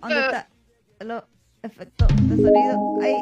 ¿Dónde 0.00 0.20
está? 0.20 0.48
Los 1.00 1.24
efectos 1.62 2.08
de 2.28 2.36
sonido. 2.36 2.98
Ahí. 3.02 3.16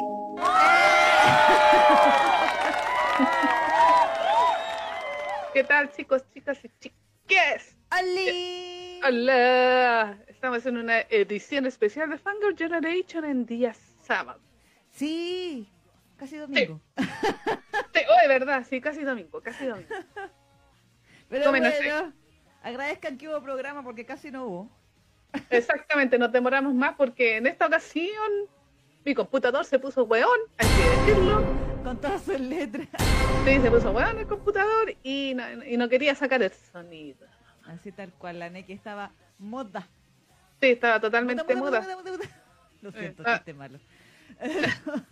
¿Qué 5.53 5.63
tal, 5.63 5.91
chicos, 5.91 6.23
chicas 6.33 6.59
y 6.63 6.71
chiques? 6.79 7.75
¡Ali! 7.89 8.99
Hola. 9.05 10.17
Estamos 10.27 10.65
en 10.65 10.77
una 10.77 11.01
edición 11.01 11.65
especial 11.65 12.09
de 12.09 12.17
Fangirl 12.17 12.57
Generation 12.57 13.25
en 13.25 13.45
día 13.45 13.75
sábado. 14.01 14.39
Sí, 14.91 15.69
casi 16.17 16.37
domingo. 16.37 16.79
Sí, 16.97 17.99
oh, 18.09 18.21
de 18.21 18.27
verdad, 18.27 18.65
sí, 18.69 18.79
casi 18.79 19.03
domingo, 19.03 19.41
casi 19.41 19.65
domingo. 19.65 19.89
Pero 21.29 21.45
Tómenlo 21.45 21.69
bueno, 21.69 22.13
agradezcan 22.63 23.17
que 23.17 23.27
hubo 23.27 23.41
programa 23.41 23.83
porque 23.83 24.05
casi 24.05 24.31
no 24.31 24.45
hubo. 24.45 24.80
Exactamente, 25.49 26.17
nos 26.17 26.31
demoramos 26.31 26.73
más 26.73 26.95
porque 26.95 27.37
en 27.37 27.47
esta 27.47 27.67
ocasión 27.67 28.31
mi 29.05 29.13
computador 29.15 29.65
se 29.65 29.79
puso 29.79 30.03
weón, 30.03 30.39
hay 30.57 30.67
que 30.67 31.11
decirlo. 31.11 31.43
Con 31.83 31.99
todas 31.99 32.21
sus 32.21 32.39
letras. 32.39 32.87
Sí, 33.45 33.59
se 33.59 33.71
puso 33.71 33.91
weón 33.91 34.19
el 34.19 34.27
computador 34.27 34.93
y 35.03 35.33
no, 35.33 35.65
y 35.65 35.77
no 35.77 35.89
quería 35.89 36.13
sacar 36.15 36.43
el 36.43 36.51
sonido. 36.51 37.25
Así 37.65 37.91
tal 37.91 38.11
cual, 38.13 38.39
la 38.39 38.49
Neki 38.49 38.73
estaba 38.73 39.11
moda. 39.39 39.87
Sí, 40.59 40.67
estaba 40.67 40.99
totalmente 40.99 41.55
muda. 41.55 41.83
Lo 42.81 42.91
siento, 42.91 43.23
chiste 43.23 43.53
malo. 43.53 43.79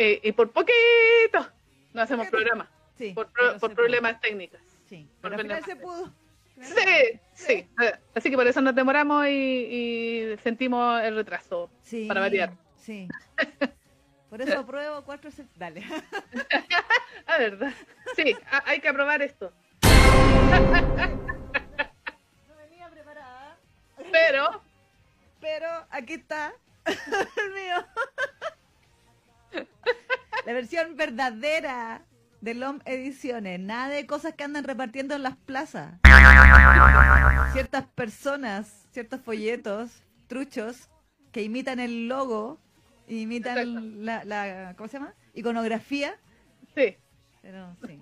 Eh, 0.00 0.20
y 0.22 0.30
por 0.30 0.52
poquito 0.52 1.44
no 1.92 2.02
hacemos 2.02 2.28
programa, 2.28 2.70
Sí, 2.96 3.12
por, 3.14 3.26
pro- 3.32 3.58
problemas 3.74 4.20
técnicos. 4.20 4.60
Sí, 4.88 5.08
por 5.20 5.32
pero 5.32 5.34
al 5.34 5.40
final 5.42 5.64
se 5.64 5.74
pudo. 5.74 6.12
Sí, 6.60 7.20
sí. 7.34 7.66
Así 8.14 8.30
que 8.30 8.36
por 8.36 8.46
eso 8.46 8.60
nos 8.60 8.74
demoramos 8.74 9.26
y, 9.26 9.30
y 9.30 10.36
sentimos 10.42 11.02
el 11.02 11.16
retraso. 11.16 11.70
Sí, 11.82 12.06
Para 12.06 12.20
variar. 12.20 12.52
Sí. 12.76 13.08
Por 14.30 14.42
eso 14.42 14.58
apruebo 14.58 15.02
cuatro... 15.04 15.30
Dale. 15.56 15.82
Ah, 17.26 17.38
¿verdad? 17.38 17.72
Sí, 18.16 18.34
ha- 18.50 18.62
hay 18.66 18.80
que 18.80 18.88
aprobar 18.88 19.20
esto. 19.22 19.52
No 22.48 22.56
venía 22.56 22.88
preparada, 22.90 23.58
Pero, 24.10 24.62
pero 25.40 25.68
aquí 25.90 26.14
está 26.14 26.54
el 26.86 27.52
mío. 27.52 27.86
La 30.46 30.52
versión 30.54 30.96
verdadera 30.96 32.00
de 32.40 32.54
LOM 32.54 32.80
Ediciones. 32.84 33.58
Nada 33.60 33.88
de 33.88 34.06
cosas 34.06 34.34
que 34.34 34.44
andan 34.44 34.64
repartiendo 34.64 35.14
en 35.14 35.22
las 35.22 35.36
plazas. 35.36 35.94
Ciertas 37.52 37.84
personas, 37.86 38.86
ciertos 38.92 39.20
folletos, 39.20 40.02
truchos, 40.28 40.88
que 41.32 41.42
imitan 41.42 41.80
el 41.80 42.08
logo, 42.08 42.60
imitan 43.06 44.04
la, 44.04 44.24
la, 44.24 44.74
¿cómo 44.76 44.88
se 44.88 44.98
llama? 44.98 45.14
Iconografía. 45.34 46.14
sí. 46.74 46.96
Pero 47.40 47.74
sí. 47.86 47.98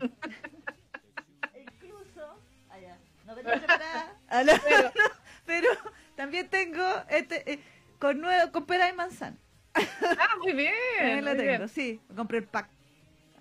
Incluso, 1.61 2.41
allá, 2.71 2.97
no 3.27 3.35
venía 3.37 3.53
preparada. 3.59 4.17
Ah, 4.29 4.43
no, 4.43 4.53
Pero- 4.65 4.83
no, 4.97 5.05
pero 5.45 5.69
también 6.17 6.49
tengo 6.49 6.83
este 7.09 7.53
eh, 7.53 7.61
con 8.01 8.21
nuevo, 8.21 8.51
con 8.51 8.67
pera 8.67 8.89
y 8.89 8.93
manzana. 8.95 9.37
Ah, 9.75 10.37
muy 10.43 10.53
bien. 10.55 10.73
También 10.99 11.25
la 11.25 11.37
tengo, 11.37 11.43
bien. 11.59 11.69
sí. 11.69 12.01
Compré 12.17 12.39
el 12.39 12.45
pack. 12.45 12.69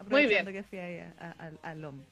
Muy 0.10 0.26
bien. 0.28 0.46
Que 0.46 0.64
fui 0.64 0.80
ahí 0.80 1.00
a- 1.20 1.36
a- 1.64 1.76
LOM. 1.76 2.04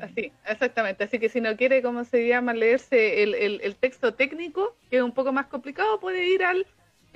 Así, 0.00 0.32
exactamente. 0.46 1.04
Así 1.04 1.18
que 1.18 1.28
si 1.28 1.40
no 1.40 1.56
quiere, 1.56 1.80
¿cómo 1.80 2.04
se 2.04 2.26
llama? 2.26 2.52
Leerse 2.54 3.22
el, 3.22 3.34
el- 3.34 3.60
el 3.62 3.76
texto 3.76 4.14
técnico, 4.14 4.76
que 4.90 4.96
es 4.96 5.02
un 5.02 5.12
poco 5.12 5.32
más 5.32 5.46
complicado, 5.46 6.00
puede 6.00 6.26
ir 6.26 6.42
al 6.44 6.66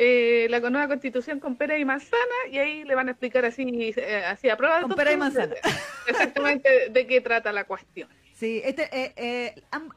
eh, 0.03 0.47
la 0.49 0.61
nueva 0.61 0.89
constitución 0.89 1.41
con 1.41 1.57
pera 1.57 1.77
y 1.77 1.85
manzana 1.85 2.35
y 2.51 2.57
ahí 2.59 2.85
le 2.85 2.95
van 2.95 3.09
a 3.09 3.11
explicar 3.11 3.45
así, 3.45 3.93
eh, 3.97 4.25
así 4.25 4.49
a 4.49 4.57
prueba 4.57 4.77
de 4.77 4.83
Con 4.83 4.95
pera 4.95 5.13
y 5.13 5.17
manzana. 5.19 5.55
Exactamente 6.07 6.89
de 6.91 7.07
qué 7.07 7.21
trata 7.21 7.53
la 7.53 7.65
cuestión. 7.65 8.09
Sí, 8.35 8.63
este, 8.65 8.89
eh, 8.93 9.55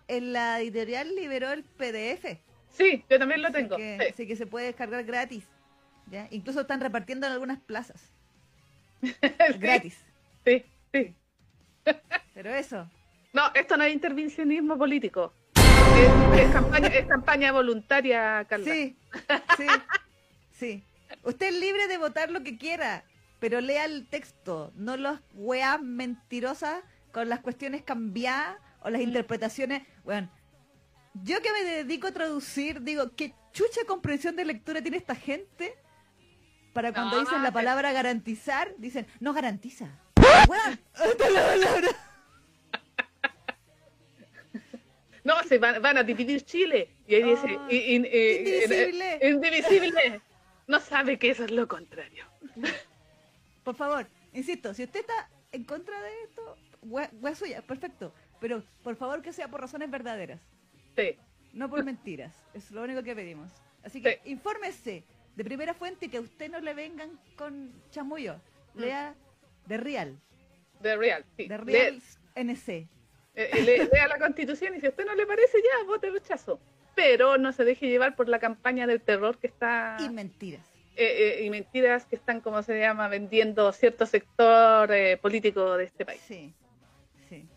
eh, 0.10 0.22
la 0.22 0.60
editorial 0.60 1.16
liberó 1.16 1.52
el 1.52 1.64
PDF. 1.64 2.38
Sí, 2.70 3.06
yo 3.10 3.18
también 3.20 3.42
lo 3.42 3.48
así 3.48 3.58
tengo. 3.58 3.78
que, 3.78 3.98
sí. 4.02 4.08
así 4.14 4.28
que 4.28 4.36
se 4.36 4.46
puede 4.46 4.66
descargar 4.66 5.04
gratis. 5.06 5.46
¿ya? 6.12 6.28
Incluso 6.32 6.60
están 6.62 6.82
repartiendo 6.82 7.26
en 7.28 7.34
algunas 7.34 7.60
plazas. 7.60 8.12
Sí, 9.04 9.58
Gratis. 9.60 9.98
Sí, 10.46 10.66
sí. 10.94 11.16
Pero 12.34 12.50
eso, 12.54 12.90
No, 13.34 13.44
esto 13.54 13.78
no 13.78 13.84
es 13.84 13.94
intervencionismo 13.94 14.78
político. 14.78 15.34
Es, 15.56 16.40
es 16.40 16.52
campaña, 16.52 16.88
es 16.88 17.06
campaña 17.06 17.52
voluntaria, 17.52 18.46
Carla. 18.50 18.66
Sí, 18.66 18.98
sí, 19.58 19.68
sí. 20.52 20.84
Usted 21.24 21.48
es 21.50 21.60
libre 21.60 21.88
de 21.88 21.98
votar 21.98 22.32
lo 22.32 22.44
que 22.44 22.58
quiera, 22.58 23.04
pero 23.40 23.62
lea 23.62 23.86
el 23.86 24.08
texto, 24.08 24.72
no 24.76 24.98
las 24.98 25.20
weas 25.36 25.82
mentirosas 25.82 26.84
con 27.12 27.30
las 27.30 27.40
cuestiones 27.42 27.84
cambiadas 27.84 28.58
o 28.82 28.90
las 28.90 29.02
interpretaciones. 29.02 29.84
Bueno, 30.04 30.30
yo 31.14 31.42
que 31.42 31.52
me 31.52 31.64
dedico 31.64 32.08
a 32.08 32.12
traducir, 32.12 32.82
digo, 32.82 33.16
¿qué 33.16 33.34
chucha 33.52 33.82
comprensión 33.88 34.36
de 34.36 34.46
lectura 34.46 34.82
tiene 34.82 34.98
esta 34.98 35.16
gente? 35.16 35.76
Para 36.74 36.92
cuando 36.92 37.18
No, 37.18 37.22
dicen 37.22 37.44
la 37.44 37.52
palabra 37.52 37.92
garantizar, 37.92 38.74
dicen, 38.80 39.06
no 39.20 39.34
garantiza. 39.34 40.00
Weón, 40.48 40.80
esta 41.12 41.28
es 41.28 41.34
la 41.34 41.46
palabra. 41.46 41.88
No, 45.24 45.42
se 45.44 45.58
van, 45.58 45.82
van 45.82 45.98
a 45.98 46.04
dividir 46.04 46.44
Chile. 46.44 46.90
Y 47.08 47.16
ahí 47.16 47.24
dice, 47.24 47.48
Ah, 47.58 47.68
in- 47.72 48.06
indivisible. 48.06 49.14
eh, 49.22 49.30
indivisible. 49.30 50.22
No 50.68 50.80
sabe 50.80 51.18
que 51.18 51.30
eso 51.30 51.46
es 51.46 51.52
lo 51.52 51.68
contrario. 51.68 52.26
Por 53.64 53.76
favor, 53.76 54.06
insisto, 54.34 54.74
si 54.74 54.84
usted 54.84 55.00
está 55.02 55.30
en 55.54 55.64
contra 55.64 56.02
de 56.02 56.24
esto, 56.24 56.58
wea 56.82 57.36
suya, 57.36 57.62
perfecto. 57.62 58.14
Pero 58.42 58.64
por 58.84 58.98
favor 58.98 59.22
que 59.22 59.32
sea 59.32 59.48
por 59.48 59.62
razones 59.62 59.90
verdaderas, 59.90 60.42
Sí, 60.98 61.18
no 61.54 61.70
por 61.70 61.84
mentiras. 61.86 62.34
Es 62.54 62.70
lo 62.72 62.84
único 62.84 63.02
que 63.02 63.16
pedimos. 63.16 63.50
Así 63.84 64.02
que 64.02 64.20
Sí. 64.24 64.32
infórmese 64.32 65.04
de 65.36 65.44
primera 65.44 65.74
fuente 65.74 66.06
y 66.06 66.10
que 66.10 66.18
a 66.18 66.22
usted 66.22 66.52
no 66.52 66.60
le 66.60 66.74
vengan 66.74 67.18
con 67.38 67.72
chamullo. 67.92 68.36
Mm. 68.74 68.80
Lea 68.80 69.16
de 69.66 69.78
Real, 69.78 70.20
de 70.82 70.96
real. 70.98 71.26
Sí. 71.38 71.48
de 71.48 71.58
Le- 71.60 71.64
Real 71.64 72.02
NC. 72.36 72.70
eh, 72.70 72.88
eh, 73.36 73.62
le- 73.64 73.90
lea 73.92 74.08
la 74.08 74.20
constitución 74.20 74.76
y 74.76 74.80
si 74.80 74.86
a 74.86 74.90
usted 74.90 75.06
no 75.06 75.16
le 75.16 75.26
parece, 75.26 75.58
ya, 75.62 75.86
vote 75.86 76.10
rechazo. 76.12 76.60
Pero 76.96 77.38
no 77.38 77.52
se 77.54 77.64
deje 77.64 77.88
llevar 77.88 78.16
por 78.16 78.30
la 78.30 78.40
campaña 78.40 78.86
del 78.86 79.02
terror 79.02 79.38
que 79.40 79.48
está. 79.48 79.98
Y 80.00 80.10
mentiras. 80.10 80.66
eh, 80.96 81.38
eh, 81.40 81.44
y 81.46 81.50
mentiras 81.50 82.06
que 82.06 82.16
están, 82.16 82.42
como 82.42 82.62
se 82.62 82.80
llama, 82.80 83.08
vendiendo 83.08 83.72
cierto 83.72 84.06
sector 84.06 84.92
eh, 84.92 85.18
político 85.18 85.76
de 85.78 85.86
este 85.86 86.06
país. 86.06 86.22
Sí, 86.28 86.54
sí. 87.30 87.48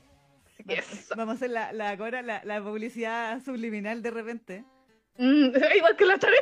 Vamos, 1.16 1.34
a 1.34 1.36
hacer 1.36 1.50
la, 1.50 1.72
la, 1.72 1.90
ahora 1.90 2.22
la, 2.22 2.42
la 2.44 2.62
publicidad 2.62 3.40
subliminal 3.42 4.00
de 4.02 4.10
repente. 4.10 4.64
Mm, 5.18 5.48
igual 5.76 5.96
que 5.96 6.06
la 6.06 6.14
otra 6.14 6.30
vez. 6.30 6.40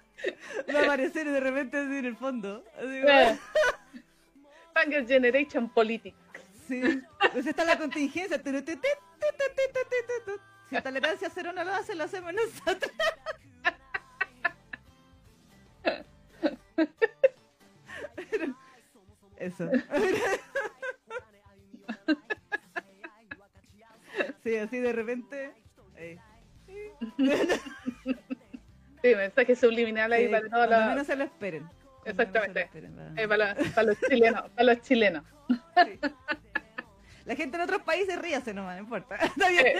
Va 0.74 0.80
a 0.80 0.84
aparecer 0.84 1.28
de 1.28 1.40
repente 1.40 1.76
así 1.76 1.96
en 1.98 2.04
el 2.04 2.16
fondo. 2.16 2.64
Así 2.76 3.02
eh. 3.06 3.38
Generation 5.06 5.68
Politics. 5.70 6.16
Sí. 6.66 6.82
Pues 7.32 7.46
está 7.46 7.64
la 7.64 7.78
contingencia. 7.78 8.40
Si 10.68 10.74
la 10.74 10.82
tolerancia 10.82 11.30
cero 11.34 11.52
no 11.52 11.64
lo 11.64 11.72
hace, 11.72 11.94
lo 11.94 12.04
hacemos 12.04 12.32
nosotros. 12.34 12.92
Pero, 18.30 18.54
eso. 19.38 19.70
Sí, 24.44 24.56
así 24.56 24.78
de 24.78 24.92
repente. 24.92 25.54
Eh. 25.96 26.18
Sí 26.66 26.92
mensaje 29.02 29.54
subliminal 29.56 30.12
ahí 30.12 30.26
Sí, 30.26 30.32
para 30.32 30.48
todos 30.48 30.70
los. 30.70 30.86
menos 30.86 31.06
se 31.06 31.16
lo 31.16 31.24
esperen. 31.24 31.68
Exactamente. 32.04 32.60
lo 32.60 32.66
esperen, 32.66 33.18
eh, 33.18 33.28
para, 33.28 33.54
los, 33.54 33.68
para 33.68 33.86
los 33.88 33.98
chilenos. 34.00 34.50
Para 34.50 34.64
los 34.74 34.80
chilenos. 34.82 35.24
Sí. 35.48 36.00
La 37.24 37.36
gente 37.36 37.56
en 37.56 37.62
otros 37.62 37.82
países 37.82 38.18
ríase 38.20 38.54
nomás, 38.54 38.76
no 38.76 38.82
importa. 38.84 39.16
Está 39.22 39.48
bien. 39.50 39.76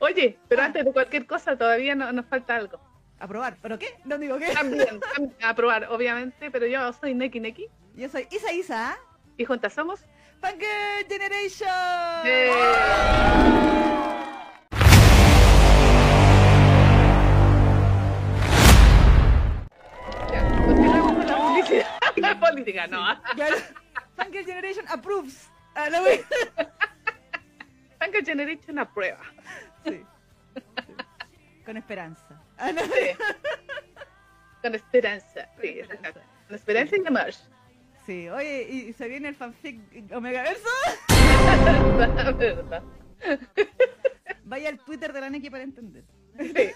Oye, 0.00 0.38
pero 0.48 0.62
Ah. 0.62 0.66
antes 0.66 0.84
de 0.84 0.92
cualquier 0.92 1.26
cosa 1.26 1.56
todavía 1.56 1.94
no- 1.94 2.12
nos 2.12 2.26
falta 2.26 2.56
algo. 2.56 2.80
Aprobar. 3.20 3.56
¿Pero 3.60 3.78
qué? 3.78 3.96
No 4.04 4.16
digo 4.18 4.38
qué. 4.38 4.46
También, 4.52 5.00
tam- 5.16 5.32
aprobar, 5.42 5.86
obviamente, 5.90 6.50
pero 6.50 6.66
yo 6.66 6.92
soy 6.92 7.14
Neki 7.14 7.40
Neki 7.40 7.66
Yo 7.94 8.08
soy 8.08 8.28
Isa 8.30 8.52
Isa. 8.52 8.98
y 9.36 9.44
juntas 9.44 9.72
somos. 9.72 10.00
Fangirl 10.40 11.04
Generation. 11.08 11.68
Eh, 12.24 12.52
política, 22.50 22.86
no. 22.86 23.22
Claro. 23.34 23.56
Fangirl 24.16 24.44
Generation 24.44 24.84
approves. 24.88 25.50
Ah, 25.74 25.88
no. 25.90 26.02
Tanga 27.98 28.22
Generation 28.24 28.78
a 28.78 28.92
prueba. 28.92 29.20
Sí. 29.84 30.04
Sí. 30.54 30.62
Con 31.64 31.76
esperanza. 31.76 32.42
Ah, 32.56 32.72
no. 32.72 32.82
Sí. 32.82 33.16
Con 34.62 34.74
esperanza. 34.74 35.48
Sí, 35.60 35.80
exacto. 35.80 36.20
Con 36.46 36.56
esperanza 36.56 36.96
y 36.96 37.06
amor. 37.06 37.32
Sí, 38.06 38.28
oye, 38.28 38.62
¿y 38.62 38.92
se 38.94 39.06
viene 39.06 39.28
el 39.28 39.34
fanfic 39.34 39.80
Omega 40.12 40.42
Verso? 40.42 40.68
Vaya 44.44 44.70
al 44.70 44.78
Twitter 44.78 45.12
de 45.12 45.20
la 45.20 45.30
Neki 45.30 45.50
para 45.50 45.62
entender. 45.64 46.04
Sí. 46.38 46.72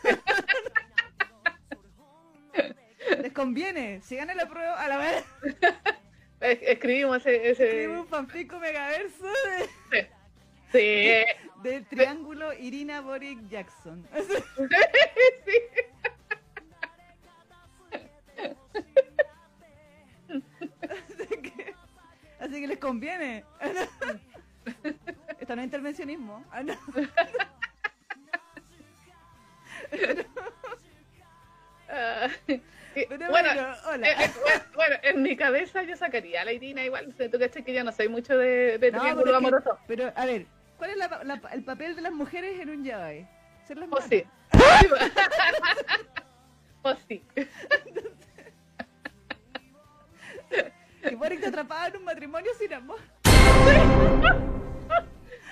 Les 3.20 3.32
conviene, 3.32 4.00
si 4.02 4.16
ganan 4.16 4.37
la 4.37 4.49
prueba, 4.49 4.81
a 4.81 4.88
la 4.88 4.96
vez, 4.99 5.25
Es- 6.40 6.58
Escribimos 6.62 7.19
ese. 7.19 7.50
ese... 7.50 7.64
escribe 7.69 7.99
un 8.00 8.06
fanfic 8.06 8.52
Omega 8.52 8.88
Verso 8.88 9.26
de- 9.90 10.10
Sí. 10.72 11.25
del 11.62 11.84
triángulo 11.87 12.52
Irina 12.54 13.00
Boric 13.00 13.46
Jackson. 13.49 14.04
sí. 15.46 15.52
Así 20.82 21.26
que, 21.43 21.75
así 22.40 22.60
que 22.60 22.66
les 22.66 22.78
conviene. 22.78 23.44
Esto 25.38 25.56
no 25.56 25.62
es 25.62 25.66
intervencionismo. 25.66 26.44
Ah, 26.50 26.62
no. 26.62 26.75
Ah, 31.88 32.28
y- 32.48 32.62
Pero 32.94 33.09
bueno, 33.31 33.31
bueno, 33.31 33.75
hola. 33.87 34.09
eh, 34.09 34.15
eh, 34.19 34.31
bueno, 34.43 34.65
bueno, 34.75 34.97
en 35.03 35.23
mi 35.23 35.37
cabeza 35.37 35.83
yo 35.83 35.97
sacaría 35.97 36.43
a 36.43 36.44
la 36.44 36.53
Irina 36.53 36.85
igual. 36.85 37.15
Tú 37.31 37.39
caché 37.39 37.62
que 37.65 37.73
yo 37.73 37.85
no 37.85 37.93
soy 37.93 38.09
mucho 38.09 38.37
de, 38.37 38.79
de 38.79 38.93
No, 38.93 39.00
triángulo 39.00 39.25
pero, 39.25 39.37
es 39.37 39.41
que- 39.41 39.47
amoroso. 39.47 39.79
pero, 39.87 40.12
a 40.15 40.27
ver, 40.27 40.47
¿cuál 40.77 40.91
es 40.91 40.97
la- 40.97 41.21
la- 41.25 41.41
el 41.53 41.65
papel 41.65 41.97
de 41.97 42.03
las 42.03 42.12
mujeres 42.12 42.61
en 42.61 42.71
un 42.71 42.85
yaoi? 42.85 43.27
Ser 43.67 43.79
las 43.79 43.89
Pues 43.89 44.05
sí. 44.05 44.25
Pues 46.83 46.99
sí. 47.09 47.23
Que 51.03 51.17
Boric 51.17 51.41
te 51.41 51.47
atrapaba 51.49 51.89
en 51.89 51.97
un 51.97 52.05
matrimonio 52.05 52.50
sin 52.59 52.73
amor. 52.75 52.99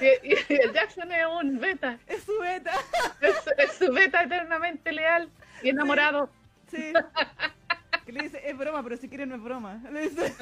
Y, 0.01 0.07
y 0.07 0.55
el 0.63 0.73
Jackson 0.73 1.11
es 1.11 1.27
un 1.27 1.59
beta. 1.59 1.99
Es 2.07 2.23
su 2.23 2.39
beta. 2.39 2.71
Es, 3.21 3.35
es 3.59 3.73
su 3.73 3.93
beta 3.93 4.23
eternamente 4.23 4.93
leal 4.93 5.29
y 5.63 5.71
enamorado. 5.71 6.27
Sí. 6.27 6.40
Que 6.71 8.13
le 8.13 8.23
dice, 8.23 8.41
es 8.45 8.57
broma, 8.57 8.83
pero 8.83 8.97
si 8.97 9.09
quieren 9.09 9.29
no 9.29 9.35
es 9.37 9.43
broma. 9.43 9.81
Le 9.93 10.09
dice. 10.09 10.35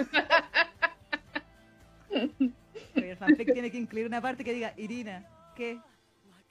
Oye, 2.97 3.11
el 3.11 3.17
fanfic 3.17 3.53
tiene 3.53 3.71
que 3.71 3.79
incluir 3.79 4.07
una 4.07 4.21
parte 4.21 4.45
que 4.45 4.53
diga, 4.53 4.73
Irina, 4.77 5.25
¿qué? 5.57 5.79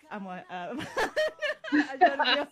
Amo 0.09 0.31
a, 0.31 0.45
a, 0.49 0.71
a 0.71 1.97
Giorgio. 1.97 2.47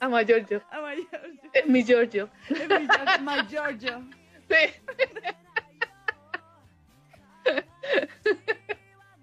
Amo 0.00 0.16
a 0.16 0.22
Giorgio. 0.22 0.62
Amo 0.70 0.86
a 0.86 0.94
Giorgio. 0.94 1.50
Es 1.52 1.66
mi 1.66 1.84
Giorgio. 1.84 2.28
Es 2.48 2.68
mi 2.68 2.86
Giorgio. 2.86 3.20
My 3.22 3.46
Giorgio. 3.48 4.02
Sí. 4.48 4.72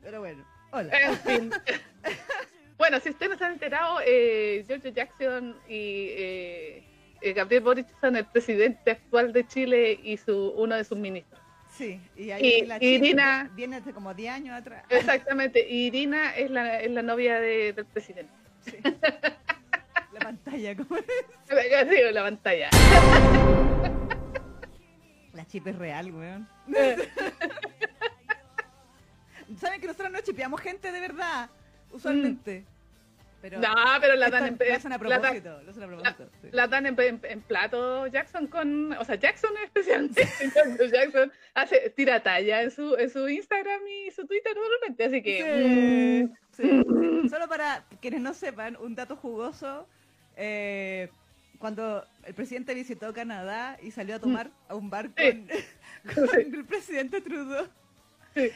Pero 0.01 0.19
bueno, 0.19 0.45
hola. 0.71 0.99
En 0.99 1.17
fin. 1.17 1.51
Bueno, 2.77 2.99
si 2.99 3.09
ustedes 3.09 3.31
no 3.31 3.37
se 3.37 3.45
han 3.45 3.53
enterado, 3.53 3.99
eh, 4.05 4.63
Giorgio 4.67 4.91
Jackson 4.91 5.57
y 5.67 6.07
eh, 6.11 6.92
eh, 7.23 7.33
Gabriel 7.33 7.63
Boric 7.63 7.87
son 8.01 8.15
el 8.15 8.25
presidente 8.25 8.91
actual 8.91 9.33
de 9.33 9.47
Chile 9.47 9.99
y 10.03 10.17
su 10.17 10.49
uno 10.57 10.75
de 10.75 10.83
sus 10.83 10.97
ministros. 10.97 11.41
Sí, 11.71 11.99
y 12.15 12.29
ahí 12.31 12.45
Y- 12.61 12.65
la 12.67 12.77
Irina- 12.83 13.49
viene 13.55 13.77
hace 13.77 13.93
como 13.93 14.13
10 14.13 14.31
años 14.33 14.55
atrás. 14.55 14.83
Exactamente. 14.89 15.67
Y 15.67 15.87
Irina 15.87 16.35
es 16.35 16.51
la, 16.51 16.79
es 16.79 16.91
la 16.91 17.01
novia 17.01 17.39
de- 17.39 17.73
del 17.73 17.85
presidente. 17.85 18.31
Sí. 18.61 18.77
La 20.13 20.19
pantalla, 20.19 20.75
como 20.75 20.97
es. 20.97 21.05
Sí, 21.89 21.97
la 22.11 22.21
pantalla. 22.23 22.69
La 25.33 25.45
chip 25.47 25.65
es 25.67 25.75
real, 25.75 26.11
weón. 26.11 26.47
Saben 29.59 29.81
que 29.81 29.87
nosotros 29.87 30.11
no 30.11 30.19
chipeamos 30.21 30.61
gente 30.61 30.91
de 30.91 30.99
verdad, 30.99 31.49
usualmente. 31.91 32.65
Pero 33.43 33.59
No, 33.59 33.75
pero 33.99 34.15
la 34.15 34.29
dan 34.29 34.45
en, 34.47 34.57
lo 34.57 34.73
hacen 34.73 34.93
a 34.93 34.97
la 34.97 35.09
dan- 35.09 35.19
propósito, 35.21 35.61
lo 35.63 35.71
hacen 35.71 35.83
a 35.83 35.87
propósito. 35.87 36.29
sí. 36.41 36.47
la 36.53 36.67
dan 36.67 36.85
en, 36.85 36.95
en- 37.01 37.19
en 37.23 37.41
plato 37.41 38.07
Jackson 38.07 38.47
con, 38.47 38.93
o 38.93 39.03
sea, 39.03 39.15
Jackson 39.15 39.51
especialmente, 39.65 40.25
Jackson 40.93 41.29
hace 41.53 41.89
tira 41.89 42.23
talla 42.23 42.61
en 42.61 42.71
su 42.71 42.95
en 42.95 43.09
su 43.09 43.27
Instagram 43.27 43.81
y 43.85 44.11
su 44.11 44.25
Twitter 44.25 44.53
normalmente, 44.55 45.03
así 45.03 45.21
que 45.21 46.31
Sí, 46.53 46.63
mm, 46.69 47.23
sí. 47.23 47.29
Solo 47.29 47.49
para 47.49 47.83
quienes 48.01 48.21
no 48.21 48.33
sepan, 48.33 48.77
un 48.77 48.95
dato 48.95 49.17
jugoso. 49.17 49.89
eh, 50.37 51.09
cuando 51.59 52.05
el 52.25 52.33
presidente 52.33 52.73
visitó 52.73 53.13
Canadá 53.13 53.77
y 53.81 53.91
salió 53.91 54.15
a 54.15 54.19
tomar 54.19 54.51
a 54.69 54.75
un 54.75 54.89
bar 54.89 55.09
con, 55.09 55.47
con 56.15 56.39
el 56.39 56.65
presidente 56.65 57.19
Trudeau, 57.21 57.67
Sí. 58.35 58.51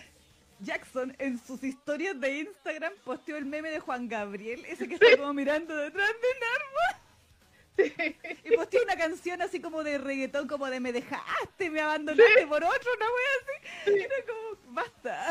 Jackson 0.60 1.16
en 1.20 1.38
sus 1.40 1.64
historias 1.64 2.20
de 2.20 2.40
Instagram 2.40 2.94
posteó 3.04 3.38
el 3.38 3.46
meme 3.46 3.70
de 3.70 3.80
Juan 3.80 4.08
Gabriel, 4.08 4.64
ese 4.66 4.88
que 4.88 4.96
está 4.96 5.18
como 5.18 5.34
mirando 5.34 5.76
detrás 5.76 6.10
de 6.10 6.28
un 6.28 6.44
árbol, 6.56 8.16
sí, 8.24 8.40
y 8.44 8.56
posteó 8.56 8.84
una 8.84 8.96
canción 8.96 9.42
así 9.42 9.62
como 9.62 9.84
de 9.84 9.98
reggaetón, 9.98 10.48
como 10.48 10.68
de 10.68 10.80
me 10.80 10.92
dejaste, 10.92 11.70
me 11.70 11.82
abandonaste 11.82 12.48
por 12.48 12.64
otro, 12.64 12.92
una 12.96 13.06
wea 13.06 13.30
así. 13.42 13.92
Y 13.92 14.00
era 14.00 14.16
como, 14.26 14.74
basta. 14.74 15.28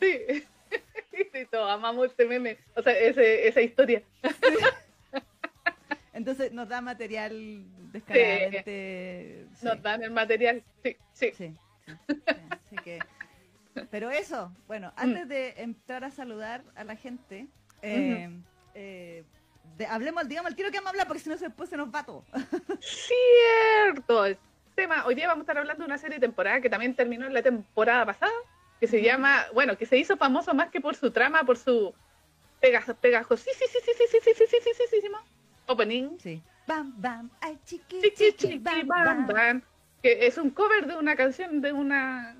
sí. 0.00 0.44
Sí, 1.32 1.46
todos 1.50 1.70
amamos 1.70 2.10
ese 2.10 2.24
meme, 2.24 2.56
o 2.74 2.82
sea, 2.82 2.98
ese, 2.98 3.46
esa 3.46 3.60
historia. 3.60 4.02
Entonces 6.14 6.52
nos 6.52 6.68
da 6.68 6.80
material 6.80 7.64
descaradamente. 7.92 9.46
sí. 9.54 9.66
Nos 9.66 9.82
dan 9.82 10.02
el 10.02 10.10
material. 10.10 10.62
Sí, 10.82 10.96
sí. 11.12 11.30
Sí, 11.32 11.32
sí, 11.36 11.54
sí, 12.08 12.32
así 12.50 12.76
que. 12.84 12.98
Pero 13.90 14.10
eso, 14.10 14.52
bueno, 14.66 14.92
antes 14.96 15.28
de 15.28 15.54
entrar 15.62 16.04
a 16.04 16.10
saludar 16.10 16.62
a 16.74 16.84
la 16.84 16.96
gente, 16.96 17.46
eh, 17.82 18.28
eh, 18.74 19.24
de- 19.78 19.86
hablemos, 19.86 20.28
digamos 20.28 20.50
el 20.50 20.56
tiro 20.56 20.70
que 20.70 20.78
vamos 20.78 20.88
a 20.88 20.90
hablar, 20.90 21.06
porque 21.06 21.22
si 21.22 21.28
no 21.30 21.36
se- 21.38 21.46
después 21.46 21.68
se 21.70 21.76
nos 21.76 21.88
va 21.94 22.04
todo. 22.04 22.24
Cierto. 22.80 24.26
El 24.26 24.38
tema, 24.74 25.04
hoy 25.06 25.14
día 25.14 25.26
vamos 25.28 25.42
a 25.42 25.44
estar 25.44 25.58
hablando 25.58 25.82
de 25.84 25.86
una 25.86 25.98
serie 25.98 26.16
de 26.16 26.26
temporada 26.26 26.60
que 26.60 26.70
también 26.70 26.94
terminó 26.94 27.26
en 27.26 27.34
la 27.34 27.42
temporada 27.42 28.04
pasada, 28.06 28.32
que 28.80 28.86
se 28.86 29.02
llama, 29.02 29.44
bueno, 29.54 29.76
que 29.76 29.86
se 29.86 29.96
hizo 29.98 30.16
famoso 30.16 30.54
más 30.54 30.70
que 30.70 30.80
por 30.80 30.94
su 30.96 31.10
trama, 31.10 31.44
por 31.44 31.56
su 31.58 31.94
pegajo, 32.60 32.94
pegajo, 32.94 33.36
sí, 33.36 33.50
sí, 33.58 33.64
sí, 33.70 33.78
sí, 33.84 33.92
sí, 33.96 34.06
sí, 34.08 34.18
sí, 34.22 34.30
sí, 34.34 34.46
sí, 34.48 34.58
sí, 34.62 34.70
sí, 34.76 34.84
sí, 34.90 35.00
sí, 35.02 35.08
opening. 35.66 36.18
Sí. 36.18 36.42
Bam, 36.66 36.92
bam, 37.00 37.30
ay, 37.40 37.58
chiqui, 37.64 38.00
Chiqui, 38.00 38.32
chiqui, 38.34 38.58
bam, 38.58 38.86
bam, 38.86 39.26
bam. 39.26 39.62
que 40.02 40.26
es 40.26 40.38
un 40.38 40.50
cover 40.50 40.86
de 40.86 40.96
una 40.96 41.16
canción 41.16 41.60
de 41.60 41.72
una 41.72 42.36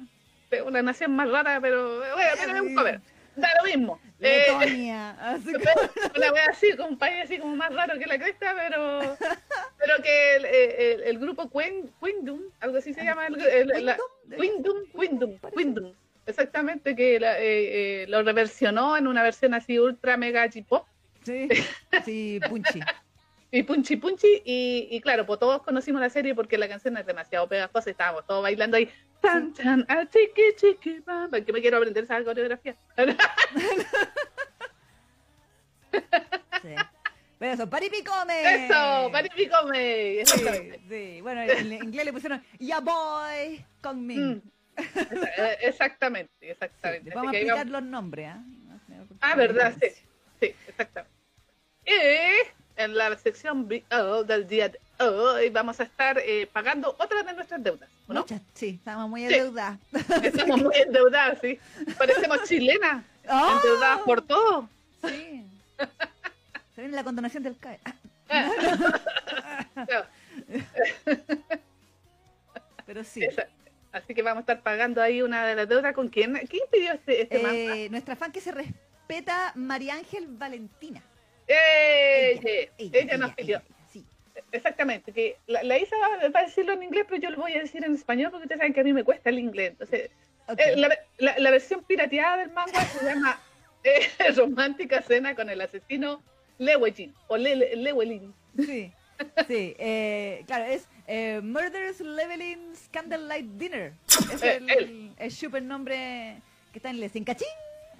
una 0.60 0.82
nación 0.82 1.16
más 1.16 1.30
rara, 1.30 1.58
pero 1.60 1.98
bueno, 1.98 2.14
pero 2.38 2.54
es 2.56 2.60
un 2.60 2.74
cover. 2.74 3.00
Da 3.34 3.48
lo 3.62 3.64
mismo. 3.64 3.98
Eh, 4.20 4.44
Letonia, 4.46 5.10
así 5.32 5.52
como- 5.54 6.12
una 6.16 6.32
wea 6.32 6.46
así, 6.50 6.76
con 6.76 6.88
un 6.90 6.98
país 6.98 7.24
así 7.24 7.38
como 7.38 7.56
más 7.56 7.72
raro 7.74 7.98
que 7.98 8.04
la 8.06 8.18
cresta, 8.18 8.54
pero 8.56 9.16
pero 9.78 10.02
que 10.02 10.36
el, 10.36 10.44
el, 10.44 11.02
el 11.04 11.18
grupo 11.18 11.48
Queendom, 11.50 12.40
algo 12.60 12.76
así 12.76 12.92
se 12.92 13.02
llama, 13.02 13.28
el, 13.28 13.40
el- 13.40 13.96
Queendom, 14.36 14.76
Queendom, 14.98 15.38
Queendom, 15.56 15.92
exactamente, 16.26 16.94
que 16.94 17.18
la- 17.18 17.38
eh, 17.40 18.02
eh, 18.02 18.06
lo 18.08 18.22
reversionó 18.22 18.96
en 18.98 19.06
una 19.06 19.22
versión 19.22 19.54
así 19.54 19.78
ultra 19.78 20.16
mega 20.18 20.44
J-pop 20.52 20.86
Sí, 21.24 21.48
sí, 22.04 22.40
Punchi. 22.48 22.80
Y 23.54 23.62
punchi 23.64 23.96
punchi 23.96 24.42
y, 24.46 24.88
y 24.90 25.00
claro, 25.02 25.26
pues 25.26 25.38
todos 25.38 25.62
conocimos 25.62 26.00
la 26.00 26.08
serie 26.08 26.34
porque 26.34 26.56
la 26.56 26.68
canción 26.68 26.96
es 26.96 27.04
demasiado 27.06 27.46
pegajosa 27.46 27.90
y 27.90 27.92
estábamos 27.92 28.26
todos 28.26 28.42
bailando 28.42 28.78
ahí 28.78 28.88
tan 29.20 29.52
tan 29.52 29.84
a 29.88 30.08
chiqui 30.08 30.42
chiqui 30.56 31.00
bam, 31.00 31.30
bam, 31.30 31.44
que 31.44 31.52
me 31.52 31.60
quiero 31.60 31.76
aprender 31.76 32.02
esa 32.04 32.24
coreografía 32.24 32.74
Sí. 36.62 36.74
Pero 37.38 37.52
eso, 37.54 37.68
paripicome. 37.68 38.64
eso, 38.66 39.10
paripicome 39.12 40.24
Sí, 40.24 40.70
sí. 40.88 41.20
Bueno, 41.20 41.42
en 41.42 41.72
inglés 41.72 42.04
le 42.06 42.12
pusieron 42.12 42.42
Ya 42.58 42.80
boy 42.80 43.62
con 43.82 44.06
me. 44.06 44.16
Mm. 44.16 44.42
Eh, 44.78 45.58
exactamente 45.60 46.32
Sí, 46.40 46.46
exactamente 46.48 47.10
Así 47.10 47.16
vamos 47.16 47.34
a 47.34 47.36
explicar 47.36 47.66
digamos- 47.66 47.82
los 47.82 47.90
nombres, 47.90 48.28
¿ah? 48.28 48.42
ah 49.20 49.34
verdad 49.34 49.74
sí 49.78 49.88
sí 50.40 50.54
exactamente 50.66 51.12
y 51.84 51.92
en 52.76 52.96
la 52.96 53.16
sección 53.18 53.68
BO 53.68 54.24
del 54.24 54.46
día 54.48 54.68
de 54.70 54.78
hoy 55.04 55.50
vamos 55.50 55.78
a 55.80 55.84
estar 55.84 56.18
eh, 56.18 56.48
pagando 56.52 56.90
otra 56.98 57.22
de 57.22 57.32
nuestras 57.34 57.62
deudas 57.62 57.88
¿o 58.08 58.12
¿no? 58.12 58.20
Muchas, 58.20 58.40
sí, 58.54 58.76
estamos 58.78 59.08
muy 59.08 59.26
Sí. 59.28 59.34
endeudadas. 59.34 59.78
estamos 60.22 60.62
muy 60.62 60.74
endeudadas 60.76 61.38
sí 61.40 61.58
parecemos 61.98 62.42
chilenas 62.44 63.04
¡Oh! 63.28 63.56
endeudadas 63.56 64.00
por 64.02 64.22
todo 64.22 64.68
Sí. 65.06 65.44
Se 66.74 66.80
viene 66.80 66.94
la 66.96 67.02
condonación 67.04 67.42
del 67.42 67.56
CAE. 67.58 67.80
Claro. 69.86 70.06
Pero 72.86 73.04
sí. 73.04 73.24
Esa- 73.24 73.48
Así 73.92 74.14
que 74.14 74.22
vamos 74.22 74.38
a 74.38 74.40
estar 74.40 74.62
pagando 74.62 75.02
ahí 75.02 75.20
una 75.20 75.44
de 75.46 75.54
las 75.54 75.68
deudas 75.68 75.92
con 75.94 76.08
quién. 76.08 76.32
¿Quién 76.48 76.62
pidió 76.72 76.92
este, 76.94 77.22
este? 77.22 77.84
Eh, 77.84 77.90
nuestra 77.90 78.16
fan 78.16 78.32
que 78.32 78.40
se 78.40 78.52
respeta, 78.52 79.52
María 79.54 79.94
Ángel 79.96 80.26
Valentina. 80.28 81.02
¡Eh! 81.52 82.70
Ella, 82.78 82.98
ella 83.00 83.16
nos 83.18 83.34
pidió. 83.34 83.62
sí. 83.92 84.04
Exactamente, 84.50 85.12
que 85.12 85.36
la, 85.46 85.62
la 85.62 85.78
Isa 85.78 85.96
va, 85.96 86.28
va 86.28 86.40
a 86.40 86.44
decirlo 86.44 86.72
en 86.74 86.82
inglés, 86.82 87.04
pero 87.08 87.20
yo 87.22 87.30
lo 87.30 87.38
voy 87.38 87.52
a 87.54 87.60
decir 87.60 87.84
en 87.84 87.94
español 87.94 88.30
porque 88.30 88.44
ustedes 88.44 88.58
saben 88.58 88.72
que 88.74 88.80
a 88.80 88.84
mí 88.84 88.92
me 88.92 89.04
cuesta 89.04 89.30
el 89.30 89.38
inglés. 89.38 89.70
Entonces, 89.72 90.10
Ok. 90.48 90.58
eh, 90.60 90.76
la, 90.76 90.88
la- 91.18 91.38
la 91.38 91.50
versión 91.50 91.82
pirateada 91.84 92.38
del 92.38 92.50
manga 92.50 92.80
se 92.84 93.04
llama 93.04 93.40
eh, 93.84 94.08
Romántica 94.36 95.00
Cena 95.02 95.34
con 95.34 95.48
el 95.50 95.60
asesino 95.60 96.22
Lewejin 96.58 97.14
o 97.28 97.36
Le, 97.36 97.56
Le- 97.56 97.76
Lewelin. 97.76 98.34
Sí, 98.58 98.92
sí, 99.48 99.74
eh, 99.78 100.42
claro, 100.46 100.64
es 100.64 100.86
eh, 101.06 101.40
Murderous 101.42 102.00
Leveling 102.00 102.72
Candlelight 102.90 103.46
Dinner. 103.56 103.92
Es 104.34 104.42
Eh, 104.42 104.56
el, 104.56 104.70
él. 104.70 105.12
el 105.18 105.30
super 105.30 105.62
nombre 105.62 106.36
que 106.72 106.78
está 106.78 106.90
en 106.90 107.00
Lessing. 107.00 107.24
¡Cachín! 107.24 107.48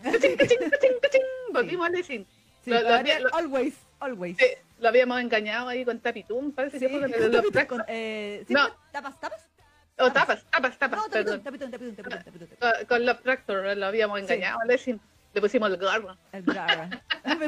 Cachín, 0.03 0.37
cachín, 0.37 0.59
cachín, 0.71 0.91
cachín. 1.01 1.23
Volvimos 1.53 1.89
a 1.89 1.91
decir. 1.93 2.27
Sí, 2.65 2.71
Lo- 2.71 2.81
lo 2.83 3.35
always, 3.35 3.75
always. 4.01 4.37
Lo 4.79 4.89
habíamos 4.89 5.21
engañado 5.21 5.69
ahí 5.69 5.85
con 5.85 5.99
Tapitum, 6.01 6.53
parece 6.53 6.79
Sí, 6.79 6.87
que 6.87 6.91
fue 6.91 7.01
con 7.01 7.11
los 7.33 7.67
con, 7.67 7.85
eh, 7.89 8.45
¿sí? 8.47 8.55
No. 8.55 8.69
¿Tapas, 8.91 9.19
tapas? 9.21 9.49
O 9.99 10.11
tapas, 10.11 10.45
tapas, 10.51 10.79
tapas, 10.79 10.99
No, 11.01 11.09
tapitón, 11.09 11.43
tapitón, 11.43 11.71
tapitón, 11.71 11.97
tapitón, 11.97 12.25
tapitón. 12.25 12.49
Con, 12.59 12.87
con 12.87 13.07
Love 13.07 13.23
Tractor 13.23 13.77
lo 13.77 13.87
habíamos 13.87 14.19
Sí. 14.19 14.25
engañado 14.25 14.59
Lessing. 14.67 15.01
Le 15.35 15.41
pusimos 15.41 15.71
el 15.71 15.77
gorro. 15.79 16.17
El 16.33 16.43
Brara. 16.43 16.89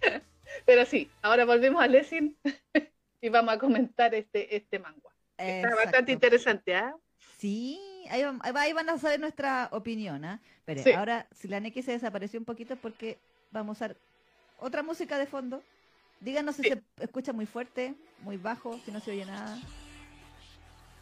Pero- 0.00 0.20
Pero 0.66 0.84
sí, 0.86 1.10
ahora 1.22 1.44
volvemos 1.44 1.82
a 1.82 1.86
Lessing 1.86 2.36
y 3.20 3.28
vamos 3.28 3.54
a 3.54 3.58
comentar 3.58 4.14
este, 4.14 4.56
este 4.56 4.78
manga. 4.78 5.10
Está 5.36 5.74
bastante 5.74 6.12
interesante, 6.12 6.74
¿ah? 6.74 6.94
Sí, 7.38 7.80
ahí, 8.10 8.24
van- 8.24 8.88
a 8.88 8.98
saber 8.98 9.20
nuestra 9.20 9.68
opinión, 9.72 10.24
¿ah? 10.24 10.40
Pero 10.64 10.82
Sí. 10.82 10.92
ahora, 10.92 11.26
si 11.32 11.48
la 11.48 11.60
Neki 11.60 11.82
se 11.82 11.92
desapareció 11.92 12.38
un 12.38 12.44
poquito 12.44 12.74
es 12.74 12.80
porque 12.80 13.18
vamos 13.50 13.80
a 13.80 13.84
usar 13.86 13.96
otra 14.58 14.82
música 14.82 15.18
de 15.18 15.26
fondo. 15.26 15.62
Díganos 16.20 16.56
si 16.56 16.62
Sí. 16.64 16.68
se 16.68 16.82
escucha 17.04 17.32
muy 17.32 17.46
fuerte, 17.46 17.94
muy 18.20 18.36
bajo, 18.36 18.78
si 18.84 18.90
no 18.92 19.00
se 19.00 19.10
oye 19.12 19.24
nada. 19.24 19.58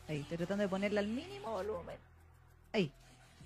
Ahí, 0.09 0.21
estoy 0.21 0.37
tratando 0.39 0.63
de 0.63 0.69
ponerla 0.69 1.01
al 1.01 1.09
mínimo 1.09 1.51
volumen. 1.51 1.97
Ahí, 2.73 2.91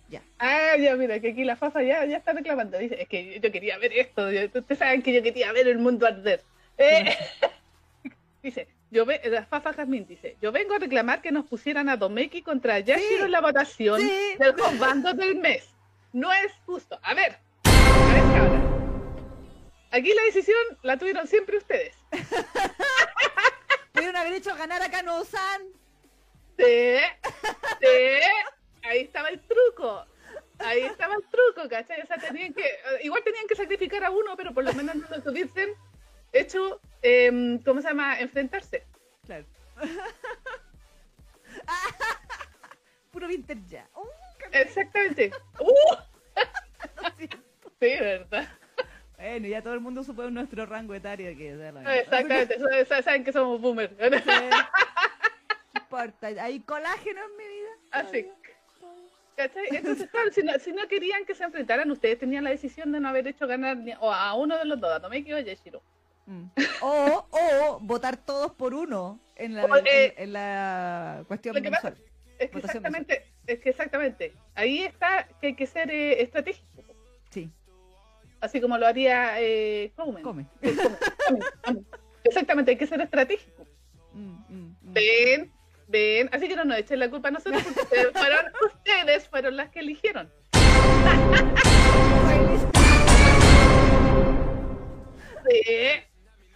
ya. 0.09 0.23
Ah, 0.39 0.77
ya, 0.79 0.95
mira, 0.97 1.19
que 1.19 1.31
aquí 1.31 1.45
la 1.45 1.57
Fafa 1.57 1.83
ya, 1.83 2.05
ya 2.05 2.19
está 2.19 2.33
reclamando. 2.33 2.79
Dice, 2.79 3.01
es 3.01 3.09
que 3.09 3.41
yo 3.41 3.51
quería 3.51 3.79
ver 3.79 3.93
esto. 3.95 4.27
Ustedes 4.29 4.79
saben 4.79 5.03
que 5.03 5.13
yo 5.15 5.23
quería 5.23 5.51
ver 5.53 5.67
el 5.67 5.79
mundo 5.79 6.07
arder. 6.07 6.43
Eh, 6.79 7.17
dice, 8.43 8.69
yo 8.91 9.07
ve, 9.07 9.21
la 9.25 9.45
Fafa 9.47 9.73
Jazmín 9.73 10.07
dice, 10.07 10.37
yo 10.43 10.53
vengo 10.53 10.75
a 10.75 10.79
reclamar 10.79 11.23
que 11.23 11.33
nos 11.33 11.47
pusieran 11.47 11.89
a 11.89 11.97
Domeki 11.97 12.43
contra 12.43 12.79
Yashiro 12.79 13.25
en 13.25 13.33
la 13.33 13.41
votación 13.41 14.01
Sí. 14.01 14.13
del 14.39 14.55
bando 14.79 15.15
del 15.15 15.37
mes. 15.37 15.69
No 16.13 16.31
es 16.33 16.53
justo. 16.67 16.99
A 17.03 17.15
ver, 17.15 17.39
a 17.65 18.43
ver. 18.49 18.72
Aquí 19.93 20.13
la 20.15 20.23
decisión 20.23 20.57
la 20.83 20.97
tuvieron 20.97 21.27
siempre 21.27 21.59
ustedes. 21.59 21.95
Pudieron 23.93 24.17
haber 24.17 24.33
hecho 24.33 24.55
ganar 24.57 24.81
a 24.81 24.91
Kano-san. 24.91 25.63
Sí, 26.57 26.97
sí, 27.81 28.21
ahí 28.85 29.01
estaba 29.01 29.29
el 29.29 29.41
truco. 29.41 30.07
Ahí 30.59 30.83
estaba 30.83 31.15
el 31.15 31.23
truco, 31.29 31.69
¿cachai? 31.69 32.01
O 32.01 32.07
sea, 32.07 32.17
tenían 32.17 32.55
que, 32.55 32.65
eh, 32.65 33.01
igual 33.03 33.23
tenían 33.23 33.47
que 33.47 33.55
sacrificar 33.55 34.03
a 34.05 34.11
uno, 34.11 34.35
pero 34.37 34.55
por 34.55 34.65
lo 34.65 34.73
menos 34.73 34.95
no 34.95 35.07
lo 35.09 35.31
hubiesen 35.31 35.75
hecho, 36.33 36.81
em, 37.03 37.63
¿cómo 37.63 37.83
se 37.83 37.89
llama? 37.89 38.19
Enfrentarse. 38.19 38.87
Claro. 39.27 39.45
Puro 43.11 43.29
vintage 43.29 43.61
ya. 43.69 43.87
Uh, 43.95 44.07
Exactamente. 44.53 45.33
¡Uh! 45.59 45.97
Sí, 47.81 47.89
¿verdad? 47.99 48.49
Bueno, 49.23 49.47
ya 49.47 49.63
todo 49.63 49.75
el 49.75 49.81
mundo 49.81 50.03
supo 50.03 50.29
nuestro 50.31 50.67
rango 50.67 50.95
etario 50.95 51.37
que 51.37 51.53
Exactamente. 52.01 52.59
Saben 53.03 53.23
que 53.23 53.33
somos 53.33 53.61
boomers. 53.61 53.93
No 53.97 55.81
importa, 55.81 56.27
hay 56.27 56.61
colágeno 56.61 57.21
en 57.25 57.37
mi 57.37 57.45
vida. 57.45 57.71
Así. 57.93 58.27
¿Cachai? 59.37 59.65
Entonces, 59.71 60.11
claro, 60.11 60.31
si 60.33 60.43
no, 60.43 60.59
si 60.59 60.73
no 60.73 60.87
querían 60.89 61.25
que 61.25 61.35
se 61.35 61.45
enfrentaran, 61.45 61.91
ustedes 61.91 62.19
tenían 62.19 62.45
la 62.45 62.51
decisión 62.51 62.93
de 62.93 63.01
no 63.01 63.09
haber 63.09 63.27
hecho 63.29 63.47
ganar 63.47 63.77
ni- 63.77 63.95
o 64.01 64.13
a 64.13 64.35
uno 64.35 64.59
de 64.59 64.65
los 64.65 64.79
dos, 64.81 64.93
a 64.93 65.01
Tomeki 65.01 65.33
o 65.33 65.37
a 65.37 65.41
Yashiro. 65.41 65.83
Mm. 66.27 66.45
O, 66.83 67.27
o 67.31 67.79
votar 67.81 68.17
todos 68.17 68.53
por 68.53 68.75
uno 68.75 69.21
en 69.37 69.55
la, 69.55 69.65
O, 69.65 69.77
eh, 69.77 70.15
en, 70.17 70.25
en 70.25 70.33
la 70.35 71.25
cuestión 71.29 71.55
mensual. 71.61 71.97
Es 72.39 72.51
que 72.51 72.57
Votación 72.57 72.85
exactamente, 72.85 73.27
es 73.47 73.61
que 73.61 73.71
exactamente. 73.71 74.35
Ahí 74.55 74.83
está 74.83 75.29
que 75.41 75.49
hay 75.49 75.55
que 75.57 75.67
ser 75.67 75.91
eh, 75.91 76.23
estratégico. 76.23 76.83
Sí, 77.31 77.51
Así 78.43 78.61
como 78.61 78.77
lo 78.77 78.87
haría 78.89 79.41
eh, 79.41 79.93
come. 79.95 80.21
Eh, 80.63 80.75
Coleman. 80.75 81.87
Exactamente, 82.25 82.73
hay 82.73 82.77
que 82.77 82.89
ser 82.89 83.01
estratégico. 83.01 83.65
Mm, 84.13 84.33
mm, 84.49 84.77
mm. 84.83 84.93
Ven, 84.93 85.53
ven. 85.87 86.29
Así 86.33 86.49
que 86.49 86.57
no 86.57 86.65
nos 86.65 86.77
echen 86.79 86.99
la 86.99 87.09
culpa 87.09 87.29
a 87.29 87.31
nosotros 87.31 87.63
porque 87.63 87.81
ustedes 87.83 88.13
fueron, 88.13 88.45
ustedes 88.67 89.29
fueron 89.29 89.57
las 89.57 89.71
que 89.71 89.79
eligieron. 89.79 90.29
Sí, 95.49 95.65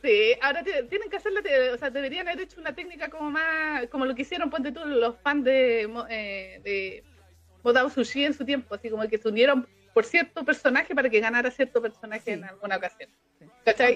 sí. 0.02 0.32
Ahora 0.42 0.62
tienen 0.62 1.10
que 1.10 1.16
hacerlo, 1.16 1.42
te- 1.42 1.70
o 1.70 1.78
sea, 1.78 1.90
deberían 1.90 2.28
haber 2.28 2.42
hecho 2.42 2.60
una 2.60 2.74
técnica 2.74 3.08
como 3.08 3.30
más, 3.30 3.86
como 3.88 4.06
lo 4.06 4.14
que 4.14 4.22
hicieron, 4.22 4.50
ponte 4.50 4.72
tú, 4.72 4.84
los 4.84 5.16
fans 5.18 5.44
de, 5.44 5.82
eh, 6.10 6.60
de 6.64 7.04
Modao 7.62 7.90
Sushi 7.90 8.24
en 8.24 8.34
su 8.34 8.44
tiempo, 8.44 8.74
así 8.74 8.90
como 8.90 9.06
que 9.08 9.18
se 9.18 9.28
unieron 9.28 9.66
por 9.96 10.04
cierto 10.04 10.44
personaje 10.44 10.94
para 10.94 11.08
que 11.08 11.20
ganara 11.20 11.50
cierto 11.50 11.80
personaje 11.80 12.22
Sí. 12.26 12.30
en 12.32 12.44
alguna 12.44 12.76
ocasión. 12.76 13.08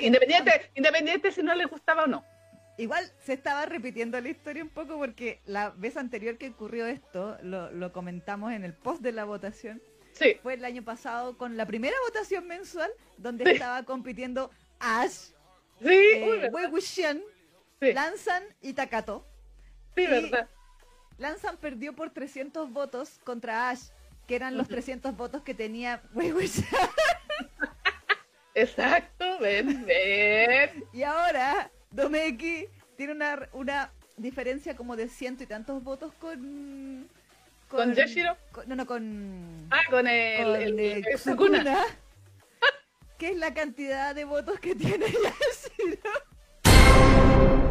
Independiente, 0.00 0.71
independiente 0.75 1.30
si 1.30 1.42
no 1.42 1.54
les 1.54 1.66
gustaba 1.69 2.04
o 2.04 2.07
no. 2.07 2.25
Igual 2.78 3.04
se 3.23 3.35
estaba 3.35 3.66
repitiendo 3.66 4.19
la 4.19 4.30
historia 4.30 4.62
un 4.62 4.71
poco 4.71 4.97
porque 4.97 5.42
la 5.45 5.69
vez 5.76 5.99
anterior 5.99 6.38
que 6.38 6.49
ocurrió 6.49 6.87
esto, 6.87 7.37
lo, 7.42 7.71
lo 7.73 7.92
comentamos 7.92 8.54
en 8.54 8.64
el 8.64 8.73
post 8.73 9.02
de 9.02 9.12
la 9.12 9.25
votación, 9.26 9.83
Sí, 10.12 10.38
fue 10.42 10.54
el 10.54 10.64
año 10.64 10.83
pasado 10.83 11.37
con 11.37 11.59
la 11.59 11.66
primera 11.66 11.95
votación 12.07 12.47
mensual 12.49 12.90
donde 13.19 13.45
Sí. 13.45 13.50
estaba 13.52 13.83
compitiendo 13.83 14.50
Ash, 14.78 15.33
sí, 15.83 15.87
eh. 15.90 16.49
Wei 16.50 16.66
Wuxian, 16.69 17.21
Lanzan 17.80 18.42
y 18.62 18.73
Takato. 18.73 19.26
sí, 19.95 20.04
y- 20.04 20.07
verdad. 20.07 20.49
Lanzan 21.19 21.59
perdió 21.59 21.95
por 21.95 22.09
300 22.11 22.73
votos 22.73 23.21
contra 23.23 23.69
Ash, 23.69 23.90
que 24.30 24.37
eran 24.37 24.56
los 24.56 24.66
Ujú. 24.68 24.75
300 24.75 25.16
votos 25.16 25.42
que 25.42 25.54
tenía. 25.54 26.02
Exacto, 28.54 29.25
ven, 29.40 29.84
ven. 29.84 30.84
Y 30.92 31.02
ahora 31.02 31.68
Domeki 31.90 32.68
tiene 32.96 33.12
una, 33.14 33.49
una 33.52 33.90
diferencia 34.16 34.76
como 34.76 34.94
de 34.94 35.08
ciento 35.08 35.42
y 35.42 35.46
tantos 35.49 35.82
votos 35.82 36.12
con... 36.20 37.08
¿Con 37.66 37.92
Yashiro? 37.92 38.37
con- 38.52 38.68
no, 38.68 38.76
no, 38.76 38.87
con... 38.87 39.66
Ah, 39.68 39.80
con 39.90 40.06
el, 40.06 40.44
con, 40.44 40.54
el, 40.62 40.78
eh, 40.78 41.02
el 41.10 41.18
Sukuna. 41.18 41.58
Sukuna, 41.58 41.84
que 43.18 43.30
es 43.30 43.37
la 43.37 43.52
cantidad 43.52 44.14
de 44.14 44.25
votos 44.26 44.60
que 44.60 44.76
tiene 44.76 45.06
Yashiro. 45.10 46.10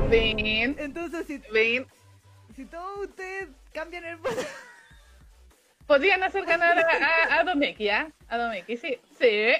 Ven, 0.10 0.76
Entonces, 0.78 1.26
si, 1.26 1.38
ven. 1.54 1.88
si 2.54 2.66
todos 2.66 3.08
ustedes 3.08 3.48
cambian 3.72 4.04
el 4.04 4.18
voto... 4.18 4.42
Podrían 5.90 6.22
hacer 6.22 6.46
ganar 6.46 6.78
a, 6.78 6.84
a, 6.84 7.40
a 7.40 7.44
Domeki, 7.44 7.90
¿ah? 7.90 8.12
A 8.28 8.38
Domeki, 8.38 8.78
sí. 8.78 9.00
Sí, 9.18 9.54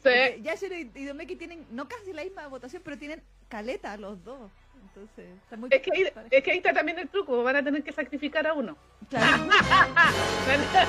sí. 0.00 0.40
Yashiro 0.40 0.76
y, 0.76 0.92
y 0.94 1.04
Domeki 1.06 1.34
tienen 1.34 1.66
no 1.72 1.88
casi 1.88 2.12
la 2.12 2.22
misma 2.22 2.46
votación, 2.46 2.82
pero 2.84 2.96
tienen 2.96 3.20
caleta 3.48 3.96
los 3.96 4.22
dos. 4.22 4.52
Entonces, 4.80 5.26
está 5.42 5.56
muy 5.56 5.68
Es 5.72 5.82
que, 5.82 5.90
ahí, 5.92 6.06
es 6.30 6.44
que 6.44 6.52
ahí 6.52 6.58
está 6.58 6.72
también 6.72 7.00
el 7.00 7.08
truco, 7.08 7.42
van 7.42 7.56
a 7.56 7.64
tener 7.64 7.82
que 7.82 7.90
sacrificar 7.90 8.46
a 8.46 8.52
uno. 8.52 8.78
Claro, 9.10 9.46
la 9.48 10.46
verdad. 10.46 10.86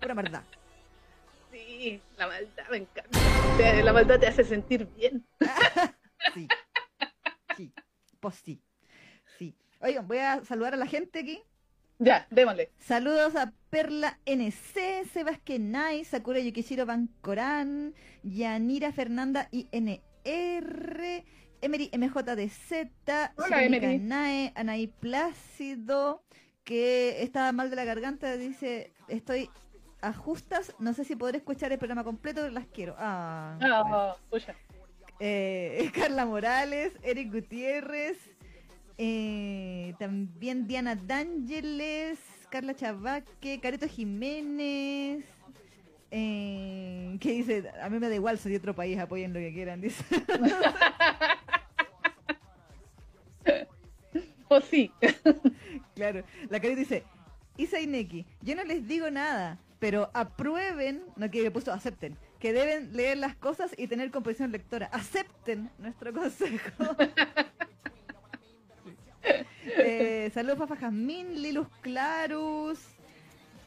Pura 0.00 0.14
verdad. 0.14 0.42
Sí, 1.52 2.02
la 2.16 2.26
maldad 2.26 2.64
me 2.68 2.76
encanta. 2.78 3.18
La 3.84 3.92
maldad 3.92 4.18
te 4.18 4.26
hace 4.26 4.42
sentir 4.42 4.86
bien. 4.96 5.24
Sí. 6.34 6.48
Sí. 7.56 7.72
Pues 8.18 8.34
sí. 8.34 8.60
Sí. 9.38 9.54
Oigan, 9.80 10.08
voy 10.08 10.18
a 10.18 10.44
saludar 10.44 10.74
a 10.74 10.76
la 10.76 10.86
gente 10.86 11.20
aquí. 11.20 11.40
Ya, 11.98 12.26
démosle. 12.30 12.70
Saludos 12.78 13.36
a 13.36 13.52
Perla 13.70 14.18
NC, 14.26 15.06
Sebastián 15.12 15.70
Nai, 15.70 16.04
Sakura 16.04 16.40
Yukishiro 16.40 16.84
Bancoran, 16.84 17.94
Yanira 18.22 18.92
Fernanda 18.92 19.48
INR, 19.50 21.24
Emery 21.62 21.90
MJDZ, 21.96 22.72
Hola, 23.36 23.64
Emery. 23.64 23.98
Nae, 23.98 24.52
Anaí 24.54 24.88
Plácido, 24.88 26.22
que 26.64 27.22
estaba 27.22 27.52
mal 27.52 27.70
de 27.70 27.76
la 27.76 27.84
garganta, 27.84 28.36
dice, 28.36 28.92
estoy 29.08 29.50
a 30.02 30.12
justas, 30.12 30.74
no 30.78 30.92
sé 30.92 31.04
si 31.04 31.16
podré 31.16 31.38
escuchar 31.38 31.72
el 31.72 31.78
programa 31.78 32.04
completo, 32.04 32.48
las 32.50 32.66
quiero. 32.66 32.94
Ah, 32.98 33.56
bueno. 33.58 34.16
Pucha. 34.28 34.54
Eh, 35.18 35.90
Carla 35.94 36.26
Morales, 36.26 36.92
Eric 37.02 37.32
Gutiérrez, 37.32 38.18
Eh, 38.98 39.94
también 39.98 40.66
Diana 40.66 40.94
D'Ángeles, 40.94 42.18
Carla 42.48 42.74
Chavaque, 42.74 43.60
Careto 43.60 43.86
Jiménez. 43.86 45.22
Eh, 46.10 47.18
¿Qué 47.20 47.32
dice? 47.32 47.70
A 47.82 47.90
mí 47.90 47.98
me 47.98 48.08
da 48.08 48.14
igual, 48.14 48.38
soy 48.38 48.52
de 48.52 48.58
otro 48.58 48.74
país, 48.74 48.98
apoyen 48.98 49.34
lo 49.34 49.40
que 49.40 49.52
quieran, 49.52 49.80
dice. 49.80 50.02
o 54.48 54.60
sí. 54.60 54.90
claro, 55.94 56.22
la 56.48 56.60
Careto 56.60 56.78
dice, 56.78 57.04
Isa 57.58 57.80
y 57.80 57.86
Neki, 57.86 58.24
yo 58.40 58.54
no 58.54 58.64
les 58.64 58.88
digo 58.88 59.10
nada, 59.10 59.58
pero 59.78 60.10
aprueben, 60.14 61.02
no 61.16 61.30
que 61.30 61.44
he 61.44 61.50
puesto 61.50 61.72
acepten, 61.72 62.16
que 62.38 62.54
deben 62.54 62.96
leer 62.96 63.18
las 63.18 63.36
cosas 63.36 63.74
y 63.76 63.88
tener 63.88 64.10
comprensión 64.10 64.52
lectora. 64.52 64.86
Acepten 64.86 65.70
nuestro 65.78 66.14
consejo. 66.14 66.70
eh, 69.78 70.30
saludos 70.32 70.58
Fafa 70.58 70.76
Jazmín, 70.76 71.42
Lilus 71.42 71.68
Clarus, 71.80 72.78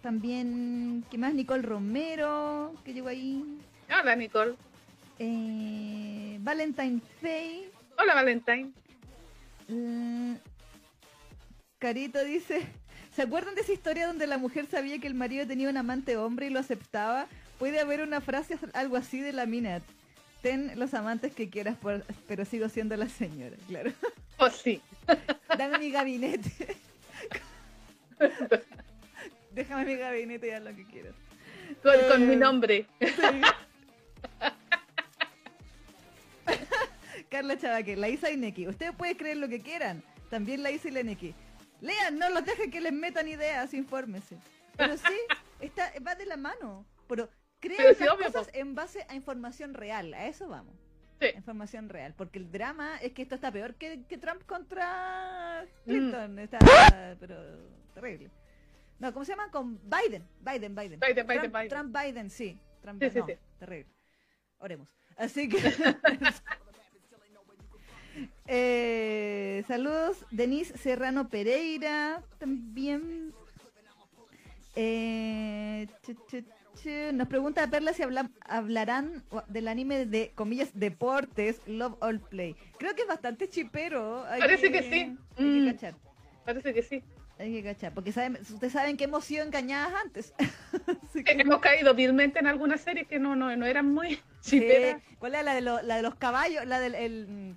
también, 0.02 1.04
¿qué 1.12 1.18
más? 1.18 1.34
Nicole 1.34 1.62
Romero, 1.64 2.74
que 2.86 2.94
llegó 2.94 3.10
ahí. 3.10 3.44
Hola 3.90 4.16
Nicole. 4.16 4.56
Eh, 5.20 6.38
Valentine 6.42 7.02
Faye. 7.22 7.70
Hola 7.98 8.16
Valentine. 8.16 8.72
Mm, 9.68 10.36
Carito 11.78 12.24
dice, 12.24 12.66
¿se 13.16 13.24
acuerdan 13.24 13.56
de 13.56 13.62
esa 13.62 13.74
historia 13.74 14.08
donde 14.08 14.28
la 14.28 14.38
mujer 14.38 14.68
sabía 14.68 15.00
que 15.00 15.08
el 15.08 15.14
marido 15.14 15.46
tenía 15.46 15.70
un 15.70 15.78
amante 15.78 16.18
hombre 16.18 16.48
y 16.48 16.50
lo 16.50 16.60
aceptaba? 16.60 17.28
Puede 17.58 17.80
haber 17.80 18.02
una 18.02 18.22
frase 18.22 18.58
algo 18.74 18.96
así 18.96 19.20
de 19.20 19.34
la 19.34 19.46
mina. 19.46 19.82
Ten 20.42 20.80
los 20.80 20.94
amantes 20.94 21.34
que 21.34 21.50
quieras, 21.50 21.78
pero 22.28 22.46
sigo 22.46 22.70
siendo 22.70 22.96
la 22.96 23.10
señora, 23.10 23.58
claro. 23.68 23.92
Oh, 24.40 24.50
sí. 24.50 24.82
Dame 25.58 25.80
mi 25.80 25.92
gabinete. 25.92 26.78
Déjame 29.52 29.86
mi 29.86 29.96
gabinete 29.96 30.48
y 30.48 30.52
haz 30.52 30.64
lo 30.64 30.76
que 30.76 30.86
quieras. 30.86 31.14
Con, 31.84 32.28
mi 32.28 32.34
eh, 32.34 32.38
nombre. 32.38 32.86
Carla 37.30 37.58
Chavaque, 37.58 37.96
la 37.96 38.10
Isa 38.10 38.32
y 38.32 38.38
Neki. 38.38 38.68
Ustedes 38.68 38.96
pueden 38.96 39.18
creer 39.18 39.38
lo 39.38 39.48
que 39.48 39.62
quieran. 39.62 40.04
También 40.30 40.64
la 40.64 40.72
Isa 40.72 40.88
y 40.88 40.92
la 40.92 41.04
Neki. 41.04 41.36
Lean, 41.82 42.18
no 42.18 42.30
los 42.30 42.46
dejen 42.46 42.72
que 42.72 42.82
les 42.82 42.94
metan 42.94 43.28
ideas, 43.28 43.74
infórmense. 43.74 44.38
Pero 44.76 44.98
sí, 44.98 45.14
está, 45.60 45.94
va 46.06 46.16
de 46.16 46.26
la 46.26 46.38
mano. 46.38 46.86
Pero 47.08 47.30
crean 47.60 47.96
cosas 48.24 48.50
en 48.54 48.76
base 48.76 49.06
a 49.10 49.16
información 49.16 49.74
real. 49.74 50.14
A 50.14 50.28
eso 50.28 50.48
vamos. 50.48 50.76
Sí. 51.20 51.28
Información 51.36 51.90
real. 51.90 52.14
Porque 52.18 52.40
el 52.40 52.52
drama 52.52 52.98
es 52.98 53.14
que 53.14 53.24
esto 53.24 53.36
está 53.36 53.52
peor 53.52 53.76
que, 53.76 53.98
Trump 54.20 54.44
contra 54.46 55.66
Clinton. 55.86 56.36
Mm. 56.36 56.40
Está, 56.40 56.60
pero 57.20 57.36
terrible. 57.94 58.30
No, 59.00 59.14
¿cómo 59.14 59.26
se 59.26 59.32
llama? 59.32 59.52
Con 59.52 59.80
Biden. 59.84 60.28
Biden, 60.42 60.76
Biden. 60.76 61.00
Biden, 61.00 61.28
Biden, 61.28 61.42
Trump, 61.42 61.54
Biden. 61.54 61.70
Trump, 61.70 61.98
Biden, 61.98 62.30
sí. 62.30 62.60
Trump, 62.82 63.02
sí, 63.02 63.10
sí, 63.10 63.20
sí. 63.26 63.34
terrible. 63.58 63.92
Oremos. 64.60 64.90
Así 65.18 65.50
que... 65.50 65.58
eh, 68.48 69.64
saludos, 69.68 70.26
Denise 70.32 70.78
Serrano 70.78 71.30
Pereira, 71.30 72.24
también. 72.38 73.34
Eh, 74.76 75.88
nos 77.14 77.28
pregunta 77.28 77.70
Perla 77.70 77.94
si 77.94 78.04
hablarán 78.48 79.24
del 79.48 79.68
anime 79.68 80.06
de, 80.06 80.32
comillas, 80.36 80.70
deportes, 80.74 81.62
Love 81.68 81.98
All 82.00 82.20
Play. 82.20 82.56
Creo 82.78 82.96
que 82.96 83.04
es 83.04 83.08
bastante 83.08 83.50
chipero. 83.50 84.26
Parece 84.40 84.72
que, 84.72 84.84
sí. 84.84 85.18
Mm. 85.38 85.70
Parece 86.46 86.74
que 86.74 86.84
sí. 86.84 87.04
Hay 87.38 87.54
que 87.54 87.64
cachar, 87.64 87.94
porque 87.94 88.12
saben, 88.12 88.38
ustedes 88.42 88.74
saben 88.74 88.98
que 88.98 89.06
hemos 89.06 89.24
sido 89.24 89.46
engañadas 89.46 89.94
antes. 90.04 90.34
Hemos 91.26 91.60
caído 91.60 91.94
vilmente 91.96 92.40
en 92.40 92.48
algunas 92.48 92.82
series 92.82 93.08
que 93.08 93.18
no, 93.18 93.34
no, 93.36 93.56
no 93.56 93.66
eran 93.66 93.94
muy 93.94 94.20
chiperas. 94.42 95.02
¿Cuál 95.20 95.36
era 95.36 95.44
la 95.44 95.54
de, 95.54 95.62
la 95.62 95.96
de 95.96 96.02
los 96.02 96.16
caballos? 96.16 96.66
La 96.66 96.82
del 96.82 96.96
el, 96.96 97.56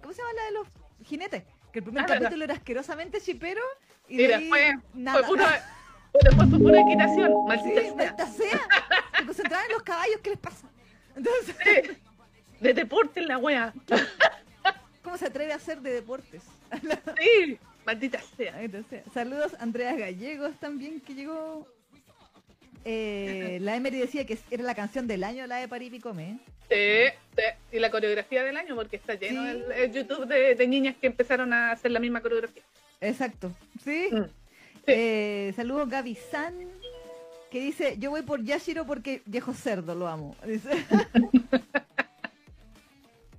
¿Cómo 0.00 0.14
se 0.14 0.22
llama 0.22 0.32
la 0.34 0.44
de 0.44 0.52
los 0.52 0.68
jinetes? 1.04 1.42
Que 1.72 1.80
el 1.80 1.84
primer 1.84 2.04
ah, 2.04 2.06
capítulo 2.06 2.44
era 2.44 2.54
asquerosamente 2.54 3.20
chipero 3.20 3.60
y, 4.08 4.16
de 4.16 4.28
después 4.28 4.74
nada. 4.94 5.24
Fue 5.24 5.36
pura, 6.12 6.30
después 6.30 6.48
fue 6.50 6.80
equitación. 6.80 7.32
Maldita 7.46 8.26
sí, 8.26 8.42
sea. 8.42 8.60
Se 9.18 9.26
concentraban 9.26 9.66
en 9.66 9.72
los 9.72 9.82
caballos, 9.82 10.20
¿qué 10.22 10.30
les 10.30 10.38
pasa? 10.38 10.68
Entonces... 11.16 11.56
Sí. 11.64 11.96
De 12.60 12.74
deporte 12.74 13.18
en 13.18 13.26
la 13.26 13.38
wea. 13.38 13.74
¿Cómo 15.02 15.18
se 15.18 15.26
atreve 15.26 15.52
a 15.52 15.56
hacer 15.56 15.80
de 15.80 15.94
deportes? 15.94 16.44
sí. 17.18 17.58
Maldita 17.84 18.20
sea. 18.36 18.54
Saludos 19.12 19.56
Andrea 19.58 19.94
Gallegos 19.96 20.54
también 20.60 21.00
que 21.00 21.14
llegó. 21.14 21.66
Eh, 22.84 23.58
la 23.60 23.76
Emery 23.76 23.98
decía 23.98 24.24
que 24.26 24.38
era 24.50 24.62
la 24.62 24.74
canción 24.74 25.06
del 25.06 25.24
año, 25.24 25.46
la 25.46 25.56
de 25.56 25.68
Paripicome. 25.68 26.38
Sí, 26.68 27.12
sí, 27.36 27.42
y 27.72 27.78
la 27.78 27.90
coreografía 27.90 28.42
del 28.44 28.56
año, 28.56 28.74
porque 28.74 28.96
está 28.96 29.14
lleno 29.14 29.46
el, 29.46 29.92
YouTube 29.92 30.26
de, 30.26 30.66
niñas 30.66 30.96
que 31.00 31.06
empezaron 31.06 31.52
a 31.52 31.72
hacer 31.72 31.90
la 31.90 32.00
misma 32.00 32.20
coreografía. 32.20 32.62
Exacto, 33.00 33.52
sí. 33.84 34.08
Mm. 34.10 34.24
Eh, 34.86 35.52
saludos 35.54 35.88
Gaby 35.88 36.14
San, 36.14 36.54
que 37.50 37.60
dice: 37.60 37.96
Yo 37.98 38.10
voy 38.10 38.22
por 38.22 38.42
Yashiro 38.42 38.86
porque 38.86 39.22
viejo 39.26 39.54
cerdo, 39.54 39.94
lo 39.94 40.08
amo. 40.08 40.36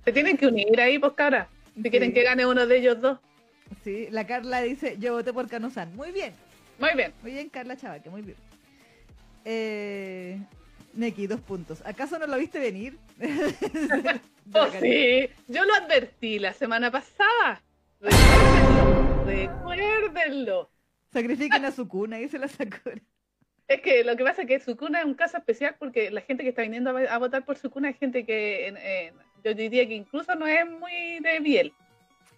Se 0.04 0.12
tienen 0.12 0.36
que 0.36 0.46
unir 0.46 0.80
ahí, 0.80 0.98
pues 0.98 1.12
cabra. 1.12 1.48
Si 1.82 1.90
quieren 1.90 2.12
que 2.12 2.22
gane 2.22 2.46
uno 2.46 2.66
de 2.66 2.78
ellos 2.78 3.00
dos. 3.00 3.18
Sí, 3.82 4.08
la 4.10 4.26
Carla 4.26 4.62
dice, 4.62 4.96
yo 4.98 5.14
voté 5.14 5.32
por 5.32 5.48
Canosan. 5.48 5.94
Muy 5.96 6.12
bien. 6.12 6.32
Muy 6.78 6.90
bien. 6.94 7.12
Muy 7.22 7.32
bien, 7.32 7.48
Carla 7.48 7.76
Chavaque, 7.76 8.10
muy 8.10 8.22
bien. 8.22 8.36
Eh, 9.44 10.38
Neki, 10.94 11.26
dos 11.26 11.40
puntos. 11.40 11.82
¿Acaso 11.84 12.18
no 12.18 12.26
lo 12.26 12.38
viste 12.38 12.58
venir? 12.58 12.98
oh, 14.54 14.66
sí, 14.80 15.28
yo 15.48 15.64
lo 15.64 15.74
advertí 15.74 16.38
la 16.38 16.52
semana 16.52 16.90
pasada. 16.90 17.60
Recuérdenlo, 19.26 20.00
recuérdenlo. 20.06 20.73
Sacrifiquen 21.14 21.64
a 21.64 21.72
su 21.72 21.88
cuna, 21.88 22.18
dice 22.18 22.38
la 22.38 22.48
Sakura. 22.48 23.00
Es 23.66 23.80
que 23.80 24.04
lo 24.04 24.14
que 24.16 24.24
pasa 24.24 24.42
es 24.42 24.48
que 24.48 24.60
su 24.60 24.76
cuna 24.76 24.98
es 25.00 25.06
un 25.06 25.14
caso 25.14 25.38
especial 25.38 25.76
porque 25.78 26.10
la 26.10 26.20
gente 26.20 26.42
que 26.42 26.50
está 26.50 26.60
viniendo 26.60 26.90
a, 26.90 27.18
votar 27.18 27.46
por 27.46 27.56
su 27.56 27.70
cuna 27.70 27.88
es 27.88 27.96
gente 27.96 28.26
que 28.26 29.12
yo 29.42 29.54
diría 29.54 29.86
que 29.86 29.94
incluso 29.94 30.34
no 30.34 30.46
es 30.46 30.68
muy 30.68 31.20
de 31.20 31.40
biel. 31.40 31.72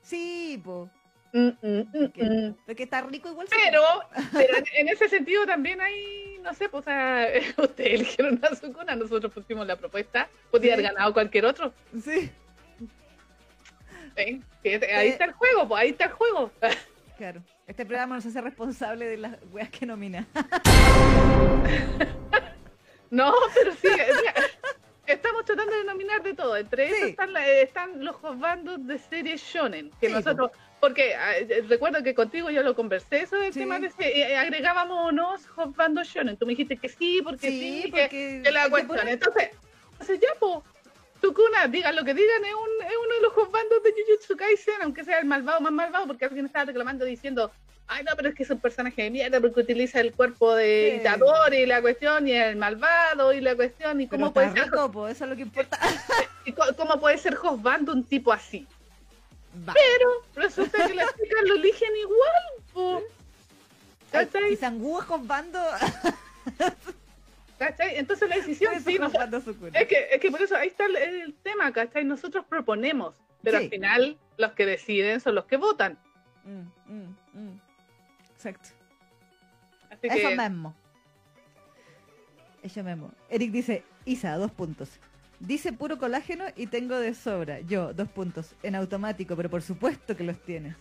Sí, 0.02 0.60
pues. 0.64 0.88
Mm, 1.32 1.48
mm, 1.60 1.80
mm, 1.92 2.56
porque, 2.64 2.84
está 2.84 3.02
rico 3.02 3.28
igual. 3.28 3.46
Pero, 3.50 3.82
pero 4.32 4.54
en, 4.74 4.88
ese 4.88 5.08
sentido 5.08 5.44
también 5.46 5.80
hay, 5.80 6.38
no 6.42 6.54
sé, 6.54 6.68
pues, 6.68 6.82
o 6.82 6.84
sea, 6.84 7.28
ustedes 7.58 7.94
eligieron 8.00 8.40
a 8.42 8.54
su 8.54 8.72
cuna, 8.72 8.96
nosotros 8.96 9.32
pusimos 9.32 9.66
la 9.66 9.76
propuesta, 9.76 10.28
podía 10.50 10.74
haber 10.74 10.86
ganado 10.86 11.12
cualquier 11.12 11.46
otro. 11.46 11.72
Sí. 12.02 12.30
ahí 14.16 15.08
está 15.08 15.26
el 15.26 15.32
juego, 15.32 15.68
pues 15.68 15.82
ahí 15.82 15.90
está 15.90 16.04
el 16.04 16.12
juego. 16.12 16.50
Claro, 17.16 17.42
este 17.66 17.86
programa 17.86 18.16
nos 18.16 18.26
hace 18.26 18.40
responsable 18.40 19.06
de 19.06 19.16
las 19.16 19.38
weas 19.50 19.70
que 19.70 19.86
nomina. 19.86 20.26
no, 23.10 23.32
pero 23.54 23.72
sí, 23.72 23.88
estamos 25.06 25.44
tratando 25.46 25.76
de 25.76 25.84
nominar 25.84 26.22
de 26.22 26.34
todo. 26.34 26.56
Entre 26.56 26.88
esos 26.88 27.08
están, 27.10 27.34
están, 27.36 28.04
los 28.04 28.20
bandos 28.38 28.86
de 28.86 28.98
series 28.98 29.40
shonen, 29.40 29.90
que 29.98 30.10
nosotros 30.10 30.50
porque 30.80 31.14
ah, 31.14 31.38
eh, 31.38 31.64
recuerdo 31.68 32.02
que 32.02 32.14
contigo 32.14 32.50
yo 32.50 32.62
lo 32.62 32.74
conversé 32.74 33.22
eso 33.22 33.36
del 33.36 33.52
tema 33.52 33.78
de 33.78 33.90
si 33.90 34.04
eh, 34.04 34.36
agregábamos 34.36 35.10
unos 35.10 35.48
Bando 35.74 36.02
Shonen. 36.04 36.36
Tú 36.36 36.46
me 36.46 36.52
dijiste 36.52 36.76
que 36.76 36.88
sí, 36.88 37.20
porque 37.24 37.48
sí, 37.48 37.90
que, 37.90 38.42
la 38.52 38.68
cuestión. 38.68 39.08
Entonces, 39.08 39.50
entonces 39.92 40.20
ya, 40.20 40.28
pues, 40.38 40.58
Sukuna, 41.20 41.68
digan 41.68 41.96
lo 41.96 42.04
que 42.04 42.14
digan, 42.14 42.44
es, 42.44 42.54
un, 42.54 42.86
es 42.86 42.96
uno 43.04 43.14
de 43.14 43.20
los 43.22 43.50
bandos 43.50 43.82
de 43.82 43.92
Jujutsu 43.92 44.36
Kaisen, 44.36 44.82
aunque 44.82 45.04
sea 45.04 45.18
el 45.18 45.26
malvado 45.26 45.60
más 45.60 45.72
malvado, 45.72 46.06
porque 46.06 46.24
alguien 46.24 46.46
estaba 46.46 46.66
reclamando 46.66 47.04
diciendo, 47.04 47.50
ay 47.86 48.04
no, 48.04 48.12
pero 48.16 48.28
es 48.28 48.34
que 48.34 48.42
es 48.42 48.50
un 48.50 48.60
personaje 48.60 49.02
de 49.02 49.10
mierda 49.10 49.40
porque 49.40 49.60
utiliza 49.60 50.00
el 50.00 50.12
cuerpo 50.12 50.54
de 50.54 51.00
sí. 51.02 51.56
y 51.56 51.66
la 51.66 51.80
cuestión, 51.80 52.28
y 52.28 52.32
el 52.32 52.56
malvado 52.56 53.32
y 53.32 53.40
la 53.40 53.56
cuestión, 53.56 54.00
y 54.00 54.08
cómo 54.08 54.32
puede 54.32 54.52
ser... 54.52 54.64
eso 54.64 55.08
es 55.08 55.20
lo 55.20 55.36
que 55.36 55.42
importa. 55.42 55.78
¿Y 56.44 56.52
cómo 56.52 57.00
puede 57.00 57.18
ser 57.18 57.36
Bando 57.58 57.92
un 57.92 58.04
tipo 58.04 58.32
así? 58.32 58.66
Pero 59.64 60.10
resulta 60.34 60.86
que 60.86 60.94
las 60.94 61.14
chicas 61.16 61.42
lo 61.44 61.54
eligen 61.54 61.90
igual. 61.96 63.02
¿Cachai? 64.12 64.52
Y 64.52 64.56
con 65.06 65.26
bando. 65.26 65.58
¿Cachai? 67.58 67.96
Entonces 67.96 68.25
es, 68.64 69.86
que, 69.86 70.08
es 70.10 70.20
que 70.20 70.30
por 70.30 70.42
eso 70.42 70.56
ahí 70.56 70.68
está 70.68 70.86
el, 70.86 71.34
tema, 71.42 71.72
¿cachai? 71.72 72.04
Nosotros 72.04 72.44
proponemos, 72.48 73.16
pero 73.42 73.58
al 73.58 73.68
final 73.68 74.18
los 74.36 74.52
que 74.52 74.66
deciden 74.66 75.20
son 75.20 75.34
los 75.34 75.44
que 75.46 75.56
votan. 75.56 75.98
Mm, 76.44 76.92
mm, 76.92 77.16
mm. 77.34 77.60
Exacto. 78.34 78.68
Así 79.90 80.08
Eso 80.08 80.30
mismo. 80.30 80.74
Eso 82.62 82.82
mismo. 82.82 83.12
Eric 83.28 83.50
dice, 83.50 83.84
Isa, 84.04 84.36
dos 84.36 84.50
puntos. 84.50 84.90
Dice 85.38 85.72
puro 85.72 85.98
colágeno 85.98 86.44
y 86.56 86.66
tengo 86.66 86.98
de 86.98 87.14
sobra. 87.14 87.60
Yo, 87.60 87.92
dos 87.92 88.08
puntos. 88.08 88.54
En 88.62 88.74
automático, 88.74 89.36
pero 89.36 89.50
por 89.50 89.62
supuesto 89.62 90.16
que 90.16 90.24
los 90.24 90.40
tienes. 90.42 90.76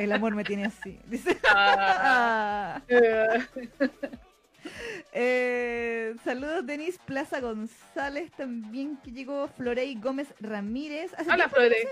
El 0.00 0.12
amor 0.12 0.34
me 0.34 0.44
tiene 0.44 0.66
así. 0.66 0.98
Dice. 1.06 1.38
Ah. 1.50 2.80
Ah. 4.66 5.02
Eh, 5.12 6.14
saludos, 6.24 6.66
Denis 6.66 6.98
Plaza 7.04 7.40
González. 7.40 8.30
También 8.32 8.98
que 9.02 9.12
llegó 9.12 9.48
Florey 9.56 9.94
Gómez 9.96 10.28
Ramírez. 10.40 11.12
Hace 11.14 11.30
Hola, 11.30 11.48
Florey. 11.48 11.86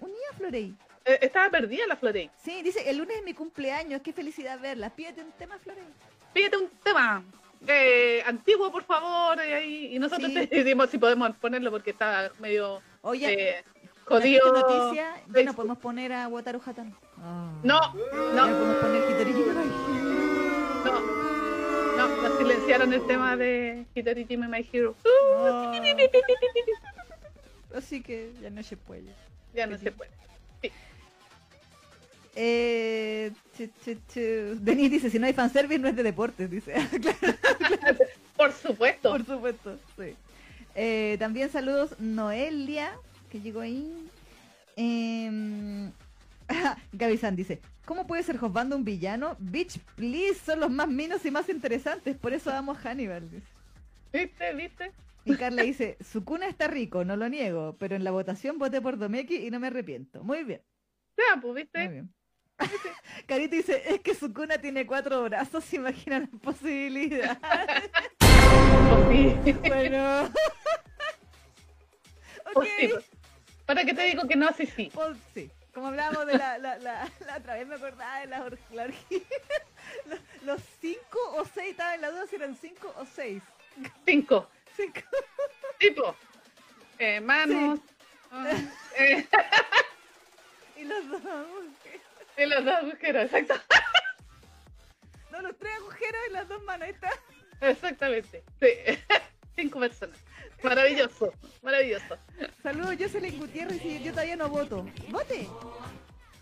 Unía 0.00 0.16
Florey. 0.36 0.74
Eh, 1.04 1.18
Estaba 1.22 1.50
perdida 1.50 1.86
la 1.86 1.96
Florey. 1.96 2.30
Sí, 2.42 2.62
dice, 2.62 2.88
el 2.88 2.98
lunes 2.98 3.18
es 3.18 3.24
mi 3.24 3.34
cumpleaños. 3.34 4.00
Qué 4.02 4.12
felicidad 4.12 4.58
verla. 4.58 4.90
Pídete 4.90 5.22
un 5.22 5.32
tema, 5.32 5.58
Florey. 5.58 5.84
Pídete 6.32 6.56
un 6.56 6.68
tema 6.82 7.22
eh, 7.66 8.22
antiguo, 8.26 8.70
por 8.70 8.84
favor, 8.84 9.38
y, 9.64 9.98
nosotros 9.98 10.30
Sí. 10.32 10.46
decimos 10.46 10.90
si 10.90 10.98
podemos 10.98 11.34
ponerlo 11.36 11.70
porque 11.70 11.90
está 11.90 12.30
medio 12.38 12.82
Oye, 13.02 13.64
jodido. 14.04 14.52
noticia, 14.52 15.14
ya 15.32 15.42
no 15.44 15.54
podemos 15.54 15.78
poner 15.78 16.12
a 16.12 16.28
Wataru 16.28 16.60
Hatano. 16.64 16.94
Ah. 17.22 17.52
No, 17.62 17.80
Ya 18.34 18.46
no, 18.46 18.58
podemos 18.58 18.76
poner 18.76 19.10
Hitori 19.10 19.32
no, 20.84 21.13
nos 22.24 22.38
silenciaron 22.38 22.92
el 22.92 23.06
tema 23.06 23.36
de 23.36 23.84
Hitori 23.94 24.24
Jimmy 24.26 24.48
My 24.48 24.66
Hero. 24.72 24.96
Ah. 25.36 25.72
Así 27.76 28.02
que 28.02 28.32
ya 28.40 28.50
no 28.50 28.62
se 28.62 28.76
puede. 28.76 29.12
Ya 29.54 29.66
no 29.66 29.76
se 29.76 29.92
puede. 29.92 30.10
Eh, 32.36 33.30
chu, 33.56 33.68
chu, 33.84 33.96
chu. 34.12 34.56
Denis 34.60 34.90
dice, 34.90 35.10
si 35.10 35.18
no 35.18 35.26
hay 35.26 35.32
fanservice 35.34 35.78
no 35.78 35.88
es 35.88 35.96
de 35.96 36.02
deportes, 36.02 36.50
dice. 36.50 36.72
claro, 37.00 37.98
Por 38.36 38.52
supuesto. 38.52 39.10
por 39.10 39.26
supuesto, 39.26 39.78
sí. 39.96 40.14
Eh, 40.74 41.16
también 41.20 41.50
saludos 41.50 41.94
Noelia, 42.00 42.92
que 43.30 43.40
llegó 43.40 43.60
ahí. 43.60 44.08
Eh, 44.76 45.90
Gaby 46.92 47.18
San 47.18 47.36
dice, 47.36 47.60
¿cómo 47.84 48.06
puede 48.06 48.22
ser 48.22 48.36
Josbando 48.36 48.76
un 48.76 48.84
villano? 48.84 49.36
Bitch, 49.38 49.78
please, 49.96 50.40
son 50.44 50.60
los 50.60 50.70
más 50.70 50.88
minos 50.88 51.24
y 51.24 51.30
más 51.30 51.48
interesantes, 51.48 52.16
por 52.16 52.32
eso 52.32 52.50
amo 52.50 52.72
a 52.72 52.76
Hannibal. 52.76 53.30
dice. 53.30 53.46
¿Viste? 54.12 54.54
¿Viste? 54.54 54.92
Y 55.24 55.36
Carla 55.36 55.62
dice, 55.62 55.96
Sukuna 56.00 56.46
está 56.46 56.68
rico, 56.68 57.04
no 57.04 57.16
lo 57.16 57.28
niego, 57.28 57.76
pero 57.78 57.96
en 57.96 58.04
la 58.04 58.10
votación 58.10 58.58
voté 58.58 58.80
por 58.80 58.98
Domeki 58.98 59.46
y 59.46 59.50
no 59.50 59.58
me 59.58 59.68
arrepiento. 59.68 60.22
Muy 60.22 60.44
bien. 60.44 60.60
Ya, 61.16 61.40
pues, 61.40 61.52
Muy 61.52 61.62
¿viste? 61.62 61.88
bien. 61.88 62.14
Dice, 63.50 63.82
es 63.86 64.00
que 64.00 64.14
Sukuna 64.14 64.58
tiene 64.58 64.86
cuatro 64.86 65.24
brazos, 65.24 65.64
se 65.64 65.76
imagina 65.76 66.20
la 66.20 66.26
posibilidad. 66.40 67.38
Pues 68.18 69.38
sí. 69.44 69.68
bueno. 69.68 70.30
¿Para 73.66 73.84
qué 73.84 73.94
te 73.94 74.02
digo 74.02 74.28
que 74.28 74.36
no? 74.36 74.52
Sí, 74.52 74.66
sí. 74.66 74.90
sí. 75.32 75.50
Como 75.74 75.88
hablábamos 75.88 76.26
de 76.26 76.38
la, 76.38 76.58
la, 76.58 76.78
la, 76.78 77.10
la 77.26 77.36
otra 77.36 77.54
vez, 77.54 77.66
me 77.66 77.74
acordaba 77.74 78.20
de 78.20 78.26
la, 78.26 78.42
or- 78.44 78.58
orgía. 78.78 79.20
Los, 80.06 80.18
los 80.44 80.60
cinco 80.80 81.18
o 81.36 81.44
seis, 81.44 81.72
estaba 81.72 81.94
en 81.94 82.00
la 82.00 82.10
duda 82.10 82.26
si 82.26 82.36
eran 82.36 82.56
cinco 82.56 82.92
o 82.96 83.04
seis. 83.04 83.42
Cinco. 84.06 84.48
Cinco. 84.76 85.00
Tipo. 85.78 86.16
Eh, 86.98 87.20
manos. 87.20 87.80
ah, 88.30 88.50
eh, 88.96 89.26
Y 90.76 90.84
los 90.84 91.08
dos 91.08 91.20
agujeros. 91.24 92.02
y 92.38 92.46
las 92.46 92.64
dos 92.64 92.74
agujeros, 92.74 93.22
exacto. 93.24 93.54
No, 95.30 95.42
los 95.42 95.56
tres 95.58 95.74
agujeros 95.76 96.20
y 96.28 96.32
las 96.32 96.48
dos 96.48 96.62
manos. 96.64 96.86
Ahí 96.86 96.92
está. 96.94 97.10
Exactamente. 97.60 98.42
Sí. 98.60 98.68
Cinco 99.56 99.80
personas. 99.80 100.18
Maravilloso. 100.64 101.32
Maravilloso. 101.62 102.16
Saludos, 102.62 102.94
Jocelyn 102.98 103.38
Gutiérrez 103.38 103.84
y 103.84 104.02
yo 104.02 104.10
todavía 104.12 104.36
no 104.36 104.48
voto. 104.48 104.86
¡Vote! 105.10 105.46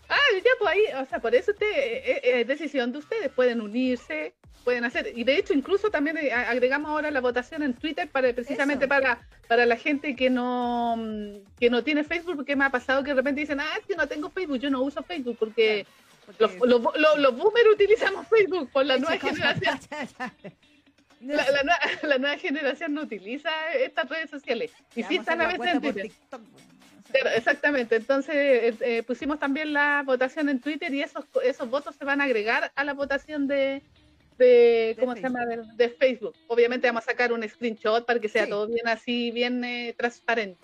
Ah, 0.08 0.16
ya, 0.44 0.50
pues 0.58 0.70
ahí, 0.70 0.82
o 1.02 1.06
sea, 1.06 1.20
por 1.20 1.35
eso 1.35 1.52
usted, 1.52 1.66
eh, 1.70 2.02
eh, 2.22 2.40
es 2.40 2.46
decisión 2.46 2.92
de 2.92 2.98
ustedes, 2.98 3.30
pueden 3.32 3.61
unirse, 3.62 4.35
pueden 4.62 4.85
hacer, 4.85 5.11
y 5.14 5.24
de 5.24 5.37
hecho 5.38 5.54
incluso 5.54 5.90
también 5.90 6.18
eh, 6.18 6.30
agregamos 6.32 6.90
ahora 6.90 7.11
la 7.11 7.20
votación 7.20 7.62
en 7.62 7.72
Twitter 7.74 8.08
para 8.11 8.32
precisamente 8.35 8.85
Eso. 8.85 8.88
para 8.90 9.26
para 9.48 9.66
la 9.66 9.76
gente 9.76 10.14
que 10.14 10.28
no 10.30 10.96
mm, 10.98 11.56
que 11.58 11.70
no 11.70 11.82
tiene 11.82 12.04
Facebook, 12.04 12.37
porque 12.37 12.56
me 12.56 12.64
ha 12.66 12.70
pasado 12.70 13.02
que 13.02 13.11
de 13.11 13.16
repente 13.16 13.40
dicen, 13.40 13.58
ah, 13.61 13.66
es 13.80 13.87
que 13.87 13.96
no 13.96 14.06
tengo 14.06 14.28
Facebook, 14.30 14.58
yo 14.58 14.70
no 14.70 14.82
uso 14.82 15.02
Facebook, 15.02 15.37
porque 15.38 15.87
los, 16.38 16.54
los, 16.56 16.80
los- 16.82 17.18
los 17.18 17.37
boomers 17.37 17.68
utilizamos 17.72 18.26
Facebook 18.28 18.70
por 18.70 18.85
la 18.87 18.98
nueva 18.98 19.18
generación. 19.18 19.78
La, 21.22 21.37
la 21.50 21.62
nueva, 21.62 21.78
la 22.02 22.18
nueva 22.18 22.38
generación 22.38 22.94
no 22.94 23.02
utiliza 23.02 23.50
estas 23.74 24.08
redes 24.08 24.30
sociales. 24.30 24.72
Y 24.94 25.02
sí 25.04 25.16
a 25.16 25.20
están 25.20 25.40
a 25.40 25.46
veces 25.46 25.66
en 25.74 25.80
Twitter. 25.80 26.02
TikTok, 26.02 26.40
bueno, 26.40 26.56
o 26.56 27.12
sea, 27.12 27.20
Claro, 27.20 27.37
exactamente. 27.37 27.96
Entonces 27.96 28.35
eh, 28.35 28.74
eh, 28.80 29.02
pusimos 29.02 29.38
también 29.38 29.72
la 29.72 30.02
votación 30.04 30.48
en 30.48 30.61
Twitter 30.61 30.92
y 30.94 31.02
esos 31.02 31.24
esos 31.44 31.68
votos 31.68 31.94
se 31.96 32.04
van 32.04 32.20
a 32.20 32.24
agregar 32.24 32.72
a 32.74 32.85
la 32.85 32.94
votación 32.94 33.46
de, 33.46 33.82
de 34.38 34.96
¿cómo 34.98 35.14
se 35.14 35.20
llama? 35.22 35.44
De, 35.44 35.62
de 35.76 35.88
Facebook. 35.90 36.35
Obviamente 36.48 36.87
vamos 36.87 37.02
a 37.04 37.11
sacar 37.11 37.32
un 37.32 37.46
screenshot 37.48 38.06
para 38.06 38.18
que 38.18 38.28
sea 38.28 38.44
Sí. 38.44 38.50
todo 38.50 38.66
bien 38.66 38.88
así, 38.88 39.30
bien 39.30 39.62
eh, 39.64 39.94
transparente. 39.96 40.58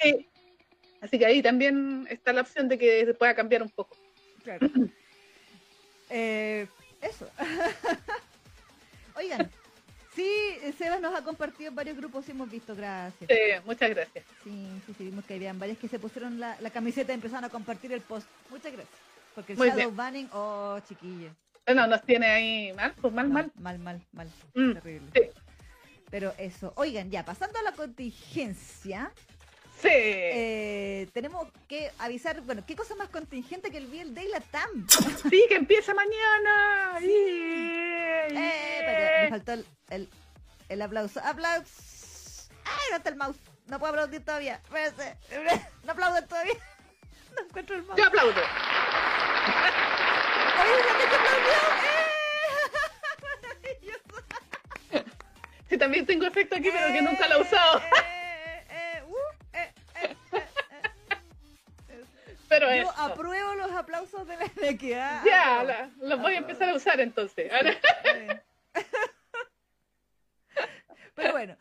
Sí. 0.00 0.28
Así 1.00 1.18
que 1.18 1.26
ahí 1.26 1.42
también 1.42 2.06
está 2.10 2.32
la 2.32 2.42
opción 2.42 2.68
de 2.68 2.78
que 2.78 3.04
se 3.06 3.14
pueda 3.14 3.34
cambiar 3.34 3.62
un 3.62 3.70
poco. 3.70 3.96
claro. 4.44 4.66
Eh, 6.10 6.66
eso. 7.02 7.28
Oigan, 9.16 9.50
sí, 10.14 10.28
Sebas 10.78 11.00
nos 11.00 11.14
ha 11.14 11.22
compartido 11.24 11.68
en 11.70 11.74
varios 11.74 11.96
grupos 11.96 12.26
y 12.28 12.32
hemos 12.32 12.50
visto, 12.50 12.74
gracias. 12.74 13.30
Eh, 13.30 13.60
muchas 13.64 13.90
gracias. 13.90 14.24
Sí, 14.44 14.68
sí, 14.86 14.94
sí, 14.96 15.04
vimos 15.04 15.24
que 15.24 15.34
habían 15.34 15.58
varias 15.58 15.78
que 15.78 15.88
se 15.88 15.98
pusieron 15.98 16.38
la, 16.40 16.56
la 16.60 16.70
camiseta 16.70 17.12
y 17.12 17.16
empezaron 17.16 17.44
a 17.44 17.48
compartir 17.48 17.92
el 17.92 18.00
post. 18.00 18.26
Muchas 18.50 18.72
gracias. 18.72 18.98
Porque 19.34 19.52
el 19.52 19.58
Muy 19.58 19.68
shadow 19.68 19.84
bien. 19.84 19.96
banning, 19.96 20.28
oh, 20.32 20.78
chiquillos. 20.88 21.32
No, 21.74 21.86
nos 21.86 22.02
tiene 22.02 22.26
ahí 22.26 22.72
mal, 22.72 22.94
pues 23.00 23.12
mal, 23.14 23.28
mal. 23.28 23.52
Mal, 23.54 23.78
mal, 23.78 24.00
mal. 24.12 24.28
Mm, 24.54 24.72
Terrible. 24.72 25.10
sí. 25.14 25.20
Pero 26.10 26.34
eso. 26.38 26.72
Oigan, 26.76 27.08
ya, 27.10 27.24
pasando 27.24 27.56
a 27.60 27.62
la 27.62 27.70
contingencia, 27.72 29.12
Sí. 29.82 29.88
eh, 29.92 31.08
tenemos 31.12 31.48
que 31.68 31.90
avisar, 31.98 32.40
bueno, 32.42 32.62
¿qué 32.66 32.76
cosa 32.76 32.94
más 32.96 33.08
contingente 33.08 33.70
que 33.70 33.78
el 33.78 33.86
VL 33.86 34.14
Day 34.14 34.28
la 34.28 34.40
TAM? 34.40 34.86
Sí, 35.30 35.44
que 35.48 35.56
empieza 35.56 35.94
mañana. 35.94 36.96
Sí. 37.00 37.06
Yeah, 37.06 38.26
Eh, 38.28 38.82
me 38.86 38.92
yeah. 39.22 39.28
faltó 39.30 39.52
el, 39.52 39.66
el, 39.90 40.08
el 40.68 40.82
aplauso. 40.82 41.20
¡Aplausos! 41.20 42.48
¡Ay, 42.64 42.86
no 42.90 42.96
está 42.98 43.08
el 43.10 43.16
mouse! 43.16 43.38
No 43.66 43.78
puedo 43.78 43.92
aplaudir 43.92 44.24
todavía. 44.24 44.60
No 45.84 45.92
aplauden 45.92 46.26
todavía. 46.28 46.54
No 47.36 47.42
encuentro 47.46 47.76
el 47.76 47.82
mouse. 47.84 47.96
Yo 47.98 48.06
aplaudo. 48.06 48.40
¡Ay, 50.56 50.72
aplaudió! 51.14 51.60
¡Eh! 51.86 52.06
¡Maravilloso! 53.22 54.24
Sí, 55.68 55.78
también 55.78 56.04
tengo 56.06 56.26
efecto 56.26 56.56
aquí, 56.56 56.68
pero 56.72 56.92
que 56.92 57.02
nunca 57.02 57.28
lo 57.28 57.36
he 57.36 57.42
usado. 57.42 57.80
Pero 62.50 62.66
Yo 62.66 62.82
eso. 62.82 62.90
apruebo 62.98 63.54
los 63.54 63.70
aplausos 63.72 64.26
de 64.26 64.36
la 64.36 64.44
inequidad. 64.58 65.24
Ya, 65.24 65.62
la- 65.62 65.90
los 66.00 66.20
voy 66.20 66.34
a 66.34 66.38
empezar 66.38 66.68
a 66.68 66.74
usar 66.74 67.00
entonces. 67.00 67.50
Ahora- 67.50 67.76
Eh. 68.04 68.40
Pero 71.14 71.32
bueno, 71.32 71.56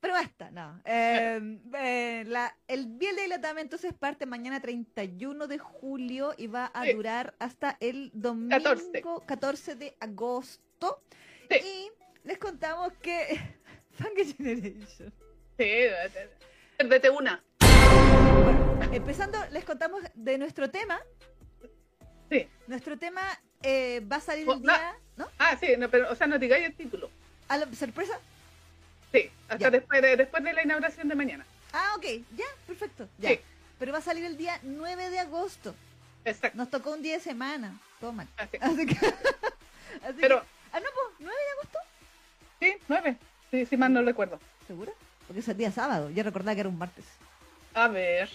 pero 0.00 0.14
basta, 0.14 0.50
no. 0.50 0.80
Eh, 0.84 1.58
eh, 1.76 2.24
la, 2.26 2.54
el 2.68 2.86
Biel 2.86 3.16
de 3.16 3.28
Latam 3.28 3.58
entonces 3.58 3.92
parte 3.94 4.26
mañana 4.26 4.60
31 4.60 5.46
de 5.48 5.58
julio 5.58 6.34
y 6.36 6.46
va 6.46 6.66
a 6.66 6.84
Sí. 6.84 6.92
durar 6.92 7.34
hasta 7.38 7.76
el 7.80 8.10
domingo 8.14 8.50
14. 8.56 9.02
14, 9.26 9.74
de 9.76 9.96
agosto. 10.00 11.02
Sí. 11.50 11.56
Y 11.64 11.90
les 12.28 12.38
contamos 12.38 12.92
que 13.02 13.40
Fanga 13.92 14.22
Generation. 14.36 15.12
Sí, 15.56 15.64
una. 17.10 17.42
Bueno, 18.44 18.67
empezando, 18.92 19.38
les 19.50 19.64
contamos 19.64 20.02
de 20.14 20.38
nuestro 20.38 20.70
tema. 20.70 21.00
Sí. 22.30 22.46
Nuestro 22.66 22.98
tema 22.98 23.22
eh, 23.62 24.00
va 24.10 24.16
a 24.16 24.20
salir 24.20 24.48
Oh, 24.48 24.54
el 24.54 24.62
día, 24.62 24.94
¿no? 25.16 25.28
Ah, 25.38 25.56
sí, 25.58 25.68
no, 25.78 25.88
pero, 25.88 26.10
o 26.10 26.14
sea, 26.14 26.26
no 26.26 26.38
digáis 26.38 26.66
el 26.66 26.74
título. 26.74 27.10
A 27.48 27.56
la 27.56 27.72
sorpresa. 27.74 28.18
Sí, 29.12 29.30
hasta 29.48 29.56
Ya. 29.58 29.70
después 29.70 30.02
de, 30.02 30.16
después 30.16 30.44
de 30.44 30.52
la 30.52 30.62
inauguración 30.62 31.08
de 31.08 31.14
mañana. 31.14 31.46
Ah, 31.72 31.94
ok, 31.96 32.04
ya, 32.36 32.44
perfecto. 32.66 33.08
Ya. 33.18 33.30
Sí. 33.30 33.40
Pero 33.78 33.92
va 33.92 33.98
a 33.98 34.02
salir 34.02 34.24
el 34.24 34.36
día 34.36 34.58
9 34.62 35.10
de 35.10 35.18
agosto. 35.20 35.74
Exacto. 36.24 36.58
Nos 36.58 36.68
tocó 36.70 36.92
un 36.92 37.02
día 37.02 37.14
de 37.14 37.20
semana. 37.20 37.78
Toma. 38.00 38.26
Así. 38.36 38.56
Así 38.60 38.86
que. 38.86 38.94
así 38.96 40.18
Pero, 40.20 40.40
que- 40.40 40.46
ah, 40.72 40.80
no, 40.80 40.86
pues, 40.94 41.16
9 41.20 41.34
de 41.36 41.50
agosto. 41.52 41.78
sí, 42.60 42.74
nueve. 42.88 43.16
Sí, 43.50 43.64
sí, 43.66 43.76
más 43.78 43.90
no 43.90 44.02
recuerdo. 44.02 44.38
¿Segura? 44.66 44.92
Porque 45.26 45.40
es 45.40 45.48
el 45.48 45.56
día 45.56 45.72
sábado. 45.72 46.10
Ya 46.10 46.22
recordaba 46.22 46.54
que 46.54 46.60
era 46.60 46.68
un 46.68 46.76
martes. 46.78 47.04
A 47.72 47.88
ver, 47.88 48.28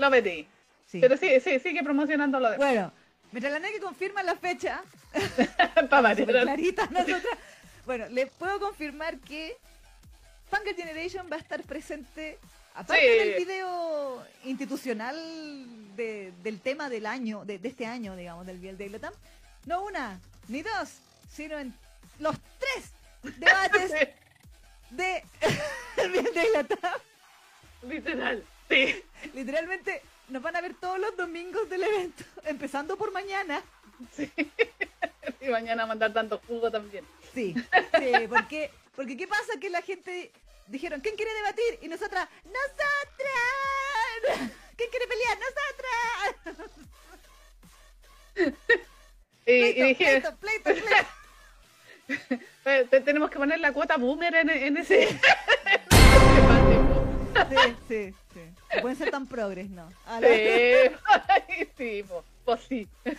lo 0.00 0.10
metí. 0.10 0.46
Sí. 0.86 0.98
Pero 1.00 1.16
sí, 1.16 1.38
sí, 1.40 1.58
sigue 1.60 1.82
promocionando 1.84 2.40
lo 2.40 2.50
demás. 2.50 2.66
Bueno, 2.66 2.92
mientras 3.32 3.52
la 3.52 3.58
NEC 3.60 3.80
confirma 3.80 4.22
la 4.22 4.34
fecha, 4.36 4.82
Para 5.90 6.14
clarita 6.14 6.86
nosotras. 6.86 7.22
Bueno, 7.86 8.06
les 8.08 8.30
puedo 8.30 8.58
confirmar 8.60 9.18
que 9.18 9.56
Funker 10.50 10.74
Generation 10.74 11.28
va 11.30 11.36
a 11.36 11.40
estar 11.40 11.62
presente 11.62 12.38
Aparte 12.74 13.02
Sí. 13.02 13.18
del 13.28 13.34
video 13.44 14.24
institucional 14.44 15.16
de- 15.96 16.32
del 16.42 16.60
tema 16.60 16.88
del 16.88 17.04
año, 17.06 17.44
de, 17.44 17.58
de 17.58 17.68
este 17.68 17.84
año, 17.84 18.14
digamos, 18.14 18.46
del 18.46 18.58
Biel 18.58 18.78
de 18.78 18.88
Latam, 18.90 19.12
no 19.66 19.82
una, 19.84 20.20
ni 20.48 20.62
dos, 20.62 20.98
sino 21.32 21.58
en 21.58 21.74
los 22.20 22.36
tres 22.58 23.36
debates 23.38 23.90
de 24.90 25.24
el 25.96 26.10
Biel 26.12 26.24
de 26.32 26.48
Latam. 26.54 27.00
Literal. 27.88 28.44
Sí. 28.68 29.02
Literalmente 29.40 30.02
nos 30.28 30.42
van 30.42 30.54
a 30.56 30.60
ver 30.60 30.74
todos 30.74 30.98
los 30.98 31.16
domingos 31.16 31.66
del 31.70 31.82
evento, 31.82 32.24
empezando 32.44 32.98
por 32.98 33.10
mañana. 33.12 33.62
Sí. 34.14 34.30
Y 35.42 35.48
mañana 35.48 35.86
mandar 35.86 36.12
tanto 36.12 36.38
jugo 36.46 36.70
también. 36.70 37.02
Sí, 37.32 37.54
sí, 37.98 38.12
porque, 38.28 38.70
porque 38.94 39.16
¿qué 39.16 39.26
pasa? 39.26 39.58
Que 39.58 39.70
la 39.70 39.80
gente 39.80 40.30
dijeron, 40.66 41.00
¿quién 41.00 41.16
quiere 41.16 41.32
debatir? 41.32 41.78
Y 41.80 41.88
nosotras, 41.88 42.28
¡nosotras! 42.44 42.90
¿Quién 44.76 44.90
quiere 44.90 45.06
pelear? 45.06 45.38
¡Nosotras! 45.38 46.70
Y, 49.46 49.72
dije, 49.82 50.20
pleito, 50.20 50.36
pleito, 50.36 50.70
pleito. 52.66 52.88
te- 52.90 53.00
tenemos 53.00 53.30
que 53.30 53.38
poner 53.38 53.60
la 53.60 53.72
cuota 53.72 53.96
boomer 53.96 54.34
en, 54.34 54.50
en 54.50 54.76
ese. 54.76 55.08
Sí, 57.48 57.56
sí, 57.88 58.14
sí. 58.34 58.40
Pueden 58.80 58.96
ser 58.96 59.10
tan 59.10 59.26
progres, 59.26 59.68
¿no? 59.70 59.88
A 60.06 60.20
la- 60.20 60.28
Sí, 60.28 61.66
sí, 61.76 62.04
pues 62.44 62.60
sí. 62.68 62.88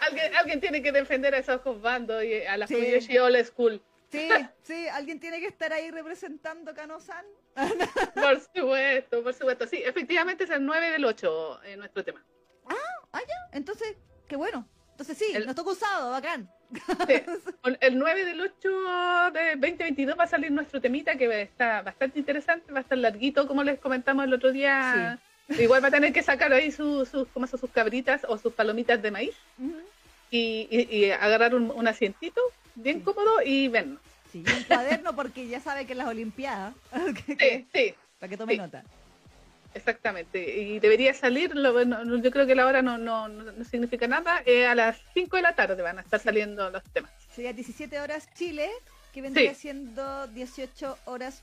alguien, 0.00 0.34
alguien 0.36 0.60
tiene 0.60 0.82
que 0.82 0.92
defender 0.92 1.34
a 1.34 1.38
esos 1.38 1.62
dos 1.64 1.80
bandos 1.80 2.24
y 2.24 2.42
a 2.44 2.56
la 2.56 2.66
Sí. 2.66 2.74
Fuyoshi 2.74 3.18
Old 3.18 3.44
School. 3.44 3.82
Sí, 4.10 4.28
sí, 4.62 4.88
alguien 4.88 5.18
tiene 5.20 5.40
que 5.40 5.46
estar 5.46 5.72
ahí 5.72 5.90
representando 5.90 6.74
Kano-san. 6.74 7.24
Por 8.14 8.40
supuesto, 8.40 9.22
por 9.22 9.32
supuesto. 9.34 9.66
Sí, 9.66 9.82
efectivamente 9.84 10.44
es 10.44 10.50
el 10.50 10.64
9 10.64 10.90
del 10.90 11.04
8 11.04 11.64
en 11.64 11.78
nuestro 11.80 12.04
tema. 12.04 12.22
Ah, 12.66 13.20
ya, 13.20 13.56
entonces, 13.56 13.94
qué 14.28 14.36
bueno. 14.36 14.66
Entonces 15.02 15.26
sí, 15.26 15.34
El- 15.36 15.46
nos 15.46 15.56
toca 15.56 15.70
usado, 15.72 16.10
bacán. 16.12 16.48
Sí. 17.08 17.14
El 17.80 17.98
9 17.98 18.24
del 18.24 18.40
8 18.40 19.30
de 19.32 19.50
2022 19.56 20.16
va 20.18 20.24
a 20.24 20.28
salir 20.28 20.52
nuestro 20.52 20.80
temita 20.80 21.16
que 21.16 21.42
está 21.42 21.82
bastante 21.82 22.20
interesante, 22.20 22.72
va 22.72 22.78
a 22.78 22.82
estar 22.82 22.96
larguito, 22.96 23.48
como 23.48 23.64
les 23.64 23.80
comentamos 23.80 24.24
el 24.24 24.32
otro 24.34 24.52
día. 24.52 25.18
Igual 25.58 25.82
va 25.82 25.88
a 25.88 25.90
tener 25.90 26.12
que 26.12 26.22
sacar 26.22 26.52
ahí 26.52 26.70
sus, 26.70 27.08
sus, 27.08 27.26
¿cómo 27.34 27.48
son? 27.48 27.58
sus 27.58 27.70
cabritas 27.70 28.22
o 28.28 28.38
sus 28.38 28.52
palomitas 28.54 29.02
de 29.02 29.10
maíz 29.10 29.34
Ujú. 29.58 29.74
y, 30.30 30.68
y- 30.70 30.96
y 30.96 31.10
agarrar 31.10 31.54
un, 31.56 31.70
un 31.72 31.88
asientito 31.88 32.40
bien 32.76 32.98
Sí. 32.98 33.02
cómodo 33.02 33.42
y 33.44 33.66
vernos. 33.68 33.98
Sí, 34.30 34.44
un 34.46 34.62
cuaderno 34.62 35.14
porque 35.16 35.48
ya 35.48 35.60
sabe 35.60 35.84
que 35.84 35.92
en 35.92 35.98
las 35.98 36.08
Olimpiadas, 36.08 36.74
que- 37.26 37.36
Sí, 37.36 37.66
sí, 37.74 37.94
para 38.20 38.30
que 38.30 38.36
tome 38.36 38.52
Sí. 38.52 38.58
nota. 38.60 38.84
Exactamente. 39.74 40.38
Y 40.60 40.78
debería 40.80 41.14
salir, 41.14 41.54
lo- 41.54 41.84
no- 41.84 42.04
no- 42.04 42.16
yo 42.22 42.30
creo 42.30 42.46
que 42.46 42.54
la 42.54 42.66
hora 42.66 42.82
no, 42.82 42.98
no, 42.98 43.28
no, 43.28 43.64
significa 43.64 44.06
nada, 44.06 44.42
eh, 44.46 44.66
a 44.66 44.74
las 44.74 44.98
5 45.14 45.36
de 45.36 45.42
la 45.42 45.54
tarde 45.54 45.80
van 45.82 45.98
a 45.98 46.02
estar 46.02 46.20
saliendo 46.20 46.68
los 46.70 46.82
temas. 46.92 47.10
Sería 47.34 47.52
17 47.52 48.00
horas 48.00 48.28
Chile, 48.34 48.70
que 49.12 49.22
vendría 49.22 49.54
Sí. 49.54 49.62
siendo 49.62 50.26
18 50.28 50.98
horas 51.06 51.42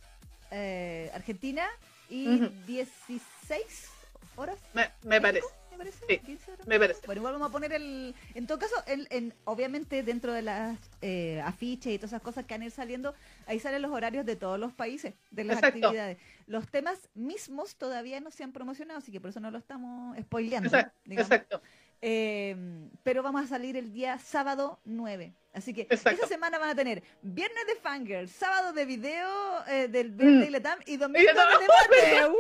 eh, 0.52 1.12
Argentina 1.14 1.68
y 2.10 2.28
Ujú. 2.28 2.52
16 2.66 3.90
horas. 4.36 4.58
Me, 4.74 4.90
me 5.04 5.22
parece, 5.22 5.46
parece. 5.80 6.06
Sí. 6.08 6.18
15 6.20 6.52
horas. 6.52 6.68
me 6.68 6.78
parece. 6.80 7.02
Bueno, 7.08 7.20
igual 7.22 7.34
vamos 7.34 7.50
a 7.50 7.52
poner 7.52 7.74
el. 7.74 8.14
En 8.36 8.46
todo 8.46 8.60
caso, 8.60 8.76
el, 8.86 9.08
en, 9.10 9.34
obviamente 9.46 10.04
dentro 10.04 10.32
de 10.34 10.44
las 10.44 10.78
eh, 11.02 11.42
afiches 11.44 11.92
y 11.94 11.98
todas 11.98 12.12
esas 12.12 12.22
cosas 12.22 12.46
que 12.46 12.54
van 12.54 12.62
a 12.62 12.66
ir 12.66 12.72
saliendo, 12.72 13.16
ahí 13.48 13.60
salen 13.60 13.82
los 13.82 13.92
horarios 13.92 14.26
de 14.26 14.36
todos 14.36 14.60
los 14.60 14.74
países, 14.74 15.16
de 15.32 15.44
las 15.44 15.58
Exacto. 15.58 15.78
actividades. 15.80 16.18
Los 16.46 16.68
temas 16.70 17.10
mismos 17.16 17.76
todavía 17.76 18.20
no 18.20 18.30
se 18.32 18.44
han 18.44 18.52
promocionado, 18.52 19.00
así 19.00 19.12
que 19.12 19.20
por 19.20 19.32
eso 19.32 19.40
no 19.40 19.50
lo 19.52 19.58
estamos 19.58 20.16
spoileando. 20.20 20.68
Exacto, 20.68 21.00
exacto. 21.10 21.62
Eh, 22.02 22.56
pero 23.04 23.24
vamos 23.24 23.44
a 23.44 23.48
salir 23.48 23.76
el 23.76 23.92
día 23.92 24.18
sábado 24.20 24.80
9. 24.86 25.34
Así 25.54 25.74
que 25.74 25.82
Exacto. 25.82 26.12
esa 26.12 26.28
semana 26.28 26.58
van 26.58 26.70
a 26.70 26.76
tener 26.76 27.04
viernes 27.22 27.66
de 27.68 27.76
Fangirl, 27.76 28.30
sábado 28.30 28.72
de 28.72 28.86
video 28.86 29.28
eh, 29.68 29.88
del 29.90 30.12
viernes 30.12 30.46
de 30.46 30.52
Letam 30.52 30.80
y 30.86 30.96
domingo 30.98 31.30
Y 31.30 31.36
no- 31.36 31.60
de 31.60 31.66
debate. 31.66 32.28
¡Uh! 32.32 32.36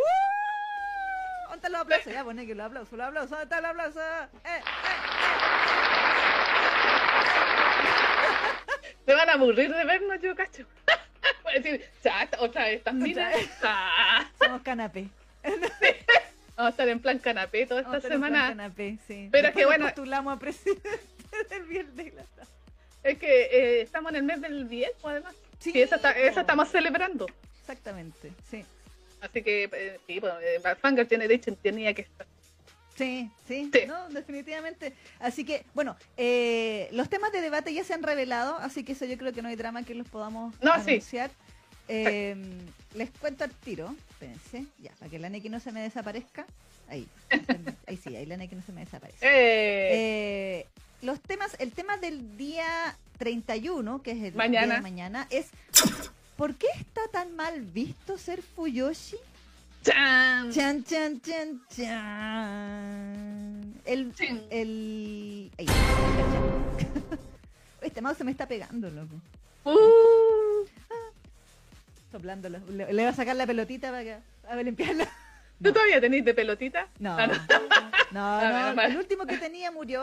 ¿Dónde 1.62 1.69
los 1.69 1.82
aplausos? 1.82 2.13
Ya 2.13 2.24
poné 2.24 2.45
que 2.48 2.56
los 2.56 2.65
aplausos, 2.65 2.93
los 2.98 3.08
aplausos, 3.08 3.30
¿dónde 3.32 3.43
están 3.43 3.62
los 3.63 3.72
aplausos? 3.72 4.04
Eh, 4.45 4.62
Se 9.06 9.13
van 9.13 9.30
a 9.30 9.34
aburrir 9.34 9.74
de 9.74 9.86
vernos, 9.86 10.22
yo 10.22 10.36
cacho. 10.36 10.63
Voy 11.43 11.54
a 11.54 11.60
decir, 11.60 11.84
chat, 12.04 12.36
otra 12.39 12.65
vez 12.65 12.78
estas 12.78 12.93
minas. 12.93 13.34
vez. 13.34 13.50
Ah, 13.63 14.24
eh, 14.24 14.34
somos 14.45 14.62
canapé. 14.62 15.08
Vamos 16.56 16.67
a 16.67 16.69
estar 16.69 16.88
en 16.89 17.00
plan 17.00 17.17
canapé 17.19 17.65
toda 17.65 17.82
Vamos 17.82 17.98
esta 17.98 18.10
tener 18.10 18.17
un 18.17 18.22
plan 18.30 18.34
semana. 18.41 18.56
canapé, 18.63 18.98
sí. 19.08 19.30
Pero 19.32 19.48
es 19.48 19.54
Después 19.54 19.54
que 19.56 19.62
nos 19.62 19.67
bueno- 19.69 19.86
postulamos 19.86 20.36
a 20.36 20.39
presidente 20.39 20.89
del 21.50 21.63
viernes 21.63 21.95
de 21.95 22.04
Letam. 22.04 22.48
Es 23.04 23.17
que 23.17 23.41
eh, 23.43 23.82
estamos 23.82 24.12
en 24.12 24.15
el 24.17 24.24
mes 24.24 24.41
del 24.41 24.65
bien, 24.65 24.91
pues, 25.02 25.13
además. 25.13 25.36
Sí, 25.60 25.72
Sí, 25.72 25.82
eso, 25.82 25.95
está- 25.95 26.13
po. 26.13 26.19
estamos 26.19 26.69
celebrando. 26.69 27.26
Exactamente, 27.62 28.32
sí. 28.50 28.65
Así 29.21 29.41
que, 29.41 29.69
eh, 29.71 29.99
sí, 30.08 30.21
eh, 30.41 30.75
Fanger 30.82 31.08
Generation 31.08 31.55
tenía 31.55 31.93
que 31.93 32.03
estar. 32.03 32.25
Sí, 32.95 33.29
sí, 33.47 33.69
Sí. 33.73 33.82
no, 33.88 34.10
definitivamente. 34.10 34.93
Así 35.19 35.45
que, 35.45 35.65
bueno, 35.73 35.95
eh, 36.17 36.89
los 36.91 37.08
temas 37.10 37.32
de 37.32 37.39
debate 37.41 37.73
ya 37.73 37.84
se 37.84 37.93
han 37.93 38.03
revelado, 38.03 38.58
así 38.58 38.84
que 38.84 38.91
eso 38.91 39.05
yo 39.05 39.17
creo 39.17 39.32
que 39.32 39.41
no 39.41 39.47
hay 39.49 39.55
drama 39.55 39.84
que 39.84 39.95
los 39.95 40.08
podamos 40.10 40.53
No, 40.62 40.73
sí. 40.84 40.91
anunciar. 40.91 41.32
Eh, 41.88 42.36
les 42.93 43.10
cuento 43.12 43.45
al 43.45 43.51
tiro, 43.51 43.95
espérense, 44.12 44.65
ya, 44.79 44.91
para 44.99 45.10
que 45.10 45.17
la 45.17 45.29
Neki 45.29 45.49
no 45.49 45.60
se 45.60 45.71
me 45.71 45.82
desaparezca. 45.82 46.45
Ahí, 46.89 47.08
ahí 47.88 47.97
sí, 47.97 48.15
ahí 48.15 48.25
la 48.25 48.38
Neki 48.38 48.55
no 48.55 48.62
se 48.63 48.71
me 48.73 48.82
desaparece. 48.86 49.25
Eh, 49.25 50.60
Eh, 50.62 50.67
los 51.01 51.21
temas, 51.21 51.55
el 51.60 51.71
tema 51.71 51.95
del 51.97 52.36
día 52.38 52.97
31, 53.17 54.01
que 54.03 54.12
es 54.12 54.23
el 54.23 54.34
Mañana. 54.36 54.65
día 54.67 54.75
de 54.75 54.82
mañana, 54.82 55.27
es 55.29 55.47
¿por 56.39 56.56
qué 56.56 56.67
está 56.80 57.02
tan 57.12 57.36
mal 57.36 57.60
visto 57.62 58.17
ser 58.17 58.41
Fuyoshi? 58.41 59.17
chan. 59.84 60.52
Chan, 60.54 60.84
chan, 60.86 61.21
chan, 61.21 61.62
chan. 61.69 63.73
El. 63.86 64.13
Chin. 64.15 64.41
El. 64.49 65.52
Ahí, 65.60 65.65
Este 67.82 68.02
mouse 68.02 68.17
se 68.17 68.23
me 68.23 68.32
está 68.32 68.47
pegando, 68.47 68.89
loco. 68.89 69.15
Uh, 69.65 70.65
Soplándolo. 72.12 72.60
Le, 72.69 72.86
le 72.93 73.02
voy 73.04 73.12
a 73.12 73.13
sacar 73.13 73.36
la 73.36 73.45
pelotita 73.45 73.91
para 73.91 74.04
que. 74.04 74.17
A 74.49 74.56
ver, 74.56 74.65
limpiarla. 74.65 75.08
¿Tú 75.62 75.73
todavía 75.73 75.99
tenés 75.99 76.23
de 76.23 76.34
pelotita? 76.34 76.88
No. 76.99 77.17
Ah, 77.19 77.28
No, 78.12 78.39
Ah, 78.39 78.69
no, 78.69 78.75
mal. 78.75 78.91
el 78.91 78.97
último 78.97 79.25
que 79.28 79.38
tenía 79.38 79.69
murió 79.71 80.02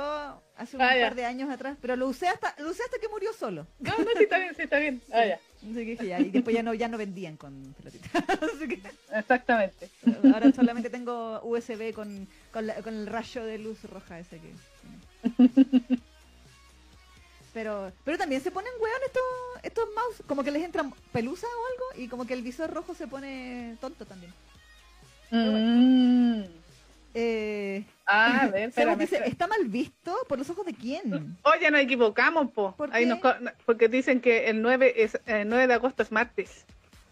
hace 0.57 0.77
un 0.77 0.83
Ah, 0.83 0.97
ya. 0.97 1.07
par 1.07 1.15
de 1.17 1.25
años 1.25 1.51
atrás, 1.51 1.77
pero 1.81 1.97
lo 1.97 2.07
usé 2.07 2.29
hasta, 2.29 2.55
lo 2.59 2.71
usé 2.71 2.83
hasta 2.85 2.99
que 3.01 3.09
murió 3.09 3.33
solo. 3.33 3.67
No, 3.81 3.91
no, 3.99 4.05
sí 4.17 4.23
está 4.25 4.39
bien, 4.39 4.55
sí 4.55 4.63
está 4.63 4.79
bien. 4.79 5.03
Ah, 5.13 5.25
ya. 5.27 5.41
Así 5.71 5.97
que 5.97 6.05
y 6.21 6.31
después 6.31 6.55
ya 6.55 6.63
no, 6.63 6.75
ya 6.75 6.89
no 6.89 6.97
vendían 6.99 7.37
con 7.37 7.75
pelotita. 7.77 8.09
Así 8.29 8.69
que 8.69 8.81
Exactamente. 9.13 9.89
ahora 10.33 10.53
solamente 10.53 10.91
tengo 10.91 11.41
USB 11.43 11.93
con, 11.93 12.29
con, 12.53 12.67
la- 12.67 12.83
con 12.83 12.95
el 12.95 13.07
rayo 13.07 13.45
de 13.45 13.59
luz 13.59 13.83
roja 13.85 14.19
ese 14.21 14.39
que. 14.39 14.53
Pero, 17.53 17.91
pero 18.05 18.19
también 18.19 18.43
se 18.43 18.51
ponen 18.51 18.71
weón 18.79 19.01
estos, 19.07 19.23
estos 19.63 19.89
mouse, 19.95 20.23
como 20.27 20.45
que 20.45 20.51
les 20.51 20.63
entra 20.63 20.85
pelusa 21.11 21.47
o 21.47 21.67
algo, 21.73 22.05
y 22.05 22.09
como 22.09 22.27
que 22.27 22.35
el 22.35 22.43
visor 22.43 22.71
rojo 22.73 22.95
se 22.95 23.07
pone 23.09 23.77
tonto 23.81 24.05
también. 24.05 24.33
Mm. 25.31 26.43
Eh, 27.19 27.83
Ah, 28.07 28.41
a 28.43 28.47
ver, 28.49 28.69
espérame. 28.69 28.99
dice, 28.99 29.15
espérame. 29.17 29.33
¿está 29.33 29.47
mal 29.49 29.65
visto? 29.65 30.15
¿Por 30.29 30.39
los 30.39 30.49
ojos 30.51 30.67
de 30.67 30.75
quién? 30.75 31.37
Oye, 31.43 31.71
nos 31.71 31.81
equivocamos, 31.81 32.51
po. 32.53 32.75
¿Por 32.77 32.95
Ahí 32.95 33.05
qué? 33.05 33.09
nos 33.09 33.21
co- 33.21 33.35
porque 33.65 33.89
dicen 33.89 34.21
que 34.21 34.49
el 34.51 34.61
9, 34.63 34.93
es, 35.03 35.19
el 35.27 35.49
9 35.49 35.67
de 35.67 35.75
agosto 35.75 36.03
es 36.03 36.13
martes. 36.13 36.67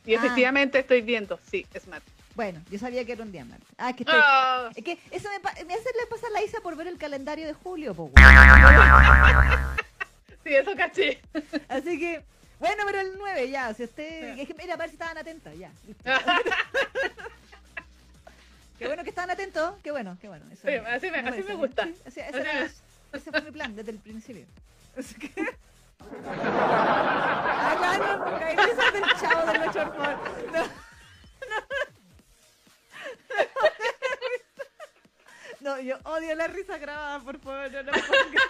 Y 0.04 0.14
Ah. 0.14 0.18
efectivamente 0.18 0.78
estoy 0.78 1.00
viendo, 1.00 1.40
sí, 1.50 1.66
es 1.72 1.86
martes. 1.88 2.12
Bueno, 2.36 2.60
yo 2.70 2.78
sabía 2.78 3.04
que 3.06 3.12
era 3.12 3.22
un 3.22 3.32
día 3.32 3.44
martes. 3.46 3.66
Ah, 3.78 3.94
que 3.94 4.02
estoy... 4.02 4.20
Ah, 4.22 4.68
Es 4.76 4.84
que 4.84 4.98
eso 5.10 5.30
me, 5.30 5.40
pa- 5.40 5.54
me 5.66 5.72
hace 5.74 5.88
le 5.98 6.06
pasa 6.10 6.26
a 6.26 6.30
la 6.30 6.42
Isa 6.42 6.60
por 6.60 6.76
ver 6.76 6.86
el 6.88 6.98
calendario 6.98 7.46
de 7.46 7.54
julio, 7.54 7.94
po, 7.94 8.10
sí, 10.44 10.54
eso 10.54 10.76
caché. 10.76 11.20
Así 11.68 11.98
que, 11.98 12.22
bueno, 12.60 12.82
pero 12.86 13.00
el 13.00 13.12
9 13.18 13.48
ya, 13.50 13.72
si 13.72 13.84
usted... 13.84 14.38
Es 14.38 14.46
que, 14.46 14.52
mira, 14.54 14.74
a 14.74 14.76
ver 14.76 14.88
si 14.90 14.96
estaban 14.96 15.16
atentas, 15.16 15.56
ya. 15.56 15.70
Qué 18.78 18.86
bueno 18.86 19.02
que 19.04 19.10
estaban 19.10 19.30
atentos, 19.30 19.74
qué 19.82 19.90
bueno, 19.90 20.16
qué 20.20 20.28
bueno. 20.28 20.44
Eso 20.50 20.66
Sí, 20.68 20.74
así 20.74 21.10
me- 21.10 21.18
así 21.18 21.24
parece, 21.30 21.44
me 21.48 21.54
gusta. 21.54 21.84
Sí, 21.84 21.94
así- 22.06 22.20
ese, 22.20 22.40
era- 22.40 22.70
fue 23.30 23.42
mi 23.42 23.50
plan 23.52 23.74
desde 23.76 23.92
el 23.92 23.98
principio. 23.98 24.46
Así 24.98 25.14
que... 25.14 25.28
Acá 26.34 27.98
no, 27.98 28.24
porque 28.24 28.44
hay 28.44 28.56
risas 28.56 28.92
del 28.92 29.04
chavo 29.20 29.52
del 29.52 29.62
8 29.68 29.72
por 29.84 29.96
favor. 29.96 30.18
No. 30.52 30.64
No, 35.60 35.80
yo 35.80 35.96
odio 36.04 36.34
la 36.34 36.46
risa 36.48 36.78
grabada, 36.78 37.20
por 37.20 37.38
favor, 37.40 37.70
no 37.72 37.82
la 37.82 37.92
ponga. 37.92 38.42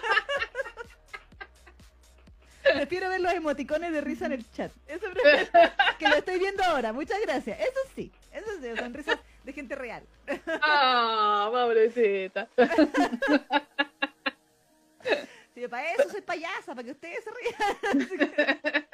prefiero 2.73 3.09
ver 3.09 3.21
los 3.21 3.33
emoticones 3.33 3.91
de 3.93 4.01
risa 4.01 4.25
en 4.25 4.31
el 4.33 4.51
chat. 4.51 4.71
Eso 4.87 5.05
que 5.99 6.07
lo 6.09 6.15
estoy 6.15 6.39
viendo 6.39 6.63
ahora. 6.63 6.91
Muchas 6.93 7.19
gracias. 7.21 7.59
Eso 7.59 7.79
sí, 7.95 8.11
eso 8.33 8.47
sí, 8.61 8.75
son 8.77 8.93
risas 8.93 9.17
de 9.45 9.53
gente 9.53 9.75
real. 9.75 10.03
Ah, 10.61 11.49
pobrecita. 11.51 12.49
Sí, 15.53 15.65
para 15.69 15.89
eso 15.93 16.09
soy 16.09 16.19
payasa, 16.19 16.75
para 16.75 16.83
que 16.83 16.91
ustedes 16.91 17.23
se 17.23 17.29
rían. 17.31 18.87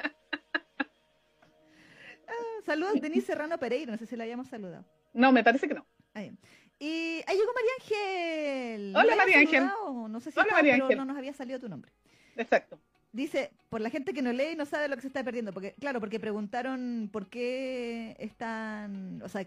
Ah, 2.28 2.60
saludos, 2.64 3.00
Denise 3.00 3.26
Serrano 3.26 3.58
Pereira. 3.58 3.90
No 3.90 3.98
sé 3.98 4.06
si 4.06 4.14
la 4.14 4.22
hayamos 4.22 4.46
saludado. 4.46 4.84
No, 5.12 5.32
me 5.32 5.42
parece 5.42 5.66
que 5.66 5.74
no. 5.74 5.84
Ahí. 6.14 6.30
Y 6.78 7.20
ahí 7.26 7.36
llegó 7.36 7.52
María 7.52 7.70
Ángel. 7.80 8.94
Hola, 8.94 9.04
¿La 9.04 9.16
María 9.16 9.38
Ángel. 9.40 9.64
No 10.08 10.20
sé 10.20 10.30
si 10.30 10.38
Hola, 10.38 10.44
estaba, 10.46 10.58
María 10.62 10.74
pero 10.74 10.84
Ángel. 10.84 10.98
no 10.98 11.04
nos 11.04 11.16
había 11.16 11.32
salido 11.32 11.58
tu 11.58 11.68
nombre. 11.68 11.90
Exacto. 12.36 12.78
Dice, 13.10 13.50
por 13.68 13.80
la 13.80 13.90
gente 13.90 14.14
que 14.14 14.22
no 14.22 14.32
lee 14.32 14.52
y 14.52 14.56
no 14.56 14.64
sabe 14.64 14.86
lo 14.88 14.94
que 14.94 15.02
se 15.02 15.08
está 15.08 15.24
perdiendo, 15.24 15.52
porque 15.52 15.74
claro, 15.80 15.98
porque 15.98 16.20
preguntaron 16.20 17.10
por 17.12 17.28
qué 17.28 18.14
están, 18.20 19.20
o 19.22 19.28
sea, 19.28 19.46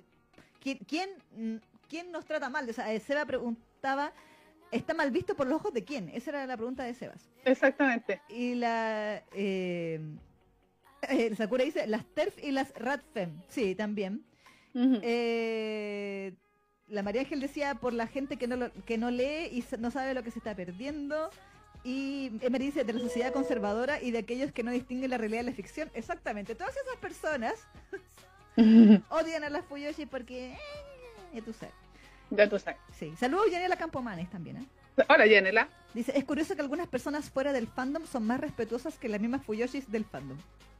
¿quién, 0.65 0.79
quién, 0.87 1.61
quién 1.87 2.11
nos 2.11 2.25
trata 2.25 2.49
mal? 2.49 2.67
O 2.67 2.73
sea, 2.73 2.91
eh, 2.91 2.99
Seba 2.99 3.23
preguntaba, 3.25 4.11
¿está 4.71 4.93
mal 4.95 5.11
visto 5.11 5.35
por 5.35 5.45
los 5.47 5.57
ojos 5.57 5.73
de 5.73 5.83
quién? 5.83 6.09
Esa 6.09 6.31
era 6.31 6.47
la 6.47 6.57
pregunta 6.57 6.83
de 6.83 6.93
Sebas. 6.95 7.29
Exactamente. 7.45 8.19
Y 8.29 8.55
la 8.55 9.21
eh, 9.33 9.99
eh, 11.09 11.35
Sakura 11.35 11.63
dice, 11.63 11.85
las 11.85 12.03
TERF 12.05 12.43
y 12.43 12.49
las 12.51 12.73
RATFEM, 12.73 13.41
sí, 13.47 13.75
también. 13.75 14.25
Eh, 15.17 16.33
la 16.89 17.01
María 17.03 17.21
Ángel 17.21 17.39
decía 17.39 17.75
por 17.75 17.93
la 17.93 18.07
gente 18.07 18.37
que 18.37 18.47
no, 18.47 18.55
lo- 18.57 18.71
que 18.85 18.97
no 18.97 19.09
lee 19.11 19.47
y 19.51 19.63
no 19.79 19.89
sabe 19.91 20.13
lo 20.13 20.23
que 20.23 20.31
se 20.31 20.39
está 20.39 20.55
perdiendo. 20.55 21.29
Y 21.83 22.31
Emery 22.41 22.65
dice 22.65 22.83
de 22.83 22.93
la 22.93 22.99
sociedad 22.99 23.31
conservadora 23.31 24.01
y 24.01 24.09
de 24.09 24.17
aquellos 24.17 24.51
que 24.51 24.63
no 24.63 24.71
distinguen 24.71 25.11
la 25.11 25.17
realidad 25.19 25.41
de 25.41 25.51
la 25.51 25.55
ficción. 25.55 25.91
Exactamente. 25.93 26.55
Todas 26.55 26.75
esas 26.75 26.95
personas 26.97 27.53
odian 29.09 29.43
a 29.43 29.49
las 29.49 29.65
Fuyoshi 29.65 30.05
porque... 30.05 30.53
eh, 30.53 30.57
ya 31.33 31.41
tú 31.41 31.53
sabes. 31.53 31.75
ya 32.29 32.49
tú 32.49 32.59
sabes. 32.59 32.79
Sí. 32.97 33.13
Saludos 33.17 33.51
Yanela 33.51 33.75
Campomanes 33.77 34.29
también. 34.29 34.57
¿eh? 34.57 34.65
Hola, 35.09 35.25
Yanela. 35.25 35.67
Dice, 35.93 36.13
es 36.17 36.23
curioso 36.23 36.55
que 36.55 36.61
algunas 36.61 36.87
personas 36.87 37.29
fuera 37.29 37.51
del 37.53 37.67
fandom 37.67 38.05
son 38.05 38.25
más 38.25 38.39
respetuosas 38.39 38.97
que 38.97 39.09
las 39.09 39.19
mismas 39.19 39.43
Fuyoshis 39.45 39.91
del 39.91 40.05
fandom. 40.05 40.37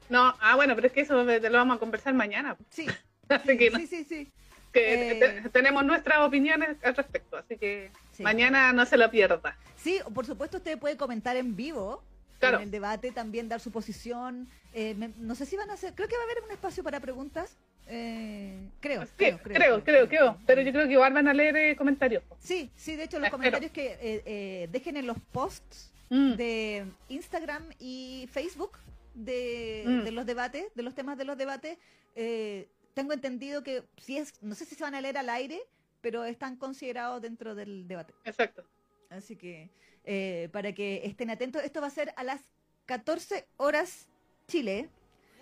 No, 0.10 0.34
ah, 0.40 0.56
bueno, 0.56 0.76
pero 0.76 0.88
es 0.88 0.94
que 0.94 1.02
eso 1.02 1.26
te 1.26 1.50
lo 1.50 1.58
vamos 1.58 1.78
a 1.78 1.80
conversar 1.80 2.14
mañana. 2.14 2.56
Sí, 2.70 2.86
Así 3.30 3.58
que, 3.58 3.70
no- 3.72 3.80
sí, 3.80 3.88
sí, 3.88 4.04
sí. 4.04 4.32
que 4.72 5.12
Eh. 5.12 5.42
te- 5.44 5.50
tenemos 5.50 5.84
nuestras 5.84 6.20
opiniones 6.20 6.78
al 6.84 6.96
respecto. 6.96 7.38
Así 7.38 7.58
que 7.58 7.92
Sí. 8.12 8.24
mañana 8.24 8.72
no 8.72 8.86
se 8.86 8.98
lo 8.98 9.10
pierda. 9.12 9.58
Sí, 9.78 10.00
por 10.14 10.26
supuesto 10.26 10.58
usted 10.58 10.78
puede 10.80 10.96
comentar 10.98 11.36
en 11.38 11.56
vivo 11.56 12.04
Claro. 12.39 12.58
en 12.58 12.63
el 12.63 12.71
debate, 12.71 13.12
también 13.12 13.48
dar 13.50 13.60
su 13.60 13.71
posición. 13.71 14.48
Eh, 14.74 14.93
me- 14.95 15.12
no 15.17 15.36
sé 15.36 15.45
si 15.45 15.56
van 15.56 15.69
a 15.69 15.74
hacer, 15.74 15.93
creo 15.95 16.08
que 16.08 16.15
va 16.15 16.21
a 16.21 16.26
haber 16.26 16.43
un 16.43 16.52
espacio 16.52 16.84
para 16.84 17.00
preguntas. 17.00 17.58
Eh, 17.88 18.69
creo, 18.80 19.06
Sí, 19.06 19.12
creo, 19.15 19.38
creo, 19.39 19.84
creo, 19.84 20.08
creo, 20.10 20.38
Pero 20.48 20.62
yo 20.63 20.71
creo 20.71 20.86
que 20.88 20.93
igual 20.93 21.13
van 21.13 21.28
a 21.28 21.34
leer 21.34 21.56
eh, 21.56 21.76
comentarios. 21.76 22.24
Sí, 22.39 22.71
sí, 22.76 22.95
de 22.95 23.04
hecho 23.04 23.17
los 23.19 23.28
Espero. 23.28 23.38
comentarios 23.38 23.71
que 23.71 23.93
eh, 23.93 24.21
eh, 24.26 24.69
dejen 24.71 24.98
en 24.98 25.08
los 25.08 25.17
posts 25.32 25.91
Mm. 26.10 26.34
de 26.36 26.86
Instagram 27.10 27.63
y 27.80 28.28
Facebook 28.32 28.78
de, 29.15 29.84
Mm. 29.88 30.04
de 30.04 30.12
los 30.12 30.26
debates, 30.26 30.65
de 30.76 30.84
los 30.84 30.93
temas 30.93 31.17
de 31.17 31.26
los 31.26 31.38
debates, 31.38 31.78
eh, 32.15 32.67
tengo 32.93 33.13
entendido 33.13 33.63
que 33.63 33.84
si 33.98 34.17
es, 34.17 34.34
no 34.41 34.56
sé 34.56 34.65
si 34.65 34.76
se 34.76 34.84
van 34.84 34.93
a 34.95 35.02
leer 35.02 35.17
al 35.17 35.30
aire, 35.30 35.60
pero 36.02 36.24
están 36.26 36.58
considerados 36.58 37.21
dentro 37.21 37.56
del 37.56 37.88
debate. 37.88 38.13
Exacto. 38.24 38.63
Así 39.10 39.36
que 39.36 39.69
eh, 40.06 40.50
para 40.52 40.74
que 40.74 41.02
estén 41.04 41.30
atentos, 41.30 41.63
esto 41.63 41.82
va 41.82 41.88
a 41.88 41.91
ser 41.91 42.13
a 42.15 42.24
las 42.24 42.41
14 42.86 43.48
horas 43.58 44.08
Chile. 44.48 44.89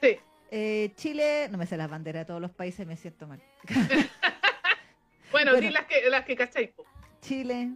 Sí. 0.01 0.17
Eh, 0.51 0.91
Chile, 0.95 1.47
no 1.49 1.57
me 1.57 1.65
sé 1.65 1.77
las 1.77 1.89
banderas 1.89 2.21
de 2.21 2.25
todos 2.25 2.41
los 2.41 2.51
países, 2.51 2.85
me 2.85 2.95
siento 2.95 3.27
mal. 3.27 3.41
Bueno, 5.31 5.51
Bueno. 5.51 5.55
di 5.55 5.69
las 5.69 5.85
que, 5.85 6.09
las 6.09 6.25
que 6.25 6.35
cacháis. 6.35 6.69
Chile 7.21 7.71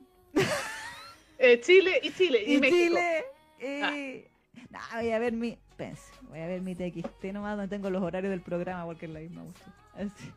Eh, 1.39 1.59
Chile 1.61 1.99
y 2.01 2.11
Chile 2.11 2.43
y, 2.45 2.55
y, 2.55 2.59
México. 2.59 2.97
Chile. 2.97 3.25
Y... 3.59 4.25
No, 4.69 4.79
voy 4.93 5.11
a 5.11 5.19
ver 5.19 5.33
mi. 5.33 5.57
Pense, 5.77 6.11
voy 6.23 6.39
a 6.39 6.47
ver 6.47 6.61
mi 6.61 6.73
TXT 6.73 7.25
nomás 7.25 7.55
donde 7.55 7.75
tengo 7.75 7.91
los 7.91 8.01
horarios 8.01 8.31
del 8.31 8.41
programa 8.41 8.85
porque 8.85 9.05
es 9.05 9.11
la 9.11 9.19
misma. 9.19 9.43
Así. 9.93 10.31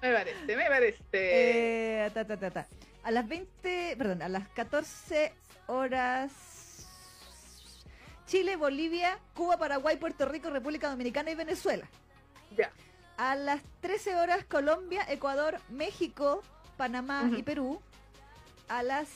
Me 0.00 0.12
parece, 0.12 0.56
me 0.56 0.64
parece. 0.66 1.02
Eh, 1.12 2.10
ta, 2.14 2.24
ta, 2.24 2.36
ta, 2.36 2.50
ta. 2.50 2.68
A 3.06 3.12
las 3.12 3.28
20, 3.28 3.94
perdón, 3.96 4.20
a 4.20 4.28
las 4.28 4.48
14 4.48 5.32
horas. 5.68 6.32
Chile, 8.26 8.56
Bolivia, 8.56 9.20
Cuba, 9.32 9.56
Paraguay, 9.56 9.96
Puerto 9.96 10.26
Rico, 10.26 10.50
República 10.50 10.90
Dominicana 10.90 11.30
y 11.30 11.36
Venezuela. 11.36 11.88
Ya. 12.56 12.72
A 13.16 13.36
las 13.36 13.62
13 13.80 14.16
horas 14.16 14.44
Colombia, 14.44 15.06
Ecuador, 15.08 15.60
México, 15.68 16.42
Panamá 16.76 17.30
y 17.38 17.44
Perú. 17.44 17.80
A 18.66 18.82
las 18.82 19.08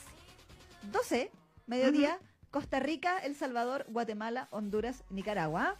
12, 0.83 1.29
mediodía, 1.67 2.17
Costa 2.49 2.79
Rica, 2.79 3.17
El 3.17 3.35
Salvador, 3.35 3.85
Guatemala, 3.89 4.47
Honduras, 4.51 5.03
Nicaragua. 5.09 5.75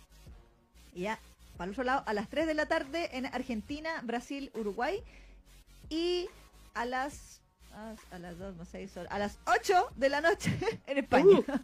Y 0.93 1.04
ya, 1.04 1.17
para 1.56 1.69
el 1.69 1.71
otro 1.71 1.86
lado, 1.86 2.04
a 2.06 2.13
las 2.13 2.28
3 2.28 2.45
de 2.45 2.56
la 2.56 2.65
tarde 2.65 3.15
en 3.15 3.28
Argentina, 3.28 4.02
Brasil, 4.04 4.52
Uruguay. 4.54 5.02
Y 5.88 6.28
a 6.74 6.84
las 6.84 7.40
a, 7.74 7.96
a 8.12 8.20
las 8.20 8.38
2, 8.38 8.56
no 8.56 8.66
6 8.66 8.98
horas, 8.98 9.12
a 9.12 9.20
las 9.20 9.40
8 9.48 9.90
de 9.96 10.10
la 10.10 10.22
noche 10.22 10.52
en 10.88 10.98
España. 10.98 11.40
Uh, 11.48 11.58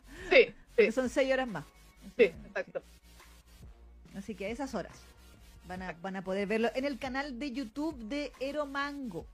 Sí, 0.77 0.91
son 0.91 1.09
6 1.09 1.33
horas 1.33 1.47
más. 1.47 1.65
sí, 2.15 2.23
exacto. 2.23 2.81
Así 4.15 4.35
que 4.35 4.45
a 4.45 4.49
esas 4.49 4.73
horas 4.75 4.93
van 5.67 5.81
a, 5.81 5.93
van 6.01 6.15
a 6.15 6.23
poder 6.23 6.47
verlo 6.47 6.69
en 6.75 6.85
el 6.85 6.97
canal 6.99 7.37
de 7.39 7.51
YouTube 7.51 7.97
de 8.05 8.31
Ero 8.39 8.65
Mango. 8.65 9.25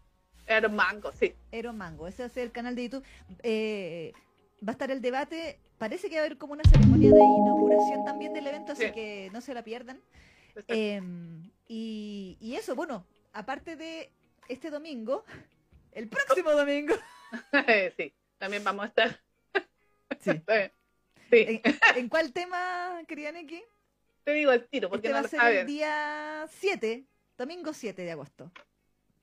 Un 0.65 0.75
mango, 0.75 1.11
sí. 1.13 1.33
Ero 1.51 1.71
Mango, 1.73 2.07
ese 2.07 2.23
va 2.23 2.27
a 2.27 2.29
ser 2.29 2.43
el 2.43 2.51
canal 2.51 2.75
de 2.75 2.83
YouTube. 2.83 3.05
Eh, 3.43 4.11
va 4.65 4.71
a 4.71 4.73
estar 4.73 4.91
el 4.91 5.01
debate. 5.01 5.57
Parece 5.77 6.09
que 6.09 6.15
va 6.15 6.21
a 6.21 6.25
haber 6.25 6.37
como 6.37 6.51
una 6.53 6.63
ceremonia 6.69 7.09
de 7.11 7.15
inauguración 7.23 8.03
también 8.03 8.33
del 8.33 8.47
evento, 8.47 8.73
así 8.73 8.85
Sí. 8.87 8.91
que 8.91 9.29
no 9.31 9.39
se 9.41 9.53
la 9.53 9.63
pierdan. 9.63 10.01
Em, 10.67 11.49
y, 11.67 12.37
y 12.41 12.55
eso, 12.55 12.75
bueno, 12.75 13.05
aparte 13.31 13.75
de 13.77 14.11
este 14.49 14.69
domingo, 14.69 15.23
el 15.95 16.07
próximo 16.09 16.51
domingo. 16.51 16.95
sí, 17.97 18.13
también 18.37 18.63
vamos 18.63 18.85
a 18.85 18.87
estar. 18.87 19.21
Sí. 20.19 20.41
Sí, 21.31 21.61
¿En, 21.63 21.79
en 21.95 22.09
cuál 22.09 22.31
tema, 22.31 23.01
querida 23.07 23.31
Neki? 23.31 23.63
te 24.23 24.33
digo 24.33 24.51
el 24.51 24.67
tiro 24.67 24.87
porque 24.87 25.07
Este 25.07 25.13
va 25.13 25.21
no 25.21 25.27
a 25.27 25.31
lo 25.31 25.45
ser 25.47 25.57
el 25.61 25.65
día 25.65 26.45
7, 26.47 27.05
domingo 27.39 27.73
7 27.73 28.03
de 28.03 28.11
agosto. 28.11 28.51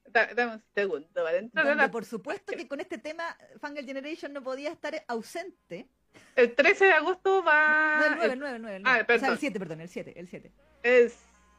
Da- 0.07 0.33
Dame 0.33 0.55
un 0.55 0.63
segundo 0.75 1.25
a 1.25 1.31
Donde 1.31 1.75
la- 1.75 1.89
por 1.89 2.03
supuesto 2.03 2.51
que 2.51 2.67
con 2.67 2.81
este 2.81 2.97
tema 2.97 3.37
Fangirl 3.61 3.85
Generation 3.87 4.33
no 4.33 4.43
podía 4.43 4.71
estar 4.71 5.01
ausente. 5.07 5.87
El 6.35 6.53
13 6.53 6.85
de 6.85 6.93
agosto 6.93 7.41
va. 7.45 7.97
No, 7.99 8.05
el 8.07 8.15
9, 8.17 8.25
el- 8.25 8.31
el 8.31 8.39
9, 8.39 8.55
el 8.57 8.61
9. 8.61 8.75
El 8.77 8.83
ah, 8.85 8.89
9. 8.89 8.91
o 8.91 8.97
sea, 8.97 9.07
perdón. 9.07 9.31
el 9.31 9.39
7, 9.39 9.59
perdón, 9.59 9.81
el 9.81 9.89
7, 9.89 10.19
el 10.19 10.27
7. 10.27 10.51
El 10.83 11.13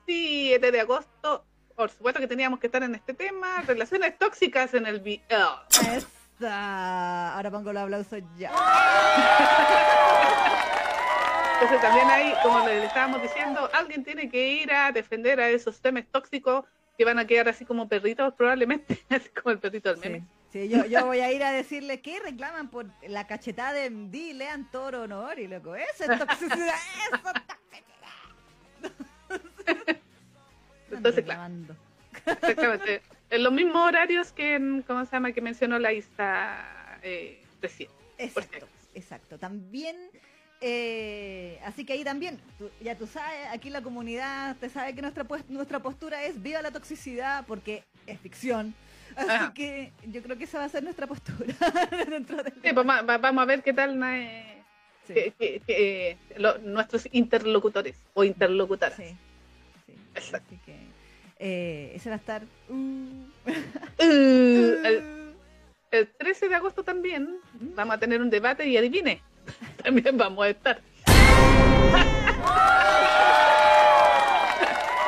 7 0.05 0.71
de 0.71 0.81
agosto, 0.81 1.47
por 1.83 1.91
supuesto 1.91 2.21
que 2.21 2.29
teníamos 2.29 2.61
que 2.61 2.69
estar 2.69 2.81
en 2.85 2.95
este 2.95 3.13
tema, 3.13 3.61
relaciones 3.67 4.17
tóxicas 4.17 4.73
en 4.75 4.87
el 4.87 5.01
vi- 5.01 5.21
ah. 5.33 5.67
Esa. 5.97 7.35
Ahora 7.35 7.51
pongo 7.51 7.73
los 7.73 7.83
aplausos 7.83 8.21
ya. 8.39 8.53
Entonces 11.55 11.81
también 11.81 12.09
ahí, 12.09 12.33
como 12.45 12.65
le 12.65 12.85
estábamos 12.85 13.21
diciendo, 13.21 13.69
alguien 13.73 14.05
tiene 14.05 14.31
que 14.31 14.47
ir 14.49 14.73
a 14.73 14.93
defender 14.93 15.41
a 15.41 15.49
esos 15.49 15.81
temas 15.81 16.05
tóxicos 16.13 16.65
que 16.97 17.05
van 17.05 17.19
a 17.19 17.27
quedar 17.27 17.49
así 17.49 17.65
como 17.65 17.89
perritos 17.89 18.33
probablemente, 18.35 19.03
así 19.11 19.29
como 19.31 19.51
el 19.51 19.59
perrito 19.59 19.89
del 19.89 19.99
meme. 19.99 20.25
Sí, 20.53 20.63
sí, 20.63 20.69
yo, 20.69 20.85
yo 20.87 21.05
voy 21.05 21.19
a 21.19 21.33
ir 21.33 21.43
a 21.43 21.51
decirle 21.51 22.01
que 22.01 22.21
reclaman 22.21 22.69
por 22.71 22.87
la 23.09 23.27
cachetada 23.27 23.73
de 23.73 23.91
MD, 23.91 24.35
lean 24.35 24.71
Toro 24.71 25.03
Honor 25.03 25.37
y 25.41 25.49
loco. 25.49 25.75
Eso 25.75 26.05
es 26.05 26.17
toxicidad, 26.17 26.75
eso 27.13 27.17
es 27.17 28.93
toxicidad. 29.73 30.02
Entonces, 30.97 31.25
claro, 31.25 31.53
exactamente. 32.27 33.03
En 33.33 33.43
los 33.45 33.53
mismos 33.55 33.77
horarios 33.89 34.31
que, 34.33 34.57
en- 34.57 34.83
¿cómo 34.83 35.07
se 35.07 35.13
llama? 35.13 35.33
Que 35.33 35.41
mencionó 35.41 35.79
la 35.79 35.95
Isa 35.95 36.99
eh, 37.03 37.43
recién. 37.63 37.89
Exacto. 38.95 39.39
También, 39.39 39.97
eh, 40.61 41.59
así 41.65 41.85
que 41.87 41.95
ahí 41.95 42.05
también, 42.05 42.39
tú- 42.59 42.71
ya 42.83 42.95
tú 42.97 43.07
sabes, 43.07 43.49
aquí 43.51 43.71
la 43.71 43.81
comunidad 43.83 44.57
te 44.59 44.69
sabe 44.69 44.95
que 44.95 45.01
nuestra, 45.03 45.25
pues- 45.25 45.49
nuestra 45.49 45.81
postura 45.81 46.23
es 46.25 46.43
viva 46.43 46.61
la 46.61 46.71
toxicidad 46.71 47.45
porque 47.47 47.85
es 48.07 48.21
ficción. 48.21 48.75
Así 49.17 49.31
Ajá. 49.31 49.55
que 49.55 49.93
yo 50.07 50.23
creo 50.23 50.37
que 50.39 50.45
esa 50.45 50.59
va 50.59 50.65
a 50.65 50.69
ser 50.69 50.83
nuestra 50.85 51.07
postura 51.07 51.55
dentro 52.09 52.43
del 52.43 52.53
Sí, 52.63 52.71
pues, 52.75 52.87
va- 52.87 53.03
va- 53.03 53.19
vamos 53.19 53.43
a 53.43 53.47
ver 53.47 53.63
qué 53.63 53.73
tal 53.73 53.99
eh, 54.15 54.63
Sí, 55.07 55.15
que- 55.15 55.33
que- 55.39 55.61
que, 55.67 56.11
eh, 56.11 56.17
lo- 56.37 56.59
nuestros 56.59 57.09
interlocutores 57.13 57.97
o 58.15 58.25
interlocutoras. 58.25 58.95
sí, 58.97 59.17
sí. 59.87 59.95
Exacto. 60.15 60.55
Eh, 61.45 61.91
ese 61.97 62.09
va 62.09 62.15
a 62.15 62.19
estar. 62.19 62.43
Mm. 62.69 63.25
El, 63.99 65.35
el, 65.91 66.09
13 66.17 66.49
de 66.49 66.55
agosto 66.55 66.85
también 66.85 67.37
vamos 67.75 67.97
a 67.97 67.99
tener 67.99 68.23
un 68.23 68.31
debate 68.31 68.65
y 68.69 68.77
adivine, 68.77 69.21
también 69.83 70.17
vamos 70.17 70.45
a 70.45 70.51
estar. 70.51 70.81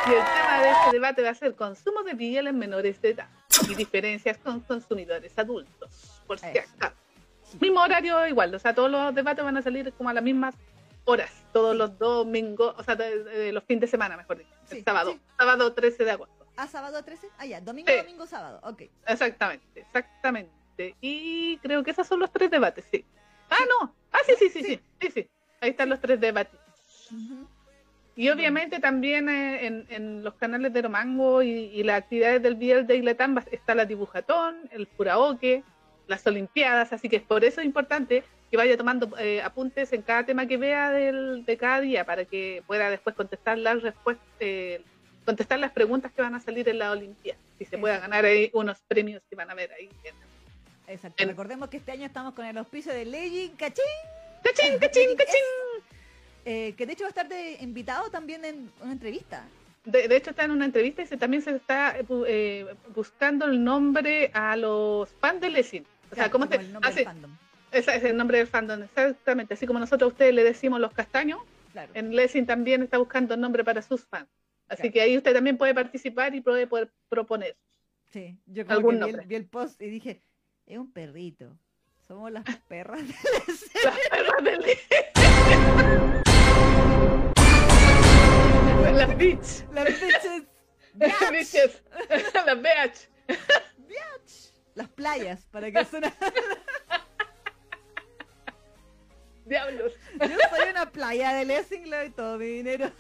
y 0.07 0.11
el 0.11 0.25
tema 0.25 0.61
de 0.61 0.71
este 0.71 0.91
debate 0.93 1.23
va 1.23 1.31
a 1.31 1.35
ser 1.35 1.55
consumo 1.55 2.03
de 2.03 2.15
bienes 2.15 2.53
menores 2.53 3.01
de 3.01 3.11
edad 3.11 3.29
y 3.69 3.75
diferencias 3.77 4.37
con 4.39 4.59
consumidores 4.61 5.39
adultos, 5.39 6.21
por 6.27 6.41
si 6.41 6.47
acaso. 6.47 6.95
Mismo 7.61 7.81
horario 7.81 8.27
igual, 8.27 8.53
o 8.53 8.59
sea, 8.59 8.75
todos 8.75 8.91
los 8.91 9.15
debates 9.15 9.45
van 9.45 9.57
a 9.57 9.63
salir 9.63 9.93
como 9.93 10.11
a 10.11 10.13
las 10.13 10.25
mismas 10.25 10.57
horas, 11.05 11.31
todos 11.53 11.77
los 11.77 11.99
domingos, 11.99 12.75
o 12.79 12.83
sea, 12.83 12.97
de- 12.97 13.25
de- 13.25 13.53
los 13.53 13.65
fines 13.65 13.83
de 13.83 13.87
semana, 13.89 14.17
mejor 14.17 14.39
dicho, 14.39 14.51
el 14.71 14.85
sábado, 14.85 15.13
sí. 15.13 15.21
sábado 15.39 15.73
13 15.73 16.05
de 16.05 16.11
agosto. 16.11 16.47
¿A 16.57 16.67
sábado 16.69 17.03
13? 17.05 17.29
Ah, 17.39 17.47
ya, 17.47 17.61
domingo, 17.61 17.91
Sí. 17.91 17.97
domingo, 17.99 18.27
sábado. 18.27 18.61
Ok. 18.63 18.83
Exactamente, 19.07 19.81
exactamente. 19.81 20.95
Y 21.01 21.59
creo 21.59 21.83
que 21.83 21.91
esos 21.91 22.07
son 22.07 22.21
los 22.21 22.31
tres 22.33 22.51
debates, 22.51 22.85
sí. 22.91 23.05
Ah, 23.51 23.59
no. 23.81 23.95
Ah, 24.13 24.19
sí, 24.27 24.35
sí, 24.39 24.49
sí, 24.49 24.63
sí, 24.63 24.81
sí, 25.01 25.11
sí. 25.11 25.29
Ahí 25.61 25.71
están 25.71 25.89
los 25.89 26.01
tres 26.01 26.21
debates. 26.21 26.59
Y 28.17 28.29
obviamente 28.31 28.79
también 28.79 29.29
eh, 29.29 29.67
en, 29.67 29.87
en 29.91 30.23
los 30.23 30.35
canales 30.35 30.73
de 30.73 30.83
Romango 30.83 31.43
y, 31.43 31.51
y 31.51 31.83
las 31.83 31.99
actividades 32.03 32.41
del 32.43 32.55
Biel 32.55 32.87
de 32.87 32.97
Ilatán 32.97 33.37
va- 33.37 33.45
está 33.51 33.75
la 33.75 33.85
dibujatón, 33.87 34.69
el 34.71 34.87
Furaoke, 34.87 35.65
las 36.07 36.25
Olimpiadas, 36.27 36.93
así 36.93 37.09
que 37.09 37.19
por 37.21 37.45
eso 37.45 37.61
es 37.61 37.67
importante 37.67 38.23
que 38.55 38.59
vaya 38.59 38.77
tomando 38.77 39.11
eh, 39.19 39.43
apuntes 39.43 39.93
en 39.93 40.03
cada 40.03 40.25
tema 40.25 40.47
que 40.47 40.57
vea 40.57 40.89
del, 40.93 41.45
de 41.45 41.57
cada 41.57 41.81
día 41.81 42.05
para 42.07 42.25
que 42.25 42.63
pueda 42.69 42.89
después 42.89 43.17
contestar 43.17 43.59
las 43.59 43.83
respuestas, 43.83 44.25
eh, 44.39 44.81
contestar 45.25 45.59
las 45.59 45.73
preguntas 45.73 46.13
que 46.13 46.23
van 46.23 46.37
a 46.37 46.41
salir 46.41 46.69
en 46.69 46.79
la 46.79 46.93
Olimpiada 46.93 47.37
y 47.59 47.65
se 47.65 47.77
pueda 47.79 47.99
ganar 47.99 48.25
ahí 48.25 48.51
unos 48.53 48.79
premios 48.87 49.23
que 49.29 49.35
van 49.35 49.51
a 49.51 49.55
ver 49.55 49.73
ahí. 49.73 49.91
Exacto. 50.87 51.21
En- 51.21 51.31
Recordemos 51.31 51.69
que 51.69 51.79
este 51.79 51.91
año 51.91 52.07
estamos 52.07 52.33
con 52.35 52.47
el 52.47 52.57
auspicio 52.57 52.93
de 52.93 53.05
Legend 53.07 53.57
Cachín, 53.57 53.85
¡Cachín, 54.45 54.79
cachín, 54.79 55.09
cachín! 55.19 55.85
eh, 56.45 56.75
que 56.77 56.87
de 56.87 56.93
hecho 56.93 57.03
va 57.03 57.09
a 57.09 57.11
estar 57.11 57.29
de 57.29 57.57
invitado 57.61 58.09
también 58.11 58.45
en 58.45 58.71
una 58.83 58.93
entrevista. 58.93 59.45
De, 59.85 60.07
de 60.07 60.17
hecho 60.17 60.31
está 60.31 60.45
en 60.45 60.53
una 60.53 60.65
entrevista 60.67 61.03
y 61.03 61.07
se, 61.09 61.17
también 61.17 61.43
se 61.43 61.57
está 61.57 61.99
eh, 61.99 62.05
eh, 62.29 62.67
buscando 62.95 63.47
el 63.47 63.65
nombre 63.65 64.31
a 64.33 64.55
los 64.57 65.09
fans 65.21 65.41
de 65.41 65.51
Lessing. 65.51 65.83
O 65.83 66.15
sea, 66.15 66.15
Claro, 66.15 66.31
¿cómo 66.31 66.45
como 66.47 66.57
se 66.57 66.65
el 66.67 66.73
nombre 66.73 66.91
hace? 66.91 67.05
Ese 67.75 67.97
es 67.97 68.05
el 68.05 68.17
nombre 68.17 68.39
del 68.39 68.47
fandom, 68.47 68.83
exactamente. 68.83 69.55
Así 69.55 69.67
como 69.67 69.79
nosotros 69.81 70.11
a 70.11 70.13
ustedes 70.13 70.35
le 70.35 70.45
decimos 70.45 70.81
los 70.81 70.93
castaños, 70.93 71.41
Claro. 71.73 71.91
en 71.95 72.15
Lessing 72.15 72.47
también 72.47 72.83
está 72.83 72.99
buscando 72.99 73.35
el 73.35 73.41
nombre 73.41 73.65
para 73.65 73.83
sus 73.83 74.05
fans. 74.05 74.29
Así 74.69 74.83
Claro. 74.83 74.93
que 74.93 75.01
ahí 75.01 75.17
usted 75.17 75.35
también 75.35 75.59
puede 75.59 75.75
participar 75.75 76.35
y 76.35 76.41
puede 76.41 76.67
poder 76.69 76.91
proponer. 77.09 77.57
Sí, 78.13 78.39
yo 78.47 78.65
como 78.65 78.77
algún 78.77 78.93
que 78.93 78.97
vi 78.97 79.01
nombre. 79.01 79.23
el, 79.23 79.29
vi 79.29 79.35
el 79.35 79.47
post 79.47 79.83
y 79.83 79.87
dije, 79.91 80.23
es 80.67 80.79
un 80.79 80.93
perrito. 80.93 81.59
Somos 82.07 82.31
las 82.31 82.45
perras 82.69 83.01
de 83.07 83.15
Las 83.85 83.99
perras 84.11 84.45
de 84.45 84.57
Lessing. 84.59 86.15
Las 88.95 89.17
bitch. 89.19 89.65
las 89.73 89.87
bitches. 89.87 90.45
Las 90.95 91.31
bitches. 91.33 91.83
Las 92.47 92.63
bitch. 92.63 93.09
Las 94.77 94.89
playas, 94.89 95.47
para 95.53 95.71
que 95.71 95.85
suene. 95.85 96.13
Diablos. 99.45 99.93
Yo 100.21 100.37
soy 100.51 100.71
una 100.71 100.91
playa 100.91 101.35
de 101.35 101.45
Lessing, 101.45 101.89
le 101.89 101.97
doy 101.97 102.11
todo 102.11 102.39
mi 102.39 102.47
dinero. 102.47 102.91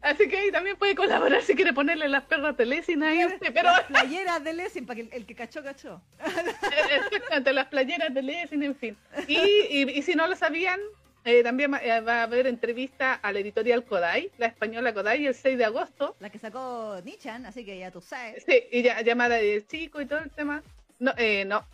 Así 0.00 0.28
que 0.28 0.36
ahí 0.36 0.50
también 0.50 0.76
puede 0.76 0.96
colaborar 0.96 1.42
si 1.42 1.54
quiere 1.54 1.72
ponerle 1.72 2.08
las 2.08 2.24
perras 2.24 2.56
de 2.56 2.66
Lessing 2.66 3.02
ahí. 3.02 3.24
Pero 3.40 3.62
Las 3.62 3.84
playeras 3.84 4.42
de 4.42 4.52
Lessing, 4.52 4.84
para 4.84 4.96
que 4.96 5.02
el, 5.02 5.08
el 5.12 5.26
que 5.26 5.34
cachó, 5.34 5.62
cachó. 5.62 6.02
Exactamente, 6.24 7.52
las 7.52 7.66
playeras 7.66 8.12
de 8.12 8.22
Lessing, 8.22 8.62
en 8.64 8.74
fin. 8.74 8.96
Y, 9.28 9.38
y, 9.38 9.90
y 9.90 10.02
si 10.02 10.14
no 10.14 10.26
lo 10.26 10.34
sabían, 10.34 10.80
eh, 11.24 11.44
también 11.44 11.72
va, 11.72 11.78
eh, 11.78 12.00
va 12.00 12.20
a 12.20 12.22
haber 12.24 12.48
entrevista 12.48 13.14
a 13.14 13.30
la 13.30 13.38
editorial 13.38 13.84
Kodai, 13.84 14.32
la 14.38 14.46
española 14.46 14.92
Kodai, 14.92 15.24
el 15.26 15.34
6 15.36 15.56
de 15.56 15.64
agosto. 15.64 16.16
La 16.18 16.30
que 16.30 16.38
sacó 16.38 17.00
Nichan, 17.04 17.46
así 17.46 17.64
que 17.64 17.78
ya 17.78 17.92
tú 17.92 18.00
sabes. 18.00 18.42
Sí, 18.44 18.64
y 18.72 18.82
ya, 18.82 19.00
llamada 19.02 19.36
de 19.36 19.64
chico 19.64 20.00
y 20.00 20.06
todo 20.06 20.18
el 20.18 20.30
tema. 20.30 20.64
No, 21.02 21.12
eh, 21.16 21.44
no. 21.44 21.64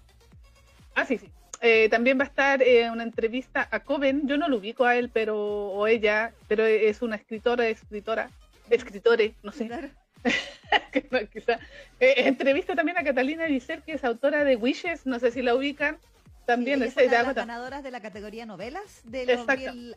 Ah, 0.94 1.04
sí, 1.04 1.18
sí. 1.18 1.28
Eh, 1.60 1.90
también 1.90 2.18
va 2.18 2.24
a 2.24 2.28
estar 2.28 2.62
eh, 2.62 2.90
una 2.90 3.02
entrevista 3.02 3.68
a 3.70 3.80
Coven. 3.80 4.26
Yo 4.26 4.38
no 4.38 4.48
lo 4.48 4.56
ubico 4.56 4.86
a 4.86 4.96
él, 4.96 5.10
pero 5.12 5.36
o 5.36 5.86
ella, 5.86 6.32
pero 6.48 6.64
es 6.64 7.02
una 7.02 7.16
escritora, 7.16 7.68
escritora, 7.68 8.30
escritore, 8.70 9.34
no 9.42 9.52
sé. 9.52 9.66
Claro. 9.66 9.90
no, 11.10 11.18
quizá. 11.30 11.60
Eh, 12.00 12.14
entrevista 12.26 12.74
también 12.74 12.96
a 12.96 13.04
Catalina 13.04 13.44
Visser, 13.44 13.82
que 13.82 13.92
es 13.92 14.02
autora 14.02 14.44
de 14.44 14.56
Wishes, 14.56 15.04
no 15.04 15.18
sé 15.18 15.30
si 15.30 15.42
la 15.42 15.54
ubican. 15.54 15.98
También 16.46 16.82
Sí, 16.82 16.90
6 16.94 16.96
de 16.96 17.06
una 17.08 17.18
de 17.18 17.24
las 17.26 17.34
ganadoras 17.34 17.82
de 17.82 17.90
la 17.90 18.00
categoría 18.00 18.46
novelas 18.46 19.02
de 19.04 19.26
los 19.26 19.46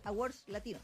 Awards 0.04 0.44
latinos. 0.48 0.84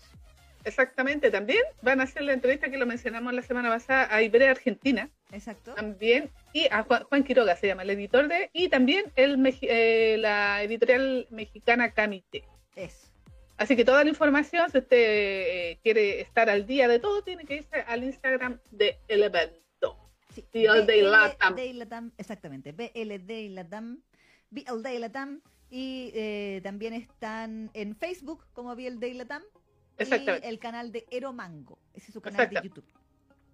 Exactamente, 0.64 1.32
también 1.32 1.62
van 1.82 2.01
a 2.01 2.03
hacer 2.03 2.24
la 2.24 2.34
entrevista 2.34 2.70
que 2.70 2.78
lo 2.78 2.86
mencionamos 2.86 3.34
la 3.34 3.41
semana 3.41 3.70
pasada 3.70 4.14
a 4.14 4.22
Iberia 4.22 4.51
Argentina, 4.51 5.10
Exacto. 5.32 5.74
también, 5.76 6.30
y 6.53 6.68
a 6.72 6.84
Juan, 6.84 7.03
Juan 7.03 7.24
Quiroga 7.24 7.55
se 7.55 7.68
llama, 7.68 7.84
el 7.84 7.91
editor 7.91 8.28
de, 8.28 8.49
y 8.53 8.70
también 8.70 9.05
el, 9.16 9.38
eh, 9.62 10.18
la 10.20 10.62
editorial 10.64 11.28
mexicana 11.30 11.91
Camite. 11.91 12.43
Eso. 12.76 13.08
Así 13.58 13.76
que 13.76 13.84
toda 13.84 14.03
la 14.03 14.10
información, 14.10 14.70
si 14.70 14.78
usted 14.78 14.97
eh, 14.97 15.80
quiere 15.82 16.22
estar 16.22 16.49
al 16.49 16.68
día 16.68 16.88
de 16.88 16.99
todo, 16.99 17.24
tiene 17.24 17.43
que 17.45 17.55
irse 17.55 17.82
al 17.88 18.03
Instagram 18.03 18.60
de 18.72 18.99
el 19.08 19.24
evento. 19.24 19.97
Sí. 20.34 20.45
BLD 20.53 21.01
Latam. 21.01 22.12
Exactamente. 22.18 22.72
BLD 22.72 23.49
Latam. 23.49 24.03
BLD 24.51 24.99
Latam. 24.99 25.41
Y 25.70 26.12
eh, 26.14 26.62
también 26.64 26.93
están 26.93 27.72
en 27.74 27.95
Facebook 27.95 28.45
como 28.53 28.76
BLD 28.76 29.16
Latam. 29.16 29.43
Exactamente. 29.97 30.47
Y 30.47 30.49
el 30.49 30.59
canal 30.59 30.91
de 30.91 31.05
Ero 31.11 31.33
Mango. 31.33 31.79
Ese 31.93 32.07
es 32.07 32.13
su 32.13 32.21
canal 32.21 32.49
de. 32.49 32.61
YouTube. 32.61 32.85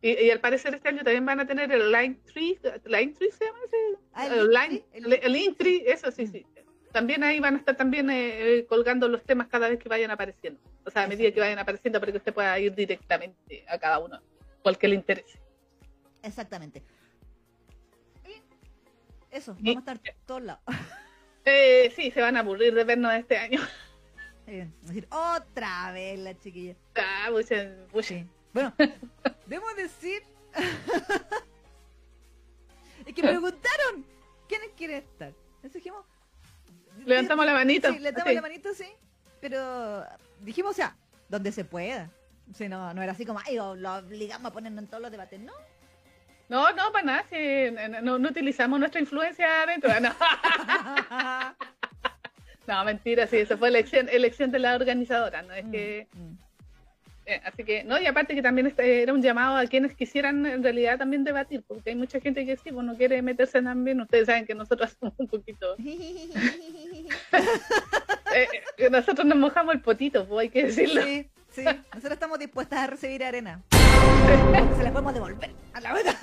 Y, 0.02 0.26
y 0.26 0.30
al 0.32 0.42
parecer 0.42 0.76
este 0.76 0.90
año 0.90 1.04
también 1.04 1.26
van 1.26 1.40
a 1.40 1.48
tener 1.48 1.72
el 1.72 1.90
Line 1.92 2.16
Tree, 2.26 2.60
Line 2.86 3.14
Tree 3.14 3.32
se 3.32 3.46
llama 3.46 3.58
ese? 3.66 3.78
Ah, 4.14 4.28
el, 4.28 4.34
el 4.34 4.50
Line, 4.50 4.86
el 4.92 5.06
el, 5.06 5.14
el 5.24 5.32
Linktree, 5.32 5.84
eso 5.90 6.12
sí, 6.12 6.28
sí. 6.28 6.46
También 6.92 7.24
ahí 7.24 7.40
van 7.40 7.56
a 7.56 7.58
estar 7.60 7.76
también 7.78 8.10
eh, 8.10 8.58
eh, 8.60 8.66
colgando 8.66 9.08
los 9.08 9.24
temas 9.24 9.48
cada 9.48 9.70
vez 9.70 9.80
que 9.80 9.88
vayan 9.88 10.12
apareciendo. 10.12 10.60
O 10.86 10.92
sea, 10.92 11.04
a 11.04 11.08
medida 11.08 11.32
que 11.32 11.40
vayan 11.40 11.58
apareciendo 11.58 12.00
para 12.02 12.12
que 12.12 12.18
usted 12.18 12.34
pueda 12.34 12.60
ir 12.60 12.76
directamente 12.76 13.64
a 13.70 13.78
cada 13.80 14.00
uno, 14.00 14.22
cual 14.62 14.78
que 14.78 14.90
le 14.90 14.96
interese. 14.96 15.40
Exactamente. 16.22 16.84
Y 18.28 18.42
eso, 19.32 19.56
Y- 19.60 19.74
vamos 19.74 19.88
a 19.88 19.94
estar 19.94 20.16
todos 20.26 20.42
lados. 20.44 20.62
Eh, 21.46 21.92
sí, 21.96 22.12
se 22.12 22.22
van 22.22 22.36
a 22.38 22.42
aburrir 22.42 22.74
de 22.74 22.84
vernos 22.84 23.14
este 23.14 23.38
año. 23.38 23.60
Eh, 24.48 24.68
decir, 24.82 25.08
otra 25.10 25.92
vez 25.92 26.20
la 26.20 26.38
chiquilla. 26.38 26.76
Ah, 26.96 27.30
Sí. 28.02 28.28
Bueno, 28.54 28.74
debo 29.48 29.66
decir. 29.76 30.24
es 33.06 33.14
que 33.14 33.22
preguntaron 33.22 34.06
quiénes 34.48 34.70
quieren 34.78 34.98
estar. 34.98 35.34
Entonces 35.56 35.74
dijimos. 35.74 36.06
Levantamos 37.06 37.46
la 37.46 37.54
manito. 37.54 37.92
Sí, 37.92 38.00
levantamos 38.00 38.34
la 38.34 38.42
manito, 38.42 38.74
sí. 38.74 38.88
Pero 39.42 40.06
dijimos, 40.42 40.72
o 40.72 40.76
sea, 40.76 40.96
donde 41.28 41.52
se 41.52 41.66
pueda. 41.66 42.10
Sí, 42.54 42.70
no, 42.70 42.94
no 42.94 43.02
era 43.02 43.14
así 43.14 43.26
como, 43.26 43.40
ay, 43.46 43.56
lo, 43.56 43.76
lo 43.76 43.96
obligamos 43.96 44.52
a 44.52 44.54
ponernos 44.54 44.84
en 44.84 44.90
todos 44.90 45.02
los 45.02 45.12
debates, 45.12 45.40
¿no? 45.40 45.54
No, 46.50 46.72
no, 46.74 46.92
para 46.92 47.06
nada. 47.06 47.26
sí, 47.30 47.72
no, 47.90 48.02
no- 48.02 48.20
no 48.20 48.30
utilizamos 48.30 48.80
nuestra 48.80 49.02
influencia 49.02 49.64
adentro. 49.64 49.90
No, 50.00 50.14
no 52.68 52.86
mentira, 52.86 53.28
sí, 53.28 53.38
eso 53.38 53.58
fue 53.58 53.70
elección, 53.70 54.08
elección 54.10 54.52
de 54.52 54.60
la 54.60 54.76
organizadora. 54.76 55.42
No 55.42 55.54
es 55.54 55.66
que. 55.72 56.08
Mm, 56.14 56.34
Eh, 57.26 57.40
así 57.46 57.64
que, 57.64 57.86
no, 57.86 57.98
y 58.00 58.06
aparte 58.06 58.36
que 58.36 58.42
también 58.42 58.68
este 58.68 59.02
era 59.02 59.14
un 59.14 59.22
llamado 59.22 59.56
a 59.56 59.66
quienes 59.66 59.96
quisieran 59.96 60.46
en 60.46 60.62
realidad 60.62 60.98
también 60.98 61.24
debatir, 61.24 61.64
porque 61.66 61.92
hay 61.92 61.96
mucha 61.96 62.20
gente 62.20 62.46
que 62.46 62.58
sí, 62.58 62.70
pues 62.72 62.86
no 62.86 62.98
quiere 62.98 63.22
meterse 63.22 63.62
también, 63.62 64.02
ustedes 64.02 64.26
saben 64.26 64.46
que 64.46 64.54
nosotros 64.54 64.92
somos 65.00 65.14
un 65.18 65.28
poquito, 65.28 65.76
mm. 65.78 65.88
eh, 68.36 68.48
eh, 68.78 68.90
nosotros 68.90 69.26
nos 69.26 69.38
mojamos 69.38 69.74
el 69.74 69.82
potito, 69.82 70.28
pues 70.28 70.42
hay 70.42 70.50
que 70.50 70.64
decirlo. 70.66 71.02
sí, 71.04 71.30
sí. 71.52 71.64
Nosotros 71.64 72.12
estamos 72.14 72.40
dispuestas 72.40 72.80
a 72.80 72.88
recibir 72.88 73.24
arena. 73.24 73.62
Se 74.78 74.84
la 74.84 74.92
podemos 74.92 75.14
devolver 75.14 75.52
a 75.74 75.80
la 75.80 75.94
verdad. 75.94 76.16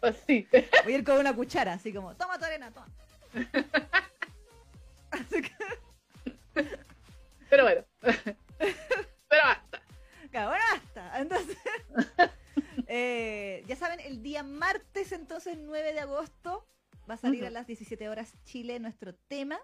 Pues 0.00 0.16
sí, 0.26 0.48
Voy 0.84 0.94
a 0.94 0.98
ir 0.98 1.04
con 1.04 1.18
una 1.18 1.34
cuchara, 1.34 1.74
así 1.74 1.92
como, 1.92 2.14
toma 2.14 2.38
tu 2.38 2.46
arena, 2.46 2.70
toma. 2.72 2.86
Así 5.12 5.42
que, 5.42 5.50
pero 7.50 7.64
bueno, 7.64 7.84
pero 8.00 9.42
basta. 9.44 9.82
claro, 10.30 10.48
bueno, 10.48 10.64
basta. 10.72 11.20
Entonces, 11.20 11.58
eh, 12.86 13.62
ya 13.66 13.76
saben, 13.76 14.00
el 14.00 14.22
día 14.22 14.42
martes, 14.42 15.12
entonces, 15.12 15.58
9 15.58 15.92
de 15.92 16.00
agosto, 16.00 16.66
va 17.08 17.14
a 17.14 17.18
salir 17.18 17.44
a 17.44 17.50
las 17.50 17.66
17 17.66 18.08
horas 18.08 18.32
Chile 18.44 18.80
nuestro 18.80 19.14
tema, 19.14 19.60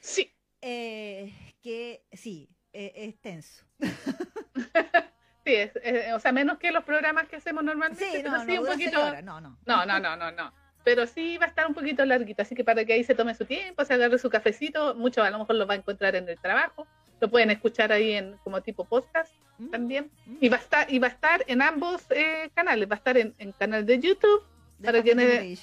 Sí, 0.00 0.30
eh, 0.60 1.32
que 1.62 2.04
sí, 2.12 2.50
eh, 2.72 2.92
es 2.94 3.20
tenso. 3.20 3.64
sí, 5.44 5.54
es, 5.54 5.72
o 6.12 6.20
sea, 6.20 6.32
menos 6.32 6.58
que 6.58 6.70
los 6.72 6.84
programas 6.84 7.28
que 7.28 7.36
hacemos 7.36 7.64
normalmente, 7.64 8.04
Sí, 8.04 8.10
pero 8.12 8.32
no, 8.32 8.44
sí 8.44 8.54
no, 8.54 8.60
un 8.60 8.66
poquito, 8.66 9.00
horas, 9.00 9.24
no, 9.24 9.40
no. 9.40 9.58
no, 9.64 9.86
no, 9.86 10.00
no, 10.00 10.16
no, 10.16 10.32
no. 10.32 10.61
Pero 10.84 11.06
sí 11.06 11.38
va 11.38 11.46
a 11.46 11.48
estar 11.48 11.66
un 11.66 11.74
poquito 11.74 12.04
larguito, 12.04 12.42
así 12.42 12.54
que 12.54 12.64
para 12.64 12.84
que 12.84 12.92
ahí 12.94 13.04
se 13.04 13.14
tome 13.14 13.34
su 13.34 13.44
tiempo, 13.44 13.84
se 13.84 13.94
agarre 13.94 14.18
su 14.18 14.28
cafecito, 14.30 14.94
muchos 14.96 15.24
a 15.24 15.30
lo 15.30 15.38
mejor 15.38 15.56
lo 15.56 15.66
va 15.66 15.74
a 15.74 15.76
encontrar 15.76 16.16
en 16.16 16.28
el 16.28 16.38
trabajo, 16.40 16.86
lo 17.20 17.30
pueden 17.30 17.50
escuchar 17.52 17.92
ahí 17.92 18.12
en 18.14 18.36
como 18.44 18.60
tipo 18.62 18.84
podcast 18.84 19.32
Mm, 19.58 19.70
también. 19.70 20.10
mm. 20.26 20.36
Y 20.40 20.48
va 20.48 20.56
a 20.56 20.60
estar, 20.60 20.92
y 20.92 20.98
va 20.98 21.06
a 21.08 21.10
estar 21.10 21.44
en 21.46 21.62
ambos 21.62 22.02
eh, 22.10 22.50
canales, 22.54 22.88
va 22.90 22.94
a 22.94 22.96
estar 22.96 23.16
en, 23.18 23.34
en 23.38 23.52
canal 23.52 23.84
de 23.86 24.00
YouTube, 24.00 24.42
De 24.78 24.86
para 24.86 25.02
quienes- 25.02 25.60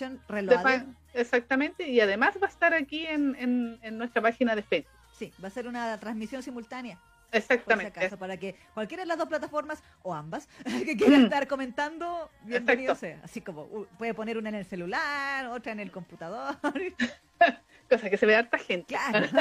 fan- 0.62 0.96
exactamente, 1.14 1.90
y 1.90 2.00
además 2.00 2.38
va 2.42 2.48
a 2.48 2.50
estar 2.50 2.74
aquí 2.74 3.06
en, 3.06 3.36
en, 3.40 3.80
en 3.82 3.98
nuestra 3.98 4.22
página 4.22 4.56
de 4.56 4.62
Facebook. 4.62 4.94
Sí, 5.18 5.34
va 5.44 5.48
a 5.50 5.52
ser 5.52 5.68
una 5.68 6.00
transmisión 6.00 6.42
simultánea, 6.44 6.98
por 7.32 7.42
si 7.42 7.54
Exactamente. 7.54 8.00
acaso, 8.00 8.18
para 8.18 8.38
que 8.38 8.56
cualquiera 8.74 9.04
de 9.04 9.08
las 9.08 9.18
dos 9.18 9.28
plataformas, 9.28 9.84
o 10.02 10.14
ambas, 10.14 10.48
que 10.86 10.98
quieran 10.98 11.22
Mm. 11.22 11.26
estar 11.26 11.48
comentando, 11.48 12.30
bienvenido 12.44 12.94
Exacto. 12.94 13.18
sea. 13.18 13.24
Así 13.26 13.42
como 13.42 13.64
uh, 13.64 13.86
puede 13.98 14.14
poner 14.14 14.38
una 14.38 14.50
en 14.50 14.56
el 14.56 14.66
celular, 14.66 15.46
otra 15.48 15.72
en 15.72 15.80
el 15.80 15.92
computador. 15.92 16.56
Cosa 17.90 18.10
que 18.10 18.18
se 18.18 18.26
ve 18.26 18.36
harta 18.36 18.58
gente. 18.58 18.96
claro. 18.96 19.28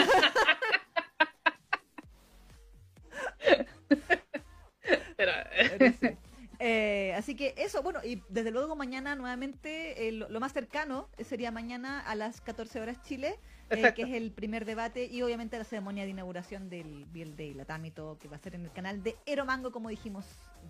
Pero, 5.17 5.33
Pero 5.79 5.93
sí. 6.01 6.09
Eh, 6.61 7.15
así 7.17 7.37
que 7.37 7.55
eso, 7.57 7.83
bueno, 7.83 8.01
y 8.05 8.21
desde 8.29 8.51
luego 8.51 8.75
mañana 8.75 9.15
nuevamente, 9.15 10.09
eh, 10.09 10.13
lo, 10.13 10.29
lo 10.29 10.41
más 10.41 10.53
cercano 10.53 11.09
sería 11.25 11.51
mañana 11.53 12.01
a 12.01 12.15
las 12.17 12.41
14 12.41 12.81
horas 12.81 13.01
Chile, 13.03 13.39
eh, 13.71 13.93
que 13.95 14.03
es 14.03 14.11
el 14.15 14.31
primer 14.31 14.65
debate 14.65 15.05
y 15.07 15.23
obviamente 15.23 15.59
la 15.59 15.65
ceremonia 15.65 16.05
de 16.05 16.11
inauguración 16.11 16.71
del 16.71 17.05
Biel 17.13 17.37
Day 17.37 17.55
Latam 17.55 17.85
y 17.85 17.91
todo, 17.91 18.19
que 18.19 18.29
va 18.29 18.37
a 18.37 18.39
ser 18.39 18.55
en 18.55 18.65
el 18.65 18.73
canal 18.73 19.03
de 19.03 19.17
Eromango, 19.27 19.71
como 19.73 19.89
dijimos 19.91 20.25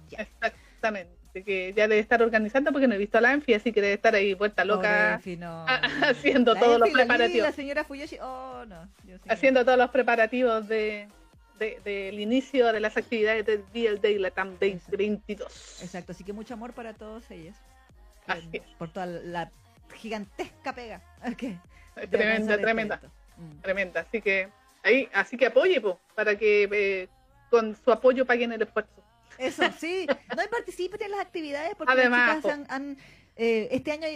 ya. 0.09 0.19
Exactamente, 0.23 1.43
que 1.45 1.73
ya 1.77 1.87
debe 1.89 2.01
estar 2.01 2.23
organizando 2.23 2.73
porque 2.73 2.89
no 2.89 2.95
he 2.95 2.99
visto 2.99 3.19
a 3.19 3.21
la 3.21 3.33
Enfi, 3.33 3.55
así 3.55 3.73
que 3.73 3.81
debe 3.81 3.95
estar 3.95 4.15
ahí 4.15 4.35
vuelta 4.35 4.65
loca, 4.65 5.15
Enfi, 5.15 5.37
no. 5.37 5.65
haciendo 6.03 6.55
La 6.55 6.61
todos 6.61 6.81
los 6.81 6.89
la 6.89 6.95
preparativos. 6.95 7.47
La 7.47 7.53
señora 7.53 7.85
Fuyoshi, 7.85 8.19
oh 8.21 8.65
no. 8.67 8.89
Dios 9.05 9.21
mío. 9.25 9.33
haciendo 9.33 9.65
todos 9.65 9.79
los 9.79 9.91
preparativos 9.91 10.67
de, 10.69 11.09
de- 11.59 11.81
del 11.85 12.19
inicio 12.21 12.73
de 12.73 12.81
las 12.81 12.97
actividades 12.97 13.45
del 13.47 13.65
DL 13.73 14.01
Day 14.01 14.19
Latam 14.19 14.51
2022. 14.61 15.83
Exacto, 15.83 16.13
así 16.13 16.25
que 16.25 16.33
mucho 16.33 16.55
amor 16.55 16.73
para 16.73 16.95
todos 16.95 17.31
ellos. 17.31 17.57
Así 18.27 18.43
Por- 18.47 18.57
es. 18.57 18.63
Por 18.79 18.93
toda 18.93 19.07
la 19.07 19.51
gigantesca 19.95 20.75
pega. 20.75 21.03
de 21.25 21.59
Tremenda, 22.11 22.57
tremenda. 22.59 23.01
Mm. 23.37 23.61
tremenda. 23.63 24.01
Así 24.01 24.21
que 24.21 24.49
ahí, 24.83 25.09
así 25.13 25.37
que 25.37 25.47
apoye, 25.47 25.81
po, 25.81 25.99
para 26.15 26.37
que 26.37 26.69
eh, 26.73 27.09
con 27.51 27.77
su 27.77 27.91
apoyo 27.93 28.27
paguen 28.27 28.53
el 28.53 28.63
esfuerzo. 28.63 28.91
Eso, 29.39 29.63
sí. 29.79 30.07
No 30.37 30.43
y 30.43 30.49
participen 30.49 31.01
en 31.03 31.11
las 31.13 31.21
actividades 31.21 31.75
porque 31.77 31.93
Además, 31.93 32.27
las 32.29 32.37
chicas 32.39 32.53
han, 32.53 32.67
han, 32.71 32.97
eh, 33.37 33.69
este 33.71 33.93
año 33.93 34.07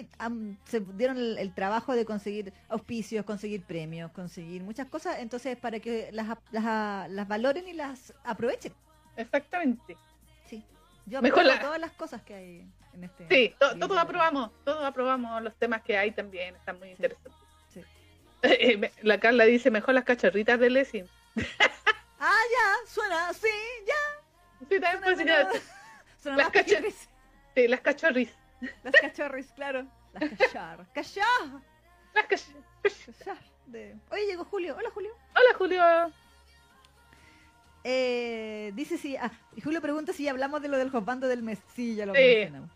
se 0.64 0.80
dieron 0.80 1.16
el, 1.16 1.38
el 1.38 1.54
trabajo 1.54 1.94
de 1.94 2.04
conseguir 2.04 2.52
auspicios, 2.68 3.24
conseguir 3.24 3.62
premios, 3.62 4.10
conseguir 4.10 4.64
muchas 4.64 4.88
cosas, 4.88 5.20
entonces 5.20 5.56
para 5.56 5.78
que 5.78 6.08
las, 6.10 6.28
ap- 6.30 6.42
las, 6.50 7.08
las 7.08 7.28
valoren 7.28 7.68
y 7.68 7.72
las 7.72 8.12
aprovechen. 8.24 8.72
Exactamente. 9.16 9.96
Sí. 10.46 10.64
Yo 11.06 11.22
Mejor 11.22 11.44
la- 11.44 11.60
todas 11.60 11.78
las 11.78 11.92
cosas 11.92 12.22
que 12.22 12.34
hay 12.34 12.66
en 12.94 13.04
este. 13.04 13.28
Sí, 13.30 13.54
to- 13.60 13.78
todos 13.78 13.96
aprobamos, 13.98 14.50
todos 14.64 14.82
aprobamos 14.84 15.40
los 15.40 15.54
temas 15.54 15.82
que 15.82 15.96
hay 15.96 16.10
también, 16.10 16.56
están 16.56 16.80
muy 16.80 16.90
interesantes. 16.90 17.32
sí. 17.32 17.41
La 19.02 19.18
Carla 19.20 19.44
dice 19.44 19.70
mejor 19.70 19.94
las 19.94 20.04
cachorritas 20.04 20.58
de 20.60 20.70
Lessing. 20.70 21.08
Ah, 22.24 22.40
ya, 22.52 22.88
suena 22.88 23.28
así, 23.30 23.48
ya. 23.84 24.66
Sí, 24.68 24.78
también 24.78 25.00
puede 25.02 25.16
ser 25.16 25.28
Las 26.24 26.36
más 26.36 26.50
cacha- 26.50 26.64
pijirris. 26.76 27.08
sí, 27.56 27.66
las 27.66 27.80
cachorris. 27.80 28.30
Las 28.84 28.94
cachorris, 29.00 29.46
claro. 29.56 29.88
Las 30.12 30.30
cachar. 30.38 30.86
Cachar. 30.94 31.24
Las 32.14 32.26
cach- 32.28 32.54
Cachar. 33.06 33.38
De... 33.66 33.96
Oye, 34.10 34.26
llegó 34.26 34.44
Julio. 34.44 34.76
Hola, 34.78 34.90
Julio. 34.90 35.10
Hola 35.34 35.58
Julio. 35.58 35.82
Eh, 37.84 38.70
dice 38.76 38.98
si. 38.98 39.16
Ah, 39.16 39.32
Julio 39.64 39.80
pregunta 39.80 40.12
si 40.12 40.22
ya 40.22 40.30
hablamos 40.30 40.62
de 40.62 40.68
lo 40.68 40.76
del 40.78 40.90
jopando 40.90 41.26
del 41.26 41.42
mes. 41.42 41.58
Sí, 41.74 41.96
ya 41.96 42.06
lo 42.06 42.14
Sí. 42.14 42.20
mencionamos. 42.20 42.70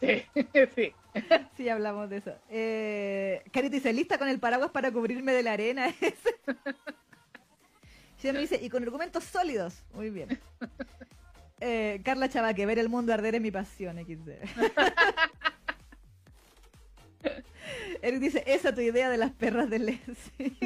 Sí, 0.00 0.26
sí. 0.34 0.68
Sí, 0.74 0.94
ya 1.58 1.74
hablamos 1.74 2.10
de 2.10 2.18
eso. 2.18 2.34
Eh, 2.50 3.42
dice: 3.70 3.92
lista 3.92 4.18
con 4.18 4.28
el 4.28 4.38
paraguas 4.38 4.70
para 4.70 4.92
cubrirme 4.92 5.32
de 5.32 5.42
la 5.42 5.52
arena. 5.52 5.92
Xian 8.20 8.34
me 8.34 8.40
dice: 8.40 8.58
y 8.62 8.68
con 8.68 8.82
argumentos 8.82 9.24
sólidos. 9.24 9.82
Muy 9.94 10.10
bien. 10.10 10.38
Eh, 11.60 12.00
Carla 12.04 12.28
Chavaque, 12.28 12.66
ver 12.66 12.78
el 12.78 12.88
mundo 12.88 13.12
arder 13.12 13.34
es 13.34 13.40
mi 13.40 13.50
pasión. 13.50 13.98
XD. 13.98 14.28
Eric 18.02 18.20
dice: 18.20 18.44
esa 18.46 18.74
tu 18.74 18.80
idea 18.80 19.10
de 19.10 19.16
las 19.16 19.32
perras 19.32 19.68
de 19.68 19.78
Leslie. 19.80 20.56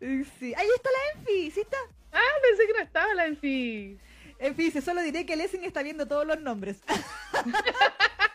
sí. 0.00 0.54
Ahí 0.54 0.68
está 0.76 0.90
la 0.90 1.20
Enfi, 1.20 1.50
¿sí 1.50 1.60
está? 1.60 1.76
Ah, 2.12 2.38
pensé 2.42 2.66
que 2.66 2.72
no 2.72 2.80
estaba 2.80 3.14
la 3.14 3.26
Enfi. 3.26 3.98
Enfi 4.40 4.64
dice: 4.64 4.80
solo 4.80 5.02
diré 5.02 5.24
que 5.26 5.36
Lessing 5.36 5.64
está 5.64 5.82
viendo 5.82 6.08
todos 6.08 6.26
los 6.26 6.40
nombres. 6.40 6.80